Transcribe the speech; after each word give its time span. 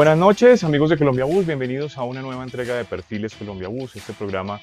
Buenas 0.00 0.16
noches, 0.16 0.64
amigos 0.64 0.88
de 0.88 0.96
Colombia 0.96 1.26
Bus. 1.26 1.44
Bienvenidos 1.44 1.98
a 1.98 2.04
una 2.04 2.22
nueva 2.22 2.42
entrega 2.42 2.74
de 2.74 2.86
Perfiles 2.86 3.34
Colombia 3.34 3.68
Bus, 3.68 3.96
este 3.96 4.14
programa 4.14 4.58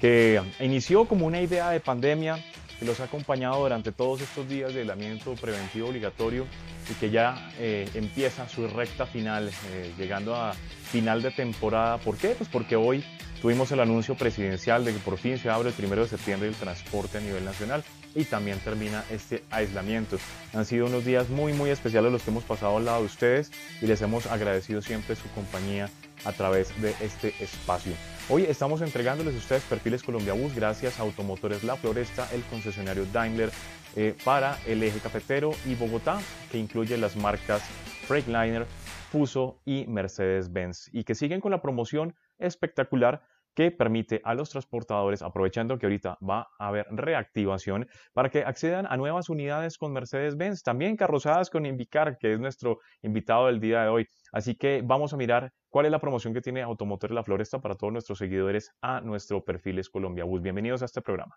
que 0.00 0.40
inició 0.60 1.04
como 1.04 1.26
una 1.26 1.42
idea 1.42 1.68
de 1.68 1.78
pandemia 1.78 2.42
que 2.78 2.86
los 2.86 2.98
ha 3.00 3.04
acompañado 3.04 3.60
durante 3.60 3.92
todos 3.92 4.22
estos 4.22 4.48
días 4.48 4.72
de 4.72 4.80
aislamiento 4.80 5.34
preventivo 5.34 5.88
obligatorio 5.88 6.46
y 6.90 6.94
que 6.94 7.10
ya 7.10 7.50
eh, 7.58 7.86
empieza 7.92 8.48
su 8.48 8.66
recta 8.66 9.04
final, 9.04 9.50
eh, 9.72 9.92
llegando 9.98 10.34
a 10.34 10.54
final 10.54 11.20
de 11.20 11.32
temporada. 11.32 11.98
¿Por 11.98 12.16
qué? 12.16 12.28
Pues 12.28 12.48
porque 12.48 12.74
hoy 12.74 13.04
tuvimos 13.42 13.70
el 13.72 13.80
anuncio 13.80 14.14
presidencial 14.14 14.86
de 14.86 14.94
que 14.94 15.00
por 15.00 15.18
fin 15.18 15.36
se 15.36 15.50
abre 15.50 15.68
el 15.68 15.74
primero 15.74 16.00
de 16.00 16.08
septiembre 16.08 16.48
el 16.48 16.54
transporte 16.54 17.18
a 17.18 17.20
nivel 17.20 17.44
nacional 17.44 17.84
y 18.18 18.24
también 18.24 18.58
termina 18.58 19.04
este 19.10 19.44
aislamiento. 19.48 20.18
Han 20.52 20.64
sido 20.64 20.86
unos 20.86 21.04
días 21.04 21.28
muy 21.28 21.52
muy 21.52 21.70
especiales 21.70 22.10
los 22.10 22.22
que 22.24 22.30
hemos 22.30 22.42
pasado 22.42 22.76
al 22.76 22.84
lado 22.84 23.00
de 23.00 23.06
ustedes 23.06 23.52
y 23.80 23.86
les 23.86 24.02
hemos 24.02 24.26
agradecido 24.26 24.82
siempre 24.82 25.14
su 25.14 25.30
compañía 25.30 25.88
a 26.24 26.32
través 26.32 26.68
de 26.82 26.96
este 27.00 27.28
espacio. 27.40 27.92
Hoy 28.28 28.42
estamos 28.42 28.82
entregándoles 28.82 29.36
a 29.36 29.38
ustedes 29.38 29.62
perfiles 29.62 30.02
Colombia 30.02 30.32
Bus 30.32 30.52
gracias 30.52 30.98
a 30.98 31.02
Automotores 31.02 31.62
La 31.62 31.76
Floresta, 31.76 32.28
el 32.34 32.42
concesionario 32.42 33.06
Daimler 33.12 33.50
eh, 33.94 34.16
para 34.24 34.58
el 34.66 34.82
eje 34.82 34.98
cafetero 34.98 35.52
y 35.64 35.76
Bogotá, 35.76 36.18
que 36.50 36.58
incluye 36.58 36.98
las 36.98 37.14
marcas 37.14 37.62
Freightliner, 38.08 38.66
Fuso 39.12 39.60
y 39.64 39.86
Mercedes-Benz 39.86 40.90
y 40.92 41.04
que 41.04 41.14
siguen 41.14 41.40
con 41.40 41.52
la 41.52 41.62
promoción 41.62 42.16
espectacular 42.38 43.22
que 43.58 43.72
permite 43.72 44.20
a 44.22 44.34
los 44.34 44.50
transportadores, 44.50 45.20
aprovechando 45.20 45.76
que 45.78 45.86
ahorita 45.86 46.16
va 46.22 46.46
a 46.60 46.68
haber 46.68 46.86
reactivación, 46.92 47.88
para 48.12 48.28
que 48.28 48.44
accedan 48.44 48.86
a 48.88 48.96
nuevas 48.96 49.30
unidades 49.30 49.78
con 49.78 49.92
Mercedes-Benz, 49.92 50.62
también 50.62 50.94
carrozadas 50.94 51.50
con 51.50 51.66
Invicar, 51.66 52.18
que 52.18 52.34
es 52.34 52.38
nuestro 52.38 52.78
invitado 53.02 53.46
del 53.46 53.58
día 53.58 53.82
de 53.82 53.88
hoy. 53.88 54.06
Así 54.30 54.54
que 54.54 54.80
vamos 54.84 55.12
a 55.12 55.16
mirar 55.16 55.50
cuál 55.70 55.86
es 55.86 55.90
la 55.90 55.98
promoción 55.98 56.32
que 56.32 56.40
tiene 56.40 56.62
Automotor 56.62 57.10
La 57.10 57.24
Floresta 57.24 57.58
para 57.58 57.74
todos 57.74 57.92
nuestros 57.92 58.18
seguidores 58.18 58.70
a 58.80 59.00
nuestro 59.00 59.42
Perfiles 59.42 59.90
Colombia 59.90 60.22
Bus. 60.22 60.40
Bienvenidos 60.40 60.82
a 60.82 60.84
este 60.84 61.02
programa. 61.02 61.34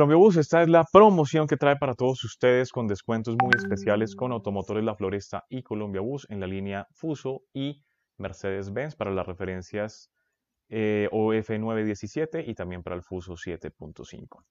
Colombia 0.00 0.16
Bus, 0.16 0.38
esta 0.38 0.62
es 0.62 0.70
la 0.70 0.86
promoción 0.90 1.46
que 1.46 1.58
trae 1.58 1.76
para 1.76 1.92
todos 1.92 2.24
ustedes 2.24 2.72
con 2.72 2.86
descuentos 2.86 3.36
muy 3.38 3.50
especiales 3.54 4.16
con 4.16 4.32
Automotores 4.32 4.82
La 4.82 4.94
Floresta 4.94 5.44
y 5.50 5.62
Colombia 5.62 6.00
Bus 6.00 6.26
en 6.30 6.40
la 6.40 6.46
línea 6.46 6.86
Fuso 6.90 7.42
y 7.52 7.84
Mercedes-Benz 8.16 8.96
para 8.96 9.10
las 9.10 9.26
referencias 9.26 10.10
eh, 10.70 11.06
OF917 11.12 12.48
y 12.48 12.54
también 12.54 12.82
para 12.82 12.96
el 12.96 13.02
Fuso 13.02 13.34
7.5. 13.34 14.42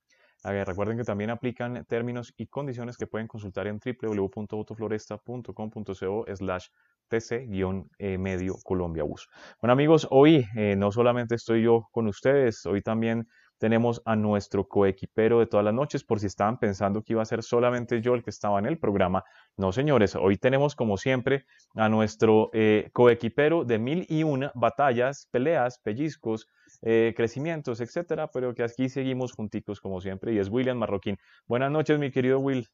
recuerden 0.68 1.00
que 1.00 1.04
también 1.04 1.32
aplican 1.32 1.84
términos 1.86 2.32
y 2.38 2.46
condiciones 2.46 2.96
que 2.96 3.08
pueden 3.08 3.26
consultar 3.26 3.66
en 3.66 3.80
www.autofloresta.com.co 3.80 6.26
slash 6.32 6.68
tc-medio 7.08 8.54
Colombia 8.64 9.02
Bus. 9.02 9.28
Bueno 9.60 9.74
amigos, 9.74 10.08
hoy 10.12 10.46
eh, 10.56 10.76
no 10.76 10.92
solamente 10.92 11.34
estoy 11.34 11.64
yo 11.64 11.88
con 11.92 12.08
ustedes, 12.08 12.68
hoy 12.68 12.84
también 12.84 13.28
tenemos 13.60 14.02
a 14.06 14.16
nuestro 14.16 14.68
coequipero 14.68 15.40
de 15.40 15.46
todas 15.46 15.64
las 15.64 15.74
noches, 15.74 16.04
por 16.04 16.20
si 16.20 16.26
estaban 16.26 16.58
pensando 16.58 17.04
que 17.04 17.14
iba 17.14 17.22
a 17.22 17.26
ser 17.26 17.44
solamente 17.44 18.02
yo 18.02 18.16
el 18.16 18.24
que 18.24 18.32
estaba 18.32 18.58
en 18.58 18.66
el 18.66 18.80
programa. 18.80 19.24
No, 19.58 19.72
señores, 19.72 20.16
hoy 20.16 20.38
tenemos 20.38 20.76
como 20.76 20.98
siempre 20.98 21.46
a 21.76 21.90
nuestro 21.90 22.50
eh, 22.54 22.90
coequipero 22.94 23.66
de 23.66 23.78
mil 23.78 24.06
y 24.10 24.24
una 24.24 24.52
batallas, 24.56 25.28
peleas, 25.32 25.78
pellizcos, 25.80 26.48
eh, 26.82 27.14
crecimientos, 27.16 27.82
etcétera, 27.82 28.32
pero 28.32 28.56
que 28.56 28.64
aquí 28.64 28.90
seguimos 28.90 29.34
juntitos 29.34 29.82
como 29.82 30.02
siempre 30.02 30.34
y 30.34 30.40
es 30.40 30.50
William 30.50 30.78
Marroquín. 30.78 31.18
Buenas 31.46 31.72
noches, 31.72 32.00
mi 32.00 32.12
querido 32.12 32.40
Will. 32.40 32.68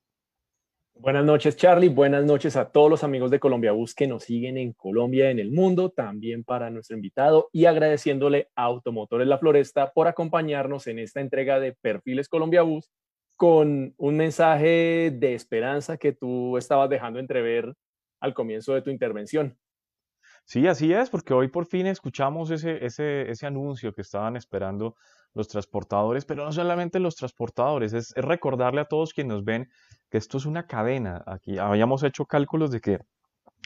Buenas 0.98 1.26
noches, 1.26 1.58
Charlie. 1.58 1.90
Buenas 1.90 2.24
noches 2.24 2.56
a 2.56 2.72
todos 2.72 2.90
los 2.90 3.04
amigos 3.04 3.30
de 3.30 3.40
Colombia 3.40 3.74
Bus 3.74 3.94
que 3.94 4.08
nos 4.08 4.24
siguen 4.24 4.58
en 4.58 4.72
Colombia 4.72 5.30
en 5.30 5.40
el 5.40 5.52
mundo. 5.52 5.90
También 5.90 6.46
para 6.46 6.70
nuestro 6.70 6.96
invitado 6.96 7.50
y 7.52 7.66
agradeciéndole 7.66 8.50
a 8.56 8.64
Automotores 8.64 9.28
La 9.28 9.38
Floresta 9.38 9.92
por 9.92 10.08
acompañarnos 10.08 10.88
en 10.88 11.00
esta 11.00 11.20
entrega 11.20 11.60
de 11.60 11.74
Perfiles 11.74 12.30
Colombia 12.30 12.62
Bus 12.62 12.90
con 13.36 13.94
un 13.98 14.16
mensaje 14.16 15.12
de 15.14 15.34
esperanza 15.34 15.98
que 15.98 16.14
tú 16.14 16.58
estabas 16.58 16.90
dejando 16.90 17.20
entrever 17.20 17.76
al 18.22 18.34
comienzo 18.34 18.74
de 18.74 18.82
tu 18.82 18.90
intervención. 18.90 19.58
Sí, 20.46 20.66
así 20.66 20.94
es, 20.94 21.10
porque 21.10 21.34
hoy 21.34 21.50
por 21.50 21.66
fin 21.66 21.88
escuchamos 21.88 22.52
ese, 22.52 22.86
ese, 22.86 23.30
ese 23.30 23.46
anuncio 23.46 23.94
que 23.94 24.02
estaban 24.02 24.38
esperando 24.38 24.96
los 25.36 25.48
transportadores, 25.48 26.26
pero 26.26 26.46
no 26.46 26.52
solamente 26.52 27.00
los 27.00 27.16
transportadores, 27.16 27.94
es, 27.94 28.14
recordarle 28.16 28.82
a 28.82 28.86
todos 28.86 29.14
quienes 29.14 29.34
nos 29.34 29.44
ven 29.44 29.70
que 30.10 30.18
esto 30.18 30.38
es 30.38 30.46
una 30.46 30.66
cadena. 30.66 31.24
Aquí 31.28 31.60
habíamos 31.60 32.04
hecho 32.04 32.26
cálculos 32.26 32.72
de 32.72 32.82
que 32.82 33.00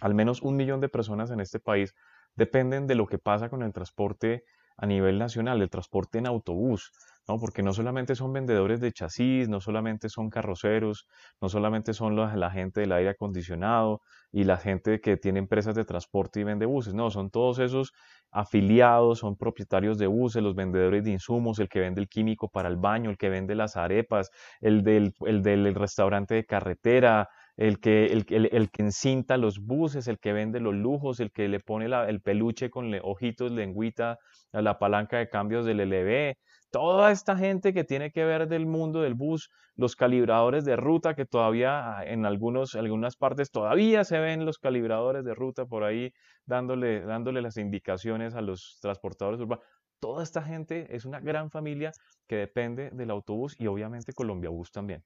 al 0.01 0.13
menos 0.13 0.41
un 0.41 0.57
millón 0.57 0.81
de 0.81 0.89
personas 0.89 1.31
en 1.31 1.39
este 1.39 1.59
país 1.59 1.93
dependen 2.35 2.87
de 2.87 2.95
lo 2.95 3.05
que 3.05 3.19
pasa 3.19 3.49
con 3.49 3.63
el 3.63 3.71
transporte 3.71 4.43
a 4.77 4.85
nivel 4.85 5.19
nacional, 5.19 5.61
el 5.61 5.69
transporte 5.69 6.17
en 6.17 6.27
autobús, 6.27 6.91
¿no? 7.29 7.39
Porque 7.39 7.61
no 7.61 7.73
solamente 7.73 8.15
son 8.15 8.33
vendedores 8.33 8.79
de 8.79 8.91
chasis, 8.91 9.47
no 9.49 9.61
solamente 9.61 10.09
son 10.09 10.29
carroceros, 10.31 11.05
no 11.39 11.47
solamente 11.47 11.93
son 11.93 12.15
la, 12.15 12.51
gente 12.51 12.81
del 12.81 12.91
aire 12.91 13.11
acondicionado 13.11 14.01
y 14.31 14.45
la 14.45 14.57
gente 14.57 14.99
que 14.99 15.15
tiene 15.15 15.37
empresas 15.37 15.75
de 15.75 15.85
transporte 15.85 16.39
y 16.39 16.43
vende 16.43 16.65
buses, 16.65 16.95
no, 16.95 17.11
son 17.11 17.29
todos 17.29 17.59
esos 17.59 17.93
afiliados, 18.31 19.19
son 19.19 19.35
propietarios 19.37 19.99
de 19.99 20.07
buses, 20.07 20.41
los 20.41 20.55
vendedores 20.55 21.03
de 21.03 21.11
insumos, 21.11 21.59
el 21.59 21.69
que 21.69 21.79
vende 21.79 22.01
el 22.01 22.09
químico 22.09 22.49
para 22.49 22.67
el 22.67 22.77
baño, 22.77 23.11
el 23.11 23.17
que 23.17 23.29
vende 23.29 23.53
las 23.53 23.77
arepas, 23.77 24.31
el 24.59 24.83
del, 24.83 25.13
el 25.27 25.43
del 25.43 25.75
restaurante 25.75 26.33
de 26.33 26.45
carretera, 26.45 27.29
el 27.57 27.79
que, 27.79 28.05
el, 28.05 28.49
el, 28.51 28.71
que 28.71 28.81
encinta 28.83 29.37
los 29.37 29.59
buses, 29.59 30.07
el 30.07 30.17
que 30.17 30.33
vende 30.33 30.59
los 30.59 30.73
lujos, 30.73 31.19
el 31.19 31.31
que 31.31 31.47
le 31.47 31.59
pone 31.59 31.85
el 31.85 32.21
peluche 32.21 32.69
con 32.69 32.91
ojitos, 33.03 33.51
lengüita 33.51 34.17
a 34.53 34.61
la 34.61 34.79
palanca 34.79 35.17
de 35.17 35.29
cambios 35.29 35.65
del 35.65 35.81
LB, 35.81 36.37
toda 36.71 37.11
esta 37.11 37.35
gente 37.37 37.73
que 37.73 37.83
tiene 37.83 38.11
que 38.11 38.25
ver 38.25 38.47
del 38.47 38.65
mundo 38.65 39.01
del 39.01 39.13
bus, 39.13 39.49
los 39.75 39.95
calibradores 39.95 40.65
de 40.65 40.75
ruta, 40.75 41.15
que 41.15 41.25
todavía 41.25 41.97
ah, 41.97 42.05
en 42.05 42.25
algunos, 42.25 42.75
algunas 42.75 43.15
partes 43.15 43.51
todavía 43.51 44.03
se 44.03 44.19
ven 44.19 44.45
los 44.45 44.57
calibradores 44.57 45.23
de 45.23 45.33
ruta 45.33 45.65
por 45.65 45.83
ahí 45.83 46.13
dándole, 46.45 47.01
dándole 47.01 47.41
las 47.41 47.57
indicaciones 47.57 48.35
a 48.35 48.41
los 48.41 48.79
transportadores 48.81 49.39
urbanos. 49.39 49.65
Toda 49.99 50.23
esta 50.23 50.41
gente 50.41 50.95
es 50.95 51.05
una 51.05 51.19
gran 51.19 51.49
familia 51.49 51.91
que 52.27 52.35
depende 52.35 52.89
del 52.91 53.11
autobús 53.11 53.55
y 53.59 53.67
obviamente 53.67 54.13
Colombia 54.13 54.49
Bus 54.49 54.71
también. 54.71 55.03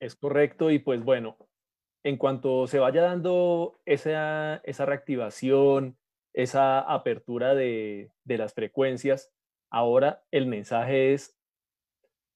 Es 0.00 0.16
correcto 0.16 0.70
y 0.70 0.80
pues 0.80 1.02
bueno, 1.04 1.36
en 2.02 2.16
cuanto 2.18 2.66
se 2.66 2.78
vaya 2.78 3.02
dando 3.02 3.80
esa, 3.84 4.56
esa 4.64 4.86
reactivación, 4.86 5.96
esa 6.32 6.80
apertura 6.80 7.54
de, 7.54 8.10
de 8.24 8.38
las 8.38 8.54
frecuencias, 8.54 9.30
ahora 9.74 10.22
el 10.30 10.46
mensaje 10.46 11.12
es 11.12 11.36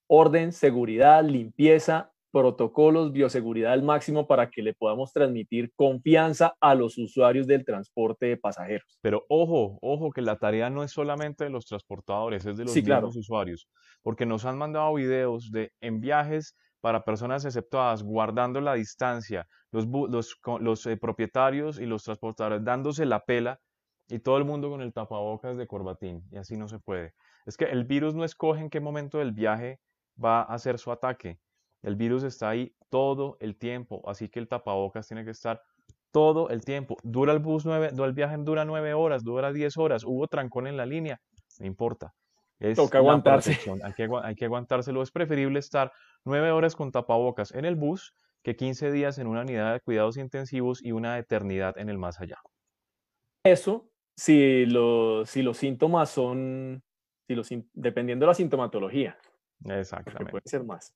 orden, 0.08 0.52
seguridad, 0.52 1.25
limpieza, 1.25 2.12
protocolos, 2.32 3.12
bioseguridad 3.12 3.73
al 3.73 3.82
máximo 3.82 4.26
para 4.26 4.50
que 4.50 4.62
le 4.62 4.75
podamos 4.75 5.12
transmitir 5.12 5.73
confianza 5.75 6.55
a 6.61 6.75
los 6.75 6.99
usuarios 6.99 7.46
del 7.46 7.64
transporte 7.64 8.26
de 8.26 8.37
pasajeros. 8.37 8.99
Pero 9.00 9.25
ojo, 9.29 9.79
ojo, 9.81 10.11
que 10.11 10.20
la 10.20 10.37
tarea 10.37 10.69
no 10.69 10.82
es 10.82 10.90
solamente 10.93 11.44
de 11.44 11.50
los 11.50 11.67
transportadores, 11.67 12.44
es 12.44 12.56
de 12.56 12.64
los 12.64 12.75
mismos 12.75 13.17
usuarios, 13.17 13.69
porque 14.02 14.26
nos 14.26 14.44
han 14.44 14.58
mandado 14.58 14.93
videos 14.94 15.50
de 15.50 15.73
en 15.81 16.00
viajes 16.00 16.56
para 16.81 17.05
personas 17.05 17.44
exceptuadas, 17.44 18.02
guardando 18.02 18.61
la 18.61 18.75
distancia, 18.75 19.46
los, 19.73 19.87
los, 19.87 20.38
los 20.61 20.87
eh, 20.87 20.96
propietarios 20.96 21.81
y 21.81 21.87
los 21.87 22.02
transportadores 22.05 22.64
dándose 22.64 23.06
la 23.06 23.25
pela 23.25 23.58
y 24.08 24.20
todo 24.20 24.38
el 24.38 24.44
mundo 24.44 24.70
con 24.70 24.81
el 24.81 24.93
tapabocas 24.93 25.56
de 25.56 25.67
corbatín, 25.67 26.23
y 26.31 26.37
así 26.37 26.56
no 26.56 26.69
se 26.69 26.79
puede. 26.79 27.14
Es 27.48 27.56
que 27.56 27.64
el 27.64 27.84
virus 27.84 28.14
no 28.14 28.24
escoge 28.24 28.60
en 28.60 28.68
qué 28.68 28.78
momento 28.78 29.18
del 29.18 29.32
viaje 29.32 29.80
va 30.22 30.42
a 30.42 30.54
hacer 30.54 30.78
su 30.78 30.92
ataque. 30.92 31.40
El 31.82 31.96
virus 31.96 32.22
está 32.22 32.50
ahí 32.50 32.74
todo 32.90 33.38
el 33.40 33.56
tiempo, 33.56 34.02
así 34.06 34.28
que 34.28 34.38
el 34.38 34.48
tapabocas 34.48 35.08
tiene 35.08 35.24
que 35.24 35.30
estar 35.30 35.62
todo 36.10 36.50
el 36.50 36.62
tiempo. 36.62 36.98
Dura 37.02 37.32
el 37.32 37.38
bus 37.38 37.64
nueve, 37.64 37.88
el 37.90 38.12
viaje 38.12 38.36
dura 38.40 38.66
nueve 38.66 38.92
horas, 38.92 39.24
dura 39.24 39.50
diez 39.50 39.78
horas, 39.78 40.04
hubo 40.04 40.28
trancón 40.28 40.66
en 40.66 40.76
la 40.76 40.84
línea, 40.84 41.22
no 41.58 41.66
importa. 41.66 42.12
Es 42.60 42.76
Toca 42.76 42.98
aguantarse. 42.98 43.56
Hay 43.82 43.94
que, 43.94 44.08
hay 44.22 44.34
que 44.34 44.44
aguantárselo. 44.44 45.00
Es 45.00 45.10
preferible 45.10 45.58
estar 45.58 45.90
nueve 46.26 46.50
horas 46.50 46.76
con 46.76 46.92
tapabocas 46.92 47.54
en 47.54 47.64
el 47.64 47.76
bus 47.76 48.12
que 48.42 48.56
15 48.56 48.92
días 48.92 49.16
en 49.16 49.26
una 49.26 49.40
unidad 49.40 49.72
de 49.72 49.80
cuidados 49.80 50.18
intensivos 50.18 50.84
y 50.84 50.92
una 50.92 51.18
eternidad 51.18 51.78
en 51.78 51.88
el 51.88 51.96
más 51.96 52.20
allá. 52.20 52.36
Eso, 53.42 53.88
si, 54.18 54.66
si 55.24 55.42
los 55.42 55.56
síntomas 55.56 56.10
son, 56.10 56.82
si 57.28 57.34
los, 57.34 57.48
dependiendo 57.75 58.25
de 58.25 58.28
la 58.28 58.34
sintomatología. 58.34 59.16
Exactamente. 59.66 60.30
Puede 60.30 60.46
ser 60.46 60.64
más. 60.64 60.94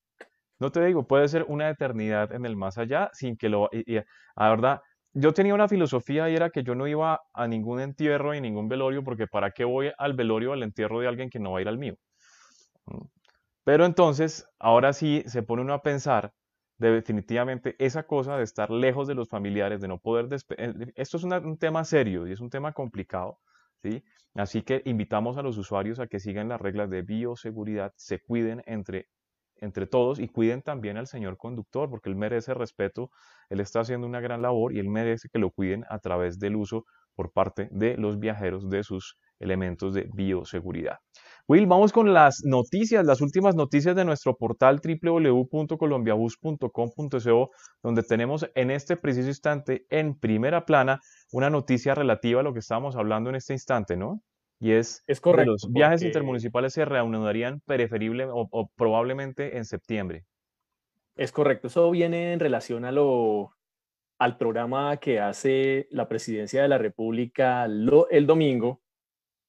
No 0.59 0.71
te 0.73 0.85
digo, 0.85 1.07
puede 1.07 1.29
ser 1.29 1.45
una 1.49 1.69
eternidad 1.69 2.33
en 2.33 2.47
el 2.47 2.57
más 2.57 2.79
allá 2.79 3.11
sin 3.13 3.37
que 3.37 3.49
lo... 3.49 3.69
Y, 3.73 3.97
la 3.97 4.49
verdad, 4.49 4.81
yo 5.13 5.35
tenía 5.35 5.55
una 5.55 5.69
filosofía 5.69 6.31
y 6.31 6.37
era 6.37 6.51
que 6.51 6.63
yo 6.63 6.75
no 6.75 6.87
iba 6.87 7.21
a 7.35 7.47
ningún 7.47 7.81
entierro 7.81 8.35
y 8.35 8.41
ningún 8.41 8.69
velorio 8.69 9.05
porque 9.05 9.27
¿para 9.27 9.51
qué 9.51 9.65
voy 9.65 9.93
al 9.99 10.15
velorio 10.15 10.51
o 10.51 10.53
al 10.55 10.63
entierro 10.63 11.01
de 11.01 11.09
alguien 11.09 11.29
que 11.29 11.39
no 11.39 11.53
va 11.53 11.59
a 11.59 11.63
ir 11.63 11.69
al 11.69 11.79
mío? 11.79 11.97
Mm. 12.87 13.05
Pero 13.65 13.85
entonces, 13.85 14.49
ahora 14.59 14.93
sí 14.93 15.23
se 15.27 15.43
pone 15.43 15.63
uno 15.63 15.75
a 15.75 15.83
pensar 15.83 16.33
de 16.79 16.91
definitivamente 16.91 17.77
esa 17.79 18.05
cosa 18.05 18.37
de 18.37 18.43
estar 18.43 18.71
lejos 18.71 19.07
de 19.07 19.15
los 19.15 19.29
familiares, 19.29 19.81
de 19.81 19.89
no 19.89 19.99
poder... 19.99 20.29
Eh, 20.57 20.93
esto 20.97 21.17
es 21.19 21.25
un 21.25 21.59
tema 21.59 21.85
serio 21.85 22.27
y 22.27 22.33
es 22.33 22.41
un 22.41 22.51
tema 22.51 22.73
complicado, 22.73 23.39
¿sí? 23.83 24.03
Así 24.35 24.63
que 24.63 24.83
invitamos 24.85 25.37
a 25.37 25.43
los 25.43 25.59
usuarios 25.59 25.99
a 26.01 26.07
que 26.07 26.21
sigan 26.21 26.49
las 26.49 26.61
reglas 26.61 26.89
de 26.91 27.03
bioseguridad, 27.03 27.93
se 27.97 28.21
cuiden 28.21 28.63
entre 28.67 29.09
entre 29.63 29.87
todos 29.87 30.19
y 30.19 30.27
cuiden 30.27 30.61
también 30.61 30.97
al 30.97 31.07
señor 31.07 31.37
conductor, 31.37 31.89
porque 31.89 32.11
él 32.11 32.17
merece 32.17 32.53
respeto, 32.53 33.11
él 33.49 33.61
está 33.61 33.81
haciendo 33.81 34.09
una 34.09 34.21
gran 34.21 34.43
labor 34.43 34.75
y 34.75 34.81
él 34.81 34.89
merece 34.89 35.29
que 35.33 35.39
lo 35.39 35.51
cuiden 35.51 35.85
a 35.89 36.01
través 36.01 36.41
del 36.41 36.57
uso 36.57 36.85
por 37.15 37.33
parte 37.33 37.69
de 37.71 37.97
los 37.97 38.19
viajeros 38.19 38.69
de 38.69 38.83
sus 38.83 39.17
elementos 39.39 39.95
de 39.95 40.09
bioseguridad. 40.13 40.99
Will, 41.49 41.67
vamos 41.67 41.93
con 41.93 42.15
las 42.15 42.45
noticias, 42.45 43.05
las 43.05 43.21
últimas 43.21 43.57
noticias 43.57 43.97
de 43.97 44.05
nuestro 44.05 44.37
portal 44.37 44.81
www.colombiabus.com.co, 44.81 47.51
donde 47.83 48.03
tenemos 48.05 48.49
en 48.55 48.71
este 48.71 48.97
preciso 48.97 49.27
instante 49.27 49.85
en 49.91 50.17
primera 50.17 50.65
plana 50.65 51.01
una 51.33 51.51
noticia 51.51 51.97
relativa 51.97 52.39
a 52.41 52.45
lo 52.45 52.53
que 52.53 52.61
estábamos 52.61 52.95
hablando 52.95 53.29
en 53.29 53.35
este 53.37 53.55
instante, 53.55 53.97
¿no? 53.97 54.23
Y 54.61 54.71
es, 54.71 55.03
es 55.09 55.21
correcto, 55.21 55.43
que 55.43 55.51
los 55.51 55.67
viajes 55.73 56.03
intermunicipales 56.03 56.75
se 56.75 56.85
reanudarían 56.85 57.61
preferible 57.67 58.29
o, 58.31 58.71
probablemente 58.77 59.57
en 59.57 59.65
septiembre. 59.65 60.25
Es 61.17 61.33
correcto, 61.33 61.67
eso 61.67 61.91
viene 61.91 62.33
en 62.33 62.39
relación 62.39 62.85
a 62.85 62.93
lo, 62.93 63.51
al 64.21 64.37
programa 64.37 64.99
que 64.99 65.19
hace 65.19 65.89
la 65.91 66.09
Presidencia 66.09 66.63
de 66.63 66.69
la 66.69 66.79
República 66.79 67.65
el 67.65 68.27
domingo, 68.29 68.81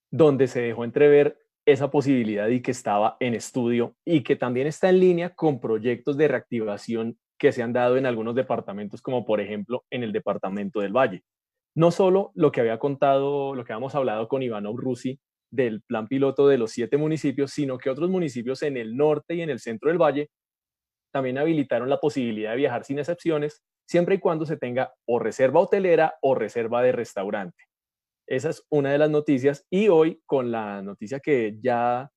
donde 0.09 0.47
se 0.47 0.61
dejó 0.61 0.83
entrever 0.83 1.42
esa 1.65 1.89
posibilidad 1.91 2.47
y 2.47 2.61
que 2.61 2.71
estaba 2.71 3.17
en 3.19 3.33
estudio 3.33 3.95
y 4.05 4.21
que 4.21 4.35
también 4.35 4.67
está 4.67 4.89
en 4.89 4.99
línea 4.99 5.29
con 5.33 5.59
proyectos 5.59 6.17
de 6.17 6.27
reactivación 6.27 7.17
que 7.37 7.51
se 7.51 7.63
han 7.63 7.73
dado 7.73 7.97
en 7.97 8.05
algunos 8.05 8.35
departamentos, 8.35 9.01
como 9.01 9.25
por 9.25 9.41
ejemplo 9.41 9.83
en 9.89 10.03
el 10.03 10.11
departamento 10.11 10.79
del 10.81 10.93
Valle 10.93 11.23
no 11.75 11.91
solo 11.91 12.31
lo 12.35 12.51
que 12.51 12.61
había 12.61 12.77
contado, 12.79 13.55
lo 13.55 13.65
que 13.65 13.73
habíamos 13.73 13.95
hablado 13.95 14.27
con 14.27 14.43
Ivanov 14.43 14.77
Rusi 14.77 15.19
del 15.51 15.81
plan 15.81 16.07
piloto 16.07 16.47
de 16.47 16.57
los 16.57 16.71
siete 16.71 16.97
municipios, 16.97 17.51
sino 17.51 17.77
que 17.77 17.89
otros 17.89 18.09
municipios 18.09 18.63
en 18.63 18.77
el 18.77 18.95
norte 18.95 19.35
y 19.35 19.41
en 19.41 19.49
el 19.49 19.59
centro 19.59 19.89
del 19.89 20.01
valle 20.01 20.29
también 21.11 21.37
habilitaron 21.37 21.89
la 21.89 21.99
posibilidad 21.99 22.51
de 22.51 22.57
viajar 22.57 22.85
sin 22.85 22.97
excepciones, 22.97 23.63
siempre 23.87 24.15
y 24.15 24.19
cuando 24.19 24.45
se 24.45 24.57
tenga 24.57 24.93
o 25.05 25.19
reserva 25.19 25.59
hotelera 25.59 26.15
o 26.21 26.33
reserva 26.33 26.81
de 26.81 26.91
restaurante. 26.91 27.63
Esa 28.33 28.49
es 28.49 28.65
una 28.71 28.91
de 28.91 28.97
las 28.97 29.11
noticias 29.11 29.63
y 29.69 29.89
hoy 29.89 30.19
con 30.25 30.49
la 30.49 30.81
noticia 30.81 31.19
que 31.19 31.55
ya, 31.61 32.11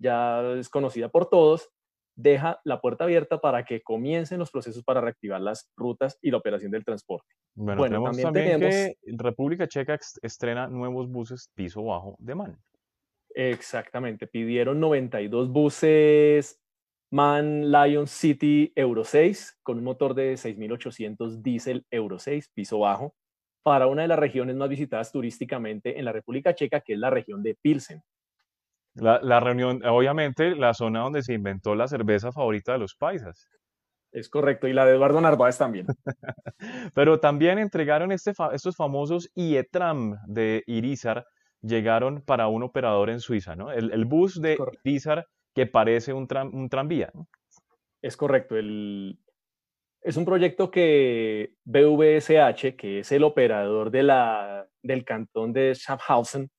ya 0.00 0.54
es 0.54 0.68
conocida 0.68 1.08
por 1.10 1.28
todos, 1.28 1.70
deja 2.16 2.60
la 2.64 2.80
puerta 2.80 3.04
abierta 3.04 3.40
para 3.40 3.64
que 3.64 3.80
comiencen 3.80 4.40
los 4.40 4.50
procesos 4.50 4.82
para 4.82 5.00
reactivar 5.00 5.40
las 5.40 5.70
rutas 5.76 6.18
y 6.22 6.32
la 6.32 6.38
operación 6.38 6.72
del 6.72 6.84
transporte. 6.84 7.32
Bueno, 7.54 8.02
también, 8.02 8.32
tenemos... 8.32 8.68
que 8.68 8.96
República 9.16 9.68
Checa 9.68 9.96
estrena 10.22 10.66
nuevos 10.66 11.08
buses 11.08 11.52
piso 11.54 11.84
bajo 11.84 12.16
de 12.18 12.34
MAN. 12.34 12.58
Exactamente, 13.32 14.26
pidieron 14.26 14.80
92 14.80 15.50
buses 15.52 16.60
MAN 17.12 17.70
Lion 17.70 18.08
City 18.08 18.72
Euro 18.74 19.04
6 19.04 19.60
con 19.62 19.78
un 19.78 19.84
motor 19.84 20.14
de 20.14 20.36
6800 20.36 21.44
diésel 21.44 21.86
Euro 21.92 22.18
6 22.18 22.50
piso 22.54 22.80
bajo 22.80 23.14
para 23.62 23.86
una 23.86 24.02
de 24.02 24.08
las 24.08 24.18
regiones 24.18 24.56
más 24.56 24.68
visitadas 24.68 25.12
turísticamente 25.12 25.98
en 25.98 26.04
la 26.04 26.12
República 26.12 26.54
Checa, 26.54 26.80
que 26.80 26.94
es 26.94 26.98
la 26.98 27.10
región 27.10 27.42
de 27.42 27.54
Pilsen. 27.54 28.02
La, 28.94 29.40
reunión, 29.40 29.84
obviamente, 29.86 30.56
la 30.56 30.74
zona 30.74 31.00
donde 31.00 31.22
se 31.22 31.34
inventó 31.34 31.74
la 31.74 31.86
cerveza 31.86 32.32
favorita 32.32 32.72
de 32.72 32.78
los 32.78 32.94
paisas. 32.94 33.48
Es 34.12 34.28
correcto, 34.28 34.66
y 34.66 34.72
la 34.72 34.84
de 34.84 34.92
Eduardo 34.92 35.20
Narváez 35.20 35.56
también. 35.56 35.86
Pero 36.94 37.20
también 37.20 37.58
entregaron 37.58 38.10
este 38.10 38.32
estos 38.52 38.76
famosos 38.76 39.30
IETRAM 39.36 40.16
de 40.26 40.64
Irizar, 40.66 41.26
llegaron 41.62 42.22
para 42.22 42.48
un 42.48 42.64
operador 42.64 43.10
en 43.10 43.20
Suiza, 43.20 43.54
¿no? 43.54 43.70
El, 43.70 44.04
bus 44.06 44.40
de 44.40 44.58
Irizar 44.82 45.28
que 45.54 45.66
parece 45.66 46.12
un, 46.12 46.26
un 46.52 46.68
tranvía. 46.68 47.12
Es 48.02 48.16
correcto, 48.16 48.56
el, 48.56 49.20
es 50.02 50.16
un 50.16 50.24
proyecto 50.24 50.70
que 50.70 51.54
BVSH, 51.64 52.76
que 52.76 53.00
es 53.00 53.12
el 53.12 53.24
operador 53.24 53.90
de 53.90 54.02
la, 54.02 54.68
del 54.82 55.04
cantón 55.04 55.52
de 55.52 55.74
Schaffhausen, 55.74 56.50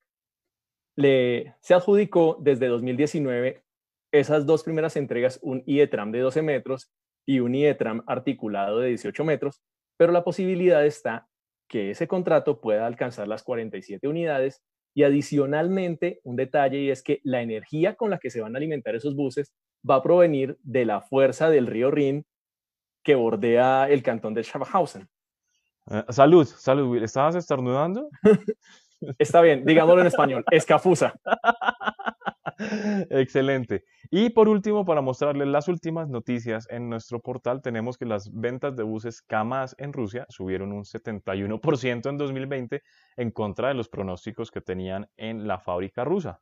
le, 0.95 1.55
se 1.61 1.73
adjudicó 1.73 2.37
desde 2.41 2.67
2019 2.67 3.63
esas 4.11 4.45
dos 4.45 4.63
primeras 4.63 4.95
entregas, 4.95 5.39
un 5.41 5.63
IETRAM 5.65 6.11
de 6.11 6.19
12 6.19 6.41
metros 6.41 6.91
y 7.25 7.39
un 7.39 7.55
IETRAM 7.55 8.03
articulado 8.07 8.79
de 8.79 8.89
18 8.89 9.23
metros, 9.23 9.61
pero 9.97 10.11
la 10.11 10.23
posibilidad 10.23 10.85
está 10.85 11.27
que 11.71 11.91
ese 11.91 12.07
contrato 12.07 12.59
pueda 12.59 12.85
alcanzar 12.85 13.27
las 13.29 13.43
47 13.43 14.07
unidades. 14.07 14.61
Y 14.93 15.03
adicionalmente 15.03 16.19
un 16.23 16.35
detalle 16.35 16.79
y 16.79 16.89
es 16.89 17.01
que 17.01 17.21
la 17.23 17.41
energía 17.41 17.95
con 17.95 18.09
la 18.09 18.19
que 18.19 18.29
se 18.29 18.41
van 18.41 18.55
a 18.55 18.57
alimentar 18.57 18.93
esos 18.93 19.15
buses 19.15 19.53
va 19.89 19.95
a 19.95 20.03
provenir 20.03 20.57
de 20.63 20.83
la 20.83 20.99
fuerza 20.99 21.49
del 21.49 21.67
río 21.67 21.89
Rin 21.91 22.25
que 23.03 23.15
bordea 23.15 23.89
el 23.89 24.03
cantón 24.03 24.33
de 24.33 24.43
Schaffhausen. 24.43 25.07
Eh, 25.89 26.03
salud, 26.09 26.45
salud, 26.45 27.01
¿estabas 27.01 27.35
estornudando? 27.35 28.09
Está 29.17 29.41
bien, 29.41 29.65
digámoslo 29.65 30.01
en 30.01 30.07
español, 30.07 30.43
escafusa. 30.51 31.13
Excelente. 33.09 33.83
Y 34.11 34.29
por 34.29 34.47
último, 34.47 34.85
para 34.85 35.01
mostrarles 35.01 35.47
las 35.47 35.67
últimas 35.67 36.07
noticias 36.07 36.67
en 36.69 36.89
nuestro 36.89 37.19
portal, 37.19 37.61
tenemos 37.61 37.97
que 37.97 38.05
las 38.05 38.31
ventas 38.31 38.75
de 38.75 38.83
buses 38.83 39.21
KAMAZ 39.21 39.73
en 39.77 39.93
Rusia 39.93 40.25
subieron 40.29 40.71
un 40.71 40.83
71% 40.83 42.09
en 42.09 42.17
2020 42.17 42.81
en 43.17 43.31
contra 43.31 43.69
de 43.69 43.73
los 43.73 43.89
pronósticos 43.89 44.51
que 44.51 44.61
tenían 44.61 45.07
en 45.17 45.47
la 45.47 45.59
fábrica 45.59 46.03
rusa. 46.03 46.39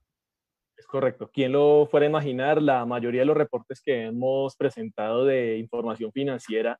Es 0.80 0.88
correcto. 0.88 1.30
¿Quién 1.34 1.52
lo 1.52 1.88
fuera 1.92 2.06
a 2.06 2.10
imaginar? 2.10 2.62
La 2.62 2.86
mayoría 2.86 3.22
de 3.22 3.26
los 3.26 3.36
reportes 3.36 3.82
que 3.82 4.06
hemos 4.06 4.56
presentado 4.56 5.26
de 5.26 5.58
información 5.58 6.14
financiera 6.14 6.80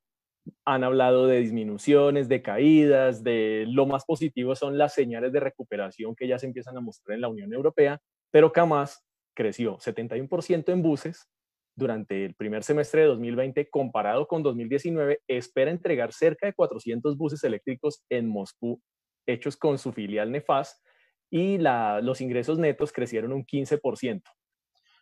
han 0.66 0.86
hablado 0.86 1.28
de 1.28 1.40
disminuciones, 1.40 2.30
de 2.30 2.42
caídas, 2.42 3.26
de 3.26 3.66
lo 3.68 3.86
más 3.86 4.06
positivo 4.06 4.56
son 4.56 4.78
las 4.78 4.94
señales 4.94 5.34
de 5.34 5.42
recuperación 5.42 6.16
que 6.16 6.30
ya 6.30 6.40
se 6.40 6.46
empiezan 6.46 6.78
a 6.78 6.82
mostrar 6.82 7.16
en 7.16 7.22
la 7.22 7.28
Unión 7.28 7.54
Europea, 7.54 8.00
pero 8.32 8.54
Kamaz 8.54 9.04
creció 9.36 9.78
71% 9.80 10.72
en 10.72 10.82
buses 10.82 11.30
durante 11.76 12.24
el 12.24 12.36
primer 12.36 12.64
semestre 12.64 13.02
de 13.02 13.08
2020 13.08 13.70
comparado 13.70 14.30
con 14.30 14.44
2019, 14.44 15.20
espera 15.28 15.72
entregar 15.72 16.14
cerca 16.14 16.48
de 16.48 16.54
400 16.54 17.18
buses 17.18 17.44
eléctricos 17.44 18.02
en 18.10 18.30
Moscú, 18.30 18.82
hechos 19.28 19.58
con 19.58 19.78
su 19.78 19.92
filial 19.92 20.32
Nefas, 20.32 20.82
y 21.30 21.58
los 21.58 22.22
ingresos 22.22 22.58
netos 22.58 22.92
crecieron 22.92 23.34
un 23.34 23.46
15%. 23.46 24.24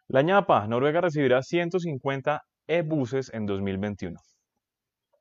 La 0.10 0.22
ñapa, 0.22 0.68
Noruega 0.68 1.02
recibirá 1.02 1.42
150 1.42 2.46
e-buses 2.68 3.34
en 3.34 3.46
2021. 3.46 4.20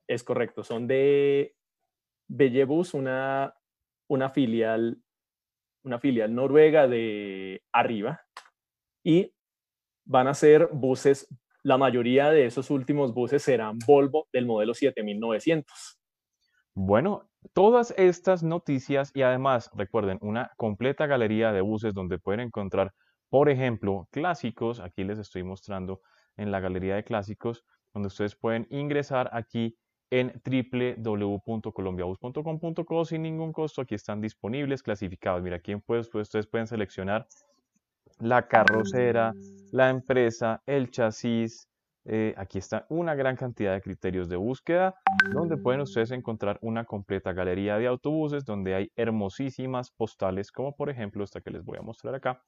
Es 0.06 0.22
correcto, 0.22 0.62
son 0.62 0.86
de 0.86 1.56
Bellebus, 2.28 2.94
una, 2.94 3.54
una, 4.08 4.30
filial, 4.30 5.02
una 5.82 5.98
filial 5.98 6.34
noruega 6.34 6.86
de 6.86 7.62
arriba, 7.72 8.22
y 9.02 9.32
van 10.04 10.28
a 10.28 10.34
ser 10.34 10.68
buses, 10.72 11.28
la 11.62 11.78
mayoría 11.78 12.30
de 12.30 12.46
esos 12.46 12.70
últimos 12.70 13.12
buses 13.12 13.42
serán 13.42 13.78
Volvo 13.86 14.28
del 14.32 14.46
modelo 14.46 14.74
7900. 14.74 15.98
Bueno, 16.74 17.28
todas 17.52 17.94
estas 17.96 18.42
noticias 18.42 19.10
y 19.14 19.22
además, 19.22 19.70
recuerden, 19.74 20.18
una 20.22 20.50
completa 20.56 21.06
galería 21.06 21.52
de 21.52 21.60
buses 21.60 21.94
donde 21.94 22.18
pueden 22.18 22.40
encontrar, 22.40 22.92
por 23.28 23.48
ejemplo, 23.48 24.08
clásicos. 24.10 24.80
Aquí 24.80 25.04
les 25.04 25.18
estoy 25.18 25.42
mostrando 25.42 26.00
en 26.36 26.50
la 26.50 26.60
galería 26.60 26.96
de 26.96 27.04
clásicos, 27.04 27.64
donde 27.92 28.08
ustedes 28.08 28.36
pueden 28.36 28.66
ingresar 28.70 29.30
aquí 29.32 29.76
en 30.10 30.40
www.colombiabus.com.co 30.44 33.04
sin 33.04 33.22
ningún 33.22 33.52
costo. 33.52 33.82
Aquí 33.82 33.94
están 33.94 34.20
disponibles, 34.20 34.82
clasificados. 34.82 35.42
Mira, 35.42 35.56
aquí 35.56 35.76
pues, 35.76 36.12
ustedes 36.14 36.46
pueden 36.46 36.66
seleccionar 36.66 37.26
la 38.18 38.46
carrocera, 38.46 39.34
la 39.72 39.90
empresa, 39.90 40.62
el 40.66 40.90
chasis. 40.90 41.68
Eh, 42.08 42.34
aquí 42.36 42.58
está 42.58 42.86
una 42.88 43.14
gran 43.14 43.34
cantidad 43.34 43.74
de 43.74 43.82
criterios 43.82 44.28
de 44.28 44.36
búsqueda 44.36 44.94
donde 45.32 45.56
pueden 45.56 45.80
ustedes 45.80 46.12
encontrar 46.12 46.56
una 46.62 46.84
completa 46.84 47.32
galería 47.32 47.78
de 47.78 47.88
autobuses 47.88 48.44
donde 48.44 48.76
hay 48.76 48.92
hermosísimas 48.94 49.90
postales 49.90 50.52
como 50.52 50.76
por 50.76 50.88
ejemplo 50.88 51.24
esta 51.24 51.40
que 51.40 51.50
les 51.50 51.64
voy 51.64 51.78
a 51.78 51.82
mostrar 51.82 52.14
acá 52.14 52.44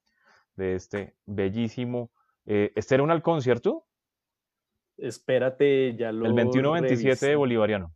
de 0.55 0.77
este 0.77 1.17
bellísimo 1.27 2.13
eh, 2.51 2.73
¿Este 2.75 2.95
era 2.95 3.05
un 3.05 3.11
halcón, 3.11 3.43
cierto? 3.43 3.87
Espérate, 4.97 5.95
ya 5.97 6.11
lo. 6.11 6.25
El 6.25 6.35
2127 6.35 7.27
de 7.27 7.37
Bolivariano. 7.37 7.95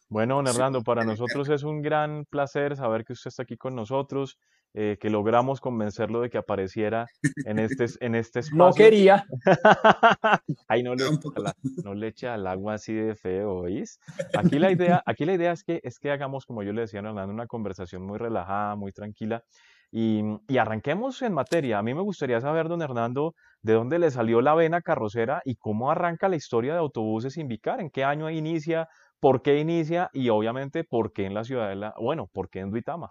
Bueno, 0.10 0.36
don 0.36 0.48
Hernando, 0.48 0.84
para 0.84 1.06
nosotros 1.06 1.48
es 1.48 1.64
un 1.64 1.82
gran 1.82 2.26
placer 2.26 2.76
saber 2.76 3.06
que 3.06 3.14
usted 3.14 3.30
está 3.30 3.44
aquí 3.44 3.58
con 3.58 3.76
nosotros, 3.76 4.38
eh, 4.76 4.98
que 5.00 5.10
logramos 5.10 5.62
convencerlo 5.62 6.22
de 6.22 6.30
que 6.30 6.38
apareciera 6.40 7.06
en 7.46 7.60
este, 7.60 7.86
en 8.06 8.16
este 8.16 8.40
espacio. 8.40 8.58
No 8.58 8.74
quería. 8.74 9.26
Ay, 10.68 10.82
no 10.82 10.96
le, 10.96 11.06
no 11.84 11.94
le 11.94 12.08
eche 12.08 12.28
al 12.28 12.48
agua 12.48 12.76
así 12.76 12.94
de 12.94 13.14
feo, 13.16 13.54
¿oís? 13.54 14.00
Aquí 14.36 14.58
la 14.58 14.72
idea, 14.72 15.04
aquí 15.06 15.26
la 15.26 15.34
idea 15.34 15.52
es 15.52 15.64
que, 15.64 15.80
es 15.84 16.00
que 16.00 16.12
hagamos, 16.12 16.46
como 16.46 16.64
yo 16.64 16.74
le 16.74 16.82
decía, 16.82 17.02
Hernando, 17.02 17.34
una 17.34 17.48
conversación 17.48 18.04
muy 18.04 18.18
relajada, 18.18 18.76
muy 18.76 18.92
tranquila, 18.92 19.44
y, 19.92 20.58
arranquemos 20.58 21.22
en 21.22 21.34
materia. 21.34 21.78
A 21.78 21.84
mí 21.84 21.94
me 21.94 22.02
gustaría 22.02 22.42
saber, 22.42 22.68
don 22.68 22.82
Hernando, 22.82 23.36
de 23.62 23.74
dónde 23.74 24.00
le 24.00 24.10
salió 24.10 24.42
la 24.42 24.56
vena 24.56 24.82
carrocera 24.82 25.44
y 25.46 25.56
cómo 25.56 25.92
arranca 25.92 26.30
la 26.30 26.36
historia 26.36 26.74
de 26.74 26.80
autobuses 26.80 27.38
Invicar, 27.38 27.80
en 27.80 27.92
qué 27.92 28.04
año 28.04 28.28
inicia, 28.32 28.88
por 29.20 29.44
qué 29.44 29.60
inicia 29.60 30.10
y 30.12 30.30
obviamente 30.30 30.84
por 30.84 31.14
qué 31.14 31.26
en 31.26 31.36
la 31.36 31.44
ciudad 31.44 31.70
de 31.70 31.76
la, 31.76 31.94
bueno, 32.00 32.28
por 32.34 32.50
qué 32.50 32.62
en 32.62 32.72
Duitama. 32.72 33.10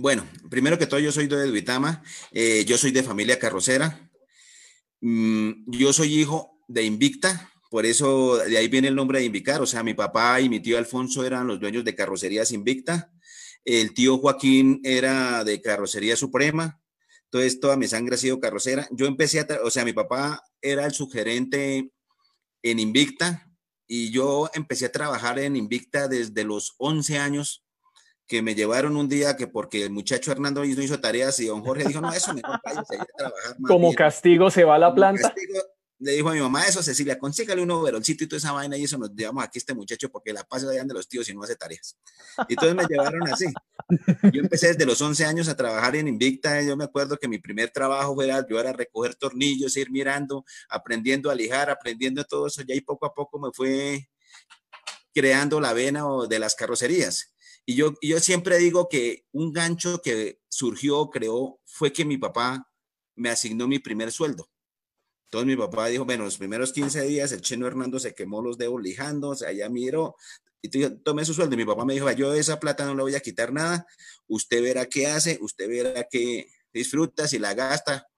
Bueno, 0.00 0.24
primero 0.48 0.78
que 0.78 0.86
todo 0.86 1.00
yo 1.00 1.10
soy 1.10 1.26
de 1.26 1.46
Duitama, 1.46 2.04
eh, 2.30 2.64
yo 2.64 2.78
soy 2.78 2.92
de 2.92 3.02
familia 3.02 3.36
carrocera, 3.40 4.08
mm, 5.00 5.72
yo 5.72 5.92
soy 5.92 6.20
hijo 6.20 6.62
de 6.68 6.84
Invicta, 6.84 7.52
por 7.68 7.84
eso 7.84 8.36
de 8.36 8.56
ahí 8.58 8.68
viene 8.68 8.86
el 8.86 8.94
nombre 8.94 9.18
de 9.18 9.24
Invicar, 9.24 9.60
o 9.60 9.66
sea, 9.66 9.82
mi 9.82 9.94
papá 9.94 10.40
y 10.40 10.48
mi 10.48 10.60
tío 10.60 10.78
Alfonso 10.78 11.24
eran 11.26 11.48
los 11.48 11.58
dueños 11.58 11.84
de 11.84 11.96
carrocerías 11.96 12.52
Invicta. 12.52 13.12
El 13.64 13.92
tío 13.92 14.18
Joaquín 14.18 14.80
era 14.84 15.42
de 15.42 15.60
carrocería 15.60 16.14
suprema. 16.14 16.80
Entonces, 17.24 17.58
toda 17.58 17.76
mi 17.76 17.88
sangre 17.88 18.14
ha 18.14 18.18
sido 18.18 18.38
carrocera. 18.38 18.86
Yo 18.92 19.06
empecé 19.06 19.40
a, 19.40 19.46
o 19.64 19.70
sea, 19.70 19.84
mi 19.84 19.92
papá 19.92 20.44
era 20.62 20.86
el 20.86 20.92
sugerente 20.92 21.90
en 22.62 22.78
Invicta 22.78 23.50
y 23.88 24.12
yo 24.12 24.48
empecé 24.54 24.86
a 24.86 24.92
trabajar 24.92 25.40
en 25.40 25.56
Invicta 25.56 26.06
desde 26.06 26.44
los 26.44 26.76
11 26.78 27.18
años 27.18 27.64
que 28.28 28.42
me 28.42 28.54
llevaron 28.54 28.96
un 28.96 29.08
día 29.08 29.36
que 29.36 29.48
porque 29.48 29.82
el 29.82 29.90
muchacho 29.90 30.30
Hernando 30.30 30.64
no 30.64 30.82
hizo 30.82 31.00
tareas 31.00 31.40
y 31.40 31.46
don 31.46 31.62
Jorge 31.64 31.88
dijo, 31.88 32.00
no, 32.00 32.12
eso 32.12 32.32
me 32.34 32.42
a 32.44 32.60
trabajar. 32.60 33.56
Como 33.66 33.92
castigo 33.94 34.50
se 34.50 34.62
va 34.64 34.76
a 34.76 34.78
la 34.78 34.94
planta 34.94 35.34
le 36.00 36.12
dijo 36.12 36.28
a 36.28 36.32
mi 36.32 36.40
mamá 36.40 36.64
eso, 36.64 36.82
Cecilia, 36.82 37.18
consígale 37.18 37.60
un 37.60 37.70
overolcito 37.70 38.22
y 38.22 38.28
toda 38.28 38.38
esa 38.38 38.52
vaina 38.52 38.76
y 38.76 38.84
eso 38.84 38.96
nos 38.98 39.10
llevamos 39.14 39.42
aquí 39.42 39.58
este 39.58 39.74
muchacho 39.74 40.08
porque 40.10 40.32
la 40.32 40.44
pasa 40.44 40.70
allá 40.70 40.84
de 40.84 40.94
los 40.94 41.08
tíos 41.08 41.28
y 41.28 41.34
no 41.34 41.42
hace 41.42 41.56
tareas. 41.56 41.96
Y 42.48 42.52
entonces 42.52 42.76
me 42.76 42.84
llevaron 42.86 43.28
así. 43.28 43.46
Yo 44.32 44.40
empecé 44.40 44.68
desde 44.68 44.86
los 44.86 45.00
11 45.00 45.24
años 45.24 45.48
a 45.48 45.56
trabajar 45.56 45.96
en 45.96 46.06
Invicta. 46.06 46.62
Yo 46.62 46.76
me 46.76 46.84
acuerdo 46.84 47.16
que 47.16 47.26
mi 47.26 47.38
primer 47.38 47.70
trabajo 47.70 48.22
era 48.22 48.46
yo 48.48 48.60
era 48.60 48.72
recoger 48.72 49.16
tornillos, 49.16 49.76
ir 49.76 49.90
mirando, 49.90 50.44
aprendiendo 50.68 51.30
a 51.30 51.34
lijar, 51.34 51.68
aprendiendo 51.68 52.24
todo 52.24 52.46
eso. 52.46 52.62
Y 52.64 52.72
ahí 52.72 52.80
poco 52.80 53.06
a 53.06 53.12
poco 53.12 53.40
me 53.40 53.50
fue 53.52 54.08
creando 55.12 55.60
la 55.60 55.72
vena 55.72 56.04
de 56.28 56.38
las 56.38 56.54
carrocerías. 56.54 57.34
Y 57.68 57.74
yo, 57.74 57.92
yo 58.00 58.18
siempre 58.18 58.56
digo 58.56 58.88
que 58.88 59.26
un 59.30 59.52
gancho 59.52 60.00
que 60.00 60.40
surgió, 60.48 61.10
creó, 61.10 61.60
fue 61.66 61.92
que 61.92 62.06
mi 62.06 62.16
papá 62.16 62.66
me 63.14 63.28
asignó 63.28 63.68
mi 63.68 63.78
primer 63.78 64.10
sueldo. 64.10 64.48
Entonces 65.24 65.46
mi 65.46 65.54
papá 65.54 65.88
dijo, 65.88 66.06
bueno, 66.06 66.24
los 66.24 66.38
primeros 66.38 66.72
15 66.72 67.02
días 67.02 67.30
el 67.32 67.42
chino 67.42 67.66
Hernando 67.66 67.98
se 67.98 68.14
quemó 68.14 68.40
los 68.40 68.56
dedos 68.56 68.80
lijando, 68.80 69.28
o 69.28 69.34
sea, 69.34 69.52
ya 69.52 69.68
miró, 69.68 70.16
y 70.62 70.70
tomé 71.04 71.26
su 71.26 71.34
sueldo. 71.34 71.56
Y 71.56 71.58
mi 71.58 71.66
papá 71.66 71.84
me 71.84 71.92
dijo, 71.92 72.10
yo 72.12 72.32
esa 72.32 72.58
plata 72.58 72.86
no 72.86 72.94
le 72.94 73.02
voy 73.02 73.14
a 73.16 73.20
quitar 73.20 73.52
nada, 73.52 73.86
usted 74.28 74.62
verá 74.62 74.86
qué 74.86 75.08
hace, 75.08 75.38
usted 75.42 75.68
verá 75.68 76.06
qué 76.10 76.50
disfruta, 76.72 77.28
si 77.28 77.38
la 77.38 77.52
gasta. 77.52 78.08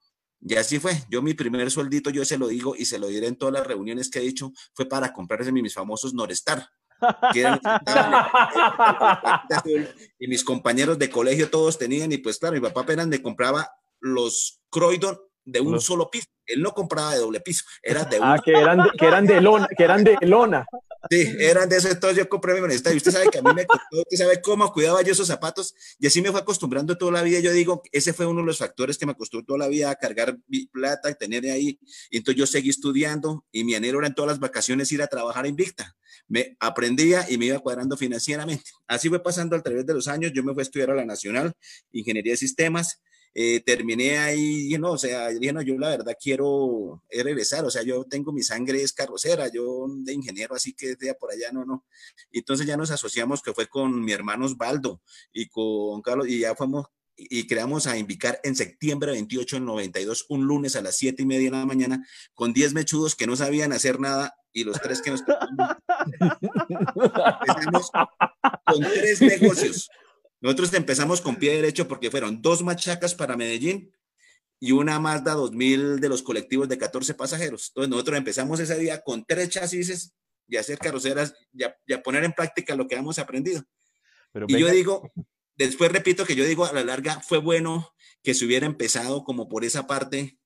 Y 0.41 0.55
así 0.55 0.79
fue. 0.79 0.93
Yo 1.11 1.23
mi 1.23 1.35
primer 1.35 1.69
sueldito, 1.73 2.11
yo 2.11 2.25
se 2.25 2.39
lo 2.39 2.47
digo 2.47 2.77
y 2.77 2.85
se 2.85 3.01
lo 3.01 3.09
diré 3.09 3.27
en 3.27 3.35
todas 3.35 3.55
las 3.55 3.67
reuniones 3.67 4.11
que 4.11 4.21
he 4.21 4.23
dicho, 4.23 4.53
fue 4.75 4.89
para 4.89 5.13
comprarse 5.13 5.51
mis 5.51 5.75
famosos 5.75 6.15
Norestar. 6.15 6.71
y 10.19 10.29
mis 10.29 10.45
compañeros 10.45 10.99
de 10.99 11.11
colegio 11.11 11.51
todos 11.51 11.79
tenían, 11.79 12.13
y 12.13 12.19
pues 12.19 12.39
claro, 12.39 12.55
mi 12.55 12.61
papá 12.61 12.83
apenas 12.83 13.07
me 13.07 13.23
compraba 13.23 13.71
los 14.01 14.61
Croydon 14.71 15.19
de 15.45 15.61
un 15.61 15.81
solo 15.81 16.11
piso. 16.11 16.27
Él 16.47 16.63
no 16.63 16.73
compraba 16.73 17.13
de 17.13 17.19
doble 17.19 17.41
piso, 17.41 17.65
era 17.83 18.05
de 18.05 18.19
Ah, 18.21 18.37
que 18.45 18.53
eran 18.53 18.83
de, 18.83 18.91
que 18.99 19.07
eran 19.07 19.27
de 19.27 19.41
lona, 19.41 19.69
que 19.77 19.85
eran 19.85 20.05
de 20.05 20.17
lona. 20.23 20.67
Sí, 21.09 21.35
eran 21.39 21.69
de 21.69 21.77
eso, 21.77 21.89
entonces 21.89 22.19
yo 22.19 22.29
compré 22.29 22.53
mi 22.55 22.61
moneda. 22.61 22.93
Y 22.93 22.97
usted 22.97 23.11
sabe 23.11 23.31
que 23.31 23.39
a 23.39 23.43
mí 23.43 23.51
me 23.55 23.65
costó, 23.67 24.01
usted 24.01 24.17
sabe 24.19 24.43
cómo 24.43 24.71
cuidaba 24.71 25.01
yo 25.03 25.13
esos 25.13 25.27
zapatos, 25.27 25.75
y 25.99 26.07
así 26.07 26.21
me 26.21 26.31
fue 26.31 26.41
acostumbrando 26.41 26.99
toda 26.99 27.13
la 27.13 27.23
vida. 27.23 27.41
Yo 27.41 27.53
digo, 27.53 27.83
ese 27.91 28.13
fue 28.13 28.27
uno 28.27 28.41
de 28.41 28.47
los 28.47 28.59
factores 28.59 28.99
que 28.99 29.07
me 29.07 29.15
costó 29.15 29.43
toda 29.43 29.61
la 29.61 29.69
vida, 29.69 29.95
cargar 29.95 30.37
mi 30.47 30.67
plata, 30.67 31.13
tener 31.15 31.45
ahí. 31.47 31.79
Y 32.11 32.19
entonces 32.19 32.39
yo 32.39 32.47
seguí 32.47 32.69
estudiando, 32.69 33.47
y 33.51 33.65
mi 33.65 33.75
anhelo 33.75 33.99
era 33.99 34.09
en 34.09 34.15
todas 34.15 34.31
las 34.33 34.41
vacaciones 34.41 34.93
ir 34.93 35.03
a 35.03 35.07
trabajar 35.07 35.47
Invicta. 35.47 35.97
Me 36.29 36.57
aprendía 36.61 37.27
y 37.29 37.39
me 37.39 37.47
iba 37.47 37.59
cuadrando 37.61 37.97
financieramente. 37.97 38.65
Así 38.87 39.09
fue 39.09 39.23
pasando 39.23 39.57
a 39.57 39.63
través 39.63 39.87
de 39.87 39.95
los 39.95 40.07
años. 40.07 40.33
Yo 40.35 40.45
me 40.45 40.53
fui 40.53 40.61
a 40.61 40.65
estudiar 40.65 40.91
a 40.91 40.95
la 40.95 41.05
Nacional, 41.05 41.55
Ingeniería 41.93 42.35
de 42.35 42.37
Sistemas, 42.37 43.01
eh, 43.35 43.61
terminé 43.61 44.19
ahí, 44.19 44.77
no, 44.79 44.93
o 44.93 44.99
sea, 44.99 45.29
dije, 45.29 45.53
no, 45.53 45.63
yo 45.63 45.79
la 45.79 45.91
verdad 45.91 46.17
quiero 46.21 47.03
regresar, 47.11 47.65
o 47.65 47.71
sea, 47.71 47.83
yo 47.83 48.05
tengo 48.05 48.33
mi 48.33 48.43
sangre 48.43 48.83
es 48.83 48.93
carrocera, 48.93 49.49
yo 49.49 49.87
de 49.89 50.13
ingeniero, 50.13 50.55
así 50.55 50.73
que 50.73 50.97
de 50.97 51.15
por 51.15 51.31
allá, 51.31 51.53
no, 51.53 51.65
no. 51.65 51.85
Entonces 52.33 52.67
ya 52.67 52.77
nos 52.77 52.91
asociamos, 52.91 53.43
que 53.43 53.53
fue 53.53 53.69
con 53.69 54.05
mi 54.05 54.13
hermano 54.13 54.47
Osvaldo 54.47 55.01
y 55.33 55.49
con 55.49 56.03
Carlos, 56.03 56.29
y 56.29 56.41
ya 56.41 56.55
fuimos 56.55 56.87
y 57.29 57.47
creamos 57.47 57.87
a 57.87 57.99
Invicar 57.99 58.41
en 58.45 58.57
septiembre 58.57 59.13
28 59.13 59.57
del 59.57 59.65
92, 59.67 60.27
un 60.29 60.47
lunes 60.47 60.77
a 60.77 60.83
las 60.83 60.97
7 60.97 61.23
y 61.23 61.27
media 61.27 61.51
de 61.51 61.57
la 61.59 61.67
mañana, 61.67 62.07
con 62.35 62.53
10 62.53 62.73
mechudos 62.73 63.15
que 63.15 63.27
no 63.27 63.37
sabían 63.37 63.73
hacer 63.73 64.01
nada 64.01 64.35
y 64.53 64.65
los 64.65 64.81
tres 64.81 65.01
que 65.03 65.11
nos 65.11 65.21
empezamos 67.47 67.91
con 67.91 68.81
tres 68.81 69.21
negocios. 69.21 69.91
Nosotros 70.41 70.73
empezamos 70.75 71.21
con 71.21 71.37
pie 71.37 71.55
derecho 71.55 71.87
porque 71.87 72.11
fueron 72.11 72.41
dos 72.41 72.63
machacas 72.63 73.15
para 73.15 73.37
Medellín 73.37 73.93
y 74.59 74.73
una 74.73 74.99
Mazda 74.99 75.35
2000 75.35 76.01
de 76.01 76.09
los 76.09 76.23
colectivos 76.23 76.69
de 76.69 76.79
14 76.79 77.15
pasajeros. 77.15 77.69
Entonces 77.69 77.91
nosotros 77.91 78.19
empezamos 78.19 78.61
ese 78.61 78.79
día 78.79 79.03
con 79.03 79.25
tres 79.25 79.51
chasis 79.51 80.13
y 80.49 80.57
hacer 80.57 80.79
carroceras 80.79 81.35
y 81.53 81.93
a, 81.93 82.03
poner 82.03 82.25
en 82.25 82.33
práctica 82.33 82.75
lo 82.75 82.87
que 82.87 82.97
hemos 82.97 83.19
aprendido. 83.19 83.65
y 84.49 84.59
yo 84.59 84.69
digo, 84.71 85.11
después 85.57 85.93
repito 85.93 86.25
que 86.25 86.37
yo 86.37 86.45
digo, 86.45 86.65
a 86.65 86.73
la 86.73 86.85
larga 86.85 87.21
fue 87.21 87.39
bueno 87.39 87.95
que 88.23 88.35
se 88.35 88.45
hubiera 88.45 88.67
empezado 88.67 89.25
como 89.25 89.49
por 89.49 89.65
esa 89.65 89.87
parte, 89.87 90.39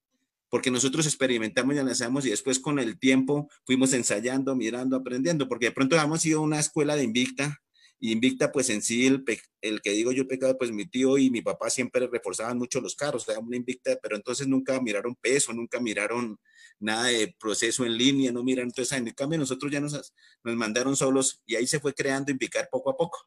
porque 0.49 0.71
nosotros 0.71 1.07
experimentamos 1.07 1.75
y 1.75 1.79
analizamos 1.79 2.27
y 2.27 2.31
después 2.31 2.59
con 2.61 2.79
el 2.79 2.99
tiempo 2.99 3.49
fuimos 3.65 3.93
ensayando, 3.93 4.55
mirando, 4.55 4.97
aprendiendo, 4.97 5.49
porque 5.49 5.67
de 5.67 5.73
pronto 5.73 5.97
hemos 5.97 6.25
ido 6.27 6.41
a 6.41 6.43
una 6.43 6.61
escuela 6.61 6.95
de 6.95 7.05
Invicta 7.05 7.61
y 7.61 7.64
Invicta, 8.01 8.53
pues 8.53 8.69
en 8.71 8.83
sí, 8.83 9.07
el, 9.07 9.25
el 9.63 9.81
que 9.81 9.91
digo 9.91 10.13
yo 10.13 10.29
pecado, 10.29 10.59
pues 10.59 10.73
mi 10.73 10.85
tío 10.85 11.17
y 11.17 11.31
mi 11.31 11.41
papá 11.41 11.71
siempre 11.71 12.07
reforzaban 12.07 12.59
mucho 12.59 12.81
los 12.81 12.97
carros, 12.97 13.29
era 13.29 13.39
una 13.39 13.57
Invicta, 13.57 13.99
pero 14.03 14.17
entonces 14.17 14.47
nunca 14.47 14.81
miraron 14.81 15.15
peso, 15.15 15.53
nunca 15.53 15.81
miraron 15.81 16.39
nada 16.79 17.05
de 17.05 17.35
proceso 17.39 17.85
en 17.85 17.97
línea, 17.97 18.33
no 18.33 18.43
miraron, 18.43 18.69
entonces 18.69 18.97
en 18.99 19.11
cambio 19.13 19.39
nosotros 19.39 19.73
ya 19.73 19.81
nos, 19.81 20.15
nos 20.43 20.57
mandaron 20.57 20.97
solos 20.97 21.43
y 21.47 21.55
ahí 21.55 21.67
se 21.67 21.81
fue 21.81 21.95
creando 21.95 22.33
Invicar 22.33 22.69
poco 22.71 22.91
a 22.91 22.97
poco. 22.97 23.19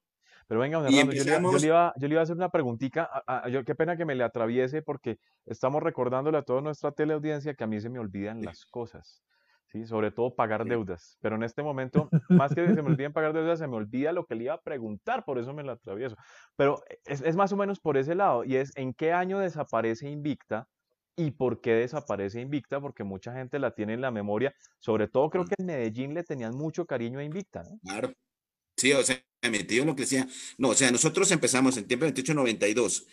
Pero 0.47 0.61
venga, 0.61 0.79
yo, 0.79 0.89
le, 0.89 0.95
iba, 0.95 1.93
yo, 1.97 2.07
le 2.07 2.13
iba, 2.13 2.21
a 2.21 2.23
hacer 2.23 2.35
una 2.35 2.49
preguntita, 2.49 3.09
yo, 3.49 3.65
qué 3.65 3.75
pena 3.75 3.97
que 3.97 4.05
me 4.05 4.15
le 4.15 4.23
atraviese 4.23 4.81
porque 4.81 5.19
estamos 5.45 5.83
recordándole 5.83 6.37
a 6.37 6.43
toda 6.43 6.61
nuestra 6.61 6.93
teleaudiencia 6.93 7.53
que 7.53 7.65
a 7.65 7.67
mí 7.67 7.81
se 7.81 7.89
me 7.89 7.99
olvidan 7.99 8.41
las 8.41 8.65
cosas. 8.65 9.21
¿Sí? 9.71 9.85
Sobre 9.85 10.11
todo 10.11 10.35
pagar 10.35 10.65
deudas. 10.65 11.17
Pero 11.21 11.35
en 11.35 11.43
este 11.43 11.63
momento, 11.63 12.09
más 12.29 12.53
que 12.53 12.67
se 12.67 12.81
me 12.81 12.89
olviden 12.99 13.13
pagar 13.13 13.33
deudas, 13.33 13.59
se 13.59 13.67
me 13.67 13.75
olvida 13.75 14.11
lo 14.11 14.25
que 14.25 14.35
le 14.35 14.45
iba 14.45 14.53
a 14.53 14.61
preguntar, 14.61 15.23
por 15.25 15.39
eso 15.39 15.53
me 15.53 15.63
lo 15.63 15.71
atravieso. 15.73 16.15
Pero 16.55 16.83
es, 17.05 17.21
es 17.21 17.35
más 17.35 17.51
o 17.51 17.57
menos 17.57 17.79
por 17.79 17.97
ese 17.97 18.15
lado, 18.15 18.43
y 18.43 18.55
es 18.55 18.71
en 18.75 18.93
qué 18.93 19.13
año 19.13 19.39
desaparece 19.39 20.09
Invicta 20.09 20.67
y 21.15 21.31
por 21.31 21.61
qué 21.61 21.73
desaparece 21.73 22.41
Invicta, 22.41 22.79
porque 22.79 23.03
mucha 23.03 23.33
gente 23.33 23.59
la 23.59 23.71
tiene 23.71 23.93
en 23.93 24.01
la 24.01 24.11
memoria. 24.11 24.53
Sobre 24.79 25.07
todo 25.07 25.29
creo 25.29 25.43
mm. 25.43 25.47
que 25.47 25.55
en 25.57 25.65
Medellín 25.65 26.13
le 26.13 26.23
tenían 26.23 26.55
mucho 26.55 26.85
cariño 26.85 27.19
a 27.19 27.23
Invicta, 27.23 27.63
¿no? 27.63 27.79
Claro. 27.83 28.13
Sí, 28.77 28.93
o 28.93 29.03
sea, 29.03 29.19
mi 29.49 29.63
tío 29.63 29.83
lo 29.85 29.95
que 29.95 30.03
decía, 30.03 30.27
no, 30.59 30.69
o 30.69 30.73
sea, 30.75 30.91
nosotros 30.91 31.31
empezamos 31.31 31.77
en 31.77 31.87
tiempo 31.87 32.05
2892. 32.05 33.07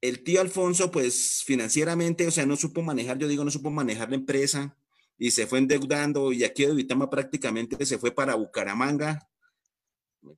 El 0.00 0.22
tío 0.22 0.40
Alfonso, 0.40 0.92
pues 0.92 1.42
financieramente, 1.44 2.26
o 2.26 2.30
sea, 2.30 2.46
no 2.46 2.54
supo 2.56 2.82
manejar, 2.82 3.18
yo 3.18 3.26
digo, 3.26 3.44
no 3.44 3.50
supo 3.50 3.70
manejar 3.70 4.10
la 4.10 4.16
empresa, 4.16 4.76
y 5.18 5.30
se 5.30 5.46
fue 5.46 5.58
endeudando 5.58 6.32
y 6.32 6.44
aquí 6.44 6.66
de 6.66 6.74
Vitama 6.74 7.08
prácticamente 7.08 7.84
se 7.86 7.98
fue 7.98 8.10
para 8.10 8.34
Bucaramanga. 8.34 9.28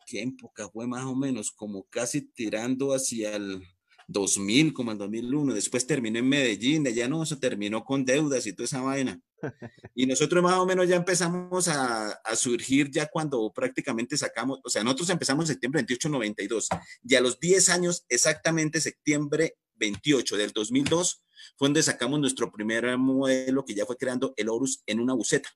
¿Qué 0.06 0.22
época 0.22 0.68
fue 0.68 0.86
más 0.86 1.04
o 1.04 1.14
menos? 1.14 1.50
Como 1.50 1.84
casi 1.84 2.22
tirando 2.22 2.92
hacia 2.92 3.36
el 3.36 3.62
2000, 4.08 4.72
como 4.72 4.92
el 4.92 4.98
2001. 4.98 5.54
Después 5.54 5.86
terminó 5.86 6.18
en 6.18 6.28
Medellín, 6.28 6.82
de 6.84 6.90
allá 6.90 7.08
no, 7.08 7.24
se 7.24 7.36
terminó 7.36 7.84
con 7.84 8.04
deudas 8.04 8.46
y 8.46 8.52
toda 8.52 8.64
esa 8.64 8.80
vaina. 8.80 9.20
Y 9.94 10.06
nosotros 10.06 10.42
más 10.42 10.54
o 10.54 10.66
menos 10.66 10.88
ya 10.88 10.96
empezamos 10.96 11.68
a, 11.68 12.10
a, 12.10 12.36
surgir 12.36 12.90
ya 12.90 13.06
cuando 13.06 13.52
prácticamente 13.52 14.16
sacamos, 14.16 14.60
o 14.64 14.68
sea, 14.68 14.82
nosotros 14.82 15.10
empezamos 15.10 15.44
en 15.44 15.54
septiembre 15.54 15.80
28, 15.80 16.08
92. 16.08 16.68
Y 17.04 17.14
a 17.14 17.20
los 17.20 17.38
10 17.38 17.68
años, 17.68 18.04
exactamente 18.08 18.80
septiembre 18.80 19.56
28 19.76 20.36
del 20.36 20.52
2002, 20.52 21.22
fue 21.56 21.68
donde 21.68 21.82
sacamos 21.82 22.20
nuestro 22.20 22.50
primer 22.50 22.96
modelo 22.98 23.64
que 23.64 23.74
ya 23.74 23.86
fue 23.86 23.96
creando 23.96 24.34
el 24.36 24.48
Horus 24.48 24.82
en 24.86 25.00
una 25.00 25.14
buceta. 25.14 25.48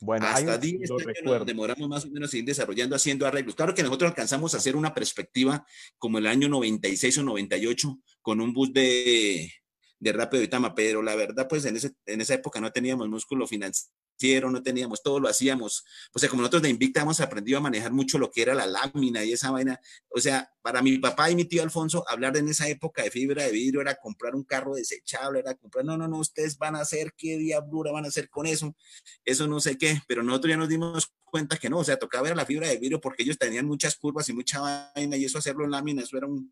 Bueno, 0.00 0.26
hasta 0.26 0.58
10 0.58 0.90
años 0.90 1.46
demoramos 1.46 1.88
más 1.88 2.04
o 2.04 2.10
menos 2.10 2.34
en 2.34 2.44
desarrollando, 2.44 2.96
haciendo 2.96 3.26
arreglos. 3.26 3.54
Claro 3.54 3.74
que 3.74 3.82
nosotros 3.82 4.10
alcanzamos 4.10 4.54
a 4.54 4.58
hacer 4.58 4.76
una 4.76 4.92
perspectiva 4.92 5.66
como 5.98 6.18
el 6.18 6.26
año 6.26 6.48
96 6.48 7.18
o 7.18 7.22
98 7.22 7.98
con 8.20 8.40
un 8.40 8.52
bus 8.52 8.72
de, 8.72 9.50
de 9.98 10.12
Rápido 10.12 10.42
Itama, 10.42 10.74
pero 10.74 11.02
la 11.02 11.14
verdad, 11.14 11.46
pues 11.48 11.64
en, 11.64 11.76
ese, 11.76 11.92
en 12.06 12.20
esa 12.20 12.34
época 12.34 12.60
no 12.60 12.70
teníamos 12.70 13.08
músculo 13.08 13.46
financiero 13.46 13.94
no 14.50 14.62
teníamos, 14.62 15.02
todo 15.02 15.20
lo 15.20 15.28
hacíamos. 15.28 15.84
O 16.12 16.18
sea, 16.18 16.28
como 16.28 16.42
nosotros 16.42 16.62
de 16.62 16.70
Invicta 16.70 17.02
hemos 17.02 17.20
aprendido 17.20 17.58
a 17.58 17.60
manejar 17.60 17.92
mucho 17.92 18.18
lo 18.18 18.30
que 18.30 18.42
era 18.42 18.54
la 18.54 18.66
lámina 18.66 19.22
y 19.24 19.32
esa 19.32 19.50
vaina. 19.50 19.78
O 20.08 20.20
sea, 20.20 20.50
para 20.62 20.80
mi 20.80 20.98
papá 20.98 21.30
y 21.30 21.36
mi 21.36 21.44
tío 21.44 21.62
Alfonso, 21.62 22.04
hablar 22.08 22.36
en 22.36 22.48
esa 22.48 22.68
época 22.68 23.02
de 23.02 23.10
fibra 23.10 23.44
de 23.44 23.52
vidrio 23.52 23.80
era 23.80 23.96
comprar 23.96 24.34
un 24.34 24.44
carro 24.44 24.74
desechable, 24.74 25.40
era 25.40 25.54
comprar, 25.54 25.84
no, 25.84 25.96
no, 25.96 26.08
no, 26.08 26.18
ustedes 26.18 26.56
van 26.56 26.76
a 26.76 26.80
hacer, 26.80 27.12
qué 27.16 27.36
diablura 27.36 27.92
van 27.92 28.06
a 28.06 28.08
hacer 28.08 28.30
con 28.30 28.46
eso, 28.46 28.74
eso 29.24 29.46
no 29.46 29.60
sé 29.60 29.76
qué, 29.76 30.00
pero 30.08 30.22
nosotros 30.22 30.50
ya 30.50 30.56
nos 30.56 30.68
dimos 30.68 31.12
cuenta 31.24 31.58
que 31.58 31.68
no, 31.68 31.78
o 31.78 31.84
sea, 31.84 31.98
tocaba 31.98 32.24
ver 32.24 32.36
la 32.36 32.46
fibra 32.46 32.68
de 32.68 32.78
vidrio 32.78 33.00
porque 33.00 33.24
ellos 33.24 33.36
tenían 33.36 33.66
muchas 33.66 33.96
curvas 33.96 34.28
y 34.30 34.32
mucha 34.32 34.60
vaina 34.94 35.16
y 35.16 35.24
eso 35.24 35.38
hacerlo 35.38 35.64
en 35.64 35.72
lámina, 35.72 36.02
eso 36.02 36.16
era 36.16 36.26
un, 36.26 36.50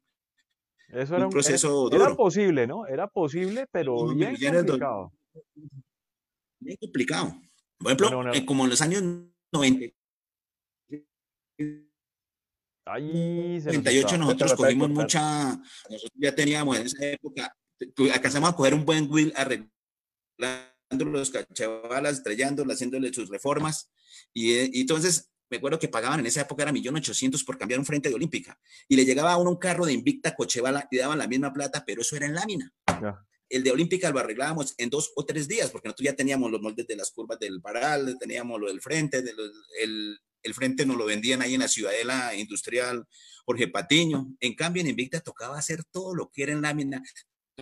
eso 0.89 1.17
era 1.17 1.25
un, 1.25 1.33
proceso 1.33 1.89
era, 1.91 2.05
Era 2.05 2.15
posible, 2.15 2.67
¿no? 2.67 2.87
Era 2.87 3.07
posible, 3.07 3.67
pero 3.73 4.09
bien 4.15 4.37
complicado. 4.37 5.13
Bien 6.61 6.77
complicado. 6.79 7.35
Por 7.83 7.93
ejemplo, 7.93 8.33
eh, 8.33 8.45
como 8.45 8.65
en 8.65 8.71
los 8.71 8.81
años 8.81 9.03
90. 9.53 9.95
Ahí 12.85 13.61
98 13.65 14.19
nosotros 14.19 14.55
cogimos 14.55 14.91
mucha, 14.91 15.57
nosotros 15.89 16.13
ya 16.17 16.35
teníamos 16.35 16.79
en 16.79 16.87
esa 16.87 17.07
época, 17.07 17.57
alcanzamos 18.13 18.51
a 18.51 18.57
coger 18.57 18.75
un 18.75 18.85
buen 18.85 19.11
wheel 19.11 19.33
arreglando 19.37 19.71
los 21.05 21.31
cachabalas, 21.31 22.19
estrellándolos, 22.19 22.75
haciéndole 22.75 23.13
sus 23.13 23.29
reformas. 23.29 23.91
Y, 24.35 24.53
eh, 24.55 24.71
y, 24.73 24.81
entonces 24.83 25.31
me 25.49 25.59
acuerdo 25.59 25.79
que 25.79 25.89
pagaban 25.89 26.21
en 26.21 26.27
esa 26.27 26.41
época 26.41 26.65
era 26.65 26.73
millón 26.73 26.97
ochocientos 26.97 27.45
por 27.45 27.57
cambiar 27.57 27.79
un 27.79 27.87
frente 27.87 28.09
de 28.09 28.15
Olímpica. 28.15 28.59
Y 28.89 28.97
le 28.97 29.05
llegaba 29.05 29.33
a 29.33 29.37
uno 29.37 29.51
un 29.51 29.59
carro 29.59 29.87
de 29.87 29.93
Invicta 29.93 30.35
Cochebala 30.35 30.89
y 30.91 30.99
daban 30.99 31.19
la 31.19 31.29
misma 31.29 31.53
plata, 31.53 31.85
pero 31.87 32.03
eso 32.03 32.17
era 32.17 32.27
en 32.27 32.35
lámina 32.35 32.73
el 33.53 33.63
de 33.63 33.71
Olímpica 33.71 34.11
lo 34.11 34.19
arreglábamos 34.19 34.75
en 34.79 34.89
dos 34.89 35.13
o 35.15 35.25
tres 35.27 35.47
días, 35.47 35.71
porque 35.71 35.89
nosotros 35.89 36.07
ya 36.07 36.17
teníamos 36.17 36.51
los 36.51 36.61
moldes 36.61 36.87
de 36.87 36.97
las 36.97 37.11
curvas 37.11 37.39
del 37.39 37.61
paral, 37.61 38.17
teníamos 38.19 38.59
lo 38.59 38.69
del 38.69 38.81
frente, 38.81 39.19
el, 39.19 40.19
el, 40.43 40.55
frente 40.55 40.87
nos 40.87 40.97
lo 40.97 41.05
vendían 41.05 41.43
ahí 41.43 41.55
en 41.55 41.61
la 41.61 41.69
Ciudadela 41.69 42.35
Industrial 42.35 43.07
Jorge 43.45 43.69
Patiño. 43.69 44.35
En 44.41 44.55
cambio, 44.55 44.81
en 44.81 44.89
Invicta 44.89 45.21
tocaba 45.21 45.59
hacer 45.59 45.85
todo 45.85 46.15
lo 46.15 46.31
que 46.31 46.45
era 46.45 46.53
en 46.53 46.63
lámina. 46.63 47.03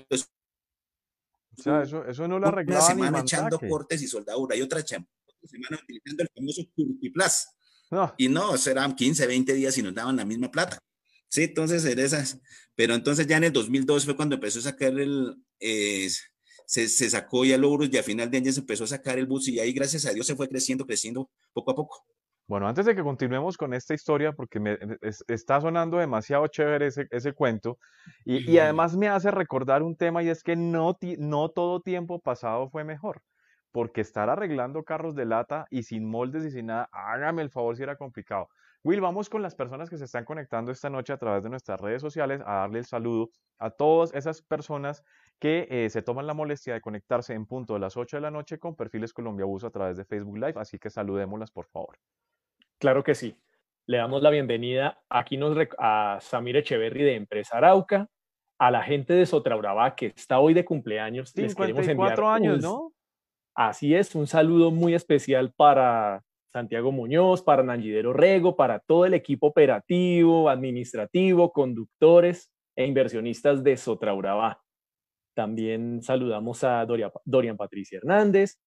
o 0.08 0.16
sea, 1.60 1.82
eso, 1.82 2.04
eso 2.06 2.28
no 2.28 2.38
lo 2.38 2.46
arreglaba 2.46 2.84
Una 2.84 2.94
semana 2.94 3.20
echando 3.20 3.58
cortes 3.58 4.00
y 4.00 4.06
soldadura 4.06 4.54
y 4.54 4.62
otra 4.62 4.82
semana 4.86 5.80
utilizando 5.82 6.22
el 6.22 6.28
famoso 6.34 6.62
Curtiplas. 6.74 7.56
Y 8.16 8.28
no, 8.28 8.54
eran 8.54 8.94
15, 8.94 9.26
20 9.26 9.54
días 9.54 9.76
y 9.76 9.82
nos 9.82 9.94
daban 9.94 10.16
la 10.16 10.24
misma 10.24 10.50
plata. 10.50 10.78
Sí, 11.30 11.44
entonces 11.44 11.84
en 11.84 11.98
esas. 11.98 12.40
Pero 12.74 12.94
entonces 12.94 13.26
ya 13.26 13.36
en 13.36 13.44
el 13.44 13.52
2002 13.52 14.04
fue 14.04 14.16
cuando 14.16 14.34
empezó 14.34 14.58
a 14.58 14.62
sacar 14.62 14.92
el, 14.98 15.36
se, 15.58 16.88
se, 16.88 17.10
sacó 17.10 17.44
ya 17.44 17.56
logros 17.56 17.88
y 17.92 17.98
a 17.98 18.02
final 18.02 18.30
de 18.30 18.38
año 18.38 18.52
se 18.52 18.60
empezó 18.60 18.84
a 18.84 18.88
sacar 18.88 19.18
el 19.18 19.26
bus 19.26 19.48
y 19.48 19.60
ahí 19.60 19.72
gracias 19.72 20.06
a 20.06 20.12
Dios 20.12 20.26
se 20.26 20.34
fue 20.34 20.48
creciendo, 20.48 20.84
creciendo 20.84 21.30
poco 21.52 21.70
a 21.70 21.74
poco. 21.76 22.04
Bueno, 22.48 22.66
antes 22.66 22.84
de 22.84 22.96
que 22.96 23.02
continuemos 23.04 23.56
con 23.56 23.74
esta 23.74 23.94
historia, 23.94 24.32
porque 24.32 24.58
me 24.58 24.76
está 25.28 25.60
sonando 25.60 25.98
demasiado 25.98 26.48
chévere 26.48 26.88
ese, 26.88 27.06
ese 27.12 27.32
cuento, 27.32 27.78
y, 28.24 28.50
y, 28.50 28.58
además 28.58 28.96
me 28.96 29.06
hace 29.06 29.30
recordar 29.30 29.84
un 29.84 29.94
tema 29.94 30.20
y 30.24 30.30
es 30.30 30.42
que 30.42 30.56
no, 30.56 30.98
no 31.18 31.48
todo 31.50 31.80
tiempo 31.80 32.18
pasado 32.18 32.68
fue 32.68 32.82
mejor, 32.82 33.22
porque 33.70 34.00
estar 34.00 34.28
arreglando 34.28 34.82
carros 34.82 35.14
de 35.14 35.26
lata 35.26 35.66
y 35.70 35.84
sin 35.84 36.10
moldes 36.10 36.44
y 36.44 36.50
sin 36.50 36.66
nada, 36.66 36.88
hágame 36.90 37.42
el 37.42 37.50
favor 37.50 37.76
si 37.76 37.84
era 37.84 37.94
complicado. 37.94 38.48
Will, 38.82 39.02
vamos 39.02 39.28
con 39.28 39.42
las 39.42 39.54
personas 39.54 39.90
que 39.90 39.98
se 39.98 40.06
están 40.06 40.24
conectando 40.24 40.72
esta 40.72 40.88
noche 40.88 41.12
a 41.12 41.18
través 41.18 41.42
de 41.42 41.50
nuestras 41.50 41.78
redes 41.78 42.00
sociales 42.00 42.40
a 42.46 42.60
darle 42.60 42.78
el 42.78 42.86
saludo 42.86 43.30
a 43.58 43.70
todas 43.70 44.14
esas 44.14 44.40
personas 44.40 45.04
que 45.38 45.68
eh, 45.70 45.90
se 45.90 46.00
toman 46.00 46.26
la 46.26 46.32
molestia 46.32 46.72
de 46.72 46.80
conectarse 46.80 47.34
en 47.34 47.44
punto 47.44 47.74
de 47.74 47.80
las 47.80 47.98
8 47.98 48.16
de 48.16 48.20
la 48.22 48.30
noche 48.30 48.58
con 48.58 48.74
Perfiles 48.74 49.12
Colombia 49.12 49.44
Bus 49.44 49.64
a 49.64 49.70
través 49.70 49.98
de 49.98 50.06
Facebook 50.06 50.36
Live, 50.36 50.54
así 50.56 50.78
que 50.78 50.88
saludémoslas 50.88 51.50
por 51.50 51.66
favor. 51.66 51.98
Claro 52.78 53.04
que 53.04 53.14
sí. 53.14 53.36
Le 53.86 53.98
damos 53.98 54.22
la 54.22 54.30
bienvenida 54.30 54.98
aquí 55.10 55.36
nos 55.36 55.58
a 55.78 56.18
Samir 56.22 56.56
Echeverry 56.56 57.02
de 57.02 57.16
Empresa 57.16 57.58
Arauca, 57.58 58.08
a 58.58 58.70
la 58.70 58.82
gente 58.82 59.12
de 59.12 59.26
Sotraurabá 59.26 59.94
que 59.94 60.06
está 60.06 60.38
hoy 60.38 60.54
de 60.54 60.64
cumpleaños. 60.64 61.30
54 61.30 62.30
años, 62.30 62.62
¿no? 62.62 62.94
Así 63.54 63.94
es, 63.94 64.14
un 64.14 64.26
saludo 64.26 64.70
muy 64.70 64.94
especial 64.94 65.52
para 65.52 66.22
Santiago 66.52 66.90
Muñoz, 66.90 67.42
para 67.42 67.62
Nangidero 67.62 68.12
Rego, 68.12 68.56
para 68.56 68.80
todo 68.80 69.06
el 69.06 69.14
equipo 69.14 69.46
operativo, 69.46 70.48
administrativo, 70.48 71.52
conductores 71.52 72.50
e 72.76 72.86
inversionistas 72.86 73.62
de 73.62 73.76
Sotraurabá. 73.76 74.60
También 75.34 76.02
saludamos 76.02 76.64
a 76.64 76.84
Dorian 77.24 77.56
Patricia 77.56 77.98
Hernández. 77.98 78.58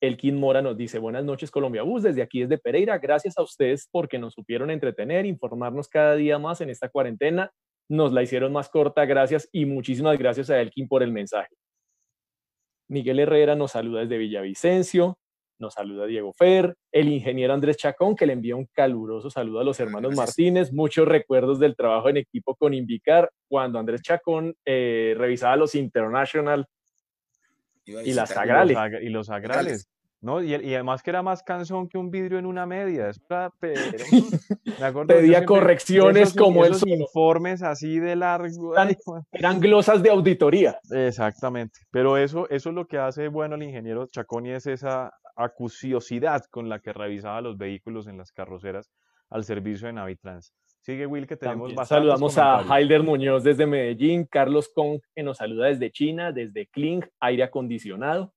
Elkin 0.00 0.36
Mora 0.36 0.60
nos 0.60 0.76
dice, 0.76 0.98
buenas 0.98 1.24
noches 1.24 1.50
Colombia 1.50 1.82
Bus, 1.82 2.02
desde 2.02 2.22
aquí 2.22 2.40
desde 2.40 2.58
Pereira. 2.58 2.98
Gracias 2.98 3.38
a 3.38 3.42
ustedes 3.42 3.88
porque 3.90 4.18
nos 4.18 4.34
supieron 4.34 4.70
entretener, 4.70 5.24
informarnos 5.24 5.88
cada 5.88 6.16
día 6.16 6.38
más 6.38 6.60
en 6.60 6.70
esta 6.70 6.88
cuarentena. 6.88 7.50
Nos 7.88 8.12
la 8.12 8.22
hicieron 8.22 8.52
más 8.52 8.68
corta, 8.68 9.04
gracias 9.06 9.48
y 9.52 9.64
muchísimas 9.64 10.18
gracias 10.18 10.50
a 10.50 10.60
Elkin 10.60 10.88
por 10.88 11.02
el 11.02 11.12
mensaje. 11.12 11.54
Miguel 12.88 13.20
Herrera 13.20 13.54
nos 13.54 13.72
saluda 13.72 14.00
desde 14.00 14.18
Villavicencio 14.18 15.18
nos 15.62 15.74
saluda 15.74 16.06
Diego 16.06 16.32
Fer, 16.32 16.76
el 16.90 17.08
ingeniero 17.08 17.54
Andrés 17.54 17.76
Chacón, 17.78 18.16
que 18.16 18.26
le 18.26 18.34
envía 18.34 18.56
un 18.56 18.66
caluroso 18.66 19.30
saludo 19.30 19.60
a 19.60 19.64
los 19.64 19.78
hermanos 19.80 20.14
Martínez, 20.14 20.72
muchos 20.72 21.06
recuerdos 21.06 21.58
del 21.60 21.76
trabajo 21.76 22.10
en 22.10 22.18
equipo 22.18 22.54
con 22.56 22.74
Invicar, 22.74 23.30
cuando 23.48 23.78
Andrés 23.78 24.02
Chacón 24.02 24.54
eh, 24.66 25.14
revisaba 25.16 25.56
los 25.56 25.74
International 25.74 26.66
y, 27.86 28.12
las 28.12 28.36
agrales. 28.36 28.76
Y 29.00 29.08
los 29.08 29.30
agrales. 29.30 29.88
¿no? 30.20 30.42
Y, 30.42 30.54
además 30.54 31.02
que 31.02 31.10
era 31.10 31.22
más 31.22 31.42
cansón 31.42 31.88
que 31.88 31.98
un 31.98 32.10
vidrio 32.10 32.38
en 32.38 32.46
una 32.46 32.64
media. 32.64 33.10
me 33.60 34.86
acuerdo 34.86 35.08
Pedía 35.08 35.44
correcciones 35.44 36.32
como 36.32 36.64
esos 36.64 36.86
informes 36.86 37.62
así 37.62 37.98
de 37.98 38.16
largo. 38.16 38.74
Eran, 39.32 39.60
glosas 39.60 40.02
de 40.02 40.10
auditoría. 40.10 40.78
Exactamente. 40.90 41.80
Pero 41.90 42.16
eso, 42.16 42.48
eso 42.50 42.68
es 42.70 42.74
lo 42.74 42.86
que 42.86 42.98
hace 42.98 43.28
bueno 43.28 43.56
el 43.56 43.64
ingeniero 43.64 44.06
Chaconi, 44.06 44.50
es 44.50 44.66
esa 44.66 45.12
acuciosidad 45.36 46.44
con 46.50 46.68
la 46.68 46.80
que 46.80 46.92
revisaba 46.92 47.40
los 47.40 47.56
vehículos 47.56 48.06
en 48.06 48.18
las 48.18 48.32
carroceras 48.32 48.90
al 49.30 49.44
servicio 49.44 49.86
de 49.86 49.94
Navitrans. 49.94 50.52
Sigue 50.80 51.06
Will, 51.06 51.26
que 51.26 51.36
tenemos 51.36 51.72
más 51.74 51.88
Saludamos 51.88 52.36
a 52.38 52.62
Heider 52.62 53.02
Muñoz 53.04 53.44
desde 53.44 53.66
Medellín, 53.66 54.26
Carlos 54.26 54.68
Kong, 54.74 54.98
que 55.14 55.22
nos 55.22 55.38
saluda 55.38 55.68
desde 55.68 55.92
China, 55.92 56.32
desde 56.32 56.66
Kling, 56.66 57.02
aire 57.20 57.44
acondicionado. 57.44 58.34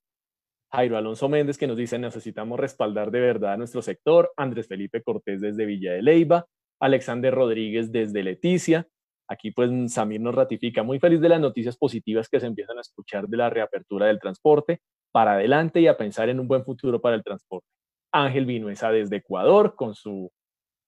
Jairo 0.72 0.96
Alonso 0.96 1.28
Méndez 1.28 1.58
que 1.58 1.66
nos 1.66 1.76
dice 1.76 1.98
necesitamos 1.98 2.58
respaldar 2.58 3.10
de 3.10 3.20
verdad 3.20 3.54
a 3.54 3.56
nuestro 3.56 3.82
sector, 3.82 4.32
Andrés 4.36 4.66
Felipe 4.66 5.02
Cortés 5.02 5.40
desde 5.40 5.64
Villa 5.64 5.92
de 5.92 6.02
Leyva, 6.02 6.46
Alexander 6.80 7.34
Rodríguez 7.34 7.92
desde 7.92 8.22
Leticia. 8.22 8.86
Aquí 9.28 9.50
pues 9.50 9.70
Samir 9.92 10.20
nos 10.20 10.34
ratifica, 10.34 10.82
muy 10.82 11.00
feliz 11.00 11.20
de 11.20 11.28
las 11.28 11.40
noticias 11.40 11.76
positivas 11.76 12.28
que 12.28 12.40
se 12.40 12.46
empiezan 12.46 12.78
a 12.78 12.82
escuchar 12.82 13.26
de 13.26 13.36
la 13.36 13.50
reapertura 13.50 14.06
del 14.06 14.20
transporte, 14.20 14.82
para 15.12 15.32
adelante 15.32 15.80
y 15.80 15.86
a 15.86 15.96
pensar 15.96 16.28
en 16.28 16.40
un 16.40 16.48
buen 16.48 16.64
futuro 16.64 17.00
para 17.00 17.16
el 17.16 17.24
transporte. 17.24 17.66
Ángel 18.12 18.46
Vinuesa 18.46 18.90
desde 18.90 19.16
Ecuador 19.16 19.74
con 19.74 19.94
su 19.94 20.30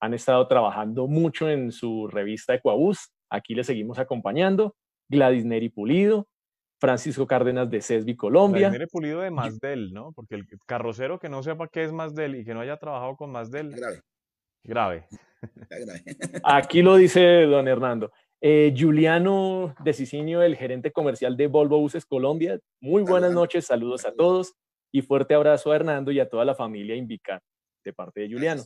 han 0.01 0.15
estado 0.15 0.47
trabajando 0.47 1.07
mucho 1.09 1.49
en 1.49 1.73
su 1.73 2.07
revista 2.07 2.55
Ecuabús. 2.55 3.11
Aquí 3.31 3.55
le 3.55 3.65
seguimos 3.65 3.99
acompañando. 3.99 4.77
Gladys 5.11 5.45
Neri 5.45 5.71
Pulido, 5.71 6.29
Francisco 6.81 7.27
Cárdenas 7.27 7.71
de 7.71 7.81
CESBI 7.81 8.17
Colombia. 8.17 8.71
Mire 8.71 8.87
Pulido 8.87 9.21
de 9.21 9.31
Masdel, 9.31 9.93
¿no? 9.93 10.13
Porque 10.13 10.37
el 10.37 10.47
carrocero 10.67 11.19
que 11.19 11.29
no 11.29 11.43
sepa 11.43 11.69
qué 11.69 11.85
es 11.85 11.93
Masdel 11.93 12.37
y 12.37 12.45
que 12.45 12.55
no 12.55 12.61
haya 12.61 12.77
trabajado 12.77 13.17
con 13.17 13.33
Masdel. 13.33 13.71
Grave. 13.71 14.03
Grave. 14.63 15.07
Aquí 16.45 16.83
lo 16.83 16.97
dice 16.97 17.43
don 17.43 17.67
Hernando. 17.67 18.13
Eh, 18.41 18.73
Juliano 18.77 19.75
de 19.83 19.93
Cicinio, 19.93 20.43
el 20.43 20.57
gerente 20.57 20.93
comercial 20.93 21.37
de 21.37 21.49
Volvo 21.49 21.81
Buses 21.81 22.07
Colombia. 22.07 22.61
Muy 22.81 23.03
buenas 23.03 23.33
noches, 23.33 23.67
saludos 23.67 24.05
a 24.05 24.13
todos 24.13 24.55
y 24.93 25.03
fuerte 25.03 25.35
abrazo 25.35 25.73
a 25.73 25.77
Hernando 25.77 26.13
y 26.13 26.21
a 26.21 26.29
toda 26.29 26.45
la 26.45 26.55
familia 26.55 26.95
Invicar 26.95 27.43
de 27.85 27.93
parte 27.93 28.21
de 28.21 28.33
Juliano. 28.33 28.63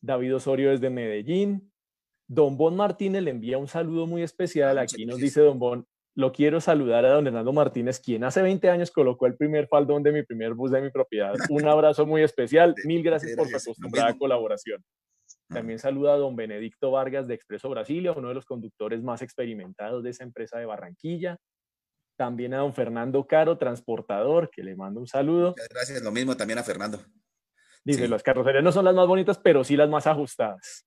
David 0.00 0.36
Osorio 0.36 0.70
desde 0.70 0.88
Medellín. 0.88 1.72
Don 2.28 2.56
Bon 2.56 2.74
Martínez 2.76 3.22
le 3.24 3.32
envía 3.32 3.58
un 3.58 3.66
saludo 3.66 4.06
muy 4.06 4.22
especial. 4.22 4.78
Ah, 4.78 4.82
Aquí 4.82 5.04
nos 5.04 5.18
dice 5.18 5.40
Don 5.40 5.58
Bon, 5.58 5.84
lo 6.14 6.30
quiero 6.30 6.60
saludar 6.60 7.04
a 7.04 7.10
don 7.10 7.26
Hernando 7.26 7.52
Martínez, 7.52 7.98
quien 7.98 8.22
hace 8.22 8.40
20 8.40 8.70
años 8.70 8.90
colocó 8.90 9.26
el 9.26 9.36
primer 9.36 9.66
faldón 9.66 10.02
de 10.02 10.12
mi 10.12 10.22
primer 10.22 10.54
bus 10.54 10.70
de 10.70 10.80
mi 10.80 10.90
propiedad. 10.90 11.34
Un 11.50 11.66
abrazo 11.66 12.06
muy 12.06 12.22
especial. 12.22 12.74
Mil 12.84 13.02
gracias 13.02 13.36
por 13.36 13.48
su 13.48 13.56
acostumbrada 13.56 14.16
colaboración. 14.16 14.82
También 15.52 15.78
saluda 15.78 16.14
a 16.14 16.16
don 16.16 16.34
Benedicto 16.34 16.90
Vargas 16.90 17.28
de 17.28 17.34
Expreso 17.34 17.68
Brasilia, 17.68 18.12
uno 18.12 18.28
de 18.28 18.34
los 18.34 18.46
conductores 18.46 19.02
más 19.02 19.22
experimentados 19.22 20.02
de 20.02 20.10
esa 20.10 20.24
empresa 20.24 20.58
de 20.58 20.66
Barranquilla. 20.66 21.38
También 22.16 22.54
a 22.54 22.58
don 22.58 22.74
Fernando 22.74 23.26
Caro, 23.26 23.58
transportador, 23.58 24.50
que 24.50 24.62
le 24.62 24.76
mando 24.76 25.00
un 25.00 25.06
saludo. 25.06 25.54
gracias, 25.70 26.02
lo 26.02 26.10
mismo 26.10 26.36
también 26.36 26.58
a 26.58 26.62
Fernando. 26.62 27.00
Dice, 27.84 28.06
las 28.08 28.22
carrocerías 28.22 28.62
no 28.62 28.70
son 28.70 28.84
las 28.84 28.94
más 28.94 29.06
bonitas, 29.06 29.38
pero 29.38 29.64
sí 29.64 29.76
las 29.76 29.88
más 29.88 30.06
ajustadas. 30.06 30.86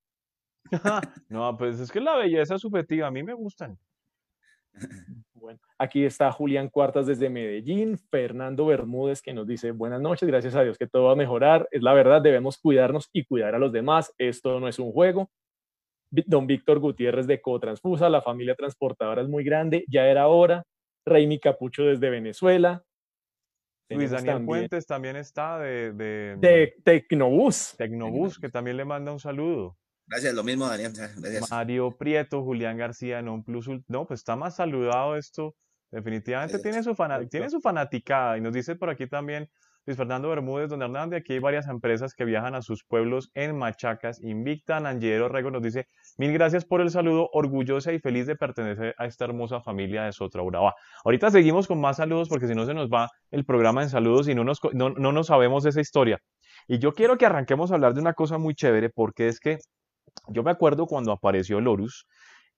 no, 1.29 1.55
pues 1.57 1.79
es 1.79 1.91
que 1.91 1.99
la 1.99 2.15
belleza 2.15 2.55
es 2.55 2.61
subjetiva, 2.61 3.07
a 3.07 3.11
mí 3.11 3.21
me 3.21 3.33
gustan. 3.33 3.77
Bueno, 5.45 5.59
aquí 5.77 6.03
está 6.03 6.31
Julián 6.31 6.69
Cuartas 6.69 7.05
desde 7.05 7.29
Medellín, 7.29 7.99
Fernando 8.09 8.65
Bermúdez 8.65 9.21
que 9.21 9.31
nos 9.31 9.45
dice 9.45 9.69
buenas 9.69 10.01
noches, 10.01 10.27
gracias 10.27 10.55
a 10.55 10.63
Dios 10.63 10.75
que 10.75 10.87
todo 10.87 11.03
va 11.03 11.11
a 11.11 11.15
mejorar, 11.15 11.67
es 11.69 11.83
la 11.83 11.93
verdad, 11.93 12.19
debemos 12.19 12.57
cuidarnos 12.57 13.11
y 13.13 13.25
cuidar 13.25 13.53
a 13.53 13.59
los 13.59 13.71
demás, 13.71 14.11
esto 14.17 14.59
no 14.59 14.67
es 14.67 14.79
un 14.79 14.91
juego. 14.91 15.29
Don 16.09 16.47
Víctor 16.47 16.79
Gutiérrez 16.79 17.27
de 17.27 17.41
Cotransfusa, 17.41 18.09
la 18.09 18.23
familia 18.23 18.55
transportadora 18.55 19.21
es 19.21 19.27
muy 19.27 19.43
grande, 19.43 19.85
ya 19.87 20.07
era 20.07 20.29
hora. 20.29 20.63
Raimi 21.05 21.37
Capucho 21.37 21.83
desde 21.83 22.09
Venezuela, 22.09 22.83
Luis 23.87 24.09
Daniel 24.09 24.43
Puentes 24.45 24.87
también 24.87 25.15
está 25.15 25.59
de, 25.59 25.93
de, 25.93 26.37
de 26.39 26.75
Tecnobús. 26.83 27.75
Tecnobús, 27.77 28.39
que 28.39 28.49
también 28.49 28.77
le 28.77 28.85
manda 28.85 29.11
un 29.11 29.19
saludo. 29.19 29.77
Gracias, 30.07 30.33
lo 30.33 30.43
mismo, 30.43 30.67
Daniel. 30.67 30.93
Mario 31.49 31.91
Prieto, 31.97 32.43
Julián 32.43 32.77
García, 32.77 33.21
Non 33.21 33.43
Plus. 33.43 33.69
No, 33.87 34.05
pues 34.05 34.19
está 34.19 34.35
más 34.35 34.55
saludado 34.55 35.15
esto. 35.15 35.55
Definitivamente 35.91 36.59
tiene 36.59 36.83
su, 36.83 36.95
tiene 37.29 37.49
su 37.49 37.59
fanaticada. 37.61 38.37
Y 38.37 38.41
nos 38.41 38.53
dice 38.53 38.75
por 38.75 38.89
aquí 38.89 39.07
también 39.07 39.49
Luis 39.85 39.97
Fernando 39.97 40.29
Bermúdez, 40.29 40.69
don 40.69 40.81
Hernández, 40.81 41.19
aquí 41.19 41.33
hay 41.33 41.39
varias 41.39 41.67
empresas 41.67 42.15
que 42.15 42.25
viajan 42.25 42.55
a 42.55 42.63
sus 42.63 42.83
pueblos 42.83 43.29
en 43.35 43.55
Machacas. 43.55 44.19
Invicta, 44.23 44.79
Nangero 44.79 45.29
Rego 45.29 45.51
nos 45.51 45.61
dice, 45.61 45.87
mil 46.17 46.33
gracias 46.33 46.65
por 46.65 46.81
el 46.81 46.89
saludo, 46.89 47.29
orgullosa 47.33 47.93
y 47.93 47.99
feliz 47.99 48.25
de 48.25 48.35
pertenecer 48.35 48.95
a 48.97 49.05
esta 49.05 49.25
hermosa 49.25 49.61
familia 49.61 50.03
de 50.03 50.11
Sotra 50.11 50.41
Urabá. 50.41 50.73
Ahorita 51.03 51.29
seguimos 51.29 51.67
con 51.67 51.79
más 51.79 51.97
saludos 51.97 52.29
porque 52.29 52.47
si 52.47 52.55
no 52.55 52.65
se 52.65 52.73
nos 52.73 52.89
va 52.89 53.09
el 53.29 53.45
programa 53.45 53.83
en 53.83 53.89
saludos 53.89 54.27
y 54.27 54.33
no 54.33 54.43
nos, 54.43 54.59
no, 54.73 54.89
no 54.89 55.11
nos 55.11 55.27
sabemos 55.27 55.67
esa 55.67 55.81
historia. 55.81 56.17
Y 56.67 56.79
yo 56.79 56.93
quiero 56.93 57.19
que 57.19 57.27
arranquemos 57.27 57.71
a 57.71 57.75
hablar 57.75 57.93
de 57.93 58.01
una 58.01 58.13
cosa 58.13 58.39
muy 58.39 58.55
chévere 58.55 58.89
porque 58.89 59.27
es 59.27 59.39
que 59.39 59.59
yo 60.27 60.43
me 60.43 60.51
acuerdo 60.51 60.87
cuando 60.87 61.11
apareció 61.11 61.59
el 61.59 61.67
Horus 61.67 62.07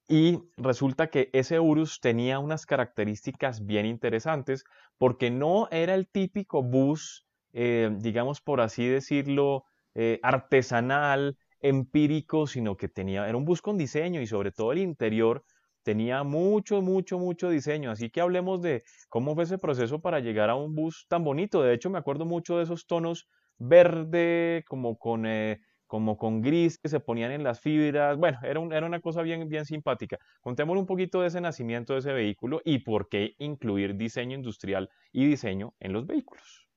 y 0.08 0.38
resulta 0.56 1.08
que 1.08 1.28
ese 1.32 1.60
Urus 1.60 2.00
tenía 2.00 2.38
unas 2.38 2.64
características 2.64 3.66
bien 3.66 3.84
interesantes 3.86 4.64
porque 4.96 5.30
no 5.30 5.68
era 5.70 5.94
el 5.94 6.08
típico 6.08 6.62
bus, 6.62 7.26
eh, 7.52 7.90
digamos 7.98 8.40
por 8.40 8.60
así 8.60 8.86
decirlo, 8.86 9.64
eh, 9.94 10.18
artesanal, 10.22 11.36
empírico, 11.60 12.46
sino 12.46 12.76
que 12.76 12.88
tenía, 12.88 13.28
era 13.28 13.36
un 13.36 13.44
bus 13.44 13.60
con 13.60 13.76
diseño 13.76 14.20
y 14.20 14.26
sobre 14.26 14.52
todo 14.52 14.72
el 14.72 14.78
interior 14.78 15.44
tenía 15.82 16.22
mucho, 16.22 16.82
mucho, 16.82 17.18
mucho 17.18 17.50
diseño. 17.50 17.90
Así 17.90 18.10
que 18.10 18.20
hablemos 18.20 18.60
de 18.62 18.84
cómo 19.08 19.34
fue 19.34 19.44
ese 19.44 19.58
proceso 19.58 20.00
para 20.00 20.20
llegar 20.20 20.50
a 20.50 20.54
un 20.54 20.74
bus 20.74 21.06
tan 21.08 21.24
bonito. 21.24 21.62
De 21.62 21.74
hecho, 21.74 21.90
me 21.90 21.98
acuerdo 21.98 22.24
mucho 22.24 22.58
de 22.58 22.64
esos 22.64 22.86
tonos 22.86 23.28
verde, 23.58 24.64
como 24.68 24.98
con 24.98 25.26
eh, 25.26 25.60
como 25.88 26.16
con 26.16 26.40
gris 26.40 26.78
que 26.78 26.88
se 26.88 27.00
ponían 27.00 27.32
en 27.32 27.42
las 27.42 27.58
fibras. 27.58 28.16
Bueno, 28.16 28.38
era, 28.44 28.60
era 28.76 28.86
una 28.86 29.00
cosa 29.00 29.22
bien, 29.22 29.48
bien 29.48 29.64
simpática. 29.64 30.18
Contémosle 30.40 30.80
un 30.80 30.86
poquito 30.86 31.22
de 31.22 31.28
ese 31.28 31.40
nacimiento 31.40 31.94
de 31.94 32.00
ese 32.00 32.12
vehículo 32.12 32.62
y 32.64 32.78
por 32.78 33.08
qué 33.08 33.34
incluir 33.38 33.96
diseño 33.96 34.36
industrial 34.36 34.88
y 35.10 35.26
diseño 35.26 35.74
en 35.80 35.94
los 35.94 36.06
vehículos. 36.06 36.68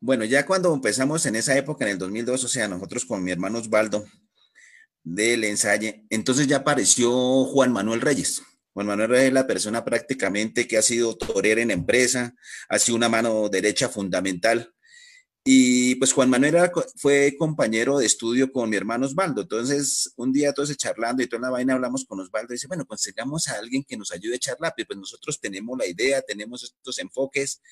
Bueno, 0.00 0.24
ya 0.24 0.46
cuando 0.46 0.72
empezamos 0.72 1.26
en 1.26 1.34
esa 1.34 1.58
época, 1.58 1.84
en 1.84 1.90
el 1.90 1.98
2002, 1.98 2.44
o 2.44 2.48
sea, 2.48 2.68
nosotros 2.68 3.04
con 3.04 3.22
mi 3.22 3.32
hermano 3.32 3.58
Osvaldo 3.58 4.06
del 5.02 5.42
ensayo, 5.42 5.90
entonces 6.08 6.46
ya 6.46 6.58
apareció 6.58 7.44
Juan 7.46 7.72
Manuel 7.72 8.00
Reyes. 8.00 8.42
Juan 8.72 8.86
Manuel 8.86 9.08
Reyes 9.10 9.26
es 9.28 9.32
la 9.32 9.48
persona 9.48 9.84
prácticamente 9.84 10.68
que 10.68 10.78
ha 10.78 10.82
sido 10.82 11.16
torera 11.16 11.60
en 11.60 11.72
empresa, 11.72 12.36
ha 12.68 12.78
sido 12.78 12.96
una 12.96 13.08
mano 13.08 13.48
derecha 13.48 13.88
fundamental 13.88 14.72
y 15.44 15.94
pues 15.94 16.12
Juan 16.12 16.28
Manuel 16.28 16.70
fue 16.96 17.34
compañero 17.38 17.98
de 17.98 18.06
estudio 18.06 18.52
con 18.52 18.68
mi 18.68 18.76
hermano 18.76 19.06
Osvaldo. 19.06 19.42
Entonces, 19.42 20.12
un 20.16 20.32
día 20.32 20.52
todos 20.52 20.76
charlando 20.76 21.22
y 21.22 21.26
toda 21.26 21.42
la 21.42 21.50
vaina 21.50 21.74
hablamos 21.74 22.04
con 22.04 22.20
Osvaldo 22.20 22.52
y 22.52 22.56
dice, 22.56 22.66
bueno, 22.66 22.84
consigamos 22.84 23.48
a 23.48 23.58
alguien 23.58 23.82
que 23.82 23.96
nos 23.96 24.12
ayude 24.12 24.34
a 24.34 24.36
echar 24.36 24.56
lápiz. 24.60 24.84
Pues 24.86 24.98
nosotros 24.98 25.40
tenemos 25.40 25.78
la 25.78 25.86
idea, 25.86 26.20
tenemos 26.22 26.64
estos 26.64 26.98
enfoques. 26.98 27.62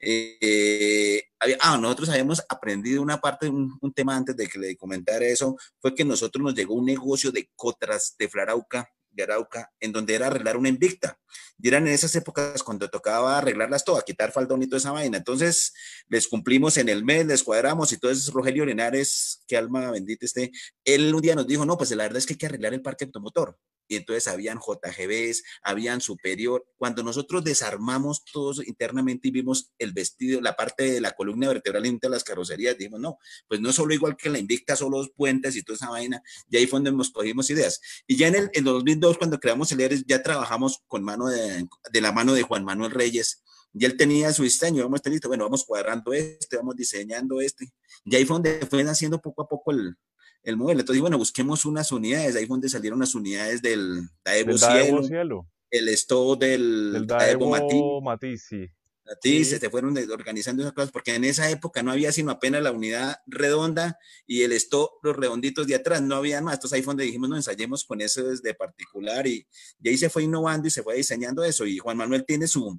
Eh, 0.00 1.24
ah, 1.60 1.76
nosotros 1.76 2.08
habíamos 2.08 2.42
aprendido 2.48 3.02
una 3.02 3.20
parte, 3.20 3.48
un, 3.48 3.76
un, 3.80 3.92
tema 3.92 4.16
antes 4.16 4.36
de 4.36 4.46
que 4.46 4.58
le 4.58 4.76
comentara 4.76 5.26
eso, 5.26 5.56
fue 5.80 5.94
que 5.94 6.04
nosotros 6.04 6.42
nos 6.42 6.54
llegó 6.54 6.74
un 6.74 6.86
negocio 6.86 7.32
de 7.32 7.50
cotras 7.56 8.14
de 8.18 8.28
Flarauca 8.28 8.88
de 9.18 9.32
Arauca, 9.32 9.72
en 9.80 9.92
donde 9.92 10.14
era 10.14 10.28
arreglar 10.28 10.56
una 10.56 10.68
invicta. 10.68 11.18
Y 11.60 11.68
eran 11.68 11.86
en 11.86 11.92
esas 11.92 12.14
épocas 12.14 12.62
cuando 12.62 12.88
tocaba 12.88 13.38
arreglarlas 13.38 13.84
todas, 13.84 14.04
quitar 14.04 14.32
faldón 14.32 14.62
y 14.62 14.66
toda 14.66 14.78
esa 14.78 14.92
vaina. 14.92 15.18
Entonces, 15.18 15.74
les 16.08 16.28
cumplimos 16.28 16.76
en 16.76 16.88
el 16.88 17.04
mes, 17.04 17.26
les 17.26 17.42
cuadramos 17.42 17.92
y 17.92 17.98
eso. 18.00 18.32
Rogelio 18.32 18.64
Lenares, 18.64 19.42
que 19.46 19.56
alma 19.56 19.90
bendita 19.90 20.24
esté, 20.24 20.52
él 20.84 21.14
un 21.14 21.20
día 21.20 21.34
nos 21.34 21.46
dijo, 21.46 21.66
no, 21.66 21.76
pues 21.76 21.90
la 21.90 22.04
verdad 22.04 22.18
es 22.18 22.26
que 22.26 22.34
hay 22.34 22.38
que 22.38 22.46
arreglar 22.46 22.74
el 22.74 22.82
parque 22.82 23.04
automotor 23.04 23.58
y 23.88 23.96
entonces 23.96 24.28
habían 24.28 24.58
JGBs, 24.58 25.42
habían 25.62 26.00
superior. 26.00 26.66
Cuando 26.76 27.02
nosotros 27.02 27.42
desarmamos 27.42 28.24
todos 28.24 28.66
internamente 28.66 29.28
y 29.28 29.30
vimos 29.30 29.72
el 29.78 29.92
vestido, 29.92 30.40
la 30.40 30.54
parte 30.54 30.92
de 30.92 31.00
la 31.00 31.12
columna 31.12 31.48
vertebral 31.48 31.86
entre 31.86 32.10
las 32.10 32.22
carrocerías, 32.22 32.76
dijimos, 32.76 33.00
no, 33.00 33.18
pues 33.48 33.60
no 33.60 33.72
solo 33.72 33.94
igual 33.94 34.16
que 34.16 34.30
la 34.30 34.38
Invicta, 34.38 34.76
solo 34.76 34.98
los 34.98 35.10
puentes 35.10 35.56
y 35.56 35.62
toda 35.62 35.76
esa 35.76 35.90
vaina, 35.90 36.22
y 36.50 36.56
ahí 36.56 36.66
fue 36.66 36.78
donde 36.78 36.92
nos 36.92 37.10
cogimos 37.10 37.50
ideas. 37.50 37.80
Y 38.06 38.16
ya 38.16 38.28
en 38.28 38.34
el 38.34 38.50
en 38.52 38.64
2002, 38.64 39.18
cuando 39.18 39.40
creamos 39.40 39.72
el 39.72 39.80
ERES, 39.80 40.04
ya 40.06 40.22
trabajamos 40.22 40.82
con 40.86 41.02
mano 41.02 41.28
de, 41.28 41.66
de 41.90 42.00
la 42.00 42.12
mano 42.12 42.34
de 42.34 42.42
Juan 42.42 42.64
Manuel 42.64 42.90
Reyes, 42.92 43.42
y 43.74 43.84
él 43.84 43.96
tenía 43.96 44.32
su 44.32 44.42
diseño, 44.42 44.82
vamos 44.82 45.00
listo, 45.04 45.28
bueno, 45.28 45.44
vamos 45.44 45.64
cuadrando 45.64 46.12
este, 46.12 46.56
vamos 46.56 46.74
diseñando 46.76 47.40
este, 47.40 47.70
y 48.04 48.16
ahí 48.16 48.24
fue 48.24 48.34
donde 48.34 48.66
fue 48.66 48.82
naciendo 48.82 49.20
poco 49.20 49.42
a 49.42 49.48
poco 49.48 49.72
el, 49.72 49.96
el 50.42 50.56
modelo. 50.56 50.80
Entonces, 50.80 51.00
bueno, 51.00 51.18
busquemos 51.18 51.64
unas 51.64 51.92
unidades, 51.92 52.36
ahí 52.36 52.46
fue 52.46 52.54
donde 52.54 52.68
salieron 52.68 52.98
las 52.98 53.14
unidades 53.14 53.62
del 53.62 54.08
Daevo, 54.24 54.56
Cielo, 54.56 55.46
el 55.70 55.88
esto 55.88 56.36
del, 56.36 56.92
del 56.92 57.06
Daevo, 57.06 57.50
Matiz. 57.50 57.82
Matiz 58.02 58.46
sí. 58.48 58.68
a 59.10 59.16
ti 59.16 59.44
se 59.44 59.58
te 59.58 59.70
fueron 59.70 59.96
organizando 60.10 60.62
esas 60.62 60.72
cosas, 60.72 60.90
porque 60.90 61.14
en 61.14 61.24
esa 61.24 61.50
época 61.50 61.82
no 61.82 61.92
había 61.92 62.12
sino 62.12 62.30
apenas 62.30 62.62
la 62.62 62.72
unidad 62.72 63.16
redonda 63.26 63.98
y 64.26 64.42
el 64.42 64.52
stop, 64.52 64.92
los 65.02 65.16
redonditos 65.16 65.66
de 65.66 65.74
atrás, 65.74 66.00
no 66.02 66.16
había 66.16 66.40
más. 66.40 66.54
Entonces 66.54 66.76
ahí 66.76 66.82
fue 66.82 66.92
donde 66.92 67.04
dijimos, 67.04 67.28
no 67.28 67.36
ensayemos 67.36 67.84
con 67.84 68.00
eso 68.00 68.22
desde 68.22 68.54
particular 68.54 69.26
y, 69.26 69.46
y 69.82 69.88
ahí 69.88 69.98
se 69.98 70.10
fue 70.10 70.24
innovando 70.24 70.68
y 70.68 70.70
se 70.70 70.82
fue 70.82 70.96
diseñando 70.96 71.44
eso. 71.44 71.66
Y 71.66 71.78
Juan 71.78 71.96
Manuel 71.96 72.24
tiene 72.24 72.46
su, 72.46 72.78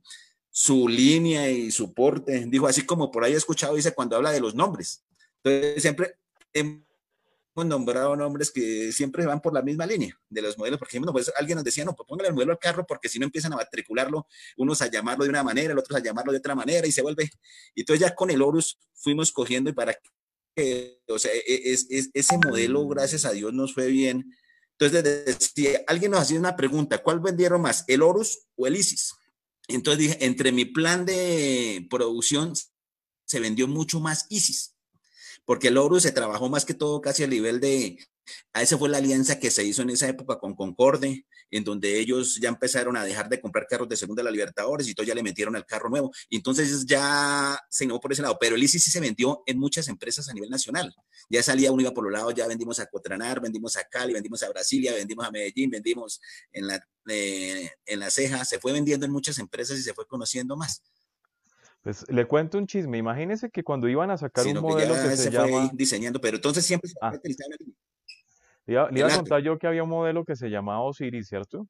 su 0.49 0.87
línea 0.87 1.49
y 1.49 1.71
su 1.71 1.93
porte. 1.93 2.45
Dijo, 2.47 2.67
así 2.67 2.85
como 2.85 3.11
por 3.11 3.23
ahí 3.23 3.33
he 3.33 3.37
escuchado, 3.37 3.75
dice, 3.75 3.93
cuando 3.93 4.15
habla 4.15 4.31
de 4.31 4.41
los 4.41 4.55
nombres. 4.55 5.03
Entonces 5.43 5.81
siempre 5.81 6.15
nombrado 7.67 8.15
nombres 8.15 8.51
que 8.51 8.91
siempre 8.91 9.25
van 9.25 9.41
por 9.41 9.53
la 9.53 9.61
misma 9.61 9.85
línea 9.85 10.17
de 10.29 10.41
los 10.41 10.57
modelos, 10.57 10.79
porque 10.79 10.99
pues 10.99 11.31
alguien 11.37 11.55
nos 11.55 11.63
decía, 11.63 11.85
no, 11.85 11.95
pues 11.95 12.07
póngale 12.07 12.29
el 12.29 12.35
modelo 12.35 12.51
al 12.51 12.59
carro 12.59 12.85
porque 12.85 13.09
si 13.09 13.19
no 13.19 13.25
empiezan 13.25 13.53
a 13.53 13.57
matricularlo, 13.57 14.27
unos 14.57 14.81
a 14.81 14.87
llamarlo 14.87 15.23
de 15.23 15.29
una 15.29 15.43
manera, 15.43 15.73
el 15.73 15.79
otros 15.79 15.99
a 15.99 16.03
llamarlo 16.03 16.31
de 16.31 16.39
otra 16.39 16.55
manera 16.55 16.87
y 16.87 16.91
se 16.91 17.01
vuelve. 17.01 17.29
Y 17.75 17.81
entonces 17.81 18.01
ya 18.01 18.15
con 18.15 18.29
el 18.29 18.41
Horus 18.41 18.79
fuimos 18.93 19.31
cogiendo 19.31 19.69
y 19.69 19.73
para 19.73 19.97
que, 20.55 20.99
o 21.07 21.19
sea, 21.19 21.31
e, 21.33 21.71
es, 21.71 21.87
ese 22.13 22.37
modelo, 22.37 22.87
gracias 22.87 23.25
a 23.25 23.31
Dios, 23.31 23.53
nos 23.53 23.73
fue 23.73 23.87
bien. 23.87 24.35
Entonces, 24.77 25.37
si 25.53 25.67
alguien 25.87 26.11
nos 26.11 26.21
hacía 26.21 26.39
una 26.39 26.55
pregunta, 26.55 26.99
¿cuál 26.99 27.19
vendieron 27.19 27.61
más, 27.61 27.83
el 27.87 28.01
Horus 28.01 28.47
o 28.55 28.67
el 28.67 28.75
ISIS? 28.75 29.13
Entonces 29.67 29.99
dije, 29.99 30.25
entre 30.25 30.51
mi 30.51 30.65
plan 30.65 31.05
de 31.05 31.85
producción 31.89 32.53
se 33.25 33.39
vendió 33.39 33.67
mucho 33.67 33.99
más 33.99 34.25
ISIS 34.29 34.78
porque 35.49 35.69
el 35.69 35.79
oro 35.79 35.99
se 35.99 36.11
trabajó 36.11 36.47
más 36.47 36.63
que 36.63 36.75
todo 36.75 37.01
casi 37.01 37.23
a 37.23 37.27
nivel 37.27 37.59
de, 37.59 37.97
a 38.53 38.61
esa 38.61 38.77
fue 38.77 38.87
la 38.87 38.99
alianza 38.99 39.39
que 39.39 39.49
se 39.49 39.63
hizo 39.63 39.81
en 39.81 39.89
esa 39.89 40.07
época 40.07 40.37
con 40.37 40.53
Concorde, 40.53 41.25
en 41.49 41.63
donde 41.63 41.97
ellos 41.97 42.35
ya 42.39 42.49
empezaron 42.49 42.95
a 42.95 43.03
dejar 43.03 43.29
de 43.29 43.41
comprar 43.41 43.65
carros 43.65 43.89
de 43.89 43.97
segunda 43.97 44.19
de 44.19 44.25
la 44.25 44.31
Libertadores 44.31 44.87
y 44.87 44.93
todo 44.93 45.07
ya 45.07 45.15
le 45.15 45.23
metieron 45.23 45.55
al 45.55 45.65
carro 45.65 45.89
nuevo. 45.89 46.11
Entonces 46.29 46.85
ya 46.85 47.59
se 47.67 47.85
innovó 47.85 47.99
por 47.99 48.13
ese 48.13 48.21
lado. 48.21 48.37
Pero 48.39 48.57
el 48.57 48.63
ICI 48.63 48.77
sí 48.77 48.91
se 48.91 48.99
vendió 48.99 49.41
en 49.47 49.57
muchas 49.57 49.87
empresas 49.87 50.29
a 50.29 50.33
nivel 50.33 50.51
nacional. 50.51 50.93
Ya 51.31 51.41
salía 51.41 51.71
uno 51.71 51.81
iba 51.81 51.95
por 51.95 52.03
los 52.03 52.13
lados, 52.13 52.35
ya 52.35 52.45
vendimos 52.45 52.79
a 52.79 52.85
Cotranar, 52.85 53.41
vendimos 53.41 53.75
a 53.75 53.85
Cali, 53.85 54.13
vendimos 54.13 54.43
a 54.43 54.49
Brasilia, 54.49 54.93
vendimos 54.93 55.25
a 55.25 55.31
Medellín, 55.31 55.71
vendimos 55.71 56.21
en 56.51 56.67
la, 56.67 56.87
eh, 57.07 57.71
en 57.87 57.99
la 57.99 58.11
ceja. 58.11 58.45
Se 58.45 58.59
fue 58.59 58.71
vendiendo 58.71 59.07
en 59.07 59.11
muchas 59.11 59.39
empresas 59.39 59.79
y 59.79 59.81
se 59.81 59.95
fue 59.95 60.05
conociendo 60.05 60.55
más. 60.55 60.83
Pues 61.81 62.05
le 62.09 62.25
cuento 62.25 62.57
un 62.57 62.67
chisme. 62.67 62.97
Imagínense 62.97 63.49
que 63.49 63.63
cuando 63.63 63.87
iban 63.87 64.11
a 64.11 64.17
sacar 64.17 64.45
un 64.45 64.59
modelo 64.59 64.93
que, 64.95 65.15
se, 65.15 65.31
llama. 65.31 65.69
diseñando, 65.73 66.19
pero 66.19 66.35
entonces 66.35 66.65
siempre 66.65 66.89
se 66.89 66.95
ah. 67.01 67.13
Le 68.65 68.99
iba, 68.99 69.07
a 69.07 69.15
contar 69.15 69.41
yo 69.41 69.57
que 69.57 69.65
había 69.65 69.83
un 69.83 69.89
modelo 69.89 70.25
que 70.25 70.35
se 70.35 70.49
llamaba 70.49 70.81
Osiris, 70.81 71.27
¿cierto? 71.27 71.67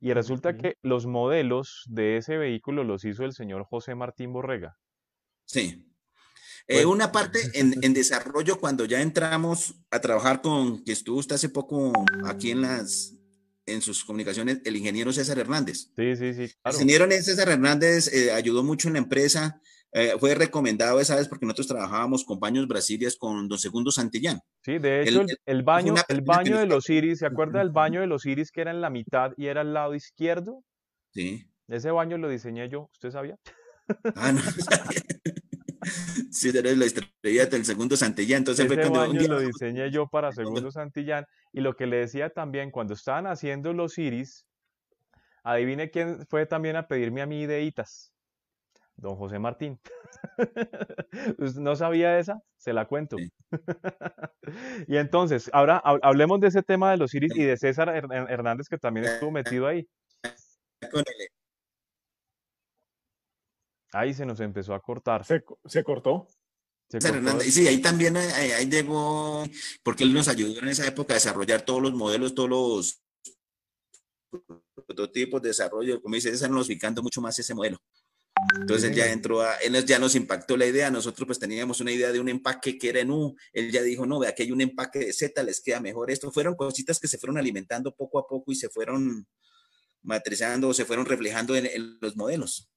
Y 0.00 0.12
resulta 0.12 0.56
que 0.56 0.76
los 0.82 1.06
modelos 1.06 1.84
de 1.88 2.18
ese 2.18 2.36
vehículo 2.36 2.84
los 2.84 3.04
hizo 3.04 3.24
el 3.24 3.32
señor 3.32 3.64
José 3.64 3.96
Martín 3.96 4.32
Borrega. 4.32 4.76
Sí. 5.44 5.84
Eh, 6.68 6.84
una 6.84 7.10
parte 7.10 7.40
en, 7.54 7.74
en, 7.82 7.94
desarrollo, 7.94 8.60
cuando 8.60 8.84
ya 8.84 9.00
entramos 9.00 9.74
a 9.90 10.00
trabajar 10.00 10.40
con, 10.40 10.84
que 10.84 10.92
estuvo 10.92 11.18
usted 11.18 11.34
hace 11.34 11.48
poco 11.48 11.92
aquí 12.26 12.52
en 12.52 12.62
las, 12.62 13.17
en 13.72 13.82
sus 13.82 14.04
comunicaciones 14.04 14.60
el 14.64 14.76
ingeniero 14.76 15.12
César 15.12 15.38
Hernández. 15.38 15.90
Sí, 15.96 16.16
sí, 16.16 16.34
sí. 16.34 16.52
El 16.64 16.72
ingeniero 16.72 17.10
César 17.10 17.48
Hernández 17.48 18.12
eh, 18.12 18.32
ayudó 18.32 18.62
mucho 18.62 18.88
en 18.88 18.94
la 18.94 19.00
empresa. 19.00 19.60
Eh, 19.92 20.12
fue 20.18 20.34
recomendado 20.34 21.00
esa 21.00 21.16
vez 21.16 21.28
porque 21.28 21.46
nosotros 21.46 21.68
trabajábamos 21.68 22.24
con 22.24 22.38
Baños 22.38 22.68
Brasilias 22.68 23.16
con 23.16 23.48
Don 23.48 23.58
Segundo 23.58 23.90
Santillán. 23.90 24.40
Sí, 24.62 24.78
de 24.78 25.02
hecho, 25.02 25.24
el, 25.46 25.62
baño, 25.62 25.94
el 26.08 26.20
baño 26.20 26.58
de 26.58 26.66
los 26.66 26.90
iris, 26.90 27.20
¿se 27.20 27.26
acuerda 27.26 27.60
del 27.60 27.70
baño 27.70 28.00
de 28.00 28.06
los 28.06 28.26
iris 28.26 28.52
que 28.52 28.60
era 28.60 28.70
en 28.70 28.82
la 28.82 28.90
mitad 28.90 29.32
y 29.36 29.46
era 29.46 29.62
al 29.62 29.72
lado 29.72 29.94
izquierdo? 29.94 30.62
Sí. 31.14 31.50
Ese 31.68 31.90
baño 31.90 32.18
lo 32.18 32.28
diseñé 32.28 32.68
yo, 32.68 32.90
¿usted 32.92 33.10
sabía? 33.10 33.38
Ah, 34.14 34.32
no, 34.32 34.40
Sí, 36.32 36.50
eres 36.56 36.78
la 36.78 36.84
estrella 36.84 37.46
del 37.46 37.64
segundo 37.64 37.96
Santillán. 37.96 38.38
Entonces 38.38 38.66
Ese 38.66 38.74
fue 38.74 38.90
cuando 38.90 39.20
lo 39.26 39.40
diseñé 39.40 39.90
yo 39.90 40.06
para 40.08 40.32
segundo 40.32 40.70
Santillán. 40.70 41.24
Y 41.52 41.60
lo 41.60 41.74
que 41.74 41.86
le 41.86 41.98
decía 41.98 42.30
también, 42.30 42.70
cuando 42.70 42.94
estaban 42.94 43.26
haciendo 43.26 43.72
los 43.72 43.98
iris, 43.98 44.46
adivine 45.42 45.90
quién 45.90 46.26
fue 46.28 46.46
también 46.46 46.76
a 46.76 46.86
pedirme 46.86 47.22
a 47.22 47.26
mí 47.26 47.42
ideitas. 47.42 48.12
Don 48.96 49.16
José 49.16 49.38
Martín. 49.38 49.78
¿No 51.56 51.76
sabía 51.76 52.18
esa? 52.18 52.40
Se 52.56 52.72
la 52.72 52.86
cuento. 52.86 53.16
y 54.88 54.96
entonces, 54.96 55.48
ahora 55.52 55.80
hablemos 56.02 56.40
de 56.40 56.48
ese 56.48 56.62
tema 56.62 56.90
de 56.90 56.96
los 56.96 57.14
iris 57.14 57.36
y 57.36 57.44
de 57.44 57.56
César 57.56 57.88
Hernández, 57.88 58.68
que 58.68 58.76
también 58.76 59.06
estuvo 59.06 59.30
metido 59.30 59.68
ahí. 59.68 59.86
Ahí 63.92 64.12
se 64.14 64.26
nos 64.26 64.40
empezó 64.40 64.74
a 64.74 64.80
cortar. 64.80 65.24
Se, 65.24 65.42
cortó. 65.82 66.28
sí, 67.40 67.66
ahí 67.66 67.80
también 67.80 68.16
ahí, 68.16 68.68
llegó, 68.68 69.44
porque 69.82 70.04
él 70.04 70.12
nos 70.12 70.28
ayudó 70.28 70.60
en 70.60 70.68
esa 70.68 70.86
época 70.86 71.14
a 71.14 71.16
desarrollar 71.16 71.62
todos 71.62 71.82
los 71.82 71.94
modelos, 71.94 72.34
todos 72.34 72.50
los 72.50 73.02
prototipos 74.86 75.40
de 75.40 75.48
desarrollo, 75.48 76.02
como 76.02 76.14
dice, 76.14 76.30
esa 76.30 76.48
nos 76.48 76.66
ubicando 76.66 77.02
mucho 77.02 77.20
más 77.20 77.38
ese 77.38 77.54
modelo. 77.54 77.78
Entonces 78.60 78.90
él 78.90 78.96
ya 78.96 79.10
entró 79.10 79.40
a, 79.40 79.54
él 79.56 79.84
ya 79.84 79.98
nos 79.98 80.14
impactó 80.14 80.56
la 80.56 80.66
idea, 80.66 80.90
nosotros 80.90 81.26
pues 81.26 81.38
teníamos 81.38 81.80
una 81.80 81.90
idea 81.90 82.12
de 82.12 82.20
un 82.20 82.28
empaque 82.28 82.78
que 82.78 82.90
era 82.90 83.00
en 83.00 83.10
U, 83.10 83.34
él 83.52 83.72
ya 83.72 83.82
dijo, 83.82 84.06
no, 84.06 84.20
ve, 84.20 84.28
aquí 84.28 84.44
hay 84.44 84.52
un 84.52 84.60
empaque 84.60 85.00
de 85.00 85.12
Z, 85.12 85.42
les 85.42 85.60
queda 85.60 85.80
mejor 85.80 86.10
esto. 86.10 86.30
Fueron 86.30 86.54
cositas 86.54 87.00
que 87.00 87.08
se 87.08 87.18
fueron 87.18 87.38
alimentando 87.38 87.94
poco 87.94 88.18
a 88.18 88.26
poco 88.28 88.52
y 88.52 88.54
se 88.54 88.68
fueron 88.68 89.26
matrizando, 90.02 90.72
se 90.72 90.84
fueron 90.84 91.06
reflejando 91.06 91.56
en 91.56 91.98
los 92.00 92.16
modelos. 92.16 92.70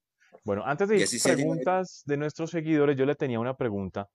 Bueno, 0.44 0.62
antes 0.64 0.88
de 0.88 0.98
ir 0.98 1.08
preguntas 1.22 2.02
de 2.06 2.16
nuestros 2.16 2.50
seguidores, 2.50 2.96
yo 2.96 3.06
le 3.06 3.14
tenía 3.14 3.38
una 3.38 3.54
pregunta. 3.54 4.08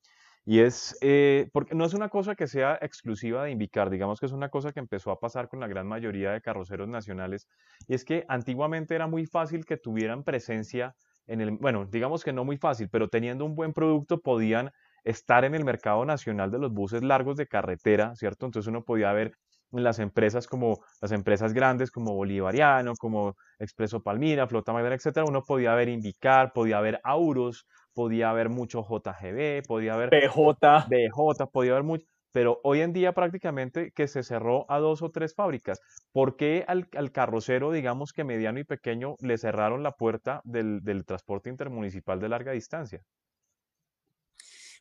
Y 0.50 0.60
es, 0.60 0.98
eh, 1.02 1.50
porque 1.52 1.76
no 1.76 1.84
es 1.84 1.94
una 1.94 2.08
cosa 2.08 2.34
que 2.34 2.48
sea 2.48 2.80
exclusiva 2.82 3.44
de 3.44 3.52
Invicar, 3.52 3.90
digamos 3.90 4.18
que 4.18 4.28
es 4.28 4.32
una 4.32 4.48
cosa 4.48 4.72
que 4.72 4.80
empezó 4.80 5.12
a 5.12 5.20
pasar 5.20 5.50
con 5.50 5.60
la 5.60 5.68
gran 5.68 5.86
mayoría 5.86 6.32
de 6.32 6.40
carroceros 6.40 6.88
nacionales, 6.88 7.50
y 7.86 7.96
es 7.96 8.06
que 8.06 8.24
antiguamente 8.30 8.96
era 8.96 9.08
muy 9.08 9.26
fácil 9.26 9.66
que 9.66 9.76
tuvieran 9.76 10.24
presencia 10.24 10.96
en 11.26 11.42
el, 11.42 11.52
bueno, 11.52 11.86
digamos 11.86 12.24
que 12.24 12.32
no 12.32 12.46
muy 12.46 12.56
fácil, 12.56 12.88
pero 12.90 13.10
teniendo 13.10 13.44
un 13.44 13.56
buen 13.56 13.74
producto 13.74 14.22
podían 14.22 14.72
estar 15.04 15.44
en 15.44 15.54
el 15.54 15.66
mercado 15.66 16.06
nacional 16.06 16.50
de 16.50 16.60
los 16.60 16.72
buses 16.72 17.04
largos 17.04 17.36
de 17.36 17.48
carretera, 17.48 18.16
¿cierto? 18.16 18.46
Entonces 18.46 18.70
uno 18.70 18.86
podía 18.86 19.12
ver 19.12 19.34
las 19.72 20.00
empresas 20.00 20.48
como 20.48 20.80
las 21.02 21.12
empresas 21.12 21.54
grandes 21.54 21.92
como 21.92 22.14
Bolivariano, 22.14 22.94
como 22.98 23.36
Expreso 23.60 24.02
Palmira, 24.02 24.48
Flota 24.48 24.74
Magdalena, 24.74 24.96
etcétera, 24.96 25.26
uno 25.28 25.44
podía 25.44 25.76
ver 25.76 25.90
Indicar, 25.90 26.54
podía 26.54 26.80
ver 26.80 27.00
Auros, 27.04 27.66
podía 27.94 28.30
haber 28.30 28.50
mucho 28.50 28.84
JGB, 28.84 29.64
podía 29.68 29.94
haber 29.94 30.10
BJ, 30.10 30.88
BJ, 30.88 31.48
podía 31.52 31.72
haber 31.72 31.84
mucho, 31.84 32.06
pero 32.32 32.60
hoy 32.64 32.82
en 32.82 32.94
día 32.94 33.14
prácticamente 33.14 33.92
que 33.96 34.08
se 34.08 34.22
cerró 34.22 34.70
a 34.70 34.80
dos 34.80 35.02
o 35.02 35.10
tres 35.10 35.34
fábricas. 35.34 35.80
¿Por 36.12 36.36
qué 36.36 36.64
al, 36.68 36.88
carrocero, 37.12 37.72
digamos 37.72 38.14
que 38.14 38.24
mediano 38.24 38.60
y 38.60 38.64
pequeño, 38.64 39.16
le 39.20 39.38
cerraron 39.38 39.82
la 39.82 39.94
puerta 39.94 40.42
del, 40.44 40.82
del 40.84 41.06
transporte 41.06 41.50
intermunicipal 41.50 42.20
de 42.20 42.30
larga 42.30 42.52
distancia? 42.52 43.02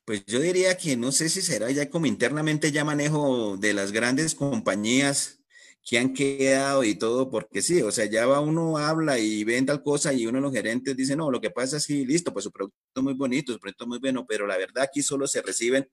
Pues 0.07 0.25
yo 0.25 0.39
diría 0.39 0.77
que 0.79 0.97
no 0.97 1.11
sé 1.11 1.29
si 1.29 1.43
será 1.43 1.69
ya 1.73 1.91
como 1.91 2.07
internamente 2.07 2.71
ya 2.71 2.85
manejo 2.85 3.57
de 3.57 3.75
las 3.75 3.91
grandes 3.91 4.37
compañías 4.37 5.41
que 5.85 5.99
han 5.99 6.15
quedado 6.15 6.85
y 6.85 6.95
todo, 6.95 7.29
porque 7.29 7.61
sí, 7.61 7.83
o 7.83 7.91
sea, 7.91 8.05
ya 8.05 8.25
va 8.25 8.39
uno, 8.39 8.79
habla 8.79 9.19
y 9.19 9.43
ven 9.43 9.67
tal 9.67 9.83
cosa 9.83 10.13
y 10.13 10.27
uno 10.27 10.39
de 10.39 10.43
los 10.43 10.53
gerentes 10.53 10.97
dice, 10.97 11.17
no, 11.17 11.29
lo 11.29 11.41
que 11.41 11.51
pasa 11.51 11.79
es 11.79 11.89
que 11.89 11.95
listo, 12.07 12.33
pues 12.33 12.45
su 12.45 12.53
producto 12.53 12.79
es 12.95 13.03
muy 13.03 13.15
bonito, 13.15 13.53
su 13.53 13.59
producto 13.59 13.83
es 13.83 13.89
muy 13.89 13.99
bueno, 13.99 14.25
pero 14.29 14.47
la 14.47 14.57
verdad 14.57 14.85
aquí 14.85 15.03
solo 15.03 15.27
se 15.27 15.43
reciben 15.43 15.91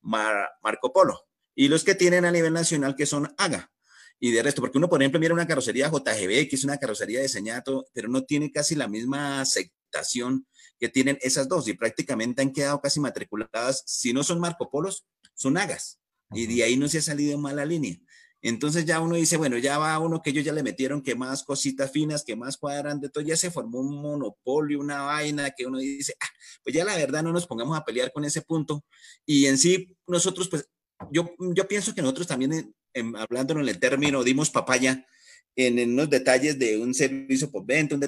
Marco 0.00 0.90
Polo 0.90 1.28
y 1.54 1.68
los 1.68 1.84
que 1.84 1.94
tienen 1.94 2.24
a 2.24 2.32
nivel 2.32 2.54
nacional 2.54 2.96
que 2.96 3.04
son 3.04 3.28
AGA. 3.36 3.70
Y 4.18 4.30
de 4.30 4.42
resto, 4.42 4.62
porque 4.62 4.78
uno, 4.78 4.88
por 4.88 5.02
ejemplo, 5.02 5.20
mira 5.20 5.34
una 5.34 5.46
carrocería 5.46 5.90
JGB, 5.90 6.48
que 6.48 6.56
es 6.56 6.64
una 6.64 6.78
carrocería 6.78 7.20
diseñada, 7.20 7.62
pero 7.92 8.08
no 8.08 8.24
tiene 8.24 8.50
casi 8.50 8.74
la 8.74 8.88
misma 8.88 9.42
aceptación 9.42 10.46
que 10.80 10.88
tienen 10.88 11.18
esas 11.20 11.46
dos 11.46 11.68
y 11.68 11.74
prácticamente 11.74 12.40
han 12.40 12.52
quedado 12.52 12.80
casi 12.80 12.98
matriculadas, 12.98 13.84
si 13.86 14.14
no 14.14 14.24
son 14.24 14.40
Marco 14.40 14.70
Polos, 14.70 15.06
son 15.34 15.58
Agas. 15.58 16.00
Y 16.32 16.46
de 16.46 16.64
ahí 16.64 16.76
no 16.76 16.88
se 16.88 16.98
ha 16.98 17.02
salido 17.02 17.38
mala 17.38 17.64
línea. 17.66 17.96
Entonces 18.42 18.86
ya 18.86 19.00
uno 19.00 19.16
dice, 19.16 19.36
bueno, 19.36 19.58
ya 19.58 19.78
va 19.78 19.98
uno 19.98 20.22
que 20.22 20.30
ellos 20.30 20.44
ya 20.44 20.52
le 20.54 20.62
metieron 20.62 21.02
que 21.02 21.14
más 21.14 21.42
cositas 21.42 21.92
finas, 21.92 22.24
que 22.24 22.36
más 22.36 22.56
cuadran 22.56 22.98
de 22.98 23.10
todo, 23.10 23.22
ya 23.22 23.36
se 23.36 23.50
formó 23.50 23.80
un 23.80 24.00
monopolio, 24.00 24.80
una 24.80 25.02
vaina 25.02 25.50
que 25.50 25.66
uno 25.66 25.78
dice, 25.78 26.14
ah, 26.18 26.28
pues 26.64 26.74
ya 26.74 26.84
la 26.84 26.96
verdad 26.96 27.22
no 27.22 27.32
nos 27.32 27.46
pongamos 27.46 27.76
a 27.76 27.84
pelear 27.84 28.10
con 28.12 28.24
ese 28.24 28.40
punto. 28.40 28.82
Y 29.26 29.44
en 29.46 29.58
sí, 29.58 29.94
nosotros, 30.06 30.48
pues, 30.48 30.66
yo, 31.12 31.34
yo 31.38 31.68
pienso 31.68 31.94
que 31.94 32.00
nosotros 32.00 32.26
también, 32.26 32.74
en, 32.94 33.16
hablándonos 33.16 33.62
en 33.62 33.68
el 33.68 33.78
término, 33.78 34.24
dimos 34.24 34.48
papaya 34.48 35.06
en, 35.54 35.78
en 35.78 35.92
unos 35.92 36.08
detalles 36.08 36.58
de 36.58 36.78
un 36.78 36.94
servicio 36.94 37.50
por 37.50 37.66
venta, 37.66 37.94
un 37.94 38.00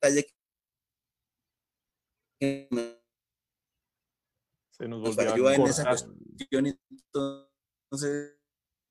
detalle 0.00 0.33
se 2.40 2.68
nos 4.88 5.16
volvió 5.16 5.48
a 5.48 5.54
en 5.54 5.62
esa 5.62 5.88
cuestión, 5.88 6.66
entonces... 6.66 8.36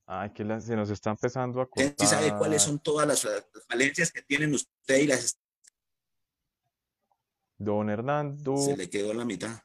Ay, 0.06 0.34
que 0.34 0.62
se 0.62 0.76
nos 0.76 0.90
está 0.90 1.12
empezando 1.12 1.62
a 1.62 1.70
cortar. 1.70 1.96
¿Sí 1.98 2.06
sabe 2.06 2.38
cuáles 2.38 2.62
son 2.62 2.80
todas 2.80 3.08
las, 3.08 3.26
falencias 3.68 4.12
que 4.12 4.22
tienen 4.22 4.54
usted 4.54 4.98
y 4.98 5.08
las 5.08 5.40
Don 7.58 7.90
Hernando. 7.90 8.58
Se 8.58 8.76
le 8.76 8.90
quedó 8.90 9.14
la 9.14 9.24
mitad. 9.24 9.62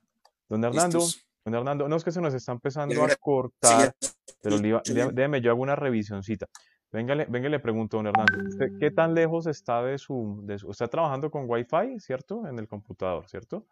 Don 0.49 0.63
Hernando. 0.63 1.05
Don 1.45 1.55
Hernando, 1.55 1.89
no 1.89 1.97
es 1.97 2.05
que 2.05 2.13
se 2.13 2.21
nos 2.21 2.35
está 2.35 2.53
empezando 2.53 3.03
a 3.03 3.17
cortar, 3.17 3.93
pero 4.41 4.59
déjeme, 4.59 5.41
yo 5.41 5.51
hago 5.51 5.63
una 5.63 5.75
revisioncita. 5.75 6.47
Venga, 6.91 7.15
le 7.15 7.61
pregunto, 7.61 7.99
don 7.99 8.07
Hernando, 8.07 8.79
qué 8.81 8.91
tan 8.91 9.15
lejos 9.15 9.47
está 9.47 9.83
de 9.83 9.99
su, 9.99 10.41
de 10.45 10.59
su, 10.59 10.71
Está 10.71 10.89
trabajando 10.89 11.31
con 11.31 11.45
Wi-Fi, 11.47 12.01
¿cierto? 12.01 12.47
En 12.47 12.59
el 12.59 12.67
computador, 12.67 13.29
¿cierto? 13.29 13.67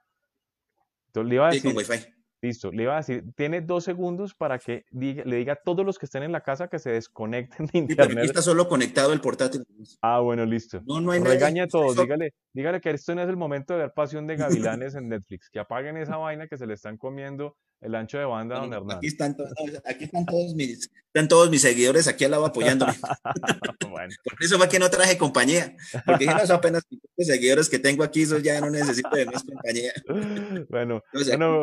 Entonces 1.06 1.28
le 1.30 1.34
iba 1.36 1.46
a 1.46 1.48
decir, 1.48 1.62
sí, 1.62 1.68
con 1.68 1.76
Wi-Fi. 1.78 2.16
Listo, 2.42 2.70
le 2.70 2.82
iba 2.82 2.92
a 2.92 2.98
decir, 2.98 3.24
tiene 3.34 3.62
dos 3.62 3.84
segundos 3.84 4.34
para 4.34 4.58
que 4.58 4.84
le 4.90 5.36
diga 5.36 5.54
a 5.54 5.56
todos 5.56 5.86
los 5.86 5.98
que 5.98 6.04
estén 6.04 6.22
en 6.22 6.32
la 6.32 6.42
casa 6.42 6.68
que 6.68 6.78
se 6.78 6.90
desconecten 6.90 7.66
de 7.66 7.78
internet. 7.78 8.12
Sí, 8.12 8.18
aquí 8.18 8.26
está 8.26 8.42
solo 8.42 8.68
conectado 8.68 9.14
el 9.14 9.22
portátil. 9.22 9.64
Ah, 10.02 10.20
bueno, 10.20 10.44
listo. 10.44 10.82
No, 10.86 11.00
no 11.00 11.12
hay 11.12 11.20
Regañe 11.20 11.62
a 11.62 11.66
todos, 11.66 11.96
dígale, 11.96 12.34
dígale 12.52 12.82
que 12.82 12.90
esto 12.90 13.14
no 13.14 13.22
es 13.22 13.28
el 13.30 13.38
momento 13.38 13.72
de 13.72 13.80
ver 13.80 13.92
Pasión 13.94 14.26
de 14.26 14.36
Gavilanes 14.36 14.94
en 14.94 15.08
Netflix, 15.08 15.48
que 15.48 15.58
apaguen 15.58 15.96
esa 15.96 16.18
vaina 16.18 16.46
que 16.46 16.58
se 16.58 16.66
le 16.66 16.74
están 16.74 16.98
comiendo 16.98 17.56
el 17.80 17.94
ancho 17.94 18.18
de 18.18 18.24
banda, 18.24 18.58
don 18.58 18.72
Hernán. 18.72 18.98
Aquí 18.98 19.06
están, 19.06 19.36
aquí 19.84 20.04
están 20.04 20.26
todos 20.26 20.54
mis, 20.54 20.90
están 21.06 21.28
todos 21.28 21.50
mis 21.50 21.62
seguidores 21.62 22.08
aquí 22.08 22.24
al 22.24 22.32
lado 22.32 22.46
apoyándome. 22.46 22.92
bueno. 23.90 24.14
Por 24.24 24.44
eso 24.44 24.58
fue 24.58 24.68
que 24.68 24.78
no 24.78 24.90
traje 24.90 25.16
compañía, 25.16 25.74
porque 26.04 26.26
no 26.26 26.46
son 26.46 26.56
apenas 26.56 26.82
los 27.16 27.26
seguidores 27.26 27.68
que 27.68 27.78
tengo 27.78 28.02
aquí, 28.04 28.22
eso 28.22 28.38
ya 28.38 28.60
no 28.60 28.70
necesito 28.70 29.10
de 29.10 29.26
más 29.26 29.42
compañía. 29.42 29.92
Bueno, 30.68 31.02
bueno, 31.12 31.62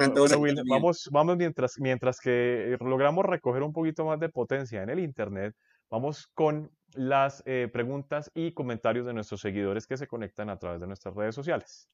vamos, 0.67 1.09
vamos 1.11 1.37
mientras, 1.37 1.79
mientras 1.79 2.19
que 2.19 2.77
logramos 2.79 3.25
recoger 3.25 3.63
un 3.63 3.73
poquito 3.73 4.05
más 4.05 4.19
de 4.19 4.29
potencia 4.29 4.81
en 4.81 4.89
el 4.89 4.99
Internet, 4.99 5.55
vamos 5.89 6.27
con 6.33 6.71
las 6.93 7.43
eh, 7.45 7.69
preguntas 7.71 8.31
y 8.33 8.53
comentarios 8.53 9.05
de 9.05 9.13
nuestros 9.13 9.41
seguidores 9.41 9.87
que 9.87 9.97
se 9.97 10.07
conectan 10.07 10.49
a 10.49 10.57
través 10.57 10.79
de 10.79 10.87
nuestras 10.87 11.15
redes 11.15 11.35
sociales. 11.35 11.89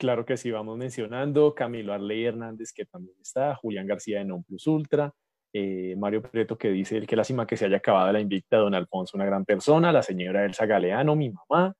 Claro 0.00 0.24
que 0.24 0.38
sí, 0.38 0.50
vamos 0.50 0.78
mencionando 0.78 1.54
Camilo 1.54 1.92
Arley 1.92 2.24
Hernández, 2.24 2.72
que 2.72 2.86
también 2.86 3.14
está, 3.20 3.54
Julián 3.56 3.86
García 3.86 4.20
de 4.20 4.24
Non 4.24 4.42
Plus 4.42 4.66
Ultra, 4.66 5.12
eh, 5.52 5.94
Mario 5.98 6.22
Preto, 6.22 6.56
que 6.56 6.70
dice 6.70 6.96
el 6.96 7.06
que 7.06 7.16
lástima 7.16 7.46
que 7.46 7.58
se 7.58 7.66
haya 7.66 7.76
acabado 7.76 8.10
la 8.10 8.18
invicta, 8.18 8.56
don 8.56 8.74
Alfonso, 8.74 9.18
una 9.18 9.26
gran 9.26 9.44
persona, 9.44 9.92
la 9.92 10.02
señora 10.02 10.46
Elsa 10.46 10.64
Galeano, 10.64 11.14
mi 11.16 11.28
mamá, 11.28 11.74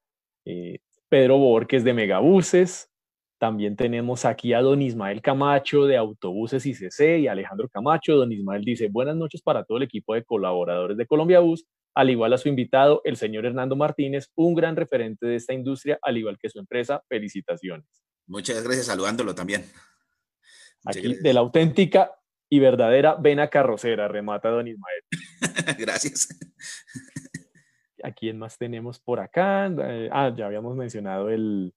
eh, 0.45 0.81
Pedro 1.09 1.39
Borges 1.39 1.83
de 1.83 1.95
Megabuses, 1.95 2.91
también 3.39 3.75
tenemos 3.75 4.27
aquí 4.27 4.53
a 4.53 4.61
don 4.61 4.83
Ismael 4.83 5.23
Camacho 5.23 5.87
de 5.87 5.97
Autobuses 5.97 6.67
ICC 6.67 7.21
y 7.21 7.27
Alejandro 7.27 7.71
Camacho. 7.71 8.17
Don 8.17 8.31
Ismael 8.31 8.63
dice, 8.67 8.89
buenas 8.89 9.17
noches 9.17 9.41
para 9.41 9.65
todo 9.65 9.79
el 9.79 9.85
equipo 9.85 10.13
de 10.13 10.25
colaboradores 10.25 10.99
de 10.99 11.07
Colombia 11.07 11.41
Bus, 11.41 11.65
al 11.95 12.11
igual 12.11 12.35
a 12.35 12.39
su 12.39 12.51
invitado, 12.51 13.01
el 13.05 13.17
señor 13.17 13.47
Hernando 13.47 13.77
Martínez, 13.77 14.31
un 14.35 14.55
gran 14.55 14.77
referente 14.77 15.27
de 15.27 15.37
esta 15.37 15.55
industria, 15.55 15.99
al 16.03 16.19
igual 16.19 16.37
que 16.39 16.51
su 16.51 16.59
empresa. 16.59 17.03
Felicitaciones. 17.09 18.10
Muchas 18.31 18.63
gracias, 18.63 18.87
saludándolo 18.87 19.35
también. 19.35 19.65
Aquí 20.85 21.17
de 21.17 21.35
la 21.35 21.41
auténtica 21.41 22.13
y 22.49 22.61
verdadera 22.61 23.17
vena 23.17 23.49
carrocera, 23.49 24.07
remata 24.07 24.51
don 24.51 24.69
Ismael. 24.69 25.03
gracias. 25.79 26.29
¿A 28.05 28.13
quién 28.13 28.39
más 28.39 28.57
tenemos 28.57 29.01
por 29.01 29.19
acá? 29.19 29.67
Eh, 29.67 30.09
ah, 30.13 30.33
ya 30.35 30.47
habíamos 30.47 30.77
mencionado 30.77 31.29
el, 31.29 31.75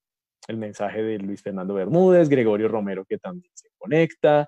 mensaje 0.48 1.02
de 1.02 1.18
Luis 1.18 1.42
Fernando 1.42 1.74
Bermúdez, 1.74 2.30
Gregorio 2.30 2.68
Romero 2.68 3.04
que 3.04 3.18
también 3.18 3.52
se 3.56 3.70
conecta, 3.80 4.48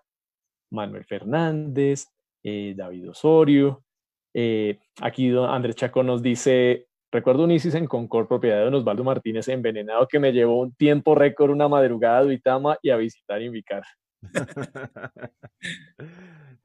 Manuel 0.72 1.06
Fernández, 1.06 2.06
eh, 2.44 2.76
David 2.78 3.10
Osorio. 3.10 3.84
Eh, 4.32 4.78
aquí 5.02 5.36
Andrés 5.36 5.76
Chaco 5.76 6.04
nos 6.04 6.22
dice, 6.22 6.88
Recuerdo 7.16 7.46
un 7.46 7.52
ISIS 7.52 7.76
en 7.76 7.88
Concord, 7.88 8.28
propiedad 8.28 8.58
de 8.58 8.66
don 8.66 8.74
Osvaldo 8.74 9.06
Martínez, 9.06 9.48
envenenado 9.48 10.06
que 10.06 10.20
me 10.20 10.34
llevó 10.34 10.60
un 10.60 10.76
tiempo 10.76 11.16
récord, 11.16 11.50
una 11.50 11.70
madrugada 11.70 12.18
a 12.18 12.24
Duitama 12.24 12.78
y 12.82 12.90
a 12.90 12.98
visitar 12.98 13.42
Invicar. 13.42 13.84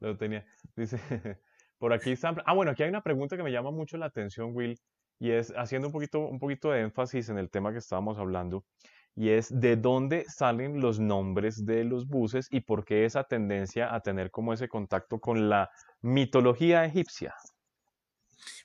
Lo 0.01 0.17
tenía. 0.17 0.45
Dice, 0.75 0.99
por 1.77 1.93
aquí 1.93 2.11
está. 2.11 2.35
Ah, 2.45 2.53
bueno, 2.53 2.73
aquí 2.73 2.83
hay 2.83 2.89
una 2.89 3.01
pregunta 3.01 3.37
que 3.37 3.43
me 3.43 3.51
llama 3.53 3.71
mucho 3.71 3.95
la 3.95 4.07
atención, 4.07 4.49
Will, 4.53 4.77
y 5.21 5.31
es 5.31 5.53
haciendo 5.55 5.87
un 5.87 5.93
poquito, 5.93 6.19
un 6.19 6.37
poquito 6.37 6.69
de 6.71 6.81
énfasis 6.81 7.29
en 7.29 7.37
el 7.37 7.49
tema 7.49 7.71
que 7.71 7.77
estábamos 7.77 8.17
hablando, 8.17 8.65
y 9.15 9.29
es 9.29 9.57
de 9.57 9.77
dónde 9.77 10.25
salen 10.27 10.81
los 10.81 10.99
nombres 10.99 11.65
de 11.65 11.85
los 11.85 12.09
buses 12.09 12.49
y 12.51 12.59
por 12.59 12.83
qué 12.83 13.05
esa 13.05 13.23
tendencia 13.23 13.95
a 13.95 14.01
tener 14.01 14.31
como 14.31 14.51
ese 14.51 14.67
contacto 14.67 15.21
con 15.21 15.47
la 15.47 15.69
mitología 16.01 16.83
egipcia. 16.83 17.33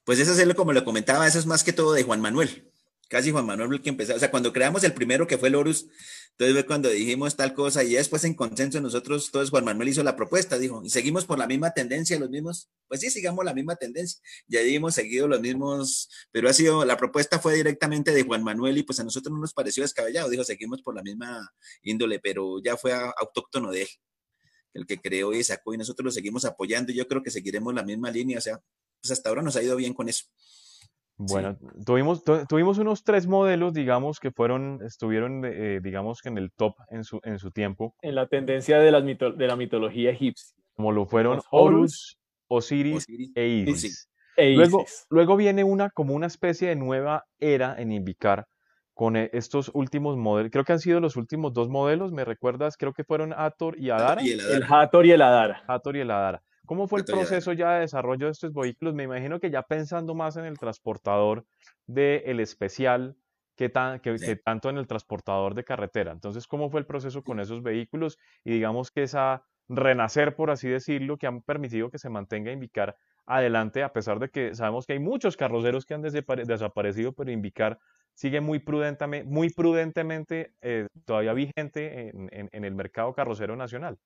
Pues 0.05 0.19
eso 0.19 0.33
es 0.33 0.55
como 0.55 0.73
lo 0.73 0.85
comentaba, 0.85 1.27
eso 1.27 1.39
es 1.39 1.47
más 1.47 1.65
que 1.65 1.73
todo 1.73 1.93
de 1.93 2.03
Juan 2.03 2.21
Manuel. 2.21 2.71
Casi 3.09 3.31
Juan 3.31 3.47
Manuel 3.47 3.73
el 3.73 3.83
que 3.83 3.89
empezó. 3.89 4.15
O 4.15 4.19
sea, 4.19 4.31
cuando 4.31 4.53
creamos 4.53 4.83
el 4.83 4.93
primero 4.93 5.27
que 5.29 5.39
fue 5.39 5.49
el 5.49 5.55
Horus, 5.55 5.87
entonces 6.39 6.55
fue 6.55 6.67
cuando 6.67 6.91
dijimos 6.91 7.35
tal 7.35 7.55
cosa 7.55 7.83
y 7.83 7.95
después 7.95 8.25
en 8.25 8.35
consenso 8.35 8.81
nosotros, 8.81 9.31
todos 9.31 9.49
Juan 9.51 9.65
Manuel 9.65 9.89
hizo 9.89 10.03
la 10.03 10.17
propuesta, 10.17 10.59
dijo, 10.59 10.83
y 10.85 10.91
seguimos 10.91 11.25
por 11.25 11.39
la 11.39 11.47
misma 11.47 11.71
tendencia, 11.73 12.19
los 12.19 12.29
mismos, 12.29 12.69
pues 12.89 13.01
sí, 13.01 13.11
sigamos 13.11 13.45
la 13.45 13.55
misma 13.55 13.77
tendencia. 13.77 14.21
Ya 14.47 14.61
hemos 14.61 14.95
seguido 14.95 15.29
los 15.29 15.41
mismos, 15.41 16.11
pero 16.33 16.51
ha 16.51 16.53
sido, 16.53 16.85
la 16.85 16.97
propuesta 16.99 17.39
fue 17.39 17.55
directamente 17.55 18.13
de 18.13 18.23
Juan 18.23 18.43
Manuel 18.45 18.77
y 18.77 18.83
pues 18.83 19.01
a 19.01 19.05
nosotros 19.05 19.33
no 19.33 19.41
nos 19.41 19.55
pareció 19.55 19.83
descabellado, 19.83 20.29
dijo, 20.29 20.45
seguimos 20.45 20.83
por 20.83 20.95
la 20.95 21.03
misma 21.03 21.49
índole, 21.83 22.19
pero 22.19 22.61
ya 22.63 22.77
fue 22.77 22.93
autóctono 22.93 23.71
de 23.71 23.83
él, 23.83 23.89
el 24.75 24.87
que 24.87 25.01
creó 25.01 25.33
y 25.33 25.43
sacó 25.43 25.73
y 25.73 25.79
nosotros 25.79 26.05
lo 26.05 26.11
seguimos 26.11 26.45
apoyando 26.45 26.93
y 26.93 26.97
yo 26.97 27.09
creo 27.09 27.23
que 27.23 27.31
seguiremos 27.31 27.73
la 27.73 27.83
misma 27.83 28.11
línea, 28.11 28.39
o 28.39 28.43
sea, 28.43 28.61
pues, 29.01 29.13
hasta 29.13 29.29
ahora 29.29 29.43
nos 29.43 29.57
ha 29.57 29.63
ido 29.63 29.77
bien 29.77 29.95
con 29.95 30.09
eso. 30.09 30.25
Bueno, 31.19 31.57
tuvimos, 31.85 32.23
tuvimos 32.47 32.77
unos 32.77 33.03
tres 33.03 33.27
modelos, 33.27 33.73
digamos, 33.73 34.21
que 34.21 34.31
fueron, 34.31 34.81
estuvieron, 34.85 35.45
eh, 35.47 35.81
digamos, 35.83 36.21
que 36.21 36.29
en 36.29 36.37
el 36.37 36.53
top 36.53 36.75
en 36.91 37.05
su, 37.05 37.21
en 37.25 37.39
su 37.39 37.51
tiempo. 37.51 37.95
En 38.03 38.15
la 38.15 38.27
tendencia 38.27 38.79
de, 38.79 38.91
las 38.91 39.03
de 39.03 39.47
la 39.47 39.57
mitología 39.57 40.11
egipcia. 40.11 40.55
Como 40.75 40.93
lo 40.93 41.07
fueron 41.07 41.41
Horus, 41.51 42.19
Osiris, 42.49 43.07
e 43.35 43.47
Isis. 43.47 44.11
E 44.37 44.51
luego, 44.51 44.85
luego 45.09 45.37
viene 45.37 45.65
una, 45.65 45.89
como 45.89 46.13
una 46.13 46.27
especie 46.27 46.69
de 46.69 46.77
nueva 46.77 47.25
era 47.39 47.75
en 47.79 47.93
Invicar 47.93 48.47
con 48.97 49.15
eh, 49.17 49.29
estos 49.35 49.71
últimos 49.75 50.17
modelos. 50.17 50.51
Creo 50.51 50.65
que 50.65 50.73
han 50.73 50.81
sido 50.81 51.01
los 51.01 51.17
últimos 51.17 51.53
dos 51.53 51.69
modelos, 51.69 52.13
¿me 52.13 52.25
recuerdas? 52.25 52.79
Creo 52.79 52.95
que 52.95 53.05
fueron 53.05 53.35
Hathor 53.35 53.79
y 53.79 53.91
Adara. 53.91 54.23
el, 54.23 54.63
Hathor 54.67 55.05
y 55.05 55.13
el 55.13 55.21
Adara. 55.21 55.63
Hathor 55.67 55.97
y 55.97 56.01
el 56.01 56.11
Adara. 56.11 56.43
¿Cómo 56.67 56.89
fue 56.89 57.01
el 57.01 57.05
proceso 57.05 57.53
ya 57.53 57.75
de 57.75 57.81
desarrollo 57.81 58.27
de 58.27 58.33
estos 58.33 58.53
vehículos? 58.53 58.95
Me 58.95 59.05
imagino 59.05 59.41
que 59.41 59.51
ya 59.51 59.63
pensando 59.63 60.15
más 60.15 60.37
en 60.37 60.45
el 60.45 60.59
transportador 60.59 61.47
del 61.87 62.41
especial 62.41 63.17
que, 63.57 63.71
que, 64.03 64.37
tanto 64.37 64.69
en 64.69 64.77
el 64.77 64.87
transportador 64.87 65.55
de 65.55 65.65
carretera. 65.65 66.13
Entonces, 66.13 66.47
¿cómo 66.47 66.69
fue 66.69 66.81
el 66.81 66.87
proceso 66.87 67.23
con 67.23 67.41
esos 67.41 67.63
vehículos? 67.63 68.19
Y 68.45 68.53
digamos 68.53 68.91
que 68.91 69.05
esa 69.05 69.45
renacer, 69.69 70.37
por 70.37 70.51
así 70.51 70.69
decirlo, 70.69 71.17
que 71.17 71.27
han 71.27 71.43
permitido 71.43 71.91
que 71.91 71.99
se 71.99 72.11
mantenga 72.11 72.53
Invicar 72.53 72.97
adelante, 73.25 73.83
a 73.83 73.93
pesar 73.93 74.21
de 74.21 74.29
que 74.29 74.55
sabemos 74.55 74.87
que 74.87 74.93
hay 74.93 75.01
muchos 75.01 75.37
carroceros 75.37 75.85
que 75.85 75.95
han 75.95 76.03
desaparecido, 76.03 77.13
pero 77.13 77.31
Invicar 77.33 77.79
sigue 78.15 78.41
muy 78.41 78.61
prudentemente, 78.61 79.29
muy 79.29 79.51
prudentemente 79.51 80.55
eh, 80.61 80.87
todavía 81.05 81.33
vigente 81.33 82.11
en 82.11 82.65
el 82.65 82.75
mercado 82.75 83.13
carrocero 83.15 83.57
nacional. 83.57 83.99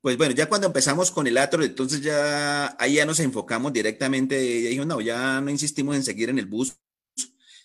Pues 0.00 0.16
bueno, 0.16 0.34
ya 0.34 0.48
cuando 0.48 0.66
empezamos 0.66 1.10
con 1.10 1.26
el 1.26 1.36
Atro, 1.36 1.62
entonces 1.62 2.00
ya 2.00 2.74
ahí 2.78 2.94
ya 2.94 3.04
nos 3.04 3.20
enfocamos 3.20 3.70
directamente, 3.72 4.62
ya 4.62 4.68
dijimos, 4.70 4.86
no, 4.86 5.00
ya 5.02 5.42
no 5.42 5.50
insistimos 5.50 5.94
en 5.94 6.02
seguir 6.02 6.30
en 6.30 6.38
el 6.38 6.46
bus, 6.46 6.74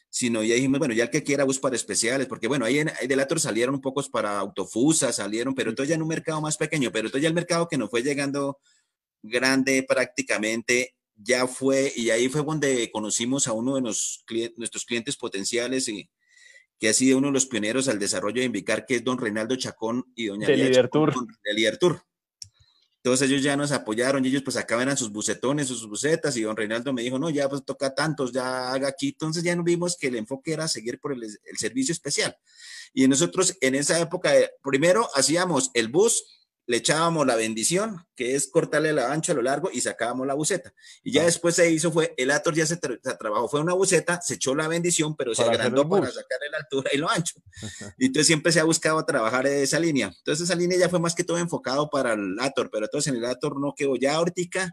sino 0.09 0.43
ya 0.43 0.55
dijimos, 0.55 0.79
bueno, 0.79 0.93
ya 0.93 1.05
el 1.05 1.09
que 1.09 1.23
quiera 1.23 1.45
bus 1.45 1.59
para 1.59 1.77
especiales, 1.77 2.27
porque 2.27 2.49
bueno, 2.49 2.65
ahí, 2.65 2.79
en, 2.79 2.89
ahí 2.99 3.07
del 3.07 3.21
Atro 3.21 3.39
salieron 3.39 3.75
un 3.75 3.81
pocos 3.81 4.09
para 4.09 4.37
autofusa, 4.37 5.13
salieron, 5.13 5.55
pero 5.55 5.69
entonces 5.69 5.89
ya 5.89 5.95
en 5.95 6.01
un 6.01 6.09
mercado 6.09 6.41
más 6.41 6.57
pequeño, 6.57 6.91
pero 6.91 7.07
entonces 7.07 7.23
ya 7.23 7.29
el 7.29 7.33
mercado 7.33 7.69
que 7.69 7.77
nos 7.77 7.89
fue 7.89 8.03
llegando 8.03 8.59
grande 9.23 9.85
prácticamente 9.87 10.95
ya 11.15 11.47
fue, 11.47 11.93
y 11.95 12.09
ahí 12.09 12.27
fue 12.27 12.43
donde 12.43 12.91
conocimos 12.91 13.47
a 13.47 13.53
uno 13.53 13.75
de 13.75 13.81
los, 13.81 14.25
nuestros 14.57 14.83
clientes 14.83 15.15
potenciales 15.15 15.87
y 15.87 16.09
que 16.79 16.89
ha 16.89 16.93
sido 16.93 17.17
uno 17.17 17.27
de 17.27 17.33
los 17.33 17.45
pioneros 17.45 17.87
al 17.87 17.99
desarrollo 17.99 18.41
de 18.41 18.47
Invicar, 18.47 18.85
que 18.85 18.95
es 18.95 19.03
don 19.05 19.17
Reinaldo 19.17 19.55
Chacón 19.55 20.11
y 20.15 20.25
doña 20.25 20.47
de 20.47 20.81
Entonces 23.05 23.29
ellos 23.29 23.43
ya 23.43 23.55
nos 23.55 23.71
apoyaron 23.71 24.25
y 24.25 24.29
ellos 24.29 24.41
pues 24.41 24.57
acaban 24.57 24.97
sus 24.97 25.11
bucetones, 25.11 25.67
sus 25.67 25.87
bucetas 25.87 26.35
y 26.37 26.41
don 26.41 26.57
Reinaldo 26.57 26.91
me 26.91 27.03
dijo, 27.03 27.19
no, 27.19 27.29
ya 27.29 27.47
pues 27.47 27.63
toca 27.63 27.93
tantos, 27.93 28.31
ya 28.31 28.73
haga 28.73 28.87
aquí. 28.87 29.09
Entonces 29.09 29.43
ya 29.43 29.55
nos 29.55 29.63
vimos 29.63 29.95
que 29.95 30.07
el 30.07 30.15
enfoque 30.15 30.53
era 30.53 30.67
seguir 30.67 30.99
por 30.99 31.13
el, 31.13 31.21
el 31.23 31.57
servicio 31.59 31.91
especial. 31.91 32.35
Y 32.95 33.07
nosotros 33.07 33.55
en 33.61 33.75
esa 33.75 33.99
época, 33.99 34.33
primero 34.63 35.07
hacíamos 35.13 35.69
el 35.75 35.89
bus 35.89 36.44
le 36.67 36.77
echábamos 36.77 37.27
la 37.27 37.35
bendición, 37.35 38.05
que 38.15 38.35
es 38.35 38.47
cortarle 38.47 38.91
la 38.91 39.11
ancho 39.11 39.31
a 39.31 39.35
lo 39.35 39.41
largo 39.43 39.69
y 39.71 39.81
sacábamos 39.81 40.25
la 40.25 40.33
buceta. 40.33 40.73
Y 41.03 41.11
ya 41.11 41.21
ah. 41.21 41.25
después 41.25 41.55
se 41.55 41.69
hizo, 41.69 41.91
fue, 41.91 42.13
el 42.17 42.31
Ator 42.31 42.55
ya 42.55 42.65
se, 42.65 42.77
trabajó, 42.77 43.47
fue 43.47 43.61
una 43.61 43.73
buceta, 43.73 44.19
se 44.21 44.35
echó 44.35 44.55
la 44.55 44.67
bendición, 44.67 45.15
pero 45.15 45.35
se 45.35 45.43
agrandó 45.43 45.87
para 45.87 46.07
sacarle 46.07 46.49
la 46.51 46.57
altura 46.57 46.89
y 46.93 46.97
lo 46.97 47.09
ancho. 47.09 47.39
y 47.99 48.07
entonces 48.07 48.27
siempre 48.27 48.51
se 48.51 48.59
ha 48.59 48.63
buscado 48.63 49.03
trabajar 49.05 49.45
esa 49.45 49.79
línea. 49.79 50.11
Entonces 50.17 50.45
esa 50.45 50.55
línea 50.55 50.77
ya 50.77 50.89
fue 50.89 50.99
más 50.99 51.13
que 51.13 51.23
todo 51.23 51.37
enfocado 51.37 51.89
para 51.89 52.13
el 52.13 52.35
Ator, 52.39 52.69
pero 52.71 52.85
entonces 52.85 53.13
en 53.13 53.19
el 53.19 53.25
Ator 53.25 53.59
no 53.59 53.73
quedó 53.75 53.95
ya 53.95 54.19
órtica. 54.19 54.71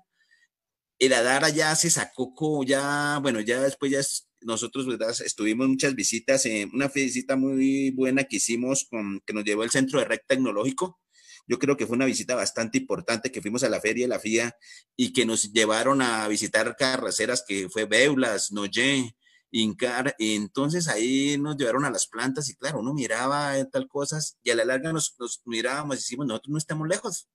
El 0.99 1.13
Adara 1.13 1.49
ya 1.49 1.75
se 1.75 1.91
sacó, 1.91 2.63
ya, 2.65 3.19
bueno, 3.21 3.41
ya 3.41 3.61
después 3.61 3.91
ya 3.91 4.03
nosotros 4.41 4.87
¿verdad? 4.87 5.15
estuvimos 5.25 5.69
muchas 5.69 5.95
visitas, 5.95 6.47
en 6.47 6.71
una 6.73 6.89
visita 6.89 7.37
muy 7.37 7.91
buena 7.91 8.25
que 8.25 8.37
hicimos 8.37 8.87
con, 8.89 9.21
que 9.27 9.33
nos 9.33 9.45
llevó 9.45 9.65
el 9.65 9.71
Centro 9.71 9.99
de 9.99 10.07
REC 10.07 10.25
Tecnológico. 10.27 11.01
Yo 11.47 11.59
creo 11.59 11.77
que 11.77 11.87
fue 11.87 11.97
una 11.97 12.07
visita 12.07 12.35
bastante 12.35 12.79
importante 12.79 13.31
que 13.33 13.43
fuimos 13.43 13.63
a 13.65 13.69
la 13.69 13.81
feria 13.81 14.05
de 14.05 14.09
la 14.09 14.21
FIA 14.21 14.57
y 14.97 15.13
que 15.13 15.27
nos 15.27 15.53
llevaron 15.53 16.03
a 16.03 16.29
visitar 16.29 16.77
carreteras 16.77 17.45
que 17.47 17.69
fue 17.69 17.85
Beulas, 17.85 18.53
Noye, 18.53 19.15
Incar. 19.51 20.15
Entonces 20.19 20.89
ahí 20.89 21.37
nos 21.39 21.57
llevaron 21.57 21.85
a 21.85 21.91
las 21.91 22.07
plantas 22.07 22.49
y 22.49 22.57
claro, 22.57 22.81
uno 22.81 22.95
miraba 22.95 23.55
tal 23.71 23.89
cosas 23.89 24.39
y 24.43 24.51
a 24.51 24.55
la 24.55 24.65
larga 24.65 24.93
nos, 24.93 25.15
nos 25.19 25.43
mirábamos 25.45 25.97
y 25.97 25.99
decimos, 25.99 26.27
nosotros 26.27 26.53
no 26.53 26.59
estamos 26.59 26.89
lejos 26.89 27.29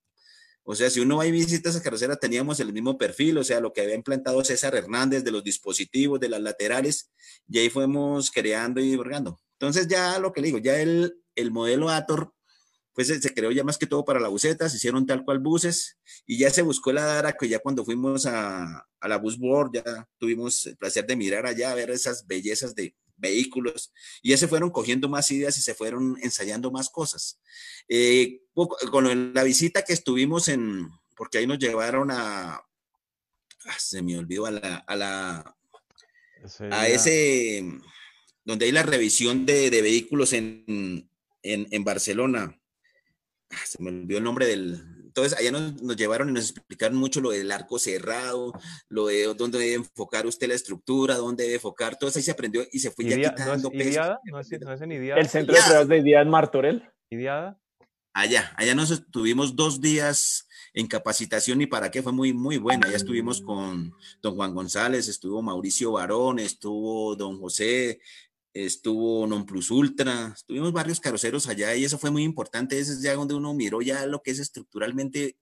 o 0.70 0.74
sea, 0.74 0.90
si 0.90 1.00
uno 1.00 1.16
va 1.16 1.24
y 1.24 1.30
visita 1.30 1.70
esa 1.70 1.82
carretera, 1.82 2.16
teníamos 2.16 2.60
el 2.60 2.74
mismo 2.74 2.98
perfil, 2.98 3.38
o 3.38 3.42
sea, 3.42 3.58
lo 3.58 3.72
que 3.72 3.80
había 3.80 3.94
implantado 3.94 4.44
César 4.44 4.74
Hernández 4.74 5.24
de 5.24 5.30
los 5.30 5.42
dispositivos, 5.42 6.20
de 6.20 6.28
las 6.28 6.42
laterales, 6.42 7.10
y 7.48 7.58
ahí 7.58 7.70
fuimos 7.70 8.30
creando 8.30 8.78
y 8.78 8.94
borgando. 8.94 9.40
Entonces, 9.52 9.88
ya 9.88 10.18
lo 10.18 10.30
que 10.30 10.42
le 10.42 10.48
digo, 10.48 10.58
ya 10.58 10.78
el, 10.78 11.22
el 11.36 11.50
modelo 11.52 11.88
Ator, 11.88 12.34
pues 12.98 13.22
se 13.22 13.32
creó 13.32 13.52
ya 13.52 13.62
más 13.62 13.78
que 13.78 13.86
todo 13.86 14.04
para 14.04 14.18
la 14.18 14.26
buseta, 14.26 14.68
se 14.68 14.76
hicieron 14.76 15.06
tal 15.06 15.24
cual 15.24 15.38
buses, 15.38 15.98
y 16.26 16.36
ya 16.36 16.50
se 16.50 16.62
buscó 16.62 16.92
la 16.92 17.04
Dara, 17.04 17.32
que 17.32 17.48
ya 17.48 17.60
cuando 17.60 17.84
fuimos 17.84 18.26
a, 18.26 18.88
a 18.98 19.08
la 19.08 19.18
Busboard, 19.18 19.70
ya 19.74 20.08
tuvimos 20.18 20.66
el 20.66 20.76
placer 20.76 21.06
de 21.06 21.14
mirar 21.14 21.46
allá, 21.46 21.72
ver 21.76 21.92
esas 21.92 22.26
bellezas 22.26 22.74
de, 22.74 22.96
vehículos, 23.16 23.92
y 24.20 24.30
ya 24.30 24.36
se 24.36 24.48
fueron 24.48 24.70
cogiendo 24.70 25.08
más 25.08 25.30
ideas 25.30 25.56
y 25.58 25.62
se 25.62 25.74
fueron 25.74 26.16
ensayando 26.22 26.72
más 26.72 26.90
cosas. 26.90 27.40
Eh, 27.88 28.40
con 28.90 29.32
la 29.32 29.44
visita 29.44 29.82
que 29.82 29.92
estuvimos 29.92 30.48
en, 30.48 30.88
porque 31.16 31.38
ahí 31.38 31.46
nos 31.46 31.60
llevaron 31.60 32.10
a, 32.10 32.54
ah, 32.54 33.78
se 33.78 34.02
me 34.02 34.18
olvidó, 34.18 34.46
a 34.46 34.50
la, 34.50 34.76
a 34.78 34.96
la, 34.96 35.56
a 36.72 36.88
ese, 36.88 37.64
donde 38.44 38.66
hay 38.66 38.72
la 38.72 38.82
revisión 38.82 39.46
de, 39.46 39.70
de 39.70 39.82
vehículos 39.82 40.32
en, 40.32 41.08
en, 41.42 41.68
en 41.70 41.84
Barcelona. 41.84 42.57
Ah, 43.50 43.64
se 43.64 43.82
me 43.82 43.90
olvidó 43.90 44.18
el 44.18 44.24
nombre 44.24 44.46
del, 44.46 44.98
entonces, 45.18 45.36
allá 45.36 45.50
nos, 45.50 45.96
llevaron 45.96 46.28
y 46.28 46.32
nos 46.32 46.50
explicaron 46.50 46.96
mucho 46.96 47.20
lo 47.20 47.30
del 47.30 47.50
arco 47.50 47.80
cerrado, 47.80 48.52
lo 48.88 49.06
de 49.06 49.24
dónde 49.34 49.58
debe 49.58 49.74
enfocar 49.74 50.26
usted 50.26 50.46
la 50.46 50.54
estructura, 50.54 51.16
dónde 51.16 51.42
debe 51.42 51.56
enfocar, 51.56 51.96
todo 51.96 52.08
eso 52.08 52.20
ahí 52.20 52.22
se 52.22 52.30
aprendió 52.30 52.62
y 52.70 52.78
se 52.78 52.92
fue 52.92 53.04
ya 53.04 53.16
quitando 53.16 53.68
¿no 53.68 53.80
es 53.80 53.86
Idiada? 53.86 54.20
¿No 54.24 54.38
es, 54.38 54.60
no 54.60 54.72
es 54.72 54.80
en 54.80 54.92
Idiada? 54.92 55.20
¿El 55.20 55.28
centro 55.28 55.56
de 55.56 55.62
pruebas 55.62 55.88
de 55.88 55.98
Idiada 55.98 56.22
en 56.22 56.30
Martorell? 56.30 56.88
¿Idiada? 57.10 57.58
Allá, 58.12 58.52
allá 58.56 58.76
nos 58.76 58.92
estuvimos 58.92 59.56
dos 59.56 59.80
días 59.80 60.46
en 60.72 60.86
capacitación 60.86 61.60
y 61.62 61.66
para 61.66 61.90
qué 61.90 62.00
fue 62.00 62.12
muy, 62.12 62.32
muy 62.32 62.58
buena. 62.58 62.86
Allá 62.86 62.96
estuvimos 62.96 63.40
con 63.40 63.92
don 64.22 64.36
Juan 64.36 64.54
González, 64.54 65.08
estuvo 65.08 65.42
Mauricio 65.42 65.92
Barón, 65.92 66.38
estuvo 66.38 67.16
don 67.16 67.40
José, 67.40 68.00
estuvo 68.66 69.26
Non 69.26 69.46
Plus 69.46 69.70
Ultra, 69.70 70.32
estuvimos 70.34 70.72
varios 70.72 71.00
carroceros 71.00 71.46
allá 71.48 71.74
y 71.74 71.84
eso 71.84 71.98
fue 71.98 72.10
muy 72.10 72.24
importante, 72.24 72.78
ese 72.78 72.92
es 72.92 73.02
ya 73.02 73.14
donde 73.14 73.34
uno 73.34 73.54
miró 73.54 73.82
ya 73.82 74.06
lo 74.06 74.22
que 74.22 74.32
es 74.32 74.38
estructuralmente 74.38 75.36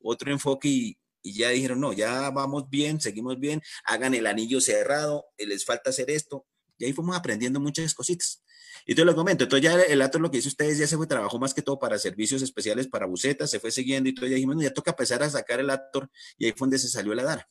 otro 0.00 0.32
enfoque 0.32 0.68
y, 0.68 0.98
y 1.22 1.34
ya 1.34 1.50
dijeron, 1.50 1.80
no, 1.80 1.92
ya 1.92 2.30
vamos 2.30 2.68
bien, 2.68 3.00
seguimos 3.00 3.38
bien, 3.38 3.62
hagan 3.84 4.14
el 4.14 4.26
anillo 4.26 4.60
cerrado, 4.60 5.26
eh, 5.36 5.46
les 5.46 5.64
falta 5.64 5.90
hacer 5.90 6.10
esto, 6.10 6.46
y 6.78 6.86
ahí 6.86 6.92
fuimos 6.92 7.16
aprendiendo 7.16 7.60
muchas 7.60 7.94
cositas. 7.94 8.42
Y 8.86 8.94
te 8.94 9.04
lo 9.04 9.14
comento, 9.14 9.44
entonces 9.44 9.70
ya 9.70 9.80
el 9.80 10.02
otro 10.02 10.20
lo 10.20 10.30
que 10.30 10.38
hizo 10.38 10.48
ustedes 10.48 10.78
ya 10.78 10.86
se 10.86 10.96
fue, 10.96 11.06
trabajó 11.06 11.38
más 11.38 11.54
que 11.54 11.62
todo 11.62 11.78
para 11.78 11.98
servicios 11.98 12.42
especiales 12.42 12.88
para 12.88 13.06
bucetas, 13.06 13.50
se 13.50 13.60
fue 13.60 13.70
siguiendo 13.70 14.08
y 14.08 14.14
todo, 14.14 14.26
ya 14.26 14.34
dijimos, 14.34 14.56
no, 14.56 14.62
ya 14.62 14.72
toca 14.72 14.90
empezar 14.90 15.22
a 15.22 15.30
sacar 15.30 15.60
el 15.60 15.70
actor 15.70 16.10
y 16.38 16.46
ahí 16.46 16.52
fue 16.52 16.66
donde 16.66 16.78
se 16.78 16.88
salió 16.88 17.14
la 17.14 17.22
Dara. 17.22 17.48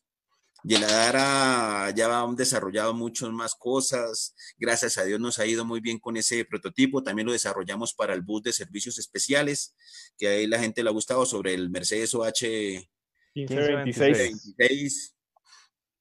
Yeladara 0.63 1.89
ya 1.95 2.21
han 2.21 2.35
desarrollado 2.35 2.93
muchas 2.93 3.29
más 3.31 3.55
cosas. 3.55 4.35
Gracias 4.57 4.97
a 4.97 5.03
Dios 5.03 5.19
nos 5.19 5.39
ha 5.39 5.45
ido 5.45 5.65
muy 5.65 5.79
bien 5.79 5.99
con 5.99 6.17
ese 6.17 6.45
prototipo. 6.45 7.03
También 7.03 7.25
lo 7.25 7.31
desarrollamos 7.31 7.93
para 7.93 8.13
el 8.13 8.21
bus 8.21 8.43
de 8.43 8.53
servicios 8.53 8.99
especiales, 8.99 9.75
que 10.17 10.27
ahí 10.27 10.47
la 10.47 10.59
gente 10.59 10.83
le 10.83 10.89
ha 10.89 10.93
gustado 10.93 11.25
sobre 11.25 11.53
el 11.53 11.69
Mercedes 11.69 12.13
OH 12.13 12.87
1526. 13.33 14.55
1526 14.57 15.15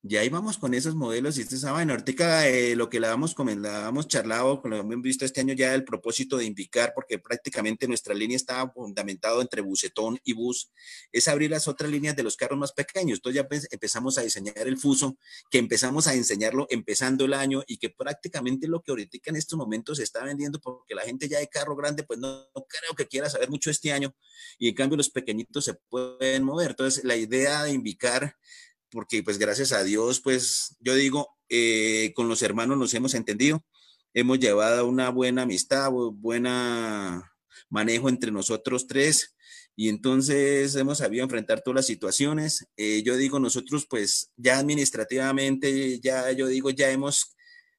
ya 0.03 0.25
íbamos 0.25 0.57
con 0.57 0.73
esos 0.73 0.95
modelos 0.95 1.37
y 1.37 1.43
esta 1.43 1.69
ah, 1.69 1.73
vaina. 1.73 1.93
Ahorita 1.93 2.49
eh, 2.49 2.75
lo 2.75 2.89
que 2.89 3.01
la 3.01 3.13
hemos, 3.13 3.37
la 3.39 3.89
hemos 3.89 4.09
charlado, 4.09 4.63
lo 4.65 4.77
hemos 4.77 5.03
visto 5.03 5.25
este 5.27 5.41
año 5.43 5.53
ya, 5.53 5.75
el 5.75 5.85
propósito 5.85 6.39
de 6.39 6.47
indicar, 6.47 6.93
porque 6.95 7.19
prácticamente 7.19 7.87
nuestra 7.87 8.15
línea 8.15 8.37
estaba 8.37 8.73
fundamentado 8.73 9.43
entre 9.43 9.61
bucetón 9.61 10.19
y 10.25 10.33
bus, 10.33 10.73
es 11.13 11.29
abrir 11.29 11.51
las 11.51 11.69
otras 11.69 11.91
líneas 11.91 12.17
de 12.17 12.23
los 12.23 12.37
carros 12.37 12.59
más 12.59 12.73
pequeños. 12.73 13.19
Entonces 13.19 13.43
ya 13.43 13.49
pues, 13.49 13.69
empezamos 13.71 14.17
a 14.17 14.23
diseñar 14.23 14.67
el 14.67 14.79
fuso, 14.79 15.19
que 15.51 15.59
empezamos 15.59 16.07
a 16.07 16.15
enseñarlo 16.15 16.67
empezando 16.71 17.27
el 17.27 17.35
año 17.35 17.63
y 17.67 17.77
que 17.77 17.91
prácticamente 17.91 18.69
lo 18.69 18.81
que 18.81 18.93
ahorita 18.93 19.19
en 19.27 19.37
estos 19.37 19.59
momentos 19.59 19.99
se 19.99 20.05
está 20.05 20.25
vendiendo, 20.25 20.61
porque 20.61 20.95
la 20.95 21.03
gente 21.03 21.29
ya 21.29 21.39
de 21.39 21.49
carro 21.49 21.77
grande, 21.77 22.05
pues 22.05 22.19
no, 22.19 22.29
no 22.29 22.67
creo 22.67 22.95
que 22.97 23.07
quiera 23.07 23.29
saber 23.29 23.51
mucho 23.51 23.71
este 23.71 23.93
año 23.93 24.15
y 24.59 24.69
en 24.69 24.75
cambio 24.75 24.97
los 24.97 25.11
pequeñitos 25.11 25.67
se 25.67 25.75
pueden 25.75 26.45
mover. 26.45 26.71
Entonces 26.71 27.05
la 27.05 27.17
idea 27.17 27.65
de 27.65 27.73
indicar 27.73 28.37
porque 28.91 29.23
pues 29.23 29.39
gracias 29.39 29.73
a 29.73 29.83
Dios, 29.83 30.21
pues 30.21 30.77
yo 30.81 30.95
digo, 30.95 31.37
eh, 31.49 32.13
con 32.15 32.29
los 32.29 32.43
hermanos 32.43 32.79
nos 32.79 32.95
hemos 32.95 33.15
entendido, 33.15 33.65
hemos 34.15 34.39
llevado 34.39 34.87
una 34.87 35.11
buena 35.11 35.43
amistad, 35.43 35.91
buena 35.91 37.33
manejo 37.69 38.09
entre 38.09 38.33
nosotros 38.33 38.87
tres 38.87 39.35
y 39.77 39.89
entonces 39.89 40.75
hemos 40.77 40.99
sabido 40.99 41.25
enfrentar 41.25 41.63
todas 41.63 41.77
las 41.77 41.87
situaciones. 41.87 42.67
Eh, 42.77 43.03
yo 43.03 43.17
digo, 43.17 43.39
nosotros 43.39 43.87
pues 43.89 44.31
ya 44.37 44.59
administrativamente, 44.59 46.01
ya 46.01 46.31
yo 46.33 46.49
digo, 46.49 46.71
ya 46.71 46.91
hemos, 46.91 47.35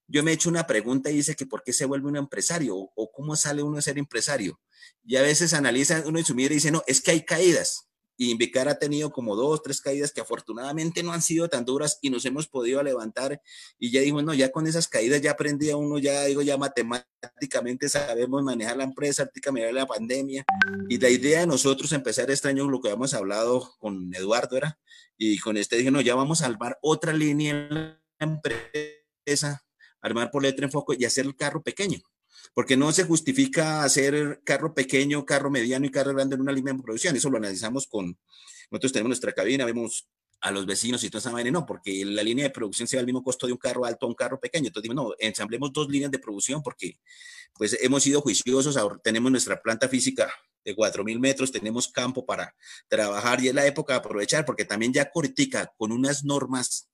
yo 0.07 0.23
me 0.23 0.31
he 0.31 0.33
hecho 0.33 0.49
una 0.49 0.65
pregunta 0.65 1.11
y 1.11 1.17
dice 1.17 1.35
que 1.35 1.45
por 1.45 1.63
qué 1.63 1.73
se 1.73 1.85
vuelve 1.85 2.07
un 2.07 2.17
empresario 2.17 2.75
o, 2.75 3.11
cómo 3.11 3.35
sale 3.35 3.61
uno 3.61 3.77
a 3.77 3.81
ser 3.81 3.97
empresario. 3.97 4.59
Y 5.03 5.17
a 5.17 5.21
veces 5.21 5.53
analiza 5.53 6.03
uno 6.07 6.19
y 6.19 6.23
su 6.23 6.33
mira 6.33 6.53
y 6.53 6.55
dice, 6.55 6.71
no, 6.71 6.83
es 6.87 7.01
que 7.01 7.11
hay 7.11 7.23
caídas 7.23 7.90
y 8.21 8.29
Invicar 8.29 8.69
ha 8.69 8.77
tenido 8.77 9.11
como 9.11 9.35
dos, 9.35 9.63
tres 9.63 9.81
caídas 9.81 10.11
que 10.11 10.21
afortunadamente 10.21 11.01
no 11.01 11.11
han 11.11 11.23
sido 11.23 11.49
tan 11.49 11.65
duras 11.65 11.97
y 12.03 12.11
nos 12.11 12.23
hemos 12.23 12.47
podido 12.47 12.83
levantar 12.83 13.41
y 13.79 13.89
ya 13.89 14.01
dijimos, 14.01 14.23
no, 14.23 14.35
ya 14.35 14.51
con 14.51 14.67
esas 14.67 14.87
caídas 14.87 15.23
ya 15.23 15.31
aprendí 15.31 15.71
a 15.71 15.75
uno, 15.75 15.97
ya 15.97 16.25
digo, 16.25 16.43
ya 16.43 16.55
matemáticamente 16.55 17.89
sabemos 17.89 18.43
manejar 18.43 18.77
la 18.77 18.83
empresa, 18.83 19.23
prácticamente 19.23 19.73
la 19.73 19.87
pandemia 19.87 20.45
y 20.87 20.99
la 20.99 21.09
idea 21.09 21.39
de 21.39 21.47
nosotros 21.47 21.91
empezar 21.93 22.29
este 22.29 22.47
año, 22.47 22.69
lo 22.69 22.79
que 22.79 22.89
habíamos 22.89 23.15
hablado 23.15 23.73
con 23.79 24.13
Eduardo 24.13 24.55
era, 24.55 24.77
y 25.17 25.39
con 25.39 25.57
este 25.57 25.77
dije, 25.77 25.89
no, 25.89 25.99
ya 25.99 26.13
vamos 26.13 26.43
a 26.43 26.45
armar 26.45 26.77
otra 26.83 27.13
línea 27.13 27.49
en 27.49 27.69
la 27.73 28.01
empresa, 28.19 29.65
armar 29.99 30.29
por 30.29 30.43
letra 30.43 30.65
en 30.65 30.71
foco 30.71 30.93
y 30.93 31.05
hacer 31.05 31.25
el 31.25 31.35
carro 31.35 31.63
pequeño 31.63 32.03
porque 32.53 32.77
no 32.77 32.91
se 32.91 33.03
justifica 33.03 33.83
hacer 33.83 34.41
carro 34.43 34.73
pequeño, 34.73 35.25
carro 35.25 35.49
mediano 35.49 35.85
y 35.85 35.91
carro 35.91 36.13
grande 36.13 36.35
en 36.35 36.41
una 36.41 36.51
línea 36.51 36.73
de 36.73 36.81
producción. 36.81 37.15
Eso 37.15 37.29
lo 37.29 37.37
analizamos 37.37 37.87
con, 37.87 38.17
nosotros 38.69 38.91
tenemos 38.91 39.09
nuestra 39.09 39.33
cabina, 39.33 39.65
vemos 39.65 40.09
a 40.41 40.51
los 40.51 40.65
vecinos 40.65 41.03
y 41.03 41.09
toda 41.09 41.19
esa 41.19 41.31
manera, 41.31 41.51
no, 41.51 41.65
porque 41.65 42.03
la 42.03 42.23
línea 42.23 42.45
de 42.45 42.49
producción 42.49 42.87
se 42.87 42.97
va 42.97 43.01
al 43.01 43.05
mismo 43.05 43.23
costo 43.23 43.45
de 43.45 43.53
un 43.53 43.59
carro 43.59 43.85
alto 43.85 44.05
a 44.07 44.09
un 44.09 44.15
carro 44.15 44.39
pequeño. 44.39 44.67
Entonces, 44.67 44.89
digo, 44.89 44.95
no, 44.95 45.13
ensamblemos 45.19 45.71
dos 45.71 45.87
líneas 45.87 46.09
de 46.11 46.19
producción 46.19 46.63
porque 46.63 46.99
pues 47.53 47.77
hemos 47.81 48.01
sido 48.03 48.21
juiciosos, 48.21 48.75
ahora 48.75 48.97
tenemos 49.03 49.31
nuestra 49.31 49.61
planta 49.61 49.87
física 49.87 50.33
de 50.65 50.75
4.000 50.75 51.19
metros, 51.19 51.51
tenemos 51.51 51.89
campo 51.89 52.25
para 52.25 52.55
trabajar 52.87 53.43
y 53.43 53.49
es 53.49 53.53
la 53.53 53.65
época 53.65 53.93
de 53.93 53.99
aprovechar 53.99 54.45
porque 54.45 54.65
también 54.65 54.93
ya 54.93 55.11
Cortica 55.11 55.71
con 55.77 55.91
unas 55.91 56.23
normas 56.23 56.89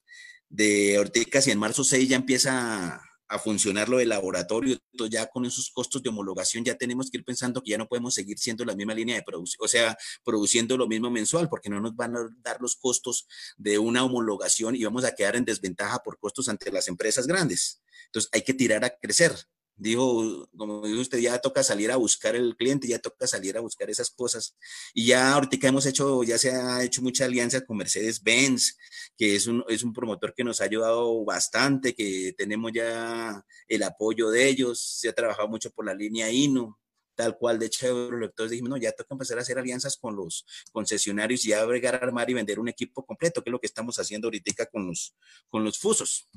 de 0.50 1.00
Ortica, 1.00 1.42
si 1.42 1.52
en 1.52 1.60
marzo 1.60 1.84
6 1.84 2.10
ya 2.10 2.16
empieza 2.18 3.02
a 3.30 3.40
funcionar 3.40 3.90
lo 3.90 3.98
del 3.98 4.10
laboratorio, 4.10 4.78
ya 5.10 5.28
con 5.28 5.46
esos 5.46 5.70
costos 5.70 6.02
de 6.02 6.10
homologación 6.10 6.64
ya 6.64 6.76
tenemos 6.76 7.10
que 7.10 7.18
ir 7.18 7.26
pensando 7.26 7.62
que 7.62 7.72
ya 7.72 7.78
no 7.78 7.88
podemos 7.88 8.14
seguir 8.14 8.38
siendo 8.40 8.64
la 8.66 8.76
misma 8.76 8.94
línea 8.94 9.16
de 9.16 9.24
producción, 9.24 9.64
o 9.64 9.68
sea, 9.68 9.98
produciendo 10.24 10.78
lo 10.78 10.88
mismo 10.88 11.10
mensual, 11.10 11.50
porque 11.50 11.70
no 11.70 11.80
nos 11.80 11.96
van 11.96 12.16
a 12.16 12.28
dar 12.42 12.58
los 12.62 12.76
costos 12.76 13.28
de 13.58 13.78
una 13.78 14.04
homologación 14.04 14.76
y 14.76 14.84
vamos 14.84 15.04
a 15.04 15.14
quedar 15.14 15.36
en 15.36 15.46
desventaja 15.46 16.00
por 16.00 16.20
costos 16.20 16.50
ante 16.50 16.72
las 16.72 16.88
empresas 16.88 17.28
grandes. 17.28 17.82
Entonces 18.06 18.30
hay 18.34 18.44
que 18.44 18.54
tirar 18.54 18.86
a 18.86 18.90
crecer. 18.98 19.36
Dijo, 19.80 20.50
como 20.58 20.88
dijo 20.88 21.02
usted, 21.02 21.20
ya 21.20 21.38
toca 21.38 21.62
salir 21.62 21.92
a 21.92 21.98
buscar 21.98 22.36
el 22.36 22.56
cliente, 22.58 22.88
ya 22.88 22.98
toca 22.98 23.28
salir 23.28 23.56
a 23.58 23.62
buscar 23.62 23.88
esas 23.92 24.10
cosas. 24.10 24.58
Y 24.92 25.06
ya 25.06 25.34
ahorita 25.34 25.68
hemos 25.68 25.86
hecho, 25.86 26.24
ya 26.24 26.40
se 26.40 26.50
ha 26.50 26.84
hecho 26.84 27.04
mucha 27.04 27.26
alianza 27.26 27.62
con 27.62 27.78
Mercedes-Benz, 27.78 28.76
que 29.16 29.36
es 29.36 29.46
un, 29.46 29.64
es 29.68 29.84
un 29.84 29.94
promotor 29.94 30.34
que 30.34 30.44
nos 30.44 30.62
ha 30.62 30.64
ayudado 30.64 31.24
bastante, 31.24 31.94
que 31.94 32.34
tenemos 32.36 32.72
ya 32.74 33.46
el 33.68 33.84
apoyo 33.84 34.32
de 34.32 34.48
ellos, 34.50 34.82
se 34.82 35.10
ha 35.10 35.14
trabajado 35.14 35.48
mucho 35.48 35.70
por 35.70 35.86
la 35.86 35.94
línea 35.94 36.32
INO, 36.32 36.80
tal 37.14 37.38
cual 37.38 37.60
de 37.60 37.70
Chevrolet. 37.70 38.32
Entonces 38.32 38.52
dijimos, 38.52 38.72
no, 38.72 38.78
ya 38.78 38.92
toca 38.94 39.14
empezar 39.14 39.38
a 39.38 39.42
hacer 39.42 39.60
alianzas 39.60 39.96
con 39.96 40.16
los 40.16 40.44
concesionarios 40.72 41.46
y 41.46 41.50
ya 41.50 41.64
bregar, 41.66 41.96
armar 41.96 42.28
y 42.32 42.34
vender 42.34 42.60
un 42.60 42.70
equipo 42.70 43.06
completo, 43.06 43.44
que 43.44 43.52
es 43.52 43.52
lo 43.52 43.60
que 43.60 43.68
estamos 43.68 44.00
haciendo 44.00 44.28
ahorita 44.28 44.66
con 44.66 44.88
los, 44.88 45.16
con 45.50 45.64
los 45.64 45.78
fusos. 45.78 46.28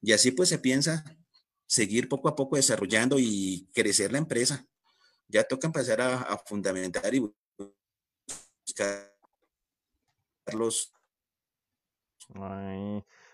Y 0.00 0.12
así 0.12 0.30
pues 0.30 0.48
se 0.48 0.58
piensa 0.58 1.04
seguir 1.72 2.06
poco 2.06 2.28
a 2.28 2.36
poco 2.36 2.56
desarrollando 2.56 3.16
y 3.18 3.66
crecer 3.72 4.12
la 4.12 4.18
empresa. 4.18 4.66
Ya 5.26 5.42
toca 5.42 5.66
empezar 5.66 6.02
a, 6.02 6.36
fundamentar 6.44 7.14
y 7.14 7.20
buscar 8.66 9.14
los... 10.52 10.92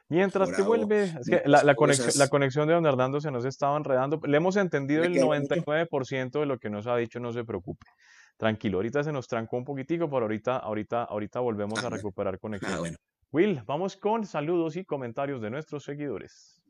Mientras 0.08 0.52
que 0.52 0.62
vuelve, 0.62 1.12
es 1.20 1.28
que 1.28 1.42
la, 1.46 1.74
conexión, 1.74 2.10
la, 2.14 2.28
conexión, 2.28 2.68
de 2.68 2.74
don 2.74 2.86
Hernando 2.86 3.20
se 3.20 3.32
nos 3.32 3.44
estaba 3.44 3.76
enredando. 3.76 4.20
Le 4.24 4.36
hemos 4.36 4.54
entendido 4.54 5.02
el 5.02 5.14
99% 5.14 6.38
de 6.38 6.46
lo 6.46 6.60
que 6.60 6.70
nos 6.70 6.86
ha 6.86 6.96
dicho, 6.96 7.18
no 7.18 7.32
se 7.32 7.42
preocupe. 7.42 7.86
Tranquilo, 8.36 8.78
ahorita 8.78 9.02
se 9.02 9.10
nos 9.10 9.26
trancó 9.26 9.56
un 9.56 9.64
poquitico, 9.64 10.08
pero 10.08 10.22
ahorita, 10.22 10.58
ahorita, 10.58 11.02
ahorita 11.02 11.40
volvemos 11.40 11.82
a 11.82 11.90
recuperar 11.90 12.38
conexión. 12.38 12.72
Ah, 12.72 12.78
bueno. 12.78 12.98
Will, 13.32 13.62
vamos 13.66 13.96
con 13.96 14.24
saludos 14.24 14.76
y 14.76 14.84
comentarios 14.84 15.42
de 15.42 15.50
nuestros 15.50 15.82
seguidores. 15.82 16.62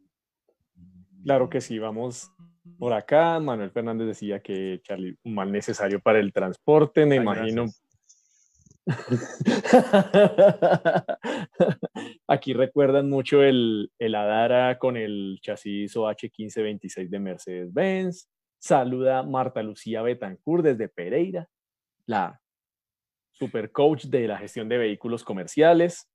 Claro 1.28 1.50
que 1.50 1.60
sí, 1.60 1.78
vamos 1.78 2.32
por 2.78 2.94
acá. 2.94 3.38
Manuel 3.38 3.70
Fernández 3.70 4.06
decía 4.06 4.40
que 4.40 4.80
Charlie, 4.82 5.18
un 5.24 5.34
mal 5.34 5.52
necesario 5.52 6.00
para 6.00 6.20
el 6.20 6.32
transporte, 6.32 7.04
me 7.04 7.16
imagino. 7.16 7.66
Aquí 12.26 12.54
recuerdan 12.54 13.10
mucho 13.10 13.42
el, 13.42 13.92
el 13.98 14.14
Adara 14.14 14.78
con 14.78 14.96
el 14.96 15.38
chasis 15.42 15.94
OH1526 15.96 17.10
de 17.10 17.18
Mercedes-Benz. 17.18 18.30
Saluda 18.58 19.22
Marta 19.22 19.62
Lucía 19.62 20.00
Betancourt 20.00 20.64
desde 20.64 20.88
Pereira, 20.88 21.46
la 22.06 22.40
super 23.32 23.70
coach 23.70 24.06
de 24.06 24.28
la 24.28 24.38
gestión 24.38 24.66
de 24.70 24.78
vehículos 24.78 25.24
comerciales. 25.24 26.08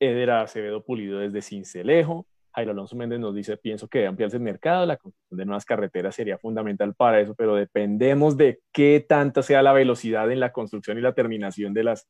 Eder 0.00 0.30
Acevedo 0.30 0.82
Pulido 0.82 1.18
desde 1.18 1.42
Cincelejo. 1.42 2.26
Jairo 2.54 2.72
Alonso 2.72 2.96
Méndez 2.96 3.18
nos 3.18 3.34
dice, 3.34 3.56
pienso 3.56 3.88
que 3.88 3.98
debe 3.98 4.08
ampliarse 4.08 4.36
el 4.36 4.42
mercado, 4.42 4.84
la 4.84 4.96
construcción 4.96 5.38
de 5.38 5.44
nuevas 5.46 5.64
carreteras 5.64 6.14
sería 6.14 6.38
fundamental 6.38 6.94
para 6.94 7.20
eso, 7.20 7.34
pero 7.34 7.54
dependemos 7.54 8.36
de 8.36 8.60
qué 8.72 9.04
tanta 9.06 9.42
sea 9.42 9.62
la 9.62 9.72
velocidad 9.72 10.30
en 10.30 10.40
la 10.40 10.52
construcción 10.52 10.98
y 10.98 11.00
la 11.00 11.14
terminación 11.14 11.72
de 11.72 11.84
las, 11.84 12.06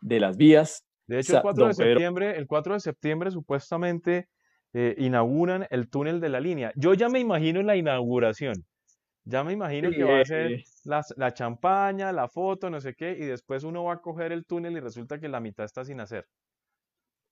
de 0.00 0.20
las 0.20 0.36
vías. 0.36 0.84
De 1.06 1.20
hecho, 1.20 1.36
el 1.36 1.42
4 1.42 1.68
de 1.68 1.74
septiembre, 1.74 2.36
el 2.36 2.46
4 2.46 2.74
de 2.74 2.80
septiembre 2.80 3.30
supuestamente 3.30 4.28
eh, 4.74 4.94
inauguran 4.98 5.66
el 5.70 5.88
túnel 5.88 6.20
de 6.20 6.28
la 6.28 6.40
línea. 6.40 6.72
Yo 6.76 6.92
ya 6.92 7.08
me 7.08 7.20
imagino 7.20 7.62
la 7.62 7.76
inauguración. 7.76 8.64
Ya 9.24 9.42
me 9.42 9.52
imagino 9.52 9.90
que 9.90 10.04
va 10.04 10.20
a 10.20 10.24
ser 10.24 10.62
la, 10.84 11.02
la, 11.16 11.34
champaña, 11.34 12.12
la 12.12 12.28
foto, 12.28 12.70
no 12.70 12.80
sé 12.80 12.94
qué, 12.94 13.10
y 13.10 13.24
después 13.24 13.64
uno 13.64 13.82
va 13.84 13.94
a 13.94 14.00
coger 14.00 14.30
el 14.30 14.44
túnel 14.44 14.76
y 14.76 14.80
resulta 14.80 15.18
que 15.18 15.28
la 15.28 15.40
mitad 15.40 15.64
está 15.64 15.84
sin 15.84 15.98
hacer. 15.98 16.28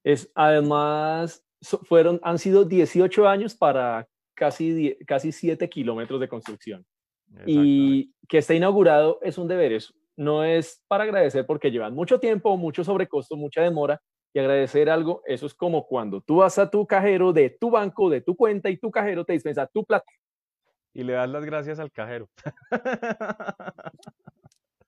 Es 0.03 0.31
además 0.35 1.45
fueron, 1.65 2.21
han 2.23 2.39
sido 2.39 2.65
18 2.65 3.29
años 3.29 3.55
para 3.55 4.07
casi, 4.35 4.97
casi 5.07 5.33
7 5.33 5.69
kilómetros 5.69 6.21
de 6.21 6.29
construcción. 6.29 6.85
Y 7.47 8.12
que 8.29 8.39
esté 8.39 8.55
inaugurado 8.55 9.19
es 9.23 9.39
un 9.39 9.49
deber, 9.49 9.83
no 10.17 10.45
es 10.45 10.85
para 10.87 11.05
agradecer 11.05 11.47
porque 11.47 11.71
llevan 11.71 11.95
mucho 11.95 12.21
tiempo, 12.21 12.57
mucho 12.57 12.85
sobrecosto, 12.85 13.37
mucha 13.37 13.62
demora, 13.62 14.01
y 14.33 14.41
agradecer 14.41 14.91
algo, 14.91 15.23
eso 15.27 15.47
es 15.47 15.55
como 15.55 15.87
cuando 15.87 16.21
tú 16.21 16.37
vas 16.37 16.59
a 16.59 16.69
tu 16.69 16.87
cajero 16.87 17.33
de 17.33 17.51
tu 17.51 17.71
banco, 17.71 18.11
de 18.11 18.21
tu 18.21 18.37
cuenta, 18.37 18.69
y 18.69 18.77
tu 18.77 18.91
cajero 18.91 19.25
te 19.25 19.33
dispensa 19.33 19.67
tu 19.67 19.85
plata. 19.85 20.11
Y 20.93 21.03
le 21.05 21.12
das 21.15 21.31
las 21.31 21.45
gracias 21.45 21.79
al 21.79 21.91
cajero. 21.93 22.29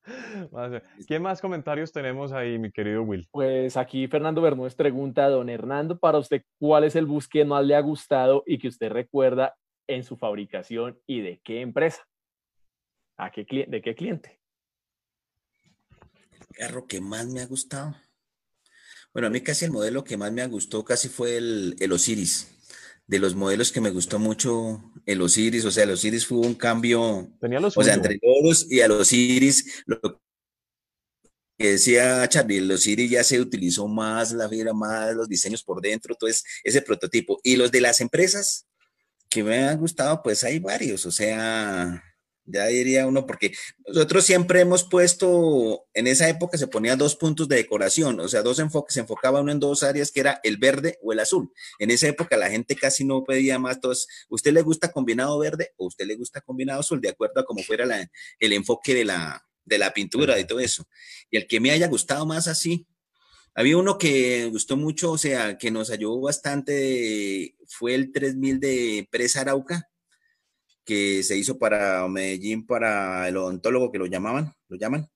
¿Qué 1.09 1.19
más 1.19 1.41
comentarios 1.41 1.93
tenemos 1.93 2.33
ahí, 2.33 2.59
mi 2.59 2.71
querido 2.71 3.03
Will? 3.03 3.27
Pues 3.31 3.77
aquí 3.77 4.07
Fernando 4.09 4.41
Bermúdez 4.41 4.75
pregunta 4.75 5.25
a 5.25 5.31
don 5.31 5.49
Hernando, 5.49 5.99
para 5.99 6.19
usted, 6.19 6.43
¿cuál 6.59 6.85
es 6.85 6.97
el 6.97 7.07
bus 7.07 7.29
que 7.29 7.45
más 7.45 7.65
le 7.65 7.75
ha 7.75 7.81
gustado 7.81 8.43
y 8.47 8.59
que 8.59 8.69
usted 8.69 8.91
recuerda 8.91 9.57
en 9.87 10.05
su 10.05 10.17
fabricación 10.17 10.99
y 11.07 11.21
de 11.21 11.41
qué 11.43 11.61
empresa? 11.61 12.07
¿A 13.17 13.31
qué, 13.31 13.47
¿De 13.69 13.83
qué 13.83 13.95
cliente? 13.95 14.41
El 16.33 16.47
carro 16.57 16.87
que 16.87 17.01
más 17.01 17.27
me 17.27 17.41
ha 17.41 17.47
gustado. 17.47 17.97
Bueno, 19.13 19.29
a 19.29 19.31
mí 19.31 19.41
casi 19.41 19.65
el 19.65 19.73
modelo 19.73 20.05
que 20.05 20.17
más 20.17 20.31
me 20.33 20.47
gustó 20.47 20.85
casi 20.85 21.09
fue 21.09 21.39
el, 21.39 21.75
el 21.81 21.93
Osiris 21.93 22.56
de 23.07 23.19
los 23.19 23.35
modelos 23.35 23.71
que 23.71 23.81
me 23.81 23.91
gustó 23.91 24.19
mucho 24.19 24.93
el 25.05 25.21
Osiris, 25.21 25.65
o 25.65 25.71
sea, 25.71 25.85
el 25.85 25.91
Osiris 25.91 26.27
fue 26.27 26.39
un 26.39 26.55
cambio, 26.55 27.29
Tenía 27.41 27.61
los 27.61 27.77
o 27.77 27.83
sea, 27.83 27.95
entre 27.95 28.19
todos 28.19 28.71
y 28.71 28.81
a 28.81 28.89
los 28.89 29.03
Osiris, 29.03 29.85
lo 29.87 30.01
que 31.59 31.73
decía 31.73 32.29
Charlie, 32.29 32.59
el 32.59 32.71
Osiris 32.71 33.11
ya 33.11 33.25
se 33.25 33.41
utilizó 33.41 33.87
más 33.87 34.33
la 34.33 34.49
fibra, 34.49 34.73
más 34.73 35.15
los 35.15 35.29
diseños 35.29 35.63
por 35.63 35.81
dentro, 35.81 36.15
entonces 36.15 36.45
ese 36.65 36.83
prototipo. 36.83 37.41
Y 37.43 37.57
los 37.57 37.71
de 37.71 37.81
las 37.81 38.01
empresas 38.01 38.67
que 39.31 39.43
me 39.43 39.69
han 39.69 39.79
gustado, 39.79 40.23
pues 40.23 40.45
hay 40.45 40.59
varios, 40.59 41.07
o 41.07 41.13
sea, 41.13 42.03
ya 42.47 42.67
diría 42.67 43.07
uno, 43.07 43.27
porque 43.27 43.53
nosotros 43.87 44.25
siempre 44.25 44.61
hemos 44.61 44.85
puesto, 44.85 45.87
en 45.95 46.07
esa 46.07 46.29
época 46.29 46.57
se 46.57 46.69
ponían 46.69 46.99
dos 46.99 47.17
puntos 47.17 47.49
de 47.49 47.57
decoración, 47.57 48.21
o 48.21 48.29
sea, 48.29 48.43
dos 48.43 48.59
enfoques, 48.59 48.95
se 48.95 49.01
enfocaba 49.01 49.41
uno 49.41 49.53
en 49.53 49.61
dos 49.61 49.83
áreas, 49.83 50.13
que 50.13 50.21
era 50.21 50.41
el 50.45 50.57
verde 50.57 50.99
o 51.03 51.13
el 51.13 51.21
azul. 51.21 51.53
En 51.79 51.91
esa 51.91 52.07
época 52.09 52.37
la 52.37 52.49
gente 52.49 52.77
casi 52.77 53.05
no 53.05 53.25
pedía 53.25 53.59
más, 53.59 53.77
entonces, 53.77 54.07
¿usted 54.29 54.53
le 54.53 54.63
gusta 54.63 54.93
combinado 54.93 55.39
verde 55.39 55.73
o 55.77 55.87
usted 55.87 56.07
le 56.07 56.17
gusta 56.17 56.41
combinado 56.41 56.81
azul? 56.81 57.01
De 57.01 57.09
acuerdo 57.09 57.41
a 57.41 57.45
cómo 57.45 57.63
fuera 57.63 57.87
el 58.39 58.53
enfoque 58.53 58.95
de 58.95 59.05
la, 59.05 59.45
de 59.65 59.79
la 59.79 59.93
pintura 59.93 60.39
y 60.39 60.45
todo 60.45 60.61
eso. 60.61 60.89
Y 61.31 61.37
el 61.37 61.47
que 61.47 61.61
me 61.61 61.73
haya 61.73 61.89
gustado 61.89 62.25
más 62.27 62.49
así, 62.49 62.87
había 63.55 63.77
uno 63.79 63.99
que 63.99 64.47
gustó 64.47 64.77
mucho, 64.77 65.13
o 65.13 65.19
sea, 65.19 65.59
que 65.59 65.71
nos 65.71 65.91
ayudó 65.91 66.21
bastante, 66.21 67.57
fue 67.67 67.95
el 67.95 68.13
3000 68.13 68.61
de 68.61 69.09
Presa 69.11 69.41
Arauca 69.41 69.89
que 70.87 71.23
se 71.23 71.37
hizo 71.37 71.59
para 71.59 72.09
Medellín, 72.09 72.65
para 72.65 73.29
el 73.29 73.37
odontólogo 73.37 73.93
que 73.93 73.99
lo 73.99 74.07
llamaban, 74.07 74.55
lo 74.69 74.79
llaman. 74.79 75.09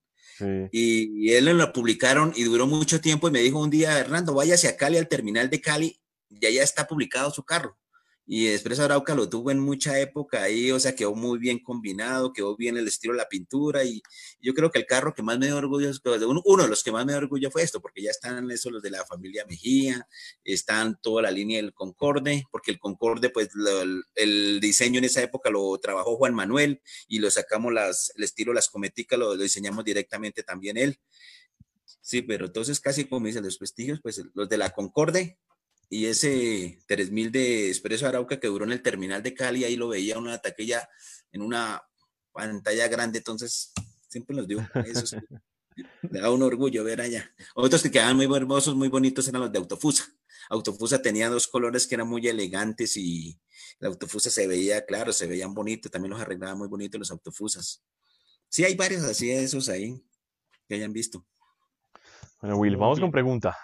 Y, 0.73 1.33
él 1.33 1.45
lo 1.45 1.73
publicaron 1.73 2.33
y 2.35 2.45
duró 2.45 2.67
mucho 2.67 3.01
tiempo 3.01 3.29
y 3.29 3.31
me 3.31 3.41
dijo 3.41 3.59
un 3.59 3.71
día, 3.71 3.99
Hernando, 3.99 4.35
váyase 4.35 4.69
a 4.69 4.77
Cali, 4.77 4.97
al 4.97 5.09
terminal 5.09 5.51
de 5.51 5.61
Cali, 5.61 6.01
y 6.29 6.47
allá 6.47 6.63
está 6.63 6.87
publicado 6.87 7.31
su 7.31 7.45
carro 7.45 7.79
y 8.27 8.49
Expreso 8.49 8.85
Arauca 8.85 9.15
lo 9.15 9.29
tuvo 9.29 9.51
en 9.51 9.59
mucha 9.59 9.99
época 9.99 10.43
ahí, 10.43 10.71
o 10.71 10.79
sea, 10.79 10.95
quedó 10.95 11.15
muy 11.15 11.39
bien 11.39 11.59
combinado, 11.59 12.33
quedó 12.33 12.57
bien 12.57 12.77
el 12.77 12.87
estilo 12.87 13.15
de 13.15 13.19
la 13.19 13.29
pintura 13.29 13.85
y 13.85 14.03
yo 14.41 14.55
creo 14.55 14.71
que 14.71 14.79
el 14.79 14.87
carro 14.87 15.15
que 15.15 15.23
más 15.23 15.39
me 15.39 15.53
orgullo, 15.53 15.91
uno, 16.45 16.63
de 16.63 16.69
los 16.69 16.85
que 16.85 16.93
más 16.93 17.05
me 17.05 17.15
orgullo 17.15 17.51
fue 17.51 17.63
esto, 17.63 17.81
porque 17.81 18.03
ya 18.03 18.11
están 18.11 18.49
esos 18.51 18.71
los 18.71 18.83
de 18.83 18.91
la 18.91 19.05
familia 19.05 19.45
Mejía, 19.49 20.07
están 20.45 20.99
toda 21.03 21.23
la 21.23 21.31
línea 21.31 21.61
del 21.61 21.75
Concorde, 21.75 22.45
porque 22.53 22.71
el 22.71 22.79
Concorde, 22.79 23.31
pues 23.31 23.49
el, 24.15 24.61
diseño 24.61 24.99
en 24.99 25.05
esa 25.05 25.23
época 25.23 25.51
lo 25.51 25.77
trabajó 25.79 26.17
Juan 26.17 26.35
Manuel 26.35 26.81
y 27.09 27.19
lo 27.19 27.31
sacamos 27.31 27.73
las, 27.73 28.13
el 28.17 28.25
estilo, 28.25 28.53
las 28.53 28.69
cometicas, 28.69 29.19
lo, 29.19 29.35
lo 29.35 29.43
diseñamos 29.43 29.85
directamente 29.85 30.43
también 30.43 30.77
él. 30.77 31.01
Sí, 32.01 32.23
pero 32.23 32.47
entonces 32.47 32.81
casi 32.81 33.05
como 33.05 33.27
dicen 33.27 33.45
los 33.45 33.59
prestigios, 33.59 34.01
pues 34.01 34.23
los 34.35 34.49
de 34.49 34.57
la 34.57 34.71
Concorde, 34.71 35.39
y 35.91 36.07
ese 36.07 36.79
3000 36.87 37.33
de 37.33 37.69
Expreso 37.69 38.07
Arauca 38.07 38.39
que 38.39 38.47
duró 38.47 38.65
en 38.65 38.71
el 38.73 38.81
terminal 38.81 39.25
de 39.25 39.35
Cali, 39.35 39.65
ahí 39.65 39.75
lo 39.75 39.89
veía 39.89 40.19
una 40.19 40.39
taquilla 40.39 40.89
en 41.33 41.43
una 41.43 41.83
pantalla 42.33 42.87
grande, 42.87 43.19
entonces 43.19 43.73
siempre 44.09 44.37
los 44.37 44.47
digo, 44.47 44.63
eso 44.87 45.17
me 46.03 46.21
da 46.21 46.31
un 46.31 46.43
orgullo 46.43 46.85
ver 46.85 47.01
allá. 47.01 47.29
Otros 47.57 47.83
que 47.83 47.91
quedaban 47.91 48.17
muy 48.17 48.27
hermosos, 48.37 48.77
muy 48.77 48.89
bonitos 48.89 49.27
eran 49.27 49.43
los 49.43 49.53
de 49.53 49.59
Autofusa. 49.59 50.05
Autofusa 50.49 51.03
tenía 51.03 51.29
dos 51.29 51.49
colores 51.49 51.89
que 51.89 51.97
eran 51.97 52.09
muy 52.09 52.27
elegantes 52.27 52.97
y 52.97 53.41
la 53.81 53.89
Autofusa 53.89 54.31
se 54.31 54.47
veía, 54.47 54.87
claro, 54.87 55.13
se 55.13 55.27
veían 55.27 55.55
bonitos, 55.55 55.91
también 55.91 56.13
los 56.13 56.21
arreglaban 56.21 56.57
muy 56.57 56.69
bonitos 56.69 57.01
los 57.01 57.11
Autofusas. 57.11 57.83
Sí, 58.49 58.65
hay 58.65 58.77
varios 58.77 59.03
así 59.03 59.27
de 59.27 59.43
esos 59.43 59.69
ahí 59.69 60.01
que 60.69 60.77
hayan 60.77 60.93
visto. 60.93 61.27
Bueno, 62.41 62.57
Will, 62.59 62.77
vamos 62.77 63.01
con 63.01 63.11
pregunta. 63.11 63.57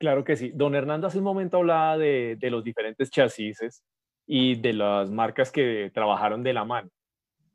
Claro 0.00 0.24
que 0.24 0.34
sí. 0.34 0.50
Don 0.54 0.74
Hernando 0.74 1.06
hace 1.06 1.18
un 1.18 1.24
momento 1.24 1.58
hablaba 1.58 1.98
de, 1.98 2.38
los 2.40 2.64
diferentes 2.64 3.10
chasis 3.10 3.84
y 4.26 4.54
de 4.54 4.72
las 4.72 5.10
marcas 5.10 5.52
que 5.52 5.90
trabajaron 5.92 6.42
de 6.42 6.54
la 6.54 6.64
mano. 6.64 6.88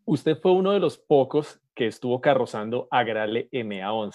Usted 0.06 0.38
fue 0.40 0.52
uno 0.52 0.72
de 0.72 0.80
los 0.80 1.00
pocos 1.00 1.60
que 1.74 1.88
estuvo 1.88 2.22
carrozando 2.22 2.88
Agrale 2.92 3.50
MA11. 3.52 4.14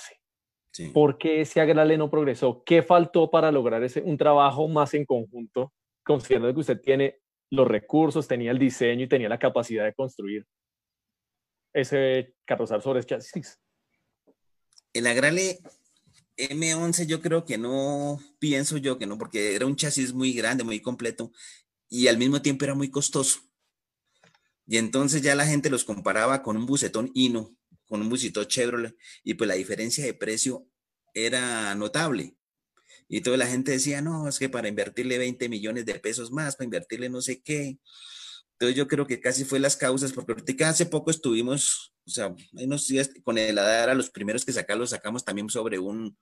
¿Por 0.92 1.18
qué 1.18 1.40
ese 1.40 1.60
Agrale 1.60 1.98
no 1.98 2.08
progresó? 2.08 2.62
¿Qué 2.64 2.84
faltó 2.84 3.32
para 3.32 3.50
lograr 3.50 3.82
ese, 3.82 4.00
un 4.00 4.16
trabajo 4.16 4.68
más 4.68 4.94
en 4.94 5.04
conjunto, 5.04 5.72
considerando 6.04 6.54
que 6.54 6.60
usted 6.60 6.80
tiene 6.80 7.18
los 7.50 7.66
recursos, 7.66 8.28
tenía 8.28 8.52
el 8.52 8.60
diseño 8.60 9.06
y 9.06 9.08
tenía 9.08 9.28
la 9.28 9.40
capacidad 9.40 9.84
de 9.84 9.92
construir 9.92 10.46
ese 11.72 12.36
carrozar 12.44 12.80
sobre 12.80 13.02
chasis? 13.02 13.60
El 14.92 15.08
Agrale 15.08 15.58
M11 16.36 17.06
yo 17.06 17.20
creo 17.20 17.44
que 17.44 17.58
no, 17.58 18.18
pienso 18.38 18.76
yo 18.76 18.98
que 18.98 19.06
no, 19.06 19.18
porque 19.18 19.54
era 19.54 19.66
un 19.66 19.76
chasis 19.76 20.12
muy 20.12 20.32
grande, 20.32 20.64
muy 20.64 20.80
completo 20.80 21.32
y 21.88 22.06
al 22.08 22.16
mismo 22.18 22.40
tiempo 22.40 22.64
era 22.64 22.74
muy 22.74 22.90
costoso. 22.90 23.40
Y 24.66 24.78
entonces 24.78 25.20
ya 25.20 25.34
la 25.34 25.46
gente 25.46 25.68
los 25.68 25.84
comparaba 25.84 26.42
con 26.42 26.56
un 26.56 26.64
bucetón 26.64 27.10
Hino, 27.12 27.56
con 27.86 28.00
un 28.00 28.08
busito 28.08 28.44
Chevrolet, 28.44 28.96
y 29.24 29.34
pues 29.34 29.48
la 29.48 29.54
diferencia 29.54 30.04
de 30.04 30.14
precio 30.14 30.68
era 31.12 31.74
notable. 31.74 32.36
Y 33.08 33.22
toda 33.22 33.36
la 33.36 33.48
gente 33.48 33.72
decía, 33.72 34.00
no, 34.00 34.28
es 34.28 34.38
que 34.38 34.48
para 34.48 34.68
invertirle 34.68 35.18
20 35.18 35.48
millones 35.48 35.84
de 35.86 35.98
pesos 35.98 36.30
más, 36.30 36.54
para 36.54 36.66
invertirle 36.66 37.08
no 37.08 37.20
sé 37.20 37.42
qué. 37.42 37.80
Entonces 38.60 38.76
yo 38.76 38.86
creo 38.86 39.06
que 39.06 39.20
casi 39.20 39.46
fue 39.46 39.58
las 39.58 39.74
causas, 39.74 40.12
porque 40.12 40.32
ahorita 40.32 40.68
hace 40.68 40.84
poco 40.84 41.10
estuvimos, 41.10 41.94
o 42.06 42.10
sea, 42.10 42.34
unos 42.52 42.86
días 42.86 43.10
con 43.24 43.38
el 43.38 43.56
ADARA, 43.56 43.94
los 43.94 44.10
primeros 44.10 44.44
que 44.44 44.52
sacamos, 44.52 44.80
los 44.80 44.90
sacamos 44.90 45.24
también 45.24 45.48
sobre 45.48 45.78
un, 45.78 46.18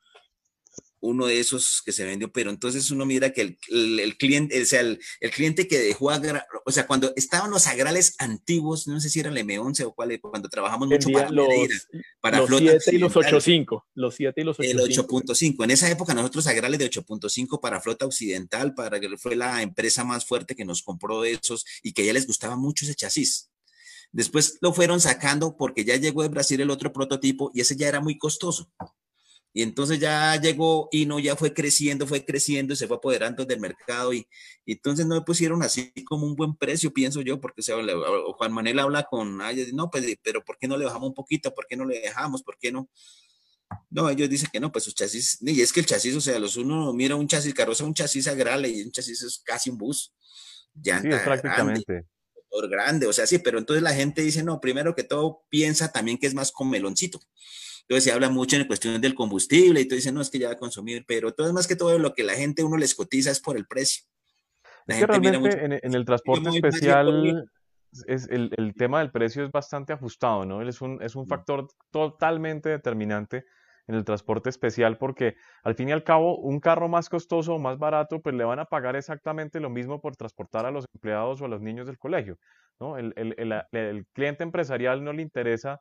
uno 1.01 1.27
de 1.27 1.41
esos 1.41 1.83
que 1.85 1.93
se 1.93 2.05
vendió, 2.05 2.33
pero 2.33 2.51
entonces 2.51 2.91
uno 2.91 3.07
mira 3.07 3.33
que 3.33 3.57
el, 3.69 4.17
cliente, 4.19 4.61
o 4.61 4.65
sea, 4.65 4.81
el, 4.81 4.99
cliente 5.33 5.69
que 5.69 5.79
dejó, 5.79 6.11
o 6.65 6.73
sea, 6.73 6.87
cuando 6.87 7.13
estaban 7.17 7.51
los 7.51 7.67
agrales 7.67 8.15
antiguos, 8.19 8.87
no 8.89 9.01
sé 9.01 9.09
si 9.09 9.21
era 9.21 9.31
el 9.31 9.37
M11 9.37 9.85
o 9.87 9.95
cuál, 9.95 10.19
cuando 10.21 10.49
trabajamos 10.49 10.89
mucho 10.89 11.09
para 11.11 11.31
los, 11.31 11.49
para 12.21 12.39
los 12.41 12.49
7 12.49 12.79
y 12.93 12.99
los 12.99 13.15
8.5, 13.15 13.85
los 13.95 14.15
7 14.15 14.41
y 14.41 14.45
los 14.45 14.59
8.5. 14.59 14.71
El 14.71 14.79
8.5, 14.79 15.65
en 15.65 15.71
esa 15.71 15.91
época 15.91 16.15
nosotros 16.15 16.47
agrales 16.47 16.79
de 16.79 16.91
8.5 16.91 17.61
para 17.61 17.81
flota 17.81 18.07
occidental, 18.07 18.75
para 18.75 19.01
que 19.01 19.17
fue 19.17 19.37
la 19.37 19.63
empresa 19.63 20.05
más 20.05 20.25
fuerte 20.25 20.55
que 20.55 20.65
nos 20.65 20.83
compró 20.83 21.25
esos 21.25 21.65
y 21.83 21.93
que 21.93 22.05
ya 22.05 22.13
les 22.13 22.27
gustaba 22.27 22.57
mucho 22.57 22.85
ese 22.85 22.95
chasis. 22.95 23.51
Después 24.11 24.59
lo 24.61 24.73
fueron 24.73 25.01
sacando 25.01 25.57
porque 25.57 25.85
ya 25.85 25.97
llegó 25.97 26.23
de 26.23 26.29
Brasil 26.29 26.61
el 26.61 26.71
otro 26.71 26.93
prototipo 26.93 27.51
y 27.55 27.61
ese 27.61 27.77
ya 27.77 27.89
era 27.89 28.01
muy 28.01 28.17
costoso. 28.17 28.71
Y 29.53 29.63
entonces 29.63 29.99
ya 29.99 30.41
llegó 30.41 30.89
y 30.93 31.07
no, 31.07 31.19
ya 31.19 31.35
fue 31.35 31.55
creciendo, 31.55 32.07
fue 32.07 32.25
creciendo 32.25 32.75
y 32.75 32.77
se 32.77 32.87
fue 32.87 32.99
apoderando 32.99 33.45
del 33.45 33.61
mercado. 33.61 34.13
Y, 34.13 34.27
entonces 34.67 35.07
no 35.07 35.15
me 35.17 35.23
pusieron 35.23 35.63
así 35.63 35.93
como 36.05 36.27
un 36.27 36.37
buen 36.37 36.55
precio, 36.55 36.93
pienso 36.93 37.23
yo, 37.23 37.41
porque 37.41 37.63
se 37.63 37.73
Juan 37.73 38.53
Manuel 38.53 38.79
habla 38.79 39.05
con, 39.05 39.41
ellos, 39.43 39.73
no, 39.73 39.91
pues, 39.91 40.05
pero 40.23 40.45
¿por 40.45 40.59
qué 40.59 40.69
no 40.69 40.77
le 40.77 40.85
bajamos 40.85 41.09
un 41.09 41.15
poquito? 41.15 41.55
¿Por 41.55 41.67
qué 41.67 41.77
no 41.77 41.85
le 41.85 42.01
dejamos? 42.01 42.43
¿Por 42.43 42.59
qué 42.59 42.71
no? 42.71 42.89
No, 43.91 44.09
ellos 44.09 44.29
dicen 44.29 44.49
que 44.53 44.61
no, 44.61 44.73
pues 44.73 44.85
sus 44.85 44.95
chasis, 44.95 45.39
y 45.41 45.61
es 45.61 45.73
que 45.73 45.81
el 45.81 45.87
chasis, 45.87 46.15
o 46.17 46.21
sea, 46.21 46.39
los 46.39 46.57
uno 46.57 46.93
mira 46.93 47.17
un 47.17 47.29
chasis 47.29 47.53
carroza, 47.53 47.85
un 47.85 47.95
chasis 47.95 48.27
agrale 48.27 48.69
y 48.69 48.83
un 48.83 48.91
chasis 48.91 49.23
es 49.23 49.43
casi 49.45 49.71
un 49.71 49.77
bus. 49.79 50.15
ya 50.75 51.01
sí, 51.01 51.09
prácticamente 51.09 52.07
grande, 52.69 53.07
o 53.07 53.13
sea, 53.13 53.27
sí, 53.27 53.39
pero 53.39 53.59
entonces 53.59 53.83
la 53.83 53.95
gente 53.95 54.23
dice, 54.23 54.43
no, 54.43 54.61
primero 54.61 54.95
que 54.95 55.05
todo 55.05 55.45
piensa 55.49 55.93
también 55.93 56.19
que 56.19 56.27
es 56.27 56.35
más 56.35 56.51
con 56.51 56.71
meloncito. 56.71 57.21
Entonces 57.89 58.05
se 58.05 58.13
habla 58.13 58.29
mucho 58.29 58.57
en 58.57 58.67
cuestión 58.67 59.01
del 59.01 59.15
combustible 59.15 59.81
y 59.81 59.89
tú 59.89 59.95
dices, 59.95 60.13
no, 60.13 60.21
es 60.21 60.29
que 60.29 60.39
ya 60.39 60.49
va 60.49 60.55
a 60.55 60.59
consumir, 60.59 61.05
pero 61.07 61.33
todo 61.33 61.47
es 61.47 61.55
más 61.55 61.67
que 61.67 61.75
todo 61.75 61.99
lo 61.99 62.13
que 62.13 62.23
la 62.23 62.35
gente 62.35 62.63
uno 62.63 62.77
les 62.77 62.95
cotiza 62.95 63.31
es 63.31 63.41
por 63.41 63.57
el 63.57 63.67
precio. 63.67 64.05
es 64.87 64.99
que 64.99 65.07
realmente 65.07 65.79
en, 65.83 65.95
el 65.95 66.05
transporte 66.05 66.51
especial 66.51 67.49
es 68.07 68.29
el, 68.29 68.51
el, 68.59 68.75
tema 68.75 68.99
del 68.99 69.11
precio 69.11 69.43
es 69.43 69.51
bastante 69.51 69.95
ajustado, 69.95 70.45
¿no? 70.45 70.61
Es 70.61 70.83
un, 70.83 71.03
es 71.03 71.17
un 71.17 71.27
factor 71.27 71.69
totalmente 71.91 72.69
determinante 72.69 73.47
en 73.87 73.95
el 73.95 74.05
transporte 74.05 74.51
especial 74.51 74.99
porque 74.99 75.37
al 75.63 75.75
fin 75.75 75.89
y 75.89 75.93
al 75.93 76.05
cabo 76.05 76.37
un 76.37 76.61
carro 76.61 76.89
más 76.89 77.09
costoso 77.09 77.55
o 77.55 77.59
más 77.59 77.79
barato 77.79 78.21
pues 78.21 78.35
le 78.35 78.45
van 78.45 78.59
a 78.59 78.67
pagar 78.67 78.97
exactamente 78.97 79.61
lo 79.61 79.71
mismo 79.71 80.01
por 80.01 80.15
transportar 80.15 80.67
a 80.67 80.71
los 80.71 80.85
empleados 80.95 81.41
o 81.41 81.47
a 81.47 81.49
los 81.49 81.63
niños 81.63 81.87
del 81.87 81.99
colegio. 81.99 82.39
¿no? 82.79 82.99
El, 82.99 83.15
el, 83.17 83.35
el, 83.73 84.07
cliente 84.13 84.45
empresarial 84.45 85.03
no 85.03 85.13
le 85.13 85.23
interesa, 85.23 85.81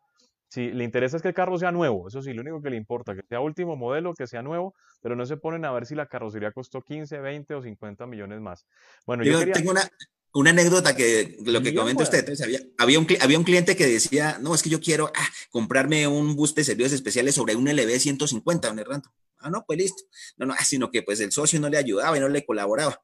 si 0.49 0.71
le 0.71 0.83
interesa 0.83 1.17
es 1.17 1.21
que 1.21 1.29
el 1.29 1.33
carro 1.33 1.57
sea 1.57 1.71
nuevo, 1.71 2.07
eso 2.07 2.21
sí, 2.21 2.33
lo 2.33 2.41
único 2.41 2.61
que 2.61 2.69
le 2.69 2.77
importa, 2.77 3.15
que 3.15 3.21
sea 3.27 3.39
último 3.41 3.75
modelo, 3.75 4.13
que 4.13 4.27
sea 4.27 4.41
nuevo, 4.41 4.75
pero 5.01 5.15
no 5.15 5.25
se 5.25 5.37
ponen 5.37 5.65
a 5.65 5.71
ver 5.71 5.85
si 5.85 5.95
la 5.95 6.07
carrocería 6.07 6.51
costó 6.51 6.81
15, 6.81 7.19
20 7.19 7.53
o 7.55 7.61
50 7.61 8.05
millones 8.07 8.39
más. 8.39 8.65
Bueno, 9.05 9.23
yo, 9.23 9.39
tengo 9.51 9.71
una, 9.71 9.89
una 10.33 10.51
anécdota 10.51 10.95
que 10.95 11.35
lo 11.45 11.61
que 11.61 11.75
comenta 11.75 12.03
usted, 12.03 12.25
pues. 12.25 12.41
había, 12.41 12.59
había, 12.77 12.99
un, 12.99 13.07
había 13.19 13.37
un 13.37 13.43
cliente 13.43 13.75
que 13.75 13.87
decía, 13.87 14.37
no, 14.41 14.55
es 14.55 14.63
que 14.63 14.69
yo 14.69 14.79
quiero 14.79 15.11
ah, 15.15 15.27
comprarme 15.49 16.07
un 16.07 16.35
bus 16.35 16.55
de 16.55 16.63
servicios 16.63 16.93
especiales 16.93 17.35
sobre 17.35 17.55
un 17.55 17.67
LB 17.67 17.99
150, 17.99 18.67
don 18.67 18.79
Hernando. 18.79 19.09
Ah, 19.39 19.49
no, 19.49 19.63
pues 19.65 19.79
listo. 19.79 20.03
No, 20.37 20.45
no, 20.45 20.53
ah, 20.57 20.63
sino 20.63 20.89
que 20.91 21.03
pues 21.03 21.19
el 21.19 21.31
socio 21.31 21.59
no 21.59 21.69
le 21.69 21.77
ayudaba 21.77 22.17
y 22.17 22.19
no 22.19 22.29
le 22.29 22.45
colaboraba. 22.45 23.01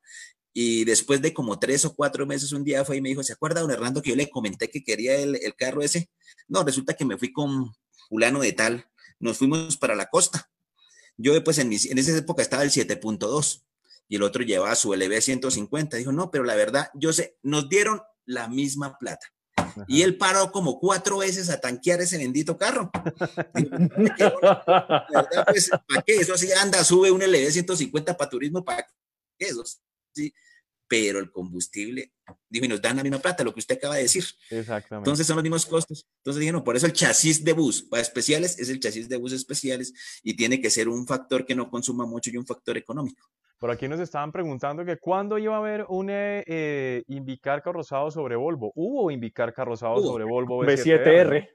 Y 0.54 0.86
después 0.86 1.22
de 1.22 1.34
como 1.34 1.58
tres 1.58 1.84
o 1.84 1.96
cuatro 1.96 2.28
meses, 2.28 2.52
un 2.52 2.64
día 2.64 2.86
fue 2.86 2.98
y 2.98 3.02
me 3.02 3.10
dijo, 3.10 3.24
¿se 3.24 3.34
acuerda, 3.34 3.62
don 3.62 3.72
Hernando, 3.72 4.02
que 4.02 4.12
yo 4.12 4.16
le 4.16 4.30
comenté 4.30 4.70
que 4.70 4.84
quería 4.84 5.16
el, 5.16 5.36
el 5.36 5.56
carro 5.56 5.82
ese? 5.82 6.12
No, 6.48 6.64
resulta 6.64 6.94
que 6.94 7.06
me 7.06 7.18
fui 7.18 7.34
con 7.34 7.74
fulano 8.08 8.40
de 8.40 8.54
tal, 8.54 8.86
nos 9.20 9.38
fuimos 9.38 9.78
para 9.78 9.96
la 9.96 10.10
costa. 10.10 10.52
Yo 11.18 11.44
pues 11.44 11.58
en, 11.58 11.72
en 11.74 11.98
esa 11.98 12.16
época 12.18 12.44
estaba 12.44 12.64
el 12.64 12.70
7.2 12.70 13.64
y 14.08 14.16
el 14.16 14.24
otro 14.24 14.44
llevaba 14.44 14.76
su 14.76 14.94
LB 14.94 15.22
150. 15.22 15.98
Dijo, 15.98 16.12
no, 16.12 16.30
pero 16.30 16.44
la 16.44 16.56
verdad, 16.56 16.90
yo 16.94 17.12
sé, 17.14 17.38
nos 17.42 17.68
dieron 17.68 18.02
la 18.26 18.48
misma 18.48 18.98
plata. 19.00 19.26
Y 19.88 20.02
él 20.02 20.18
paró 20.18 20.52
como 20.52 20.80
cuatro 20.80 21.20
veces 21.20 21.50
a 21.50 21.60
tanquear 21.60 22.02
ese 22.02 22.18
bendito 22.18 22.58
carro. 22.58 22.92
Pues, 25.48 25.70
¿para 25.70 26.02
qué? 26.06 26.16
Eso 26.18 26.34
así 26.34 26.52
anda, 26.52 26.84
sube 26.84 27.12
un 27.12 27.22
LB 27.22 27.50
150 27.50 28.16
para 28.18 28.30
turismo, 28.30 28.64
¿para 28.64 28.84
qué? 29.38 29.48
Eso 29.48 29.64
sí. 30.14 30.34
Pero 30.88 31.20
el 31.20 31.32
combustible, 31.32 32.12
dijo, 32.50 32.66
y 32.66 32.68
nos 32.68 32.82
dan 32.82 32.98
la 32.98 33.04
misma 33.04 33.18
plata, 33.18 33.44
lo 33.44 33.54
que 33.54 33.62
usted 33.62 33.78
acaba 33.78 33.96
de 33.96 34.04
decir. 34.04 34.24
Exactamente. 34.50 35.10
Entonces 35.10 35.26
son 35.26 35.38
los 35.38 35.44
mismos 35.44 35.66
costos. 35.66 36.08
Entonces 36.18 36.42
dijeron, 36.42 36.64
por 36.64 36.76
eso 36.76 36.86
el 36.86 36.94
chasis 36.94 37.44
de 37.44 37.54
bus 37.54 37.84
para 37.84 38.02
especiales 38.02 38.60
es 38.60 38.70
el 38.70 38.80
chasis 38.80 39.10
de 39.10 39.18
bus 39.18 39.32
especiales 39.32 39.94
y 40.22 40.36
tiene 40.36 40.62
que 40.62 40.70
ser 40.70 40.90
un 40.90 41.08
factor 41.08 41.46
que 41.46 41.56
no 41.56 41.70
consuma 41.70 42.06
mucho 42.06 42.30
y 42.30 42.38
un 42.38 42.46
factor 42.46 42.78
económico. 42.78 43.28
Por 43.58 43.72
aquí 43.72 43.88
nos 43.88 44.02
estaban 44.02 44.32
preguntando 44.32 44.84
que 44.84 44.98
cuándo 44.98 45.38
iba 45.38 45.56
a 45.56 45.60
haber 45.60 45.86
un 45.88 46.10
eh, 46.10 46.44
eh 46.46 47.04
Invicar 47.08 47.64
carrozado 47.64 48.12
sobre 48.12 48.36
Volvo. 48.36 48.74
¿Hubo 48.76 49.10
Invicar 49.10 49.54
carrozado 49.54 50.04
sobre 50.04 50.26
Volvo 50.26 50.64
B7R? 50.64 51.50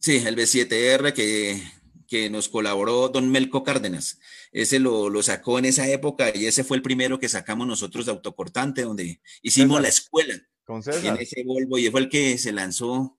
Sí, 0.00 0.16
el 0.26 0.36
B7R 0.36 1.12
que, 1.12 1.62
que 2.08 2.30
nos 2.30 2.48
colaboró 2.48 3.08
don 3.10 3.30
Melco 3.30 3.62
Cárdenas. 3.62 4.18
Ese 4.50 4.80
lo, 4.80 5.10
lo, 5.10 5.22
sacó 5.22 5.58
en 5.58 5.66
esa 5.66 5.86
época 5.88 6.34
y 6.34 6.46
ese 6.46 6.64
fue 6.64 6.78
el 6.78 6.82
primero 6.82 7.20
que 7.20 7.28
sacamos 7.28 7.66
nosotros 7.66 8.06
de 8.06 8.12
autocortante, 8.12 8.82
donde 8.82 9.20
hicimos 9.42 9.80
la 9.80 9.88
escuela. 9.88 10.34
Con 10.64 10.82
En 10.86 11.16
ese 11.16 11.44
Volvo 11.44 11.78
y 11.78 11.90
fue 11.90 12.00
el 12.00 12.08
que 12.08 12.36
se 12.38 12.52
lanzó, 12.52 13.16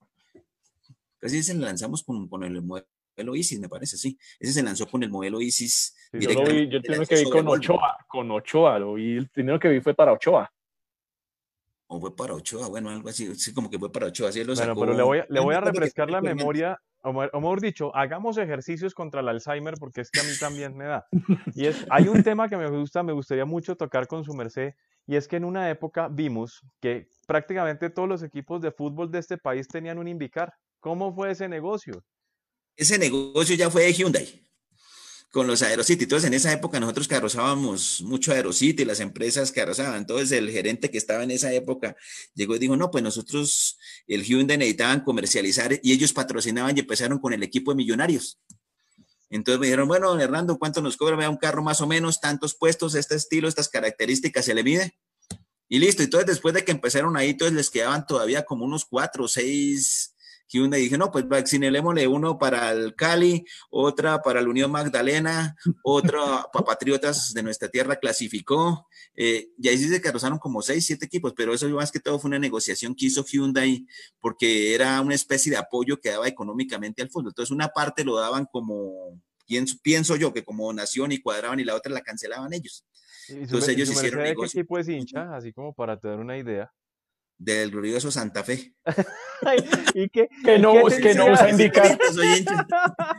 casi 1.20 1.42
se 1.44 1.54
lanzamos 1.54 2.04
con, 2.04 2.28
con 2.28 2.44
el 2.44 2.62
modelo 2.62 3.36
ISIS, 3.36 3.60
me 3.60 3.70
parece, 3.70 3.96
sí. 3.98 4.18
Ese 4.40 4.54
se 4.54 4.64
lanzó 4.64 4.88
con 4.88 5.04
el 5.04 5.10
modelo 5.10 5.40
ISIS. 5.40 5.96
yo, 6.14 6.32
lo 6.34 6.46
vi, 6.46 6.68
yo 6.68 6.82
tengo 6.82 7.06
que 7.06 7.16
vi 7.16 7.30
con 7.30 7.48
Ochoa, 7.48 7.98
con 8.08 8.32
Ochoa, 8.32 8.80
lo 8.80 8.96
vi, 8.96 9.18
el 9.18 9.30
primero 9.30 9.60
que 9.60 9.70
vi 9.70 9.82
fue 9.82 9.94
para 9.94 10.14
Ochoa. 10.14 10.52
O 11.88 12.00
fue 12.00 12.16
para 12.16 12.34
Ochoa, 12.34 12.68
bueno, 12.68 12.90
algo 12.90 13.10
así, 13.10 13.34
sí, 13.36 13.54
como 13.54 13.70
que 13.70 13.78
fue 13.78 13.92
para 13.92 14.08
Ochoa, 14.08 14.30
así 14.30 14.44
lo 14.44 14.56
bueno, 14.56 14.76
pero 14.76 14.94
le 14.94 15.04
voy, 15.04 15.22
le 15.28 15.40
voy 15.40 15.56
a 15.56 15.62
refrescar 15.62 16.10
la 16.10 16.22
memoria, 16.22 16.80
o 17.04 17.14
mejor 17.14 17.62
dicho, 17.62 17.96
hagamos 17.96 18.38
ejercicios 18.38 18.94
contra 18.94 19.22
el 19.22 19.30
Alzheimer, 19.30 19.76
porque 19.80 20.02
es 20.02 20.12
que 20.12 20.20
a 20.20 20.24
mí 20.24 20.32
también 20.40 20.76
me 20.76 20.86
da. 20.86 21.08
Y 21.56 21.66
es, 21.68 21.86
hay 21.90 22.08
un 22.08 22.24
tema 22.24 22.50
que 22.50 22.58
me 22.58 22.70
gusta, 22.70 23.04
me 23.04 23.14
gustaría 23.14 23.46
mucho 23.46 23.76
tocar 23.76 24.08
con 24.08 24.24
su 24.24 24.34
merced, 24.34 24.74
y 25.08 25.16
es 25.16 25.28
que 25.28 25.38
en 25.38 25.46
una 25.46 25.70
época 25.70 26.08
vimos 26.10 26.62
que 26.82 27.08
prácticamente 27.28 27.90
todos 27.90 28.08
los 28.08 28.24
equipos 28.24 28.62
de 28.62 28.72
fútbol 28.72 29.12
de 29.12 29.20
este 29.20 29.38
país 29.38 29.68
tenían 29.68 29.98
un 29.98 30.08
Invicar. 30.08 30.54
¿Cómo 30.80 31.14
fue 31.14 31.32
ese 31.32 31.50
negocio? 31.50 32.04
ese 32.80 32.98
negocio 32.98 33.56
ya 33.56 33.70
fue 33.70 33.84
de 33.84 33.94
Hyundai 33.94 34.49
con 35.32 35.46
los 35.48 35.62
Aerocity. 35.62 36.04
Entonces, 36.04 36.28
en 36.28 36.34
esa 36.34 36.52
época 36.52 36.80
nosotros 36.80 37.08
carrozábamos 37.08 38.02
mucho 38.02 38.32
Aerocity, 38.32 38.84
las 38.86 39.00
empresas 39.00 39.52
carrozaban. 39.52 39.98
Entonces, 39.98 40.32
el 40.32 40.50
gerente 40.50 40.90
que 40.90 40.98
estaba 40.98 41.24
en 41.24 41.32
esa 41.32 41.54
época 41.54 41.96
llegó 42.34 42.56
y 42.56 42.60
dijo, 42.60 42.76
no, 42.76 42.90
pues 42.90 43.04
nosotros, 43.04 43.78
el 44.08 44.24
Hyundai 44.24 44.58
necesitaban 44.58 45.02
comercializar 45.02 45.80
y 45.84 45.92
ellos 45.92 46.14
patrocinaban 46.14 46.76
y 46.76 46.80
empezaron 46.80 47.20
con 47.20 47.34
el 47.34 47.44
equipo 47.44 47.72
de 47.72 47.78
millonarios. 47.78 48.40
Entonces 49.30 49.60
me 49.60 49.68
dijeron, 49.68 49.88
bueno, 49.88 50.20
Hernando, 50.20 50.58
¿cuánto 50.58 50.82
nos 50.82 50.98
cobra? 50.98 51.16
Vea 51.16 51.30
un 51.30 51.38
carro 51.38 51.62
más 51.62 51.82
o 51.82 51.88
menos, 51.88 52.20
tantos 52.20 52.56
puestos, 52.56 52.96
este 52.96 53.16
estilo, 53.16 53.48
estas 53.48 53.70
características, 53.70 54.46
se 54.46 54.56
le 54.56 54.64
mide. 54.64 54.98
Y 55.68 55.78
listo. 55.78 56.02
Entonces, 56.02 56.26
después 56.26 56.56
de 56.56 56.66
que 56.66 56.72
empezaron 56.72 57.16
ahí, 57.16 57.30
entonces 57.30 57.56
les 57.56 57.70
quedaban 57.70 58.08
todavía 58.08 58.44
como 58.44 58.66
unos 58.66 58.86
cuatro 58.86 59.26
o 59.26 59.28
seis 59.28 60.09
Hyundai 60.50 60.82
dije, 60.82 60.98
no, 60.98 61.12
pues 61.12 61.28
vaccinémosle 61.28 62.08
uno 62.08 62.38
para 62.38 62.72
el 62.72 62.96
Cali, 62.96 63.46
otra 63.70 64.22
para 64.22 64.42
la 64.42 64.50
Unión 64.50 64.72
Magdalena, 64.72 65.56
otra 65.84 66.20
para 66.54 66.66
Patriotas 66.66 67.34
de 67.34 67.44
nuestra 67.44 67.70
tierra 67.70 67.98
clasificó. 67.98 68.88
Eh, 69.16 69.50
y 69.58 69.68
ahí 69.68 69.78
sí 69.78 69.88
se 69.88 70.02
carrozaron 70.02 70.40
como 70.40 70.62
seis, 70.62 70.86
siete 70.86 71.06
equipos, 71.06 71.34
pero 71.36 71.54
eso 71.54 71.70
más 71.70 71.92
que 71.92 72.00
todo 72.00 72.20
fue 72.20 72.30
una 72.30 72.40
negociación 72.40 72.96
que 72.96 73.06
hizo 73.06 73.24
Hyundai 73.24 73.86
porque 74.20 74.74
era 74.74 75.00
una 75.02 75.16
especie 75.16 75.52
de 75.52 75.58
apoyo 75.58 76.00
que 76.00 76.10
daba 76.10 76.28
económicamente 76.28 77.02
al 77.02 77.10
fútbol. 77.10 77.30
Entonces, 77.30 77.52
una 77.52 77.70
parte 77.70 78.04
lo 78.04 78.16
daban 78.16 78.46
como, 78.52 79.22
pienso, 79.46 79.78
pienso 79.82 80.16
yo, 80.16 80.34
que 80.34 80.44
como 80.44 80.72
nación 80.74 81.12
y 81.12 81.20
cuadraban 81.20 81.60
y 81.60 81.64
la 81.64 81.76
otra 81.76 81.94
la 81.94 82.02
cancelaban 82.02 82.54
ellos. 82.54 82.86
Entonces, 83.28 83.70
ellos 83.70 83.90
hicieron. 83.92 84.24
¿Qué 84.24 84.48
tipo 84.48 84.80
hincha? 84.80 85.36
Así 85.36 85.54
como 85.54 85.74
para 85.74 86.00
tener 86.00 86.20
una 86.20 86.38
idea 86.38 86.72
del 87.40 87.72
glorioso 87.72 88.12
Santa 88.12 88.44
Fe. 88.44 88.74
y 89.94 90.10
que, 90.10 90.28
que 90.44 90.60
no, 90.60 90.74
que 90.86 91.14
no 91.16 91.32
usa 91.32 91.50
indicar. 91.50 91.98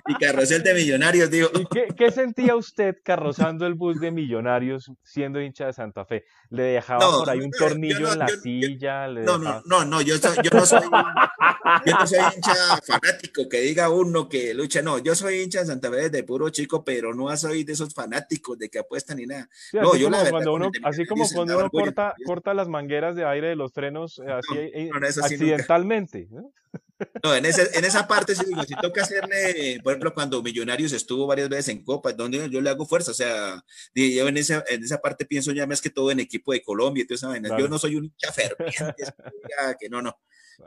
y 0.07 0.15
carrocel 0.15 0.63
de 0.63 0.75
millonarios, 0.75 1.31
digo. 1.31 1.49
¿Y 1.55 1.65
qué, 1.67 1.89
qué, 1.97 2.11
sentía 2.11 2.55
usted 2.55 2.97
carrozando 3.03 3.67
el 3.67 3.75
bus 3.75 3.99
de 3.99 4.11
millonarios 4.11 4.93
siendo 5.03 5.41
hincha 5.41 5.67
de 5.67 5.73
Santa 5.73 6.05
Fe? 6.05 6.25
¿Le 6.51 6.65
dejaba 6.65 7.01
por 7.01 7.31
ahí 7.31 7.41
un 7.41 7.51
tornillo 7.51 8.13
en 8.13 8.19
la 8.19 8.29
silla? 8.29 9.09
no, 9.09 9.39
no, 9.39 9.63
no, 9.65 9.85
no, 9.87 10.03
yo, 10.03 10.17
yo 10.17 10.51
no 10.53 10.67
soy 10.67 10.83
yo 11.87 11.93
no 11.99 12.07
soy 12.07 12.19
hincha 12.19 12.55
fanático 12.87 13.49
que 13.49 13.61
diga 13.61 13.89
uno 13.89 14.29
que 14.29 14.53
lucha, 14.53 14.83
no, 14.83 14.99
yo 14.99 15.15
soy 15.15 15.41
hincha 15.41 15.61
de 15.61 15.67
Santa 15.67 15.91
Fe 15.91 16.11
desde 16.11 16.25
puro 16.25 16.51
chico, 16.51 16.85
pero 16.85 17.15
no 17.15 17.35
soy 17.37 17.65
de 17.65 17.73
esos 17.73 17.95
fanáticos 17.95 18.59
de 18.59 18.69
que 18.69 18.81
apuestan 18.81 19.17
ni 19.17 19.27
nada. 19.27 19.49
no, 19.73 19.97
yo 19.97 20.11
la 20.11 20.23
verdad, 20.23 20.47
uno, 20.49 20.71
así 20.83 21.07
como 21.07 21.25
cuando 21.33 21.59
uno 21.59 21.71
corta, 21.71 22.15
corta 22.27 22.53
las 22.53 22.69
mangueras 22.69 23.15
de 23.17 23.25
aire 23.25 23.49
de 23.49 23.57
los 23.57 23.73
frenos 23.73 24.10
eh, 24.19 24.33
así, 24.33 24.59
eh, 24.59 24.91
accidentalmente. 25.23 26.29
No, 27.23 27.35
en, 27.35 27.47
en 27.47 27.85
esa 27.85 28.07
parte 28.07 28.35
sí 28.35 28.45
digo, 28.47 28.63
si 28.65 28.75
toca 28.75 29.03
hacerle, 29.03 29.81
por 29.83 29.93
ejemplo, 29.93 30.13
cuando 30.13 30.43
Millonarios 30.43 30.93
estuvo 30.93 31.27
varias 31.27 31.49
veces 31.49 31.69
en 31.69 31.83
Copa, 31.83 32.13
donde 32.13 32.51
yo 32.51 32.61
le 32.61 32.71
hago 32.71 32.87
fuerza, 32.87 33.11
o 33.11 33.15
sea, 33.15 33.65
yo 33.95 34.29
en 34.29 34.37
esa, 34.37 34.63
en 34.69 34.83
esa 34.83 34.99
parte 34.99 35.25
pienso 35.25 35.53
ya 35.53 35.67
más 35.67 35.81
que 35.81 35.91
todo 35.91 36.11
en 36.11 36.21
equipo 36.21 36.53
de 36.53 36.63
Colombia 36.63 37.05
todo 37.07 37.15
eso, 37.15 37.35
yo 37.59 37.69
no 37.69 37.79
soy 37.79 37.97
un 37.97 38.05
hincha 38.05 38.33
ferviente, 38.33 39.05
que 39.81 39.89
no, 39.89 40.03
no, 40.03 40.19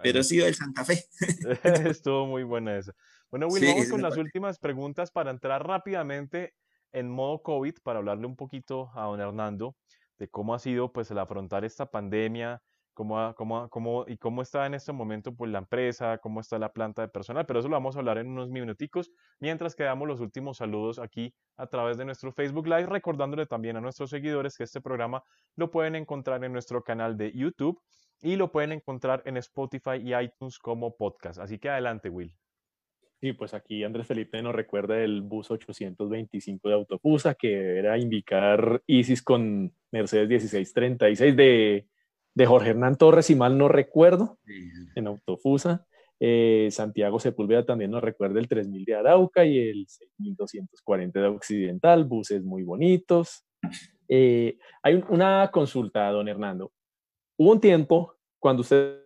pero 0.02 0.24
sí 0.24 0.41
el 0.41 0.56
Santa 0.56 0.84
Fe. 0.84 1.06
Estuvo 1.96 2.26
muy 2.26 2.44
buena 2.44 2.78
esa. 2.78 2.94
Bueno, 3.30 3.48
Will, 3.48 3.66
vamos 3.66 3.89
con 3.89 4.02
las 4.02 4.18
últimas 4.18 4.60
preguntas 4.60 5.12
para 5.12 5.32
entrar 5.32 5.66
rápidamente 5.66 6.54
en 6.91 7.10
modo 7.10 7.41
COVID, 7.41 7.76
para 7.84 8.00
hablarle 8.00 8.26
un 8.26 8.36
poquito 8.36 8.91
a 8.96 9.04
don 9.06 9.20
Hernando 9.20 9.76
de 10.18 10.30
cómo 10.30 10.54
ha 10.54 10.60
sido 10.60 10.91
pues 10.91 11.12
el 11.12 11.20
afrontar 11.20 11.66
esta 11.66 11.89
pandemia, 11.89 12.62
cómo, 12.94 13.34
cómo, 13.36 13.70
cómo, 13.70 14.06
y 14.08 14.18
cómo 14.18 14.41
está 14.41 14.66
en 14.66 14.74
este 14.74 14.91
momento 14.91 15.36
pues, 15.36 15.52
la 15.52 15.60
empresa, 15.60 16.18
cómo 16.20 16.39
está 16.39 16.60
la 16.60 16.72
planta 16.72 17.02
de 17.02 17.08
personal, 17.08 17.46
pero 17.46 17.60
eso 17.60 17.70
lo 17.70 17.76
vamos 17.76 17.96
a 17.96 18.00
hablar 18.00 18.18
en 18.18 18.28
unos 18.28 18.50
minuticos, 18.50 19.12
mientras 19.39 19.76
que 19.76 19.84
damos 19.84 20.08
los 20.08 20.20
últimos 20.20 20.58
saludos 20.58 21.00
aquí 21.00 21.34
a 21.58 21.68
través 21.68 21.98
de 21.98 22.06
nuestro 22.06 22.32
Facebook 22.32 22.68
Live, 22.68 22.88
recordándole 22.88 23.46
también 23.46 23.78
a 23.78 23.82
nuestros 23.82 24.10
seguidores 24.10 24.58
que 24.58 24.64
este 24.64 24.82
programa 24.82 25.24
lo 25.56 25.72
pueden 25.72 25.96
encontrar 25.96 26.44
en 26.44 26.54
nuestro 26.54 26.84
canal 26.84 27.18
de 27.18 27.32
YouTube 27.32 27.82
y 28.22 28.36
lo 28.36 28.52
pueden 28.52 28.72
encontrar 28.72 29.22
en 29.26 29.38
Spotify 29.38 29.98
y 30.02 30.16
iTunes 30.16 30.58
como 30.58 30.96
podcast. 30.96 31.39
Así 31.39 31.60
que 31.60 31.70
adelante, 31.70 32.10
Will. 32.10 32.34
Sí, 33.24 33.32
pues 33.32 33.54
aquí 33.54 33.86
Andrés 33.86 34.06
Felipe 34.06 34.41
nos 34.41 34.54
recuerda 34.54 35.02
el 35.02 35.22
bus 35.22 35.50
825 35.50 36.68
de 36.68 36.76
Autofusa, 36.76 37.36
que 37.36 37.78
era 37.78 37.98
indicar 37.98 38.82
ISIS 38.86 39.22
con 39.22 39.74
Mercedes 39.91 40.28
1636 40.28 41.34
de 41.34 41.88
de 42.36 42.46
Jorge 42.46 42.72
Hernán 42.72 42.98
Torres, 42.98 43.28
si 43.28 43.36
mal 43.36 43.58
no 43.58 43.68
recuerdo, 43.68 44.40
en 44.96 45.08
Autofusa. 45.08 45.86
Eh, 46.20 46.70
Santiago 46.72 47.20
Sepúlveda 47.20 47.66
también 47.66 47.92
nos 47.92 48.02
recuerda 48.02 48.40
el 48.40 48.48
3000 48.48 48.86
de 48.86 48.96
Arauca 48.96 49.46
y 49.46 49.58
el 49.60 49.86
6240 49.88 51.20
de 51.20 51.28
Occidental, 51.28 52.06
buses 52.06 52.44
muy 52.44 52.64
bonitos. 52.64 53.46
Eh, 54.08 54.58
hay 54.82 55.04
una 55.10 55.50
consulta, 55.52 56.10
don 56.12 56.28
Hernando. 56.28 56.72
Hubo 57.38 57.52
un 57.52 57.60
tiempo 57.60 58.16
cuando 58.40 58.62
usted... 58.62 59.00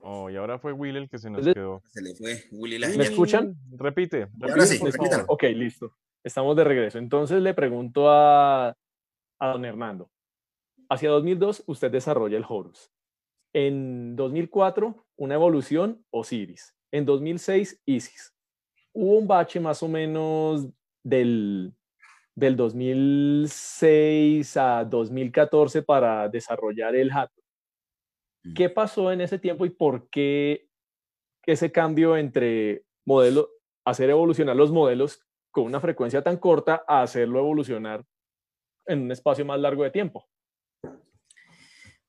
Oh, 0.00 0.30
y 0.30 0.36
ahora 0.36 0.58
fue 0.58 0.72
Will 0.72 0.96
el 0.96 1.08
que 1.08 1.18
se 1.18 1.28
nos 1.28 1.44
quedó. 1.44 1.82
Se 1.86 2.00
le 2.00 2.14
fue, 2.14 2.44
Willy 2.52 2.78
¿Me 2.78 3.04
escuchan? 3.04 3.56
Repite. 3.72 4.28
repite 4.38 5.24
ok, 5.26 5.42
listo. 5.54 5.96
Estamos 6.22 6.56
de 6.56 6.62
regreso. 6.62 6.98
Entonces 6.98 7.42
le 7.42 7.54
pregunto 7.54 8.08
a, 8.08 8.68
a 8.68 9.48
don 9.48 9.64
Hernando. 9.64 10.08
Hacia 10.88 11.10
2002, 11.10 11.64
usted 11.66 11.90
desarrolla 11.90 12.36
el 12.36 12.44
Horus. 12.48 12.92
En 13.52 14.14
2004, 14.16 15.06
una 15.16 15.34
evolución, 15.34 16.04
Osiris. 16.10 16.76
En 16.92 17.04
2006, 17.04 17.82
Isis. 17.86 18.34
Hubo 18.92 19.18
un 19.18 19.26
bache 19.26 19.60
más 19.60 19.82
o 19.82 19.88
menos 19.88 20.68
del, 21.02 21.74
del 22.34 22.56
2006 22.56 24.56
a 24.56 24.84
2014 24.84 25.82
para 25.82 26.28
desarrollar 26.28 26.94
el 26.94 27.10
Hato. 27.10 27.42
Mm. 28.44 28.54
¿Qué 28.54 28.70
pasó 28.70 29.10
en 29.10 29.22
ese 29.22 29.38
tiempo 29.38 29.66
y 29.66 29.70
por 29.70 30.08
qué 30.08 30.68
ese 31.44 31.72
cambio 31.72 32.16
entre 32.16 32.84
modelo, 33.04 33.50
hacer 33.84 34.10
evolucionar 34.10 34.56
los 34.56 34.72
modelos 34.72 35.20
con 35.50 35.64
una 35.64 35.80
frecuencia 35.80 36.22
tan 36.22 36.36
corta 36.36 36.84
a 36.86 37.02
hacerlo 37.02 37.38
evolucionar 37.38 38.04
en 38.86 39.02
un 39.02 39.12
espacio 39.12 39.44
más 39.44 39.60
largo 39.60 39.82
de 39.82 39.90
tiempo? 39.90 40.28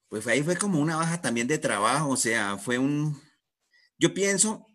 Pues 0.10 0.26
ahí 0.28 0.43
fue 0.43 0.58
como 0.58 0.80
una 0.80 0.95
baja 0.97 1.22
también 1.22 1.47
de 1.47 1.58
trabajo, 1.58 2.10
o 2.10 2.18
sea, 2.18 2.58
fue 2.58 2.78
un, 2.78 3.22
yo 3.97 4.14
pienso, 4.14 4.68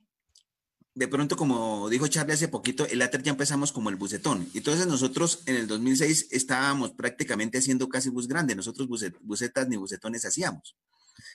de 0.94 1.08
pronto 1.08 1.36
como 1.36 1.88
dijo 1.88 2.06
Charlie 2.08 2.34
hace 2.34 2.48
poquito, 2.48 2.86
el 2.86 3.00
ATER 3.02 3.22
ya 3.22 3.30
empezamos 3.30 3.72
como 3.72 3.90
el 3.90 3.96
bucetón, 3.96 4.48
entonces 4.54 4.86
nosotros 4.86 5.42
en 5.46 5.56
el 5.56 5.66
2006 5.66 6.28
estábamos 6.32 6.92
prácticamente 6.92 7.58
haciendo 7.58 7.88
casi 7.88 8.10
bus 8.10 8.28
grande, 8.28 8.54
nosotros 8.54 8.88
bucetas 9.22 9.68
ni 9.68 9.76
bucetones 9.76 10.24
hacíamos. 10.24 10.76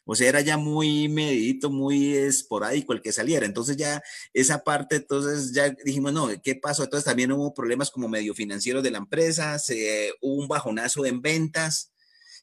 O 0.06 0.16
sea, 0.16 0.30
era 0.30 0.41
ya 0.41 0.58
muy 0.58 1.10
medidito, 1.10 1.70
muy 1.70 2.16
esporádico 2.16 2.93
el 2.93 3.02
que 3.02 3.12
saliera. 3.12 3.45
Entonces 3.45 3.78
ya 3.78 4.02
esa 4.34 4.64
parte, 4.64 4.98
entonces 4.98 5.52
ya 5.54 5.70
dijimos, 5.84 6.14
no, 6.14 6.30
¿qué 6.41 6.56
pasó? 6.56 6.84
Entonces 6.84 7.06
también 7.06 7.32
hubo 7.32 7.54
problemas 7.54 7.91
como 7.91 8.08
medio 8.08 8.34
financieros 8.34 8.84
de 8.84 8.91
la 8.91 9.00
empresa, 9.00 9.60
se, 9.60 10.14
hubo 10.22 10.41
un 10.41 10.48
bajonazo 10.48 11.06
en 11.06 11.22
ventas, 11.22 11.91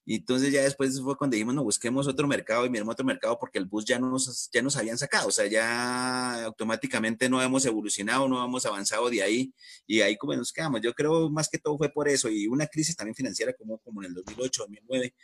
y 0.06 0.16
entonces 0.16 0.52
ya 0.52 0.62
después 0.62 1.00
fue 1.00 1.16
cuando 1.16 1.34
dijimos, 1.34 1.54
no, 1.54 1.64
busquemos 1.64 2.06
otro 2.06 2.28
mercado 2.28 2.66
y 2.66 2.70
miremos 2.70 2.92
otro 2.92 3.06
mercado 3.06 3.38
porque 3.38 3.58
el 3.58 3.64
bus 3.64 3.84
ya 3.84 3.98
nos, 3.98 4.50
ya 4.52 4.60
nos 4.62 4.76
habían 4.76 4.98
sacado, 4.98 5.28
o 5.28 5.30
sea, 5.30 5.46
ya 5.46 6.44
automáticamente 6.44 7.28
no 7.28 7.40
hemos 7.40 7.64
evolucionado, 7.64 8.28
no 8.28 8.44
hemos 8.44 8.66
avanzado 8.66 9.08
de 9.08 9.22
ahí 9.22 9.54
y 9.86 10.02
ahí 10.02 10.16
como 10.16 10.34
nos 10.34 10.52
quedamos. 10.52 10.80
Yo 10.82 10.92
creo 10.92 11.30
más 11.30 11.48
que 11.48 11.58
todo 11.58 11.78
fue 11.78 11.88
por 11.88 12.08
eso 12.08 12.28
y 12.28 12.46
una 12.46 12.66
crisis 12.66 12.96
también 12.96 13.14
financiera 13.14 13.54
como, 13.54 13.78
como 13.78 14.02
en 14.02 14.08
el 14.08 14.14
2008, 14.14 14.62
2009 14.62 15.14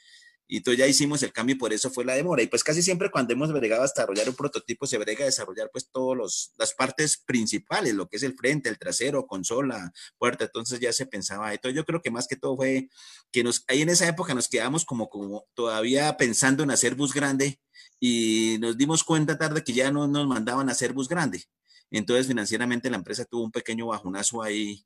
y 0.53 0.57
entonces 0.57 0.81
ya 0.81 0.87
hicimos 0.89 1.23
el 1.23 1.33
cambio 1.33 1.55
y 1.55 1.59
por 1.61 1.73
eso 1.73 1.91
fue 1.91 2.05
la 2.05 2.15
demora. 2.15 2.43
Y 2.43 2.49
pues 2.49 2.65
casi 2.65 2.83
siempre 2.83 3.09
cuando 3.09 3.33
hemos 3.33 3.53
bregado 3.53 3.83
a 3.83 3.87
desarrollar 3.87 4.29
un 4.29 4.35
prototipo, 4.35 4.85
se 4.85 4.99
brega 4.99 5.23
a 5.23 5.27
desarrollar 5.27 5.71
pues 5.71 5.89
todas 5.93 6.53
las 6.59 6.75
partes 6.75 7.23
principales, 7.25 7.95
lo 7.95 8.09
que 8.09 8.17
es 8.17 8.25
el 8.25 8.35
frente, 8.35 8.69
el 8.69 8.77
trasero, 8.77 9.29
consola, 9.29 9.93
puerta. 10.19 10.47
Entonces 10.47 10.81
ya 10.81 10.93
se 10.93 11.07
pensaba. 11.07 11.55
Entonces 11.55 11.77
yo 11.77 11.85
creo 11.85 12.03
que 12.03 12.11
más 12.11 12.27
que 12.27 12.35
todo 12.35 12.57
fue 12.57 12.89
que 13.31 13.45
nos, 13.45 13.63
ahí 13.69 13.83
en 13.83 13.91
esa 13.91 14.09
época 14.09 14.35
nos 14.35 14.49
quedamos 14.49 14.85
como, 14.85 15.09
como 15.09 15.47
todavía 15.55 16.17
pensando 16.17 16.65
en 16.65 16.73
hacer 16.73 16.97
bus 16.97 17.15
grande 17.15 17.61
y 18.01 18.57
nos 18.59 18.77
dimos 18.77 19.05
cuenta 19.05 19.39
tarde 19.39 19.63
que 19.63 19.73
ya 19.73 19.93
no 19.93 20.09
nos 20.09 20.27
mandaban 20.27 20.69
a 20.69 20.73
hacer 20.73 20.93
bus 20.93 21.09
grande. 21.09 21.45
Entonces 21.93 22.27
financieramente 22.27 22.91
la 22.91 22.97
empresa 22.97 23.25
tuvo 23.25 23.45
un 23.45 23.53
pequeño 23.53 23.87
bajonazo 23.87 24.43
ahí, 24.43 24.85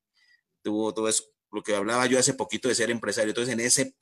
tuvo 0.60 0.92
todo 0.92 1.08
eso, 1.08 1.24
lo 1.50 1.62
que 1.62 1.74
hablaba 1.74 2.04
yo 2.04 2.18
hace 2.18 2.34
poquito 2.34 2.68
de 2.68 2.74
ser 2.74 2.90
empresario. 2.90 3.30
Entonces 3.30 3.54
en 3.54 3.60
ese 3.60 3.94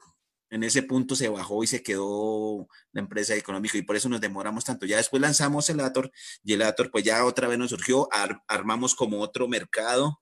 en 0.53 0.63
ese 0.65 0.83
punto 0.83 1.17
se 1.17 1.31
bajó 1.31 1.65
y 1.65 1.67
se 1.67 1.83
quedó 1.83 2.69
la 2.93 3.01
empresa 3.01 3.35
económica 3.35 3.79
y 3.79 3.83
por 3.83 3.97
eso 3.97 4.11
nos 4.11 4.21
demoramos 4.21 4.67
tanto. 4.67 4.85
Ya 4.85 4.99
después 4.99 5.23
lanzamos 5.23 5.71
el 5.71 5.81
Ator 5.81 6.13
y 6.45 6.53
el 6.53 6.61
Ator 6.61 6.91
pues 6.91 7.05
ya 7.05 7.25
otra 7.25 7.49
vez 7.49 7.59
nos 7.59 7.71
surgió, 7.71 8.07
armamos 8.47 8.95
como 8.95 9.21
otro 9.21 9.49
mercado. 9.49 10.21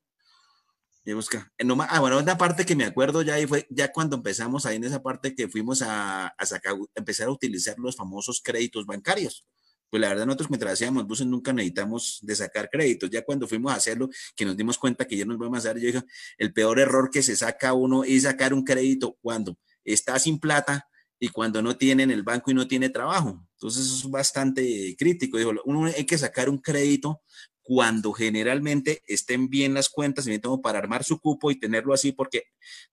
Y 1.04 1.14
busca, 1.14 1.50
eh, 1.58 1.64
ah, 1.88 1.98
bueno, 1.98 2.18
una 2.18 2.38
parte 2.38 2.64
que 2.64 2.76
me 2.76 2.84
acuerdo 2.84 3.22
ya 3.22 3.34
ahí 3.34 3.46
fue, 3.46 3.66
ya 3.70 3.90
cuando 3.90 4.16
empezamos 4.16 4.66
ahí 4.66 4.76
en 4.76 4.84
esa 4.84 5.02
parte 5.02 5.34
que 5.34 5.48
fuimos 5.48 5.82
a, 5.82 6.28
a 6.28 6.46
sacar, 6.46 6.76
empezar 6.94 7.26
a 7.26 7.32
utilizar 7.32 7.76
los 7.78 7.96
famosos 7.96 8.40
créditos 8.40 8.86
bancarios 8.86 9.44
pues 9.90 10.00
la 10.00 10.08
verdad 10.08 10.24
nosotros 10.24 10.50
mientras 10.50 10.74
hacíamos 10.74 11.04
buses 11.06 11.26
nunca 11.26 11.52
necesitamos 11.52 12.20
de 12.22 12.36
sacar 12.36 12.70
créditos. 12.70 13.10
Ya 13.10 13.24
cuando 13.24 13.48
fuimos 13.48 13.72
a 13.72 13.74
hacerlo, 13.74 14.08
que 14.36 14.44
nos 14.44 14.56
dimos 14.56 14.78
cuenta 14.78 15.04
que 15.04 15.16
ya 15.16 15.24
nos 15.24 15.36
vamos 15.36 15.64
a 15.64 15.68
dar, 15.68 15.78
yo 15.78 15.86
dije, 15.88 16.02
el 16.38 16.52
peor 16.52 16.78
error 16.78 17.10
que 17.10 17.22
se 17.22 17.34
saca 17.34 17.72
uno 17.72 18.04
es 18.04 18.22
sacar 18.22 18.54
un 18.54 18.62
crédito 18.62 19.18
cuando 19.20 19.58
está 19.84 20.18
sin 20.18 20.38
plata 20.38 20.88
y 21.18 21.28
cuando 21.28 21.60
no 21.60 21.76
tiene 21.76 22.02
en 22.02 22.10
el 22.10 22.22
banco 22.22 22.50
y 22.50 22.54
no 22.54 22.66
tiene 22.66 22.88
trabajo. 22.88 23.46
Entonces 23.54 23.86
eso 23.86 24.06
es 24.06 24.10
bastante 24.10 24.96
crítico. 24.98 25.36
Digo, 25.36 25.52
uno 25.64 25.86
hay 25.86 26.06
que 26.06 26.16
sacar 26.16 26.48
un 26.48 26.58
crédito 26.58 27.20
cuando 27.62 28.12
generalmente 28.12 29.02
estén 29.06 29.48
bien 29.48 29.74
las 29.74 29.88
cuentas, 29.88 30.26
y 30.26 30.40
para 30.60 30.80
armar 30.80 31.04
su 31.04 31.20
cupo 31.20 31.52
y 31.52 31.60
tenerlo 31.60 31.94
así, 31.94 32.10
porque 32.10 32.46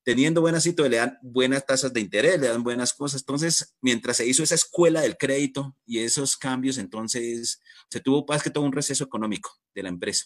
teniendo 0.04 0.40
buenas 0.40 0.62
situaciones 0.62 0.92
le 0.92 0.98
dan 0.98 1.18
buenas 1.24 1.66
tasas 1.66 1.92
de 1.94 2.00
interés, 2.00 2.40
le 2.40 2.50
dan 2.50 2.62
buenas 2.62 2.94
cosas. 2.94 3.22
Entonces, 3.22 3.76
mientras 3.82 4.18
se 4.18 4.28
hizo 4.28 4.44
esa 4.44 4.54
escuela 4.54 5.02
del 5.02 5.18
crédito 5.18 5.76
y 5.86 6.00
esos 6.00 6.38
cambios, 6.38 6.78
entonces 6.78 7.60
se 7.90 8.00
tuvo 8.02 8.24
más 8.28 8.44
que 8.44 8.52
todo 8.52 8.66
un 8.66 8.72
receso 8.72 9.04
económico 9.04 9.50
de 9.74 9.82
la 9.82 9.90
empresa. 9.90 10.26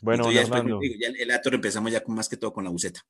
Bueno, 0.00 0.32
ya, 0.32 0.40
después, 0.40 0.64
ya 0.98 1.08
el 1.16 1.30
ator 1.30 1.54
empezamos 1.54 1.92
ya 1.92 2.02
con 2.02 2.16
más 2.16 2.28
que 2.28 2.36
todo 2.36 2.52
con 2.52 2.64
la 2.64 2.70
buceta. 2.70 3.06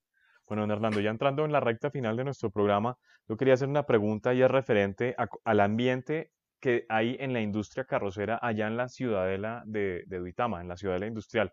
Bueno, 0.50 0.64
Hernando, 0.64 0.98
ya 0.98 1.10
entrando 1.10 1.44
en 1.44 1.52
la 1.52 1.60
recta 1.60 1.92
final 1.92 2.16
de 2.16 2.24
nuestro 2.24 2.50
programa, 2.50 2.96
yo 3.28 3.36
quería 3.36 3.54
hacer 3.54 3.68
una 3.68 3.86
pregunta 3.86 4.34
y 4.34 4.42
es 4.42 4.50
referente 4.50 5.14
al 5.44 5.60
ambiente 5.60 6.32
que 6.60 6.86
hay 6.88 7.16
en 7.20 7.32
la 7.32 7.40
industria 7.40 7.84
carrocera 7.84 8.36
allá 8.42 8.66
en 8.66 8.76
la 8.76 8.88
ciudadela 8.88 9.62
de, 9.64 10.02
de 10.08 10.18
Duitama, 10.18 10.60
en 10.60 10.66
la 10.66 10.76
ciudadela 10.76 11.06
industrial. 11.06 11.52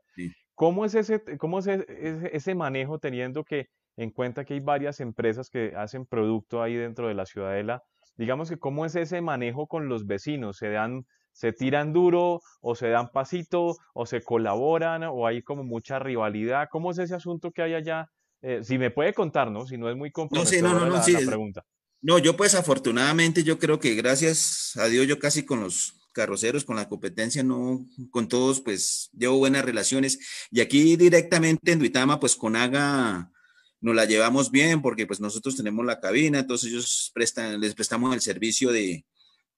¿Cómo 0.56 0.84
es, 0.84 0.96
ese, 0.96 1.22
cómo 1.38 1.60
es 1.60 1.68
ese, 1.68 2.56
manejo 2.56 2.98
teniendo 2.98 3.44
que 3.44 3.68
en 3.98 4.10
cuenta 4.10 4.46
que 4.46 4.56
hay 4.56 4.62
varias 4.62 5.00
empresas 5.00 5.52
que 5.52 5.74
hacen 5.78 6.08
producto 6.08 6.64
ahí 6.64 6.74
dentro 6.74 7.08
de 7.08 7.14
la 7.14 7.28
ciudadela? 7.28 7.84
Digamos 8.16 8.50
que 8.50 8.58
cómo 8.58 8.84
es 8.84 8.96
ese 8.96 9.22
manejo 9.22 9.68
con 9.68 9.90
los 9.90 10.08
vecinos, 10.08 10.58
se 10.58 10.72
dan, 10.72 11.04
se 11.34 11.54
tiran 11.54 11.94
duro 11.94 12.40
o 12.62 12.74
se 12.74 12.90
dan 12.90 13.10
pasito 13.14 13.76
o 13.94 14.06
se 14.08 14.24
colaboran 14.24 15.04
o 15.04 15.28
hay 15.28 15.44
como 15.44 15.64
mucha 15.64 16.00
rivalidad. 16.00 16.68
¿Cómo 16.72 16.90
es 16.90 16.98
ese 16.98 17.14
asunto 17.14 17.52
que 17.52 17.62
hay 17.62 17.76
allá 17.76 18.08
eh, 18.42 18.62
si 18.64 18.78
me 18.78 18.92
puede 18.92 19.14
contar, 19.14 19.52
¿no? 19.52 19.66
Si 19.66 19.78
no 19.78 19.90
es 19.90 19.96
muy 19.96 20.12
comprometedora 20.12 20.74
no, 20.74 20.80
no, 20.80 20.98
no, 20.98 21.08
la, 21.08 21.26
pregunta. 21.26 21.66
No, 22.02 22.20
yo 22.20 22.38
pues 22.38 22.56
afortunadamente 22.56 23.44
yo 23.44 23.58
creo 23.58 23.80
que 23.80 23.96
gracias 23.96 24.74
a 24.78 24.86
Dios 24.88 25.08
yo 25.08 25.20
casi 25.20 25.44
con 25.44 25.62
los 25.62 25.94
carroceros, 26.14 26.64
con 26.64 26.76
la 26.76 26.88
competencia, 26.88 27.44
no, 27.44 27.88
con 28.12 28.28
todos 28.28 28.62
pues 28.62 29.10
llevo 29.18 29.38
buenas 29.38 29.66
relaciones. 29.66 30.20
Y 30.52 30.62
aquí 30.62 30.96
directamente 30.96 31.72
en 31.72 31.80
Duitama 31.80 32.20
pues 32.20 32.36
con 32.36 32.56
Aga 32.56 33.32
nos 33.80 33.96
la 33.96 34.06
llevamos 34.06 34.52
bien 34.52 34.82
porque 34.82 35.06
pues 35.06 35.20
nosotros 35.20 35.56
tenemos 35.56 35.86
la 35.86 36.00
cabina, 36.00 36.40
entonces 36.40 36.72
ellos 36.72 37.12
prestan, 37.14 37.60
les 37.60 37.76
prestamos 37.76 38.14
el 38.14 38.22
servicio 38.22 38.72
de, 38.72 39.06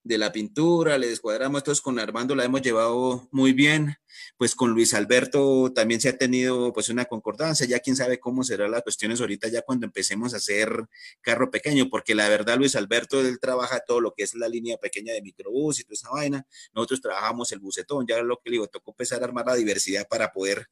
de 0.03 0.17
la 0.17 0.31
pintura, 0.31 0.97
le 0.97 1.07
descuadramos 1.07 1.63
todos 1.63 1.81
con 1.81 1.99
Armando, 1.99 2.35
la 2.35 2.45
hemos 2.45 2.61
llevado 2.61 3.27
muy 3.31 3.53
bien, 3.53 3.95
pues 4.37 4.55
con 4.55 4.71
Luis 4.71 4.93
Alberto 4.93 5.71
también 5.73 5.99
se 5.99 6.09
ha 6.09 6.17
tenido 6.17 6.71
pues 6.73 6.89
una 6.89 7.05
concordancia, 7.05 7.65
ya 7.67 7.79
quién 7.79 7.95
sabe 7.95 8.19
cómo 8.19 8.43
serán 8.43 8.71
las 8.71 8.83
cuestiones 8.83 9.19
ahorita 9.19 9.49
ya 9.49 9.61
cuando 9.61 9.85
empecemos 9.85 10.33
a 10.33 10.37
hacer 10.37 10.87
carro 11.21 11.51
pequeño, 11.51 11.89
porque 11.89 12.15
la 12.15 12.29
verdad 12.29 12.57
Luis 12.57 12.75
Alberto, 12.75 13.19
él 13.19 13.39
trabaja 13.39 13.81
todo 13.81 13.99
lo 14.01 14.13
que 14.13 14.23
es 14.23 14.35
la 14.35 14.47
línea 14.47 14.77
pequeña 14.77 15.13
de 15.13 15.21
microbús 15.21 15.79
y 15.79 15.83
toda 15.83 15.93
esa 15.93 16.09
vaina, 16.09 16.47
nosotros 16.73 17.01
trabajamos 17.01 17.51
el 17.51 17.59
bucetón, 17.59 18.05
ya 18.07 18.21
lo 18.21 18.37
que 18.37 18.49
le 18.49 18.53
digo, 18.55 18.67
tocó 18.67 18.91
empezar 18.91 19.21
a 19.21 19.25
armar 19.25 19.45
la 19.45 19.55
diversidad 19.55 20.07
para 20.07 20.31
poder 20.31 20.69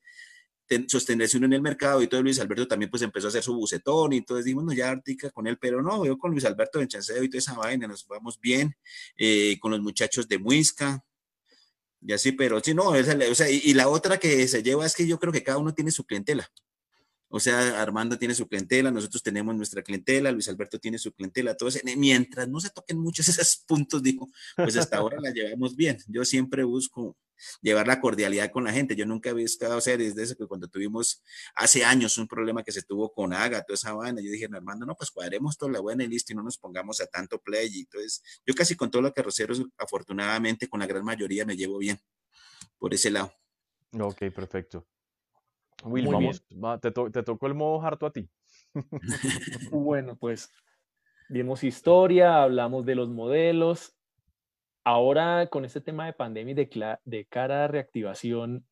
sostenerse 0.88 1.38
uno 1.38 1.46
en 1.46 1.54
el 1.54 1.62
mercado 1.62 2.02
y 2.02 2.08
todo 2.08 2.22
Luis 2.22 2.40
Alberto 2.40 2.68
también 2.68 2.90
pues 2.90 3.02
empezó 3.02 3.28
a 3.28 3.30
hacer 3.30 3.44
su 3.44 3.56
bucetón 3.56 4.14
y 4.14 4.18
entonces 4.18 4.46
dijimos, 4.46 4.66
no, 4.66 4.74
ya 4.74 4.90
artica 4.90 5.30
con 5.32 5.48
él, 5.48 5.58
pero 5.58 5.82
no, 5.82 6.06
yo 6.06 6.18
con 6.18 6.32
Luis 6.32 6.46
Alberto 6.46 6.82
en 6.82 6.88
Chanceo 6.88 7.24
y 7.24 7.30
toda 7.30 7.40
esa 7.40 7.54
vaina, 7.54 7.88
nos 7.88 8.06
vamos 8.08 8.40
bien, 8.40 8.76
eh, 9.18 9.58
con 9.60 9.72
los 9.72 9.82
muchachos 9.82 10.28
de 10.28 10.40
Muisca, 10.40 11.04
y 12.02 12.14
así, 12.14 12.32
pero 12.32 12.60
sí, 12.60 12.74
no, 12.74 12.90
o 12.90 13.04
sea, 13.36 13.50
y, 13.50 13.62
y, 13.66 13.74
la 13.74 13.90
otra 13.90 14.18
que 14.18 14.48
se 14.48 14.62
lleva 14.62 14.86
es 14.86 14.96
que 14.96 15.08
yo 15.08 15.20
creo 15.20 15.34
que 15.34 15.44
cada 15.44 15.58
uno 15.58 15.74
tiene 15.74 15.90
su 15.90 16.06
clientela. 16.06 16.48
O 17.30 17.40
sea, 17.40 17.82
Armando 17.82 18.18
tiene 18.18 18.34
su 18.34 18.48
clientela, 18.48 18.90
nosotros 18.90 19.22
tenemos 19.22 19.54
nuestra 19.56 19.82
clientela, 19.82 20.32
Luis 20.32 20.48
Alberto 20.48 20.80
tiene 20.80 20.98
su 20.98 21.12
clientela, 21.12 21.58
todos, 21.58 21.78
mientras 21.98 22.48
no 22.48 22.60
se 22.60 22.70
toquen 22.70 23.00
muchos 23.00 23.28
esos 23.30 23.58
puntos, 23.68 24.02
digo, 24.02 24.30
pues 24.56 24.78
hasta 24.78 24.98
ahora 24.98 25.20
la 25.20 25.32
llevamos 25.32 25.76
bien. 25.76 25.98
Yo 26.08 26.24
siempre 26.24 26.64
busco 26.64 27.18
llevar 27.62 27.88
la 27.88 28.00
cordialidad 28.00 28.52
con 28.52 28.64
la 28.64 28.72
gente. 28.72 28.96
Yo 28.96 29.06
nunca 29.06 29.30
he 29.30 29.34
visto, 29.34 29.70
o 29.76 29.82
sea, 29.82 29.98
desde 29.98 30.24
eso 30.24 30.36
que 30.36 30.48
cuando 30.48 30.68
tuvimos 30.68 31.24
hace 31.56 31.84
años 31.84 32.18
un 32.18 32.28
problema 32.28 32.64
que 32.64 32.72
se 32.72 32.82
tuvo 32.82 33.12
con 33.14 33.34
Aga, 33.34 33.64
toda 33.64 33.76
esa 33.76 33.94
vaina, 33.94 34.22
yo 34.22 34.32
dije, 34.32 34.48
Armando, 34.52 34.86
no, 34.86 34.96
pues 34.96 35.12
cuadremos 35.12 35.58
toda 35.58 35.72
la 35.72 35.80
buena 35.80 36.04
y 36.04 36.08
listo 36.08 36.34
y 36.34 36.36
no 36.36 36.44
nos 36.44 36.58
pongamos 36.58 37.02
a 37.02 37.08
tanto 37.08 37.40
play. 37.40 37.70
Y 37.72 37.80
entonces, 37.82 38.24
yo 38.46 38.54
casi 38.54 38.76
con 38.76 38.90
todos 38.92 39.04
los 39.04 39.14
carroceros, 39.14 39.62
afortunadamente, 39.78 40.68
con 40.68 40.80
la 40.80 40.88
gran 40.88 41.04
mayoría 41.04 41.46
me 41.46 41.56
llevo 41.56 41.78
bien 41.78 42.00
por 42.78 42.94
ese 42.94 43.10
lado. 43.12 43.32
Ok, 44.00 44.20
perfecto. 44.34 44.86
Will, 45.84 46.08
vamos, 46.08 46.44
te, 46.82 46.92
te, 46.92 47.24
tocó 47.24 47.48
el 47.48 47.54
modo 47.54 47.82
harto 47.86 48.06
a 48.08 48.12
ti. 48.12 48.30
bueno, 49.72 50.18
pues 50.18 50.52
vimos 51.30 51.64
historia, 51.64 52.44
hablamos 52.44 52.86
de 52.86 52.96
los 52.96 53.10
modelos. 53.10 53.97
Ahora, 54.90 55.50
con 55.50 55.66
este 55.66 55.82
tema 55.82 56.06
de 56.06 56.14
pandemia 56.14 56.54
y 56.54 56.56
de, 57.04 57.26
cara 57.26 57.66
a 57.66 57.68
reactivación, 57.68 58.66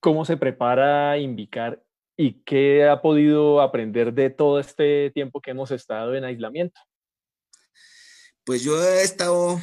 ¿cómo 0.00 0.24
se 0.24 0.36
prepara 0.36 1.16
Invicar 1.16 1.80
y 2.16 2.42
qué 2.42 2.88
ha 2.88 3.00
podido 3.02 3.60
aprender 3.60 4.12
de 4.14 4.30
todo 4.30 4.58
este 4.58 5.12
tiempo 5.12 5.40
que 5.40 5.52
hemos 5.52 5.70
estado 5.70 6.16
en 6.16 6.24
aislamiento? 6.24 6.80
Pues 8.42 8.64
yo 8.64 8.82
he 8.82 9.04
estado 9.04 9.60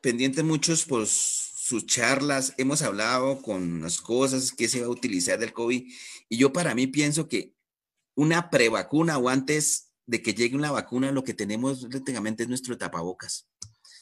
pendiente 0.00 0.44
muchos 0.44 0.84
pues 0.84 1.10
sus 1.10 1.86
charlas, 1.86 2.54
hemos 2.56 2.80
hablado 2.80 3.42
con 3.42 3.82
las 3.82 4.00
cosas 4.00 4.52
que 4.52 4.68
se 4.68 4.80
va 4.80 4.86
a 4.86 4.90
utilizar 4.90 5.40
del 5.40 5.52
COVID 5.52 5.92
y 6.28 6.36
yo 6.36 6.52
para 6.52 6.72
mí 6.76 6.86
pienso 6.86 7.26
que 7.26 7.52
una 8.14 8.48
prevacuna 8.48 9.18
o 9.18 9.28
antes 9.28 9.92
de 10.06 10.22
que 10.22 10.34
llegue 10.34 10.54
una 10.54 10.70
vacuna, 10.70 11.10
lo 11.10 11.24
que 11.24 11.34
tenemos 11.34 11.84
prácticamente 11.90 12.44
es 12.44 12.48
nuestro 12.48 12.78
tapabocas. 12.78 13.48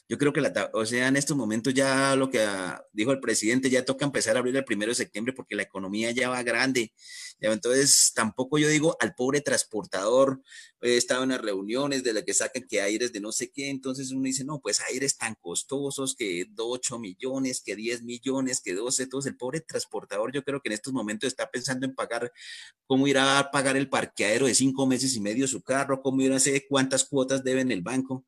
Yo 0.09 0.17
creo 0.17 0.33
que, 0.33 0.41
la, 0.41 0.69
o 0.73 0.85
sea, 0.85 1.07
en 1.07 1.15
estos 1.15 1.35
momentos 1.37 1.73
ya 1.73 2.15
lo 2.15 2.29
que 2.29 2.41
ah, 2.41 2.85
dijo 2.91 3.11
el 3.13 3.21
presidente, 3.21 3.69
ya 3.69 3.85
toca 3.85 4.03
empezar 4.05 4.35
a 4.35 4.39
abrir 4.39 4.55
el 4.55 4.65
primero 4.65 4.91
de 4.91 4.95
septiembre 4.95 5.33
porque 5.33 5.55
la 5.55 5.63
economía 5.63 6.11
ya 6.11 6.29
va 6.29 6.43
grande. 6.43 6.93
entonces, 7.39 8.11
tampoco 8.13 8.57
yo 8.57 8.67
digo 8.67 8.97
al 8.99 9.15
pobre 9.15 9.39
transportador, 9.41 10.41
he 10.81 10.97
estado 10.97 11.23
en 11.23 11.29
las 11.29 11.41
reuniones 11.41 12.03
de 12.03 12.13
la 12.13 12.21
que 12.23 12.33
sacan 12.33 12.65
que 12.67 12.81
aires 12.81 13.13
de 13.13 13.21
no 13.21 13.31
sé 13.31 13.49
qué, 13.51 13.69
entonces 13.69 14.11
uno 14.11 14.23
dice, 14.23 14.43
no, 14.43 14.59
pues 14.61 14.81
aires 14.81 15.17
tan 15.17 15.35
costosos 15.39 16.15
que 16.15 16.45
8 16.57 16.99
millones, 16.99 17.61
que 17.65 17.75
10 17.75 18.03
millones, 18.03 18.61
que 18.61 18.73
12, 18.73 19.03
entonces 19.03 19.31
el 19.31 19.37
pobre 19.37 19.61
transportador 19.61 20.33
yo 20.33 20.43
creo 20.43 20.61
que 20.61 20.69
en 20.69 20.73
estos 20.73 20.93
momentos 20.93 21.27
está 21.27 21.49
pensando 21.49 21.85
en 21.85 21.95
pagar, 21.95 22.31
cómo 22.85 23.07
irá 23.07 23.39
a 23.39 23.51
pagar 23.51 23.77
el 23.77 23.89
parqueadero 23.89 24.47
de 24.47 24.55
cinco 24.55 24.85
meses 24.85 25.15
y 25.15 25.21
medio 25.21 25.47
su 25.47 25.61
carro, 25.63 26.01
cómo 26.01 26.21
irá 26.21 26.35
a 26.35 26.37
hacer 26.37 26.65
cuántas 26.69 27.05
cuotas 27.05 27.43
debe 27.43 27.61
en 27.61 27.71
el 27.71 27.81
banco 27.81 28.25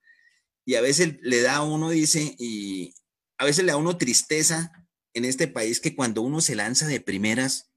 y 0.65 0.75
a 0.75 0.81
veces 0.81 1.17
le 1.21 1.41
da 1.41 1.57
a 1.57 1.63
uno, 1.63 1.91
dice, 1.91 2.35
y 2.39 2.93
a 3.37 3.45
veces 3.45 3.63
le 3.63 3.71
da 3.71 3.77
a 3.77 3.81
uno 3.81 3.97
tristeza 3.97 4.71
en 5.13 5.23
este 5.23 5.47
país 5.47 5.79
que 5.79 5.95
cuando 5.95 6.21
uno 6.21 6.41
se 6.41 6.55
lanza 6.55 6.87
de 6.87 6.99
primeras, 6.99 7.71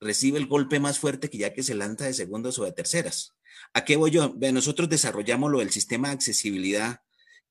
recibe 0.00 0.38
el 0.38 0.46
golpe 0.46 0.80
más 0.80 0.98
fuerte 0.98 1.30
que 1.30 1.38
ya 1.38 1.52
que 1.52 1.62
se 1.62 1.74
lanza 1.74 2.06
de 2.06 2.14
segundas 2.14 2.58
o 2.58 2.64
de 2.64 2.72
terceras. 2.72 3.36
¿A 3.72 3.84
qué 3.84 3.96
voy 3.96 4.10
yo? 4.10 4.34
Nosotros 4.52 4.88
desarrollamos 4.88 5.50
lo 5.50 5.58
del 5.58 5.70
sistema 5.70 6.08
de 6.08 6.14
accesibilidad 6.14 7.02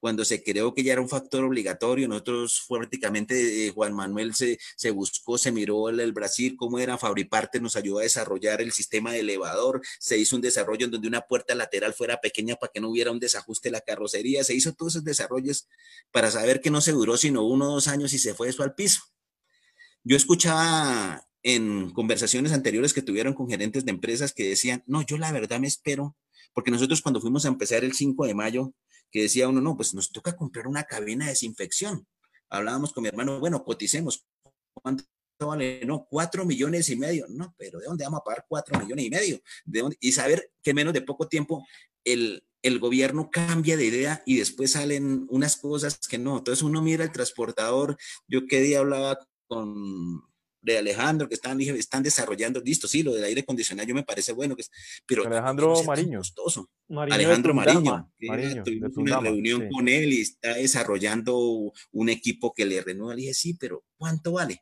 cuando 0.05 0.23
se 0.23 0.43
creó 0.43 0.71
que 0.75 0.83
ya 0.83 0.93
era 0.93 1.01
un 1.01 1.09
factor 1.09 1.43
obligatorio, 1.43 2.07
nosotros 2.07 2.63
prácticamente, 2.69 3.65
eh, 3.65 3.71
Juan 3.71 3.91
Manuel 3.91 4.35
se, 4.35 4.59
se, 4.75 4.91
buscó, 4.91 5.39
se 5.39 5.51
miró 5.51 5.89
el, 5.89 5.99
el, 5.99 6.13
Brasil, 6.13 6.55
cómo 6.55 6.77
era 6.77 6.99
Fabriparte, 6.99 7.59
nos 7.59 7.75
ayudó 7.75 7.97
a 7.97 8.03
desarrollar 8.03 8.61
el 8.61 8.71
sistema 8.71 9.13
de 9.13 9.21
elevador, 9.21 9.81
se 9.97 10.19
hizo 10.19 10.35
un 10.35 10.43
desarrollo 10.43 10.85
en 10.85 10.91
donde 10.91 11.07
una 11.07 11.21
puerta 11.21 11.55
lateral 11.55 11.95
fuera 11.95 12.21
pequeña 12.21 12.55
para 12.55 12.71
que 12.71 12.81
no 12.81 12.89
hubiera 12.89 13.09
un 13.09 13.19
desajuste 13.19 13.69
de 13.69 13.71
la 13.71 13.81
carrocería, 13.81 14.43
se 14.43 14.53
hizo 14.53 14.73
todos 14.73 14.93
esos 14.93 15.03
desarrollos 15.03 15.67
para 16.11 16.29
saber 16.29 16.61
que 16.61 16.69
no 16.69 16.81
se 16.81 16.91
duró 16.91 17.17
sino 17.17 17.43
uno 17.43 17.71
o 17.71 17.73
dos 17.73 17.87
años 17.87 18.13
y 18.13 18.19
se 18.19 18.35
fue 18.35 18.49
eso 18.49 18.61
al 18.61 18.75
piso. 18.75 19.01
Yo 20.03 20.15
escuchaba 20.15 21.27
en 21.41 21.89
conversaciones 21.89 22.51
anteriores 22.51 22.93
que 22.93 23.01
tuvieron 23.01 23.33
con 23.33 23.49
gerentes 23.49 23.83
de 23.85 23.89
empresas 23.89 24.33
que 24.33 24.49
decían, 24.49 24.83
no, 24.85 25.01
yo 25.01 25.17
la 25.17 25.31
verdad 25.31 25.59
me 25.59 25.65
espero, 25.65 26.15
porque 26.53 26.69
nosotros 26.69 27.01
cuando 27.01 27.21
fuimos 27.21 27.45
a 27.45 27.47
empezar 27.47 27.83
el 27.83 27.93
5 27.93 28.27
de 28.27 28.35
mayo, 28.35 28.75
que 29.11 29.23
decía 29.23 29.47
uno, 29.47 29.61
no, 29.61 29.75
pues 29.75 29.93
nos 29.93 30.11
toca 30.11 30.35
comprar 30.35 30.67
una 30.67 30.83
cabina 30.83 31.25
de 31.25 31.31
desinfección. 31.31 32.07
Hablábamos 32.49 32.93
con 32.93 33.03
mi 33.03 33.09
hermano, 33.09 33.39
bueno, 33.39 33.63
coticemos. 33.63 34.25
¿Cuánto 34.73 35.05
vale? 35.39 35.85
No, 35.85 36.05
cuatro 36.09 36.45
millones 36.45 36.89
y 36.89 36.95
medio. 36.95 37.25
No, 37.29 37.53
pero 37.57 37.79
¿de 37.79 37.85
dónde 37.85 38.05
vamos 38.05 38.21
a 38.21 38.23
pagar 38.23 38.45
cuatro 38.47 38.79
millones 38.79 39.05
y 39.05 39.09
medio? 39.09 39.41
¿De 39.65 39.79
dónde? 39.81 39.97
Y 39.99 40.11
saber 40.11 40.51
que 40.61 40.73
menos 40.73 40.93
de 40.93 41.01
poco 41.01 41.27
tiempo 41.27 41.65
el, 42.03 42.45
el 42.61 42.79
gobierno 42.79 43.29
cambia 43.31 43.77
de 43.77 43.85
idea 43.85 44.23
y 44.25 44.37
después 44.37 44.71
salen 44.71 45.27
unas 45.29 45.57
cosas 45.57 45.99
que 45.99 46.17
no. 46.17 46.37
Entonces 46.37 46.63
uno 46.63 46.81
mira 46.81 47.03
el 47.03 47.11
transportador. 47.11 47.97
Yo 48.27 48.47
qué 48.47 48.61
día 48.61 48.79
hablaba 48.79 49.19
con 49.47 50.23
de 50.65 50.79
Alejandro, 50.79 51.29
que 51.29 51.35
están, 51.35 51.61
están 51.61 52.01
desarrollando, 52.01 52.59
listo, 52.59 52.87
sí, 52.87 53.03
lo 53.03 53.13
del 53.13 53.23
aire 53.23 53.41
acondicionado 53.41 53.87
yo 53.87 53.93
me 53.93 54.03
parece 54.03 54.33
bueno, 54.33 54.55
que 54.55 54.63
pero 55.05 55.25
Alejandro 55.25 55.83
Mariño. 55.83 56.21
Alejandro 56.89 57.53
Mariño, 57.53 58.09
tuvimos 58.63 58.97
una 58.97 59.19
reunión 59.19 59.69
con 59.69 59.87
él 59.87 60.13
y 60.13 60.21
está 60.21 60.55
desarrollando 60.55 61.71
un 61.91 62.09
equipo 62.09 62.53
que 62.53 62.65
le 62.65 62.81
renueva. 62.81 63.13
Le 63.13 63.21
dije, 63.21 63.33
sí, 63.33 63.53
pero 63.53 63.83
¿cuánto 63.97 64.33
vale? 64.33 64.61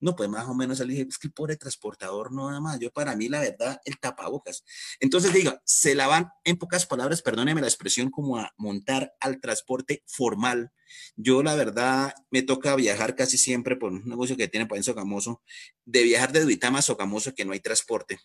No, 0.00 0.14
pues 0.14 0.28
más 0.28 0.46
o 0.46 0.54
menos 0.54 0.78
le 0.80 0.86
dije, 0.86 1.06
es 1.08 1.18
que 1.18 1.28
el 1.28 1.32
pobre 1.32 1.56
transportador 1.56 2.32
no 2.32 2.48
nada 2.48 2.60
más. 2.60 2.78
Yo 2.78 2.90
para 2.90 3.16
mí, 3.16 3.28
la 3.28 3.40
verdad, 3.40 3.80
el 3.84 3.98
tapabocas. 3.98 4.64
Entonces 5.00 5.32
diga, 5.32 5.62
se 5.64 5.94
la 5.94 6.06
van, 6.06 6.30
en 6.44 6.56
pocas 6.56 6.86
palabras, 6.86 7.22
perdóneme 7.22 7.60
la 7.60 7.66
expresión, 7.66 8.10
como 8.10 8.38
a 8.38 8.52
montar 8.56 9.14
al 9.20 9.40
transporte 9.40 10.02
formal. 10.06 10.72
Yo, 11.16 11.42
la 11.42 11.54
verdad, 11.54 12.14
me 12.30 12.42
toca 12.42 12.76
viajar 12.76 13.14
casi 13.14 13.38
siempre 13.38 13.76
por 13.76 13.92
un 13.92 14.04
negocio 14.04 14.36
que 14.36 14.48
tiene 14.48 14.66
por 14.66 14.82
Sogamoso, 14.82 15.42
de 15.84 16.02
viajar 16.02 16.32
de 16.32 16.42
Duitama 16.42 16.80
a 16.80 16.82
Sogamoso, 16.82 17.34
que 17.34 17.44
no 17.44 17.52
hay 17.52 17.60
transporte. 17.60 18.18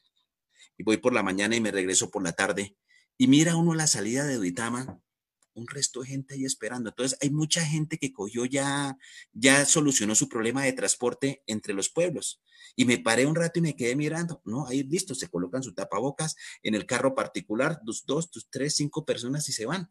Y 0.77 0.83
voy 0.83 0.97
por 0.97 1.13
la 1.13 1.23
mañana 1.23 1.55
y 1.55 1.61
me 1.61 1.71
regreso 1.71 2.09
por 2.09 2.23
la 2.23 2.33
tarde. 2.33 2.75
Y 3.17 3.27
mira 3.27 3.55
uno 3.55 3.73
la 3.75 3.87
salida 3.87 4.25
de 4.25 4.35
Duitama, 4.35 4.99
un 5.59 5.67
resto 5.67 6.01
de 6.01 6.07
gente 6.07 6.33
ahí 6.33 6.45
esperando. 6.45 6.89
Entonces, 6.89 7.17
hay 7.21 7.29
mucha 7.29 7.65
gente 7.65 7.97
que 7.97 8.11
cogió 8.11 8.45
ya, 8.45 8.97
ya 9.33 9.65
solucionó 9.65 10.15
su 10.15 10.27
problema 10.27 10.63
de 10.63 10.73
transporte 10.73 11.43
entre 11.47 11.73
los 11.73 11.89
pueblos. 11.89 12.41
Y 12.75 12.85
me 12.85 12.97
paré 12.97 13.25
un 13.25 13.35
rato 13.35 13.59
y 13.59 13.61
me 13.61 13.75
quedé 13.75 13.95
mirando. 13.95 14.41
No, 14.45 14.67
ahí 14.67 14.83
listo, 14.83 15.15
se 15.15 15.27
colocan 15.27 15.63
su 15.63 15.73
tapabocas 15.73 16.35
en 16.63 16.75
el 16.75 16.85
carro 16.85 17.15
particular, 17.15 17.79
dos, 17.83 18.05
dos, 18.05 18.31
dos 18.31 18.47
tres, 18.49 18.75
cinco 18.75 19.05
personas 19.05 19.47
y 19.49 19.53
se 19.53 19.65
van. 19.65 19.89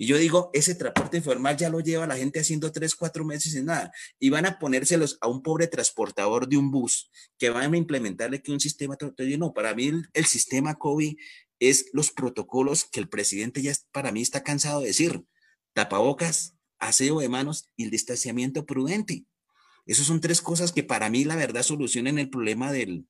Y 0.00 0.06
yo 0.06 0.16
digo, 0.16 0.50
ese 0.52 0.76
transporte 0.76 1.16
informal 1.16 1.56
ya 1.56 1.68
lo 1.68 1.80
lleva 1.80 2.06
la 2.06 2.16
gente 2.16 2.38
haciendo 2.38 2.70
tres, 2.70 2.94
cuatro 2.94 3.24
meses 3.24 3.52
y 3.56 3.62
nada. 3.64 3.90
Y 4.20 4.30
van 4.30 4.46
a 4.46 4.60
ponérselos 4.60 5.18
a 5.20 5.26
un 5.26 5.42
pobre 5.42 5.66
transportador 5.66 6.48
de 6.48 6.56
un 6.56 6.70
bus 6.70 7.10
que 7.36 7.50
van 7.50 7.74
a 7.74 7.76
implementarle 7.76 8.40
que 8.40 8.52
un 8.52 8.60
sistema. 8.60 8.96
No, 9.36 9.52
para 9.52 9.74
mí 9.74 9.88
el, 9.88 10.08
el 10.12 10.26
sistema 10.26 10.76
COVID 10.76 11.16
es 11.60 11.90
los 11.92 12.10
protocolos 12.10 12.84
que 12.84 13.00
el 13.00 13.08
presidente 13.08 13.62
ya 13.62 13.72
para 13.92 14.12
mí 14.12 14.22
está 14.22 14.42
cansado 14.42 14.80
de 14.80 14.88
decir. 14.88 15.24
Tapabocas, 15.72 16.54
aseo 16.78 17.20
de 17.20 17.28
manos 17.28 17.68
y 17.76 17.84
el 17.84 17.90
distanciamiento 17.90 18.66
prudente. 18.66 19.24
Esas 19.86 20.06
son 20.06 20.20
tres 20.20 20.42
cosas 20.42 20.72
que 20.72 20.82
para 20.82 21.10
mí 21.10 21.24
la 21.24 21.36
verdad 21.36 21.62
solucionan 21.62 22.18
el 22.18 22.30
problema 22.30 22.72
del, 22.72 23.06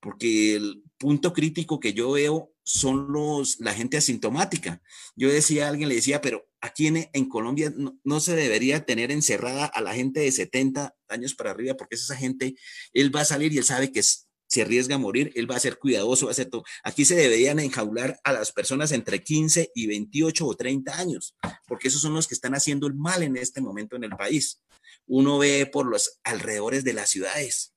porque 0.00 0.56
el 0.56 0.82
punto 0.98 1.32
crítico 1.32 1.80
que 1.80 1.94
yo 1.94 2.12
veo 2.12 2.52
son 2.64 3.12
los, 3.12 3.60
la 3.60 3.74
gente 3.74 3.96
asintomática. 3.96 4.80
Yo 5.16 5.28
decía 5.28 5.68
alguien, 5.68 5.88
le 5.88 5.96
decía, 5.96 6.20
pero 6.20 6.48
aquí 6.60 6.86
en, 6.86 7.08
en 7.12 7.28
Colombia 7.28 7.72
no, 7.76 7.98
no, 8.04 8.20
se 8.20 8.36
debería 8.36 8.84
tener 8.84 9.10
encerrada 9.10 9.66
a 9.66 9.80
la 9.80 9.94
gente 9.94 10.20
de 10.20 10.30
70 10.30 10.94
años 11.08 11.34
para 11.34 11.50
arriba, 11.50 11.74
porque 11.74 11.96
es 11.96 12.02
esa 12.02 12.16
gente, 12.16 12.54
él 12.92 13.14
va 13.14 13.22
a 13.22 13.24
salir 13.24 13.52
y 13.52 13.58
él 13.58 13.64
sabe 13.64 13.92
que 13.92 14.00
es 14.00 14.28
se 14.52 14.60
arriesga 14.60 14.96
a 14.96 14.98
morir, 14.98 15.32
él 15.34 15.50
va 15.50 15.56
a 15.56 15.60
ser 15.60 15.78
cuidadoso, 15.78 16.26
va 16.26 16.32
a 16.32 16.34
ser 16.34 16.50
todo. 16.50 16.62
Aquí 16.84 17.06
se 17.06 17.14
deberían 17.14 17.58
enjaular 17.58 18.20
a 18.22 18.34
las 18.34 18.52
personas 18.52 18.92
entre 18.92 19.24
15 19.24 19.72
y 19.74 19.86
28 19.86 20.46
o 20.46 20.54
30 20.54 20.98
años, 20.98 21.34
porque 21.66 21.88
esos 21.88 22.02
son 22.02 22.12
los 22.12 22.28
que 22.28 22.34
están 22.34 22.54
haciendo 22.54 22.86
el 22.86 22.92
mal 22.92 23.22
en 23.22 23.38
este 23.38 23.62
momento 23.62 23.96
en 23.96 24.04
el 24.04 24.10
país. 24.10 24.60
Uno 25.06 25.38
ve 25.38 25.64
por 25.64 25.86
los 25.86 26.20
alrededores 26.22 26.84
de 26.84 26.92
las 26.92 27.08
ciudades, 27.08 27.72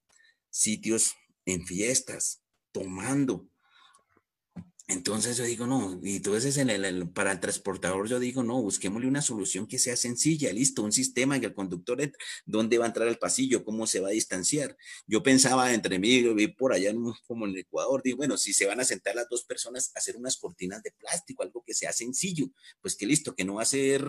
sitios 0.50 1.14
en 1.46 1.66
fiestas, 1.66 2.42
tomando, 2.74 3.48
entonces 4.88 5.38
yo 5.38 5.44
digo, 5.46 5.66
no, 5.66 6.00
y 6.04 6.18
entonces 6.18 6.58
en 6.58 6.70
el, 6.70 7.10
para 7.10 7.32
el 7.32 7.40
transportador 7.40 8.08
yo 8.08 8.20
digo, 8.20 8.44
no, 8.44 8.62
busquémosle 8.62 9.08
una 9.08 9.24
solución 9.24 9.66
que 9.66 9.80
sea 9.80 9.96
sencilla, 9.96 10.54
listo, 10.54 10.84
un 10.84 10.92
sistema 10.92 11.40
que 11.40 11.48
el 11.48 11.56
conductor, 11.56 12.00
dónde 12.46 12.78
va 12.78 12.86
a 12.86 12.88
entrar 12.90 13.08
al 13.08 13.18
pasillo, 13.18 13.66
cómo 13.66 13.88
se 13.88 14.00
va 14.00 14.10
a 14.10 14.12
distanciar. 14.12 14.78
Yo 15.08 15.24
pensaba 15.24 15.74
entre 15.74 15.98
mí, 15.98 16.22
vi 16.34 16.48
por 16.50 16.72
allá 16.72 16.94
como 17.26 17.46
en 17.46 17.54
el 17.54 17.60
Ecuador, 17.60 18.02
digo, 18.04 18.18
bueno, 18.18 18.38
si 18.38 18.54
se 18.54 18.68
van 18.68 18.80
a 18.80 18.86
sentar 18.86 19.16
las 19.16 19.28
dos 19.28 19.44
personas, 19.44 19.92
hacer 19.96 20.18
unas 20.18 20.38
cortinas 20.38 20.84
de 20.84 20.92
plástico, 20.92 21.42
algo 21.42 21.64
que 21.66 21.74
sea 21.74 21.92
sencillo, 21.92 22.48
pues 22.80 22.96
que 22.96 23.08
listo, 23.08 23.36
que 23.36 23.44
no 23.44 23.56
va 23.56 23.64
a 23.64 23.66
ser 23.66 24.06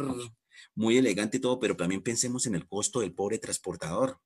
muy 0.74 0.98
elegante 0.98 1.38
y 1.38 1.40
todo, 1.40 1.58
pero 1.58 1.76
también 1.76 2.02
pensemos 2.02 2.44
en 2.46 2.54
el 2.54 2.68
costo 2.68 3.00
del 3.00 3.14
pobre 3.14 3.38
transportador 3.38 4.20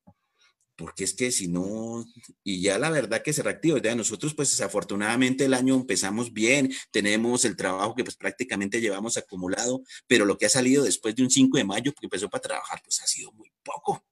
porque 0.80 1.04
es 1.04 1.12
que 1.12 1.30
si 1.30 1.46
no, 1.46 2.06
y 2.42 2.62
ya 2.62 2.78
la 2.78 2.88
verdad 2.88 3.22
que 3.22 3.34
se 3.34 3.42
reactiva, 3.42 3.78
ya 3.82 3.94
nosotros 3.94 4.34
pues 4.34 4.48
desafortunadamente 4.48 5.44
el 5.44 5.52
año 5.52 5.74
empezamos 5.74 6.32
bien, 6.32 6.72
tenemos 6.90 7.44
el 7.44 7.54
trabajo 7.54 7.94
que 7.94 8.02
pues 8.02 8.16
prácticamente 8.16 8.80
llevamos 8.80 9.18
acumulado, 9.18 9.82
pero 10.06 10.24
lo 10.24 10.38
que 10.38 10.46
ha 10.46 10.48
salido 10.48 10.82
después 10.82 11.14
de 11.14 11.22
un 11.22 11.30
5 11.30 11.58
de 11.58 11.64
mayo, 11.64 11.92
que 11.92 12.06
empezó 12.06 12.30
para 12.30 12.40
trabajar, 12.40 12.80
pues 12.82 12.98
ha 13.02 13.06
sido 13.06 13.30
muy 13.32 13.52
poco. 13.62 14.02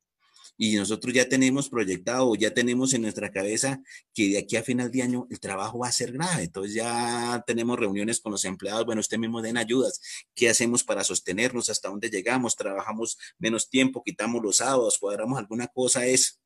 Y 0.59 0.77
nosotros 0.77 1.15
ya 1.15 1.29
tenemos 1.29 1.71
proyectado, 1.71 2.35
ya 2.35 2.53
tenemos 2.53 2.93
en 2.93 3.03
nuestra 3.03 3.31
cabeza 3.31 3.81
que 4.13 4.29
de 4.29 4.39
aquí 4.39 4.57
a 4.57 4.63
final 4.63 4.91
de 4.91 5.03
año 5.03 5.27
el 5.31 5.41
trabajo 5.41 5.79
va 5.79 5.89
a 5.89 5.93
ser 5.93 6.13
grave. 6.13 6.43
Entonces 6.43 6.75
ya 6.75 7.43
tenemos 7.47 7.79
reuniones 7.79 8.21
con 8.21 8.33
los 8.33 8.45
empleados, 8.45 8.85
bueno, 8.85 9.01
usted 9.01 9.19
mismo 9.19 9.41
den 9.41 9.57
ayudas, 9.57 10.01
¿qué 10.35 10.51
hacemos 10.51 10.85
para 10.85 11.05
sostenernos? 11.05 11.71
¿Hasta 11.71 11.89
dónde 11.89 12.11
llegamos? 12.11 12.57
¿Trabajamos 12.57 13.17
menos 13.39 13.71
tiempo? 13.71 14.03
¿Quitamos 14.05 14.43
los 14.43 14.57
sábados? 14.57 14.99
¿Cuadramos 14.99 15.39
alguna 15.39 15.69
cosa? 15.69 16.05
Es 16.05 16.41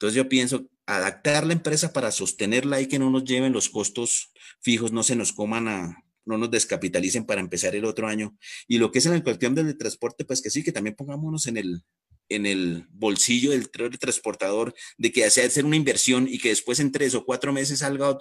entonces 0.00 0.16
yo 0.16 0.30
pienso 0.30 0.66
adaptar 0.86 1.46
la 1.46 1.52
empresa 1.52 1.92
para 1.92 2.10
sostenerla 2.10 2.80
y 2.80 2.86
que 2.86 2.98
no 2.98 3.10
nos 3.10 3.22
lleven 3.24 3.52
los 3.52 3.68
costos 3.68 4.32
fijos, 4.62 4.92
no 4.92 5.02
se 5.02 5.14
nos 5.14 5.34
coman 5.34 5.68
a, 5.68 6.04
no 6.24 6.38
nos 6.38 6.50
descapitalicen 6.50 7.26
para 7.26 7.42
empezar 7.42 7.74
el 7.74 7.84
otro 7.84 8.08
año. 8.08 8.34
Y 8.66 8.78
lo 8.78 8.90
que 8.90 9.00
es 9.00 9.04
en 9.04 9.12
la 9.12 9.22
cuestión 9.22 9.54
del 9.54 9.76
transporte, 9.76 10.24
pues 10.24 10.40
que 10.40 10.48
sí, 10.48 10.62
que 10.62 10.72
también 10.72 10.96
pongámonos 10.96 11.46
en 11.48 11.58
el, 11.58 11.84
en 12.30 12.46
el 12.46 12.86
bolsillo 12.90 13.50
del, 13.50 13.70
transportador 13.70 14.74
de 14.96 15.12
que 15.12 15.24
hace 15.24 15.42
hacer 15.42 15.64
una 15.64 15.76
inversión 15.76 16.26
y 16.28 16.38
que 16.38 16.48
después 16.48 16.80
en 16.80 16.92
tres 16.92 17.14
o 17.14 17.24
cuatro 17.24 17.52
meses 17.52 17.80
salga 17.80 18.16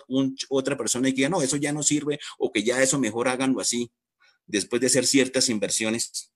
otra 0.49 0.75
persona 0.75 1.07
y 1.07 1.13
que 1.13 1.17
diga, 1.17 1.29
no, 1.29 1.41
eso 1.41 1.55
ya 1.55 1.71
no 1.71 1.83
sirve 1.83 2.19
o 2.37 2.51
que 2.51 2.63
ya 2.63 2.81
eso 2.81 2.99
mejor 2.99 3.27
háganlo 3.27 3.61
así, 3.61 3.91
después 4.45 4.81
de 4.81 4.87
hacer 4.87 5.05
ciertas 5.05 5.47
inversiones 5.47 6.33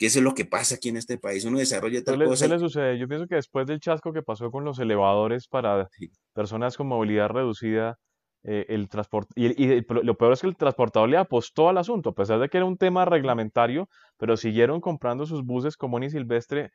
que 0.00 0.06
eso 0.06 0.18
es 0.18 0.24
lo 0.24 0.34
que 0.34 0.46
pasa 0.46 0.76
aquí 0.76 0.88
en 0.88 0.96
este 0.96 1.18
país. 1.18 1.44
Uno 1.44 1.58
desarrolla 1.58 2.02
tal 2.02 2.24
cosa. 2.24 2.48
le 2.48 2.58
sucede? 2.58 2.98
Yo 2.98 3.06
pienso 3.06 3.26
que 3.26 3.34
después 3.34 3.66
del 3.66 3.80
chasco 3.80 4.14
que 4.14 4.22
pasó 4.22 4.50
con 4.50 4.64
los 4.64 4.78
elevadores 4.78 5.46
para 5.46 5.90
personas 6.32 6.78
con 6.78 6.86
movilidad 6.86 7.28
reducida, 7.28 7.98
eh, 8.42 8.64
el 8.70 8.88
transporte, 8.88 9.34
y, 9.36 9.84
lo 10.02 10.16
peor 10.16 10.32
es 10.32 10.40
que 10.40 10.46
el 10.46 10.56
transportador 10.56 11.10
le 11.10 11.18
apostó 11.18 11.68
al 11.68 11.76
asunto, 11.76 12.10
a 12.10 12.14
pesar 12.14 12.40
de 12.40 12.48
que 12.48 12.56
era 12.56 12.64
un 12.64 12.78
tema 12.78 13.04
reglamentario, 13.04 13.90
pero 14.16 14.38
siguieron 14.38 14.80
comprando 14.80 15.26
sus 15.26 15.44
buses 15.44 15.76
común 15.76 16.04
y 16.04 16.08
silvestre 16.08 16.70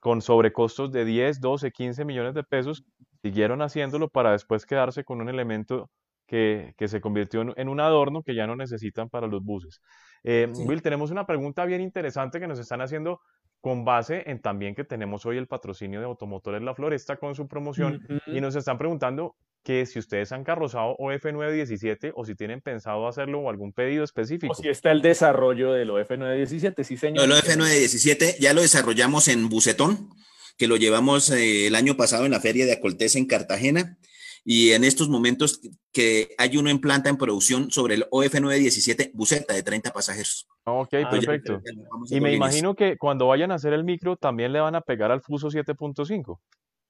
con 0.00 0.22
sobrecostos 0.22 0.92
de 0.92 1.04
10, 1.04 1.40
12, 1.40 1.70
15 1.70 2.04
millones 2.04 2.34
de 2.34 2.44
pesos, 2.44 2.84
siguieron 3.22 3.62
haciéndolo 3.62 4.08
para 4.08 4.32
después 4.32 4.66
quedarse 4.66 5.04
con 5.04 5.20
un 5.20 5.28
elemento 5.28 5.90
que, 6.26 6.74
se 6.86 7.00
convirtió 7.00 7.40
en, 7.56 7.68
un 7.68 7.80
adorno 7.80 8.22
que 8.22 8.34
ya 8.34 8.46
no 8.46 8.54
necesitan 8.54 9.08
para 9.08 9.26
los 9.26 9.42
buses. 9.42 9.80
Eh, 10.22 10.46
Will, 10.66 10.82
tenemos 10.82 11.10
una 11.10 11.26
pregunta 11.26 11.64
bien 11.64 11.80
interesante 11.80 12.38
que 12.38 12.46
nos 12.46 12.58
están 12.58 12.82
haciendo 12.82 13.20
con 13.60 13.84
base 13.84 14.22
en 14.30 14.40
también 14.40 14.74
que 14.74 14.84
tenemos 14.84 15.24
hoy 15.26 15.38
el 15.38 15.48
patrocinio 15.48 16.00
de 16.00 16.06
Automotores 16.06 16.62
La 16.62 16.74
Floresta 16.74 17.16
con 17.16 17.34
su 17.34 17.48
promoción 17.48 18.06
y 18.26 18.40
nos 18.40 18.54
están 18.54 18.78
preguntando 18.78 19.36
que 19.68 19.84
si 19.84 19.98
ustedes 19.98 20.32
han 20.32 20.44
carrozado 20.44 20.96
OF917 20.96 22.12
o 22.14 22.24
si 22.24 22.34
tienen 22.34 22.62
pensado 22.62 23.06
hacerlo 23.06 23.40
o 23.40 23.50
algún 23.50 23.74
pedido 23.74 24.02
específico. 24.02 24.50
O 24.50 24.54
si 24.54 24.66
está 24.66 24.92
el 24.92 25.02
desarrollo 25.02 25.72
del 25.72 25.90
OF917, 25.90 26.82
sí 26.84 26.96
señor. 26.96 27.22
El 27.22 27.32
OF917 27.32 28.38
ya 28.40 28.54
lo 28.54 28.62
desarrollamos 28.62 29.28
en 29.28 29.50
Bucetón, 29.50 30.08
que 30.56 30.68
lo 30.68 30.78
llevamos 30.78 31.28
eh, 31.28 31.66
el 31.66 31.74
año 31.74 31.98
pasado 31.98 32.24
en 32.24 32.30
la 32.30 32.40
feria 32.40 32.64
de 32.64 32.72
Acoltés 32.72 33.14
en 33.16 33.26
Cartagena 33.26 33.98
y 34.42 34.70
en 34.70 34.84
estos 34.84 35.10
momentos 35.10 35.60
que 35.92 36.34
hay 36.38 36.56
uno 36.56 36.70
en 36.70 36.80
planta 36.80 37.10
en 37.10 37.18
producción 37.18 37.70
sobre 37.70 37.96
el 37.96 38.08
OF917 38.08 39.10
Buceta 39.12 39.52
de 39.52 39.62
30 39.62 39.92
pasajeros. 39.92 40.48
Ok, 40.64 40.94
ah, 40.94 41.10
perfecto. 41.10 41.60
y 42.08 42.22
me 42.22 42.32
imagino 42.32 42.74
que 42.74 42.96
cuando 42.96 43.26
vayan 43.26 43.50
a 43.50 43.56
hacer 43.56 43.74
el 43.74 43.84
micro 43.84 44.16
también 44.16 44.50
le 44.54 44.60
van 44.60 44.76
a 44.76 44.80
pegar 44.80 45.10
al 45.10 45.20
Fuso 45.20 45.48
7.5. 45.48 46.38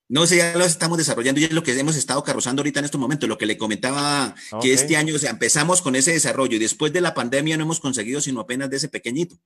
No 0.09 0.27
sé, 0.27 0.39
ya 0.39 0.57
lo 0.57 0.65
estamos 0.65 0.97
desarrollando 0.97 1.41
y 1.41 1.45
es 1.45 1.53
lo 1.53 1.63
que 1.63 1.79
hemos 1.79 1.97
estado 1.97 2.25
carrozando 2.25 2.61
ahorita 2.61 2.79
en 2.79 2.87
estos 2.87 3.01
momentos. 3.01 3.29
Lo 3.29 3.37
que 3.37 3.45
le 3.47 3.59
comentaba 3.59 4.35
que 4.63 4.73
este 4.73 4.97
año, 4.97 5.15
o 5.15 5.19
sea, 5.19 5.31
empezamos 5.31 5.83
con 5.83 5.97
ese 5.97 6.13
desarrollo 6.13 6.57
y 6.57 6.59
después 6.59 6.93
de 6.93 7.03
la 7.03 7.13
pandemia 7.13 7.57
no 7.57 7.65
hemos 7.65 7.81
conseguido 7.81 8.21
sino 8.21 8.41
apenas 8.41 8.71
de 8.71 8.79
ese 8.79 8.89
pequeñito 8.89 9.39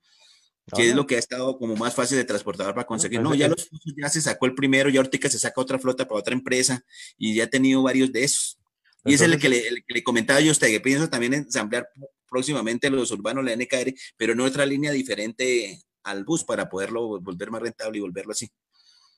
que 0.75 0.89
es 0.89 0.95
lo 0.95 1.05
que 1.05 1.15
ha 1.15 1.19
estado 1.19 1.57
como 1.57 1.75
más 1.75 1.93
fácil 1.93 2.17
de 2.17 2.23
transportar 2.23 2.73
para 2.73 2.87
conseguir. 2.87 3.21
No, 3.21 3.35
ya 3.35 3.49
los 3.49 3.69
ya 3.97 4.09
se 4.09 4.21
sacó 4.21 4.45
el 4.45 4.55
primero, 4.55 4.89
y 4.89 4.97
ahorita 4.97 5.29
se 5.29 5.39
saca 5.39 5.59
otra 5.59 5.79
flota 5.79 6.07
para 6.07 6.19
otra 6.19 6.33
empresa 6.33 6.83
y 7.17 7.35
ya 7.35 7.45
ha 7.45 7.47
tenido 7.47 7.83
varios 7.83 8.11
de 8.11 8.23
esos. 8.23 8.59
Y 9.05 9.15
es 9.15 9.21
el 9.21 9.37
que, 9.37 9.49
le, 9.49 10.03
comentaba 10.03 10.39
yo 10.39 10.49
a 10.49 10.51
usted, 10.53 10.67
que 10.67 10.79
pienso 10.79 11.09
también 11.09 11.33
ensamblar 11.33 11.89
próximamente 12.29 12.89
los 12.89 13.11
urbanos, 13.11 13.43
la 13.43 13.53
NKR, 13.53 13.93
pero 14.15 14.33
en 14.33 14.39
otra 14.39 14.65
línea 14.65 14.91
diferente 14.91 15.81
al 16.03 16.23
bus 16.23 16.45
para 16.45 16.69
poderlo 16.69 17.19
volver 17.19 17.51
más 17.51 17.61
rentable 17.61 17.97
y 17.97 18.01
volverlo 18.01 18.31
así. 18.31 18.49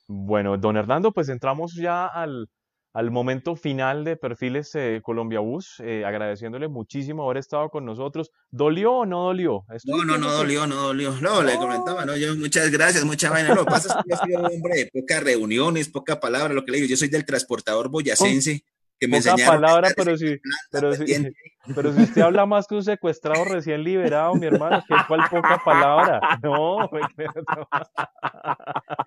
Bueno, 0.08 0.56
don 0.56 0.76
Hernando, 0.76 1.12
pues 1.12 1.28
entramos 1.28 1.74
ya 1.74 2.06
al, 2.06 2.48
al 2.92 3.10
momento 3.10 3.56
final 3.56 4.04
de 4.04 4.16
Perfiles 4.16 4.74
eh, 4.74 5.00
Colombia 5.02 5.40
Bus, 5.40 5.80
eh, 5.80 6.04
agradeciéndole 6.04 6.68
muchísimo 6.68 7.24
haber 7.24 7.38
estado 7.38 7.68
con 7.70 7.84
nosotros. 7.84 8.30
¿Dolió 8.50 8.92
o 8.94 9.06
no 9.06 9.24
dolió? 9.24 9.64
no, 9.84 10.04
no, 10.04 10.16
no 10.16 10.32
dolió, 10.32 10.66
no 10.66 10.76
dolió. 10.76 11.12
No, 11.20 11.42
le 11.42 11.56
comentaba, 11.56 12.04
no, 12.04 12.16
yo 12.16 12.36
muchas 12.36 12.70
gracias, 12.70 13.04
mucha 13.04 13.30
vaina. 13.30 13.54
Lo 13.54 13.64
que 13.64 13.70
pasa 13.70 13.88
es 13.88 14.04
que 14.04 14.10
yo 14.10 14.16
soy 14.16 14.34
un 14.34 14.46
hombre 14.46 14.76
de 14.76 14.90
pocas 14.92 15.22
reuniones, 15.22 15.88
poca 15.88 16.20
palabra, 16.20 16.54
lo 16.54 16.64
que 16.64 16.70
le 16.72 16.78
digo, 16.78 16.88
yo 16.88 16.96
soy 16.96 17.08
del 17.08 17.26
transportador 17.26 17.90
boyacense 17.90 18.64
que 18.98 19.08
me 19.08 19.20
poca 19.20 19.36
palabra, 19.46 19.90
pero 19.96 20.16
si, 20.16 20.40
pero, 20.70 20.94
si, 20.94 21.04
pero 21.74 21.92
si 21.92 22.02
usted 22.02 22.22
habla 22.22 22.46
más 22.46 22.66
que 22.66 22.76
un 22.76 22.82
secuestrado 22.82 23.44
recién 23.44 23.84
liberado, 23.84 24.34
mi 24.34 24.46
hermano, 24.46 24.82
que 24.88 24.94
cual 25.06 25.22
poca 25.30 25.60
palabra. 25.64 26.20
No, 26.42 26.90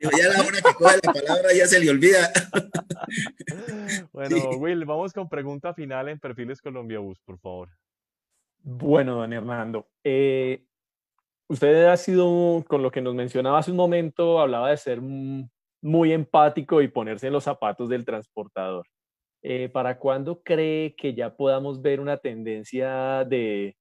ya 0.02 0.28
la 0.30 0.42
hora 0.42 0.62
que 0.64 0.74
coge 0.74 1.00
la 1.04 1.14
palabra 1.14 1.54
ya 1.56 1.68
se 1.68 1.80
le 1.80 1.90
olvida. 1.90 2.32
Bueno, 4.12 4.36
Will, 4.58 4.86
vamos 4.86 5.14
con 5.14 5.30
pregunta 5.30 5.74
final 5.74 6.10
en 6.10 6.20
Perfiles 6.20 6.62
Colombia 6.62 7.00
Bus, 7.00 7.20
por 7.20 7.40
favor. 7.40 7.70
Bueno, 8.62 9.16
don 9.16 9.32
Hernando, 9.32 9.88
eh, 10.04 10.66
usted 11.48 11.86
ha 11.86 11.98
sido, 11.98 12.64
con 12.68 12.82
lo 12.82 12.92
que 12.92 13.02
nos 13.02 13.16
mencionaba 13.16 13.60
hace 13.60 13.72
un 13.72 13.78
momento, 13.78 14.40
hablaba 14.40 14.70
de 14.70 14.78
ser 14.78 15.00
muy 15.02 16.12
empático 16.12 16.82
y 16.82 16.88
ponerse 16.90 17.28
en 17.28 17.34
los 17.34 17.44
zapatos 17.46 17.90
del 17.90 18.06
transportador. 18.06 18.86
Eh, 19.42 19.70
¿para 19.70 19.98
cuándo 19.98 20.42
cree 20.44 20.96
que 20.96 21.14
ya 21.14 21.36
podamos 21.36 21.82
ver 21.82 22.00
una 22.00 22.18
tendencia 22.18 23.24
de, 23.24 23.78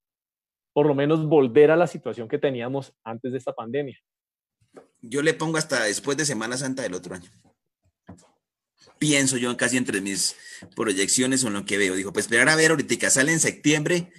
por 0.73 0.87
lo 0.87 0.95
menos, 0.95 1.27
volver 1.27 1.71
a 1.71 1.77
la 1.77 1.87
situación 1.87 2.29
que 2.29 2.39
teníamos 2.39 2.95
antes 3.03 3.33
de 3.33 3.39
esta 3.39 3.53
pandemia? 3.53 3.99
Yo 5.01 5.23
le 5.23 5.35
pongo 5.35 5.59
hasta 5.59 5.85
después 5.85 6.17
de 6.17 6.25
Semana 6.25 6.57
Santa 6.57 6.83
del 6.83 6.95
otro 6.95 7.15
año. 7.15 7.31
Pienso 8.99 9.37
yo 9.37 9.57
casi 9.57 9.77
entre 9.77 10.01
mis 10.01 10.37
proyecciones 10.77 11.45
o 11.45 11.51
lo 11.51 11.65
que 11.65 11.79
veo. 11.79 11.95
Dijo, 11.95 12.13
pues 12.13 12.27
esperar 12.27 12.49
a 12.49 12.57
ver, 12.57 12.71
ahorita 12.71 13.11
sale 13.11 13.33
en 13.33 13.41
septiembre 13.41 14.11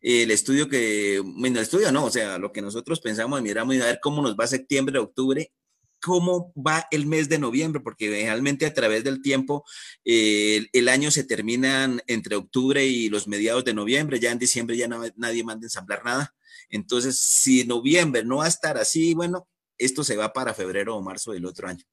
el 0.00 0.30
estudio 0.30 0.68
que, 0.68 1.20
bueno, 1.24 1.56
el 1.56 1.62
estudio 1.62 1.90
no, 1.90 2.04
o 2.04 2.10
sea, 2.10 2.38
lo 2.38 2.52
que 2.52 2.62
nosotros 2.62 3.00
pensamos, 3.00 3.42
miramos 3.42 3.74
y 3.74 3.80
a 3.80 3.86
ver 3.86 3.98
cómo 4.00 4.22
nos 4.22 4.36
va 4.36 4.46
septiembre, 4.46 4.98
octubre 4.98 5.52
cómo 6.00 6.52
va 6.54 6.86
el 6.90 7.06
mes 7.06 7.28
de 7.28 7.38
noviembre, 7.38 7.80
porque 7.80 8.08
realmente 8.10 8.66
a 8.66 8.74
través 8.74 9.04
del 9.04 9.22
tiempo 9.22 9.64
eh, 10.04 10.66
el, 10.72 10.88
año 10.88 11.10
se 11.10 11.24
termina 11.24 11.96
entre 12.06 12.36
octubre 12.36 12.84
y 12.84 13.08
los 13.08 13.28
mediados 13.28 13.64
de 13.64 13.74
noviembre, 13.74 14.20
ya 14.20 14.30
en 14.30 14.38
diciembre 14.38 14.76
ya 14.76 14.88
nadie 14.88 15.44
manda 15.44 15.66
ensamblar 15.66 16.04
nada. 16.04 16.34
Entonces, 16.70 17.18
si 17.18 17.64
noviembre 17.64 18.24
no 18.24 18.38
va 18.38 18.46
a 18.46 18.48
estar 18.48 18.76
así, 18.76 19.14
bueno, 19.14 19.48
esto 19.78 20.04
se 20.04 20.16
va 20.16 20.32
para 20.32 20.54
febrero 20.54 20.96
o 20.96 21.02
marzo 21.02 21.32
del 21.32 21.46
otro 21.46 21.68
año. 21.68 21.84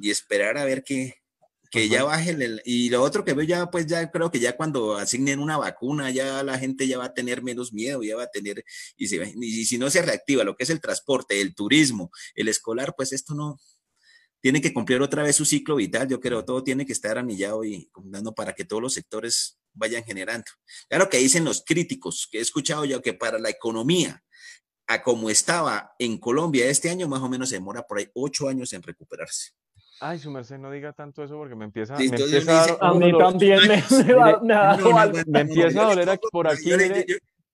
Y 0.00 0.10
esperar 0.10 0.58
a 0.58 0.64
ver 0.64 0.84
qué, 0.84 1.14
que 1.70 1.88
ya 1.88 2.04
baje 2.04 2.30
el, 2.30 2.62
y 2.64 2.90
lo 2.90 3.02
otro 3.02 3.24
que 3.24 3.32
veo 3.34 3.44
ya 3.46 3.70
pues 3.70 3.86
ya 3.86 4.10
creo 4.10 4.30
que 4.30 4.40
ya 4.40 4.56
cuando 4.56 4.96
asignen 4.96 5.40
una 5.40 5.56
vacuna 5.56 6.10
ya 6.10 6.42
la 6.42 6.58
gente 6.58 6.86
ya 6.86 6.98
va 6.98 7.06
a 7.06 7.14
tener 7.14 7.42
menos 7.42 7.72
miedo 7.72 8.02
ya 8.02 8.16
va 8.16 8.24
a 8.24 8.30
tener 8.30 8.64
y 8.96 9.08
si, 9.08 9.18
y 9.40 9.64
si 9.64 9.78
no 9.78 9.90
se 9.90 10.02
reactiva 10.02 10.44
lo 10.44 10.56
que 10.56 10.64
es 10.64 10.70
el 10.70 10.80
transporte 10.80 11.40
el 11.40 11.54
turismo 11.54 12.10
el 12.34 12.48
escolar 12.48 12.94
pues 12.96 13.12
esto 13.12 13.34
no 13.34 13.58
tiene 14.40 14.60
que 14.60 14.72
cumplir 14.72 15.02
otra 15.02 15.24
vez 15.24 15.34
su 15.34 15.44
ciclo 15.44 15.74
vital, 15.74 16.06
yo 16.06 16.20
creo, 16.20 16.44
todo 16.44 16.62
tiene 16.62 16.86
que 16.86 16.92
estar 16.92 17.18
anillado 17.18 17.64
y 17.64 17.90
dando 18.04 18.32
para 18.32 18.52
que 18.52 18.64
todos 18.64 18.80
los 18.80 18.94
sectores 18.94 19.58
vayan 19.72 20.04
generando. 20.04 20.46
Claro 20.88 21.08
que 21.08 21.18
dicen 21.18 21.44
los 21.44 21.64
críticos, 21.64 22.28
que 22.30 22.38
he 22.38 22.42
escuchado 22.42 22.84
yo 22.84 23.02
que 23.02 23.12
para 23.12 23.40
la 23.40 23.50
economía, 23.50 24.22
a 24.86 25.02
como 25.02 25.30
estaba 25.30 25.94
en 25.98 26.18
Colombia 26.18 26.66
este 26.66 26.90
año, 26.90 27.08
más 27.08 27.22
o 27.22 27.28
menos 27.28 27.48
se 27.48 27.56
demora 27.56 27.88
por 27.88 27.98
ahí 27.98 28.08
ocho 28.14 28.48
años 28.48 28.72
en 28.72 28.82
recuperarse. 28.82 29.50
Ay, 30.00 30.18
su 30.18 30.30
merced, 30.30 30.58
no 30.58 30.70
diga 30.70 30.92
tanto 30.92 31.24
eso 31.24 31.36
porque 31.36 31.54
me 31.54 31.64
empieza, 31.64 31.96
me 31.96 32.04
empieza 32.04 32.64
a, 32.64 32.90
a 32.90 32.94
mí 32.94 33.16
también 33.16 33.60
me, 33.66 33.82
me, 35.26 35.40
empieza 35.40 35.82
a 35.82 35.94
doler 35.94 36.20
por 36.30 36.48
aquí. 36.48 36.70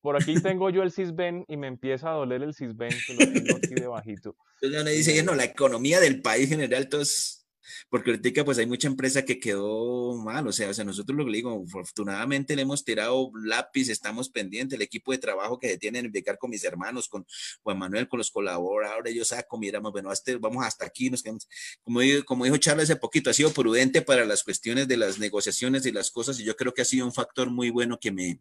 por 0.01 0.17
aquí 0.17 0.35
tengo 0.41 0.69
yo 0.71 0.83
el 0.83 0.91
Cisben 0.91 1.45
y 1.47 1.57
me 1.57 1.69
empieza 1.69 2.11
a 2.11 2.15
doler 2.15 2.43
el 2.43 2.55
Cisben 2.55 2.91
que 3.07 3.15
lo 3.15 3.33
tengo 3.33 3.57
aquí 3.57 3.75
debajito. 3.75 4.35
Entonces 4.61 4.85
le 4.85 4.91
dice, 4.91 5.23
no, 5.23 5.35
la 5.35 5.45
economía 5.45 6.01
del 6.01 6.21
país 6.21 6.49
general, 6.49 6.83
entonces 6.83 7.42
porque 7.89 8.11
ahorita 8.11 8.45
pues 8.45 8.59
hay 8.59 8.67
mucha 8.67 8.89
empresa 8.89 9.25
que 9.25 9.39
quedó 9.39 10.17
mal, 10.17 10.47
o 10.47 10.53
sea, 10.53 10.71
o 10.71 10.75
sea, 10.75 10.85
nosotros 10.85 11.17
lo 11.17 11.25
que 11.25 11.33
digo, 11.33 11.65
afortunadamente 11.67 12.57
le 12.57 12.63
hemos 12.63 12.85
tirado 12.85 13.31
lápiz, 13.45 13.89
estamos 13.89 14.29
pendientes, 14.31 14.77
el 14.77 14.83
equipo 14.83 15.13
de 15.13 15.19
trabajo 15.19 15.59
que 15.59 15.69
se 15.69 15.79
tiene 15.79 16.11
con 16.39 16.51
mis 16.51 16.65
hermanos, 16.65 17.09
con 17.09 17.27
Juan 17.63 17.79
Manuel, 17.79 18.09
con 18.09 18.19
los 18.19 18.31
colaboradores, 18.31 19.15
yo 19.15 19.25
saco, 19.25 19.59
miramos, 19.59 19.93
bueno, 19.93 20.11
hasta, 20.11 20.37
vamos 20.39 20.65
hasta 20.65 20.87
aquí, 20.87 21.11
nos 21.11 21.23
quedamos, 21.23 21.49
como, 21.83 22.01
como 22.25 22.45
dijo 22.45 22.57
Charles 22.57 22.91
hace 22.91 22.97
poquito, 22.97 23.31
ha 23.31 23.35
sido 23.35 23.53
prudente 23.53 24.03
para 24.03 24.25
las 24.25 24.43
cuestiones 24.43 24.89
de 24.89 24.97
las 24.97 25.19
negociaciones 25.19 25.87
y 25.87 25.93
las 25.93 26.11
cosas, 26.11 26.39
y 26.41 26.45
yo 26.45 26.57
creo 26.57 26.75
que 26.75 26.83
ha 26.83 26.87
sido 26.87 27.07
un 27.07 27.13
factor 27.13 27.51
muy 27.51 27.71
bueno 27.71 27.99
que 28.01 28.13
me, 28.13 28.41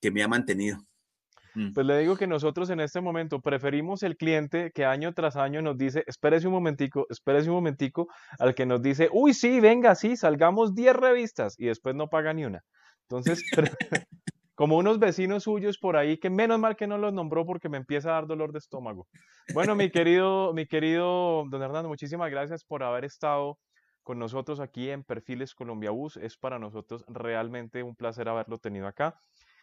que 0.00 0.10
me 0.10 0.22
ha 0.22 0.28
mantenido. 0.28 0.78
Mm. 1.54 1.72
Pues 1.72 1.86
le 1.86 1.98
digo 1.98 2.16
que 2.16 2.26
nosotros 2.26 2.70
en 2.70 2.80
este 2.80 3.00
momento 3.00 3.40
preferimos 3.40 4.02
el 4.02 4.16
cliente 4.16 4.70
que 4.72 4.84
año 4.84 5.12
tras 5.14 5.36
año 5.36 5.62
nos 5.62 5.76
dice, 5.76 6.04
espérese 6.06 6.46
un 6.46 6.54
momentico, 6.54 7.06
espérese 7.10 7.48
un 7.48 7.56
momentico, 7.56 8.08
al 8.38 8.54
que 8.54 8.66
nos 8.66 8.82
dice, 8.82 9.08
uy, 9.12 9.34
sí, 9.34 9.60
venga, 9.60 9.94
sí, 9.94 10.16
salgamos 10.16 10.74
10 10.74 10.96
revistas 10.96 11.58
y 11.58 11.66
después 11.66 11.94
no 11.94 12.08
paga 12.08 12.32
ni 12.32 12.44
una. 12.44 12.62
Entonces, 13.02 13.42
como 14.54 14.76
unos 14.76 14.98
vecinos 14.98 15.44
suyos 15.44 15.78
por 15.78 15.96
ahí, 15.96 16.18
que 16.18 16.30
menos 16.30 16.58
mal 16.58 16.74
que 16.74 16.88
no 16.88 16.98
los 16.98 17.12
nombró 17.12 17.46
porque 17.46 17.68
me 17.68 17.76
empieza 17.76 18.10
a 18.10 18.14
dar 18.14 18.26
dolor 18.26 18.52
de 18.52 18.58
estómago. 18.58 19.06
Bueno, 19.54 19.76
mi 19.76 19.88
querido, 19.88 20.52
mi 20.52 20.66
querido 20.66 21.44
don 21.48 21.62
Hernando, 21.62 21.88
muchísimas 21.88 22.28
gracias 22.30 22.64
por 22.64 22.82
haber 22.82 23.04
estado 23.04 23.56
con 24.02 24.18
nosotros 24.18 24.58
aquí 24.58 24.90
en 24.90 25.04
Perfiles 25.04 25.54
Colombia 25.54 25.90
Bus. 25.90 26.16
Es 26.16 26.36
para 26.36 26.58
nosotros 26.58 27.04
realmente 27.08 27.82
un 27.82 27.94
placer 27.94 28.28
haberlo 28.28 28.58
tenido 28.58 28.86
acá. 28.88 29.14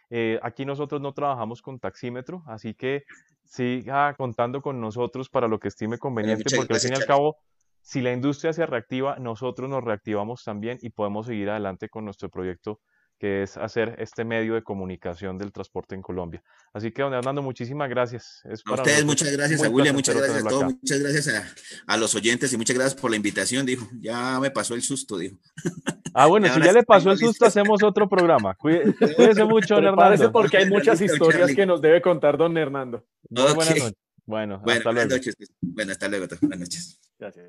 Eh, 0.10 0.40
aquí 0.44 0.66
nosotros 0.66 1.02
no 1.02 1.14
trabajamos 1.14 1.62
con 1.62 1.80
taxímetro, 1.80 2.44
así 2.48 2.74
que 2.74 3.04
siga 3.44 4.14
contando 4.16 4.62
con 4.62 4.80
nosotros 4.80 5.30
para 5.30 5.48
lo 5.48 5.60
que 5.60 5.68
estime 5.68 5.98
conveniente, 5.98 6.56
porque 6.56 6.74
al 6.74 6.80
fin 6.80 6.94
y 6.94 6.96
al 6.96 7.06
cabo, 7.06 7.38
si 7.82 8.02
la 8.02 8.12
industria 8.12 8.54
se 8.54 8.66
reactiva, 8.66 9.18
nosotros 9.20 9.70
nos 9.70 9.84
reactivamos 9.84 10.44
también 10.44 10.78
y 10.82 10.90
podemos 10.90 11.28
seguir 11.28 11.50
adelante 11.50 11.90
con 11.90 12.06
nuestro 12.06 12.30
proyecto 12.30 12.80
que 13.20 13.44
es 13.44 13.56
hacer 13.56 13.96
este 14.00 14.26
medio 14.26 14.56
de 14.56 14.64
comunicación 14.64 15.38
del 15.38 15.54
transporte 15.54 15.96
en 15.96 16.02
Colombia. 16.02 16.44
Así 16.74 16.92
que, 16.92 17.02
don 17.02 17.14
Hernando, 17.14 17.42
muchísimas 17.42 17.90
gracias. 17.90 18.42
a 18.44 18.74
ustedes, 18.74 19.06
muchas 19.06 19.32
gracias, 19.32 19.64
a 19.64 19.70
William, 19.70 19.96
muchas 19.96 20.16
gracias 20.16 20.46
a 20.46 20.50
todos, 20.50 20.64
muchas 20.66 21.00
gracias 21.00 21.28
a, 21.30 21.94
a, 21.94 21.98
los 21.98 22.14
oyentes 22.14 22.52
y 22.52 22.58
muchas 22.58 22.76
gracias 22.76 23.00
por 23.00 23.10
la 23.10 23.18
invitación, 23.18 23.66
dijo. 23.66 23.88
Ya 24.00 24.40
me 24.42 24.52
pasó 24.52 24.76
el 24.76 24.82
susto, 24.82 25.18
dijo. 25.18 25.38
Ah, 26.18 26.28
bueno, 26.28 26.48
si 26.48 26.62
ya 26.62 26.72
le 26.72 26.84
pasó 26.84 27.12
el 27.12 27.18
susto, 27.18 27.46
hacemos 27.46 27.84
otro 27.84 28.08
programa. 28.08 28.56
Cuídese 28.60 29.44
mucho, 29.44 29.76
don 29.76 29.84
Hernando. 29.84 30.32
porque 30.32 30.56
hay 30.56 30.70
muchas 30.70 31.02
historias 31.02 31.54
que 31.54 31.66
nos 31.66 31.82
debe 31.82 32.02
contar 32.02 32.38
don 32.38 32.58
Hernando. 32.58 33.04
buenas 33.30 33.56
noches. 33.58 33.94
Bueno, 34.26 34.62
bueno 34.64 34.78
hasta 34.78 34.92
luego. 34.94 35.10
Noches. 35.10 35.36
Bueno, 35.60 35.92
hasta 35.92 36.08
luego. 36.08 36.28
Buenas 36.40 36.60
noches. 36.60 37.02
Gracias. 37.20 37.48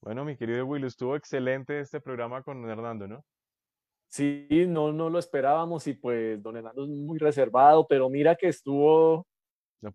Bueno, 0.00 0.24
mi 0.24 0.36
querido 0.36 0.66
Will, 0.66 0.82
estuvo 0.82 1.14
excelente 1.14 1.78
este 1.78 2.00
programa 2.00 2.42
con 2.42 2.60
don 2.60 2.70
Hernando, 2.72 3.06
¿no? 3.06 3.24
Sí, 4.08 4.48
no, 4.66 4.92
no 4.92 5.08
lo 5.08 5.20
esperábamos 5.20 5.86
y 5.86 5.92
pues 5.94 6.42
don 6.42 6.56
Hernando 6.56 6.82
es 6.82 6.90
muy 6.90 7.20
reservado, 7.20 7.86
pero 7.86 8.10
mira 8.10 8.34
que 8.34 8.48
estuvo 8.48 9.28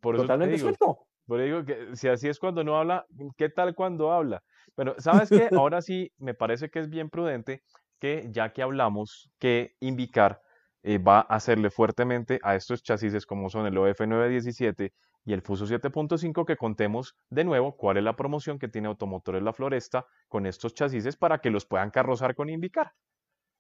totalmente 0.02 0.58
suelto. 0.58 1.00
Por 1.26 1.42
digo 1.42 1.66
que 1.66 1.94
si 1.94 2.08
así 2.08 2.30
es 2.30 2.40
cuando 2.40 2.64
no 2.64 2.78
habla, 2.78 3.06
¿qué 3.36 3.50
tal 3.50 3.76
cuando 3.76 4.14
habla? 4.14 4.42
Bueno, 4.78 4.96
¿sabes 4.98 5.30
qué? 5.30 5.50
Ahora 5.62 5.82
sí 5.82 6.10
me 6.20 6.34
parece 6.34 6.70
que 6.70 6.80
es 6.80 6.90
bien 6.90 7.10
prudente 7.10 7.64
que 8.00 8.28
ya 8.32 8.54
que 8.54 8.62
hablamos 8.62 9.32
que 9.40 9.76
Invicar 9.80 10.42
eh, 10.84 10.98
va 10.98 11.20
a 11.20 11.36
hacerle 11.36 11.70
fuertemente 11.70 12.40
a 12.44 12.56
estos 12.56 12.84
chasis 12.84 13.26
como 13.26 13.50
son 13.50 13.66
el 13.66 13.76
OF917 13.76 14.94
y 15.26 15.34
el 15.34 15.42
Fuso 15.42 15.66
7.5 15.66 16.46
que 16.46 16.56
contemos 16.56 17.18
de 17.30 17.44
nuevo 17.44 17.76
cuál 17.76 17.98
es 17.98 18.04
la 18.04 18.16
promoción 18.16 18.58
que 18.58 18.70
tiene 18.70 18.88
Automotores 18.88 19.44
La 19.44 19.52
Floresta 19.52 20.08
con 20.30 20.46
estos 20.46 20.74
chasis 20.74 21.18
para 21.18 21.40
que 21.40 21.50
los 21.50 21.66
puedan 21.66 21.92
carrozar 21.92 22.36
con 22.36 22.50
Invicar. 22.50 22.94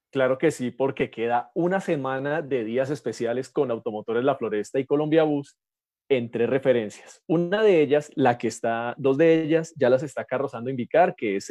Claro 0.10 0.38
que 0.38 0.52
sí, 0.52 0.72
porque 0.72 1.11
queda 1.11 1.52
una 1.53 1.82
semana 1.82 2.41
de 2.41 2.64
días 2.64 2.90
especiales 2.90 3.49
con 3.49 3.72
Automotores 3.72 4.24
La 4.24 4.38
Floresta 4.38 4.80
y 4.80 4.86
Colombia 4.86 5.24
Bus 5.24 5.57
en 6.10 6.32
tres 6.32 6.49
referencias. 6.49 7.22
Una 7.28 7.61
de 7.61 7.82
ellas, 7.82 8.10
la 8.16 8.38
que 8.38 8.48
está, 8.48 8.95
dos 8.98 9.18
de 9.18 9.44
ellas 9.44 9.74
ya 9.76 9.90
las 9.90 10.03
está 10.03 10.24
carrozando 10.24 10.70
Invicar, 10.70 11.16
que 11.16 11.36
es 11.36 11.49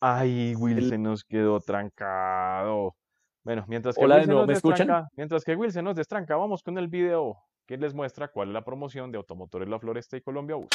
Ay, 0.00 0.54
Will 0.56 0.88
se 0.88 0.98
nos 0.98 1.24
quedó 1.24 1.60
trancado. 1.60 2.94
Bueno, 3.42 3.64
mientras 3.68 3.96
que, 3.96 4.04
Hola, 4.04 4.16
Will 4.16 4.24
se 4.24 4.30
nos 4.32 4.46
¿me 4.46 4.52
escuchan? 4.54 5.08
mientras 5.16 5.44
que 5.44 5.54
Will 5.54 5.72
se 5.72 5.82
nos 5.82 5.96
destranca, 5.96 6.36
vamos 6.36 6.62
con 6.62 6.78
el 6.78 6.88
video 6.88 7.38
que 7.66 7.76
les 7.76 7.94
muestra 7.94 8.28
cuál 8.28 8.48
es 8.48 8.54
la 8.54 8.64
promoción 8.64 9.10
de 9.12 9.18
Automotores 9.18 9.68
La 9.68 9.78
Floresta 9.78 10.16
y 10.16 10.20
Colombia 10.20 10.56
Bus. 10.56 10.68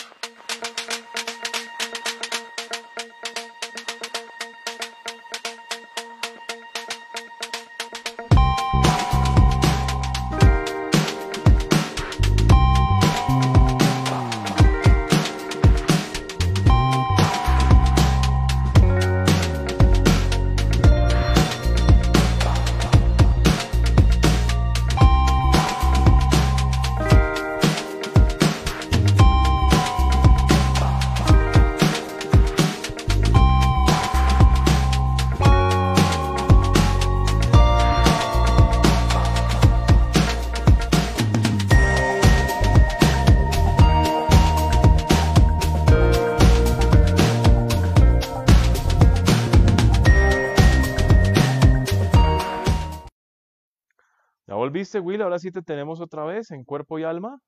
Will? 54.98 55.22
Ahora 55.22 55.38
sí 55.38 55.52
te 55.52 55.62
tenemos 55.62 56.02
otra 56.02 56.24
vez 56.24 56.50
en 56.50 56.64
cuerpo 56.64 56.98
y 56.98 57.04
alma. 57.04 57.40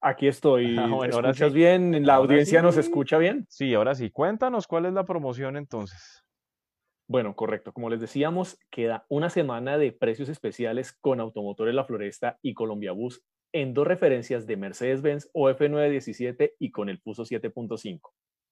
Aquí 0.00 0.28
estoy. 0.28 0.76
Ah, 0.78 0.86
bueno, 0.86 1.16
ahora 1.16 1.30
¿Escuchas 1.30 1.52
bien? 1.52 2.06
¿La 2.06 2.14
audiencia 2.14 2.62
nos 2.62 2.76
escucha 2.76 3.18
bien? 3.18 3.46
Sí, 3.48 3.74
ahora 3.74 3.96
sí. 3.96 4.10
Cuéntanos 4.10 4.68
cuál 4.68 4.86
es 4.86 4.92
la 4.92 5.04
promoción 5.04 5.56
entonces. 5.56 6.22
Bueno, 7.08 7.34
correcto. 7.34 7.72
Como 7.72 7.90
les 7.90 8.00
decíamos, 8.00 8.58
queda 8.70 9.06
una 9.08 9.30
semana 9.30 9.78
de 9.78 9.92
precios 9.92 10.28
especiales 10.28 10.92
con 10.92 11.18
Automotores 11.18 11.74
La 11.74 11.84
Floresta 11.84 12.38
y 12.42 12.54
Colombia 12.54 12.92
Bus 12.92 13.24
en 13.52 13.72
dos 13.72 13.86
referencias 13.86 14.46
de 14.46 14.58
Mercedes-Benz 14.58 15.30
OF917 15.32 16.52
y 16.58 16.70
con 16.70 16.88
el 16.90 16.98
Fuso 16.98 17.24
7.5. 17.24 18.00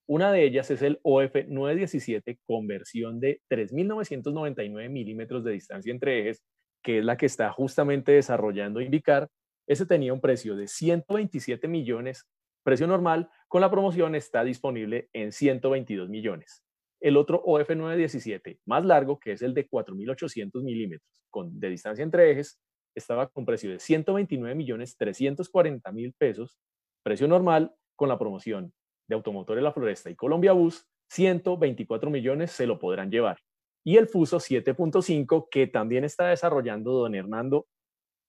Una 0.09 0.33
de 0.33 0.45
ellas 0.45 0.71
es 0.71 0.83
el 0.83 1.01
OF917 1.03 2.39
con 2.47 2.67
versión 2.67 3.21
de 3.21 3.43
3.999 3.51 4.89
milímetros 4.89 5.45
de 5.45 5.53
distancia 5.53 5.93
entre 5.93 6.21
ejes 6.21 6.43
que 6.87 6.99
es 7.01 7.05
la 7.05 7.17
que 7.17 7.27
está 7.27 7.51
justamente 7.51 8.13
desarrollando 8.13 8.81
Invicar, 8.81 9.29
ese 9.67 9.87
tenía 9.87 10.13
un 10.13 10.21
precio 10.21 10.55
de 10.55 10.69
127 10.69 11.67
millones, 11.67 12.29
precio 12.63 12.87
normal, 12.87 13.29
con 13.49 13.61
la 13.61 13.73
promoción 13.73 14.15
está 14.15 14.45
disponible 14.45 15.09
en 15.13 15.33
122 15.33 16.09
millones. 16.09 16.63
El 17.01 17.17
otro 17.17 17.43
OF917, 17.43 18.61
más 18.67 18.85
largo, 18.85 19.19
que 19.19 19.33
es 19.33 19.43
el 19.43 19.53
de 19.53 19.69
4.800 19.69 20.63
milímetros, 20.63 21.11
con, 21.29 21.59
de 21.59 21.71
distancia 21.71 22.05
entre 22.05 22.31
ejes, 22.31 22.61
estaba 22.95 23.27
con 23.31 23.45
precio 23.45 23.69
de 23.69 23.81
129 23.81 24.55
millones 24.55 24.97
340 24.97 25.91
mil 25.91 26.15
pesos, 26.17 26.57
precio 27.03 27.27
normal, 27.27 27.75
con 27.97 28.09
la 28.09 28.17
promoción 28.17 28.73
de 29.09 29.17
Automotores 29.17 29.65
La 29.65 29.73
Floresta 29.73 30.09
y 30.09 30.15
Colombia 30.15 30.53
Bus, 30.53 30.87
124 31.11 32.11
millones 32.11 32.53
se 32.53 32.69
lo 32.69 32.79
podrán 32.79 33.11
llevar 33.11 33.39
y 33.87 33.99
el 33.99 34.09
Fuso 34.09 34.39
7.5 34.39 35.47
que 35.49 35.69
también 35.69 36.03
está 36.03 36.27
desarrollando 36.27 36.91
don 36.91 37.15
Hernando 37.15 37.69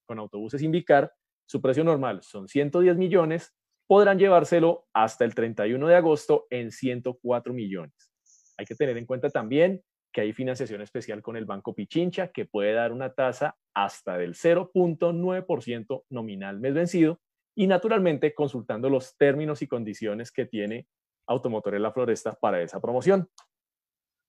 con 0.06 0.20
autobuses 0.20 0.62
Invicar. 0.62 1.12
Su 1.48 1.62
precio 1.62 1.84
normal 1.84 2.22
son 2.22 2.48
110 2.48 2.96
millones 2.96 3.56
podrán 3.88 4.20
llevárselo 4.20 4.86
hasta 4.94 5.26
el 5.26 5.34
31 5.34 5.88
de 5.88 5.96
agosto 5.96 6.46
en 6.52 6.72
104 6.72 7.54
millones. 7.54 8.12
Hay 8.58 8.68
que 8.68 8.76
tener 8.76 8.98
en 8.98 9.08
cuenta 9.08 9.32
también 9.32 9.82
que 10.14 10.22
hay 10.22 10.32
financiación 10.32 10.82
especial 10.82 11.24
con 11.24 11.36
el 11.38 11.46
Banco 11.46 11.74
Pichincha 11.74 12.28
que 12.28 12.46
puede 12.46 12.74
dar 12.74 12.92
una 12.92 13.14
tasa 13.14 13.58
hasta 13.74 14.16
del 14.16 14.36
0.9% 14.36 16.04
nominal 16.10 16.60
mes 16.60 16.76
vencido 16.76 17.20
y 17.56 17.66
naturalmente 17.66 18.36
consultando 18.36 18.92
los 18.92 19.18
términos 19.18 19.64
y 19.64 19.68
condiciones 19.68 20.32
que 20.32 20.46
tiene 20.46 20.88
Automotores 21.26 21.82
La 21.82 21.92
Floresta 21.92 22.36
para 22.36 22.62
esa 22.62 22.80
promoción. 22.80 23.28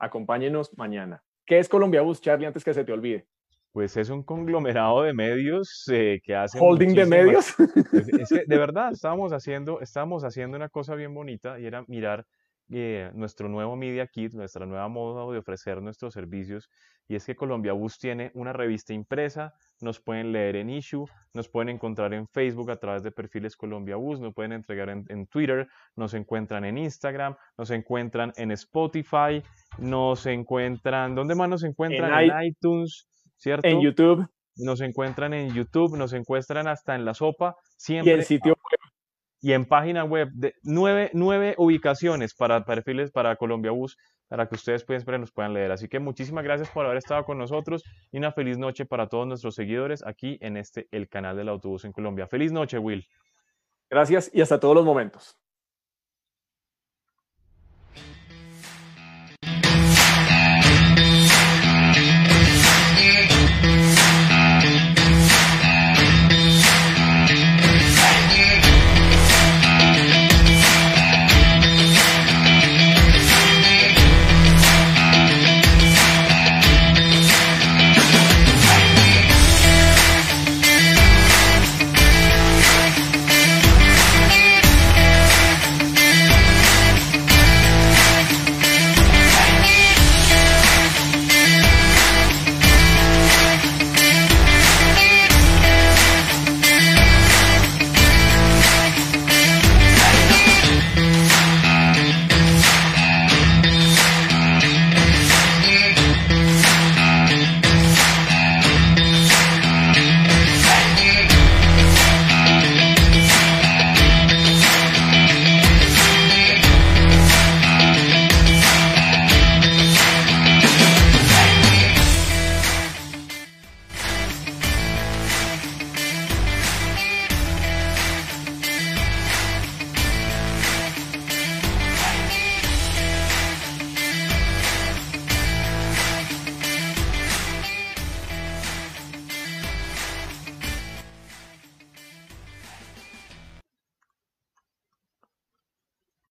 acompáñenos 0.00 0.76
mañana. 0.76 1.22
¿Qué 1.46 1.60
es 1.60 1.68
Colombia 1.68 2.02
Bus, 2.02 2.20
Charlie, 2.20 2.46
antes 2.46 2.64
que 2.64 2.74
se 2.74 2.84
te 2.84 2.92
olvide? 2.92 3.28
Pues 3.70 3.96
es 3.96 4.10
un 4.10 4.24
conglomerado 4.24 5.02
de 5.02 5.14
medios 5.14 5.84
eh, 5.92 6.20
que 6.24 6.34
hacen... 6.34 6.60
¿Holding 6.60 6.96
de 6.96 7.06
medios? 7.06 7.54
de 7.56 8.58
verdad, 8.58 8.90
estábamos 8.90 9.32
haciendo, 9.32 9.80
estábamos 9.80 10.24
haciendo 10.24 10.56
una 10.56 10.68
cosa 10.68 10.96
bien 10.96 11.14
bonita 11.14 11.60
y 11.60 11.66
era 11.66 11.84
mirar 11.86 12.26
eh, 12.70 13.10
nuestro 13.14 13.48
nuevo 13.48 13.76
Media 13.76 14.06
Kit, 14.06 14.32
nuestra 14.32 14.66
nueva 14.66 14.88
moda 14.88 15.30
de 15.32 15.38
ofrecer 15.38 15.80
nuestros 15.80 16.14
servicios, 16.14 16.68
y 17.08 17.14
es 17.14 17.24
que 17.24 17.36
Colombia 17.36 17.72
Bus 17.72 17.98
tiene 17.98 18.32
una 18.34 18.52
revista 18.52 18.92
impresa, 18.92 19.54
nos 19.80 20.00
pueden 20.00 20.32
leer 20.32 20.56
en 20.56 20.70
Issue, 20.70 21.06
nos 21.34 21.48
pueden 21.48 21.68
encontrar 21.68 22.12
en 22.14 22.26
Facebook 22.26 22.70
a 22.70 22.76
través 22.76 23.02
de 23.04 23.12
perfiles 23.12 23.56
Colombia 23.56 23.96
Bus, 23.96 24.20
nos 24.20 24.34
pueden 24.34 24.52
entregar 24.52 24.88
en, 24.88 25.26
Twitter, 25.28 25.68
nos 25.94 26.14
encuentran 26.14 26.64
en 26.64 26.78
Instagram, 26.78 27.36
nos 27.56 27.70
encuentran 27.70 28.32
en 28.36 28.50
Spotify, 28.50 29.42
nos 29.78 30.26
encuentran, 30.26 31.14
¿dónde 31.14 31.36
más 31.36 31.48
nos 31.48 31.62
encuentran? 31.62 32.12
En, 32.12 32.44
iTunes, 32.44 33.08
¿cierto? 33.36 33.68
En 33.68 33.80
YouTube. 33.80 34.26
Nos 34.58 34.80
encuentran 34.80 35.34
en 35.34 35.52
YouTube, 35.52 35.96
nos 35.96 36.14
encuentran 36.14 36.66
hasta 36.66 36.94
en 36.94 37.04
la 37.04 37.12
sopa, 37.12 37.54
siempre. 37.76 38.12
Y 38.12 38.16
en 38.16 38.24
sitio 38.24 38.54
web 38.54 38.75
y 39.40 39.52
en 39.52 39.64
página 39.64 40.04
web 40.04 40.28
de 40.32 40.54
nueve, 40.62 41.10
nueve 41.12 41.54
ubicaciones 41.58 42.34
para 42.34 42.64
perfiles 42.64 43.10
para 43.10 43.36
Colombia 43.36 43.70
Bus 43.70 43.96
para 44.28 44.48
que 44.48 44.56
ustedes 44.56 44.84
puedan, 44.84 45.20
nos 45.20 45.32
puedan 45.32 45.54
leer. 45.54 45.70
Así 45.70 45.88
que 45.88 46.00
muchísimas 46.00 46.44
gracias 46.44 46.68
por 46.70 46.84
haber 46.84 46.98
estado 46.98 47.24
con 47.24 47.38
nosotros 47.38 47.84
y 48.10 48.18
una 48.18 48.32
feliz 48.32 48.58
noche 48.58 48.84
para 48.86 49.08
todos 49.08 49.26
nuestros 49.26 49.54
seguidores 49.54 50.04
aquí 50.04 50.38
en 50.40 50.56
este, 50.56 50.88
el 50.90 51.08
canal 51.08 51.36
del 51.36 51.48
autobús 51.48 51.84
en 51.84 51.92
Colombia. 51.92 52.26
Feliz 52.26 52.52
noche, 52.52 52.78
Will. 52.78 53.06
Gracias 53.88 54.30
y 54.34 54.40
hasta 54.40 54.58
todos 54.58 54.74
los 54.74 54.84
momentos. 54.84 55.36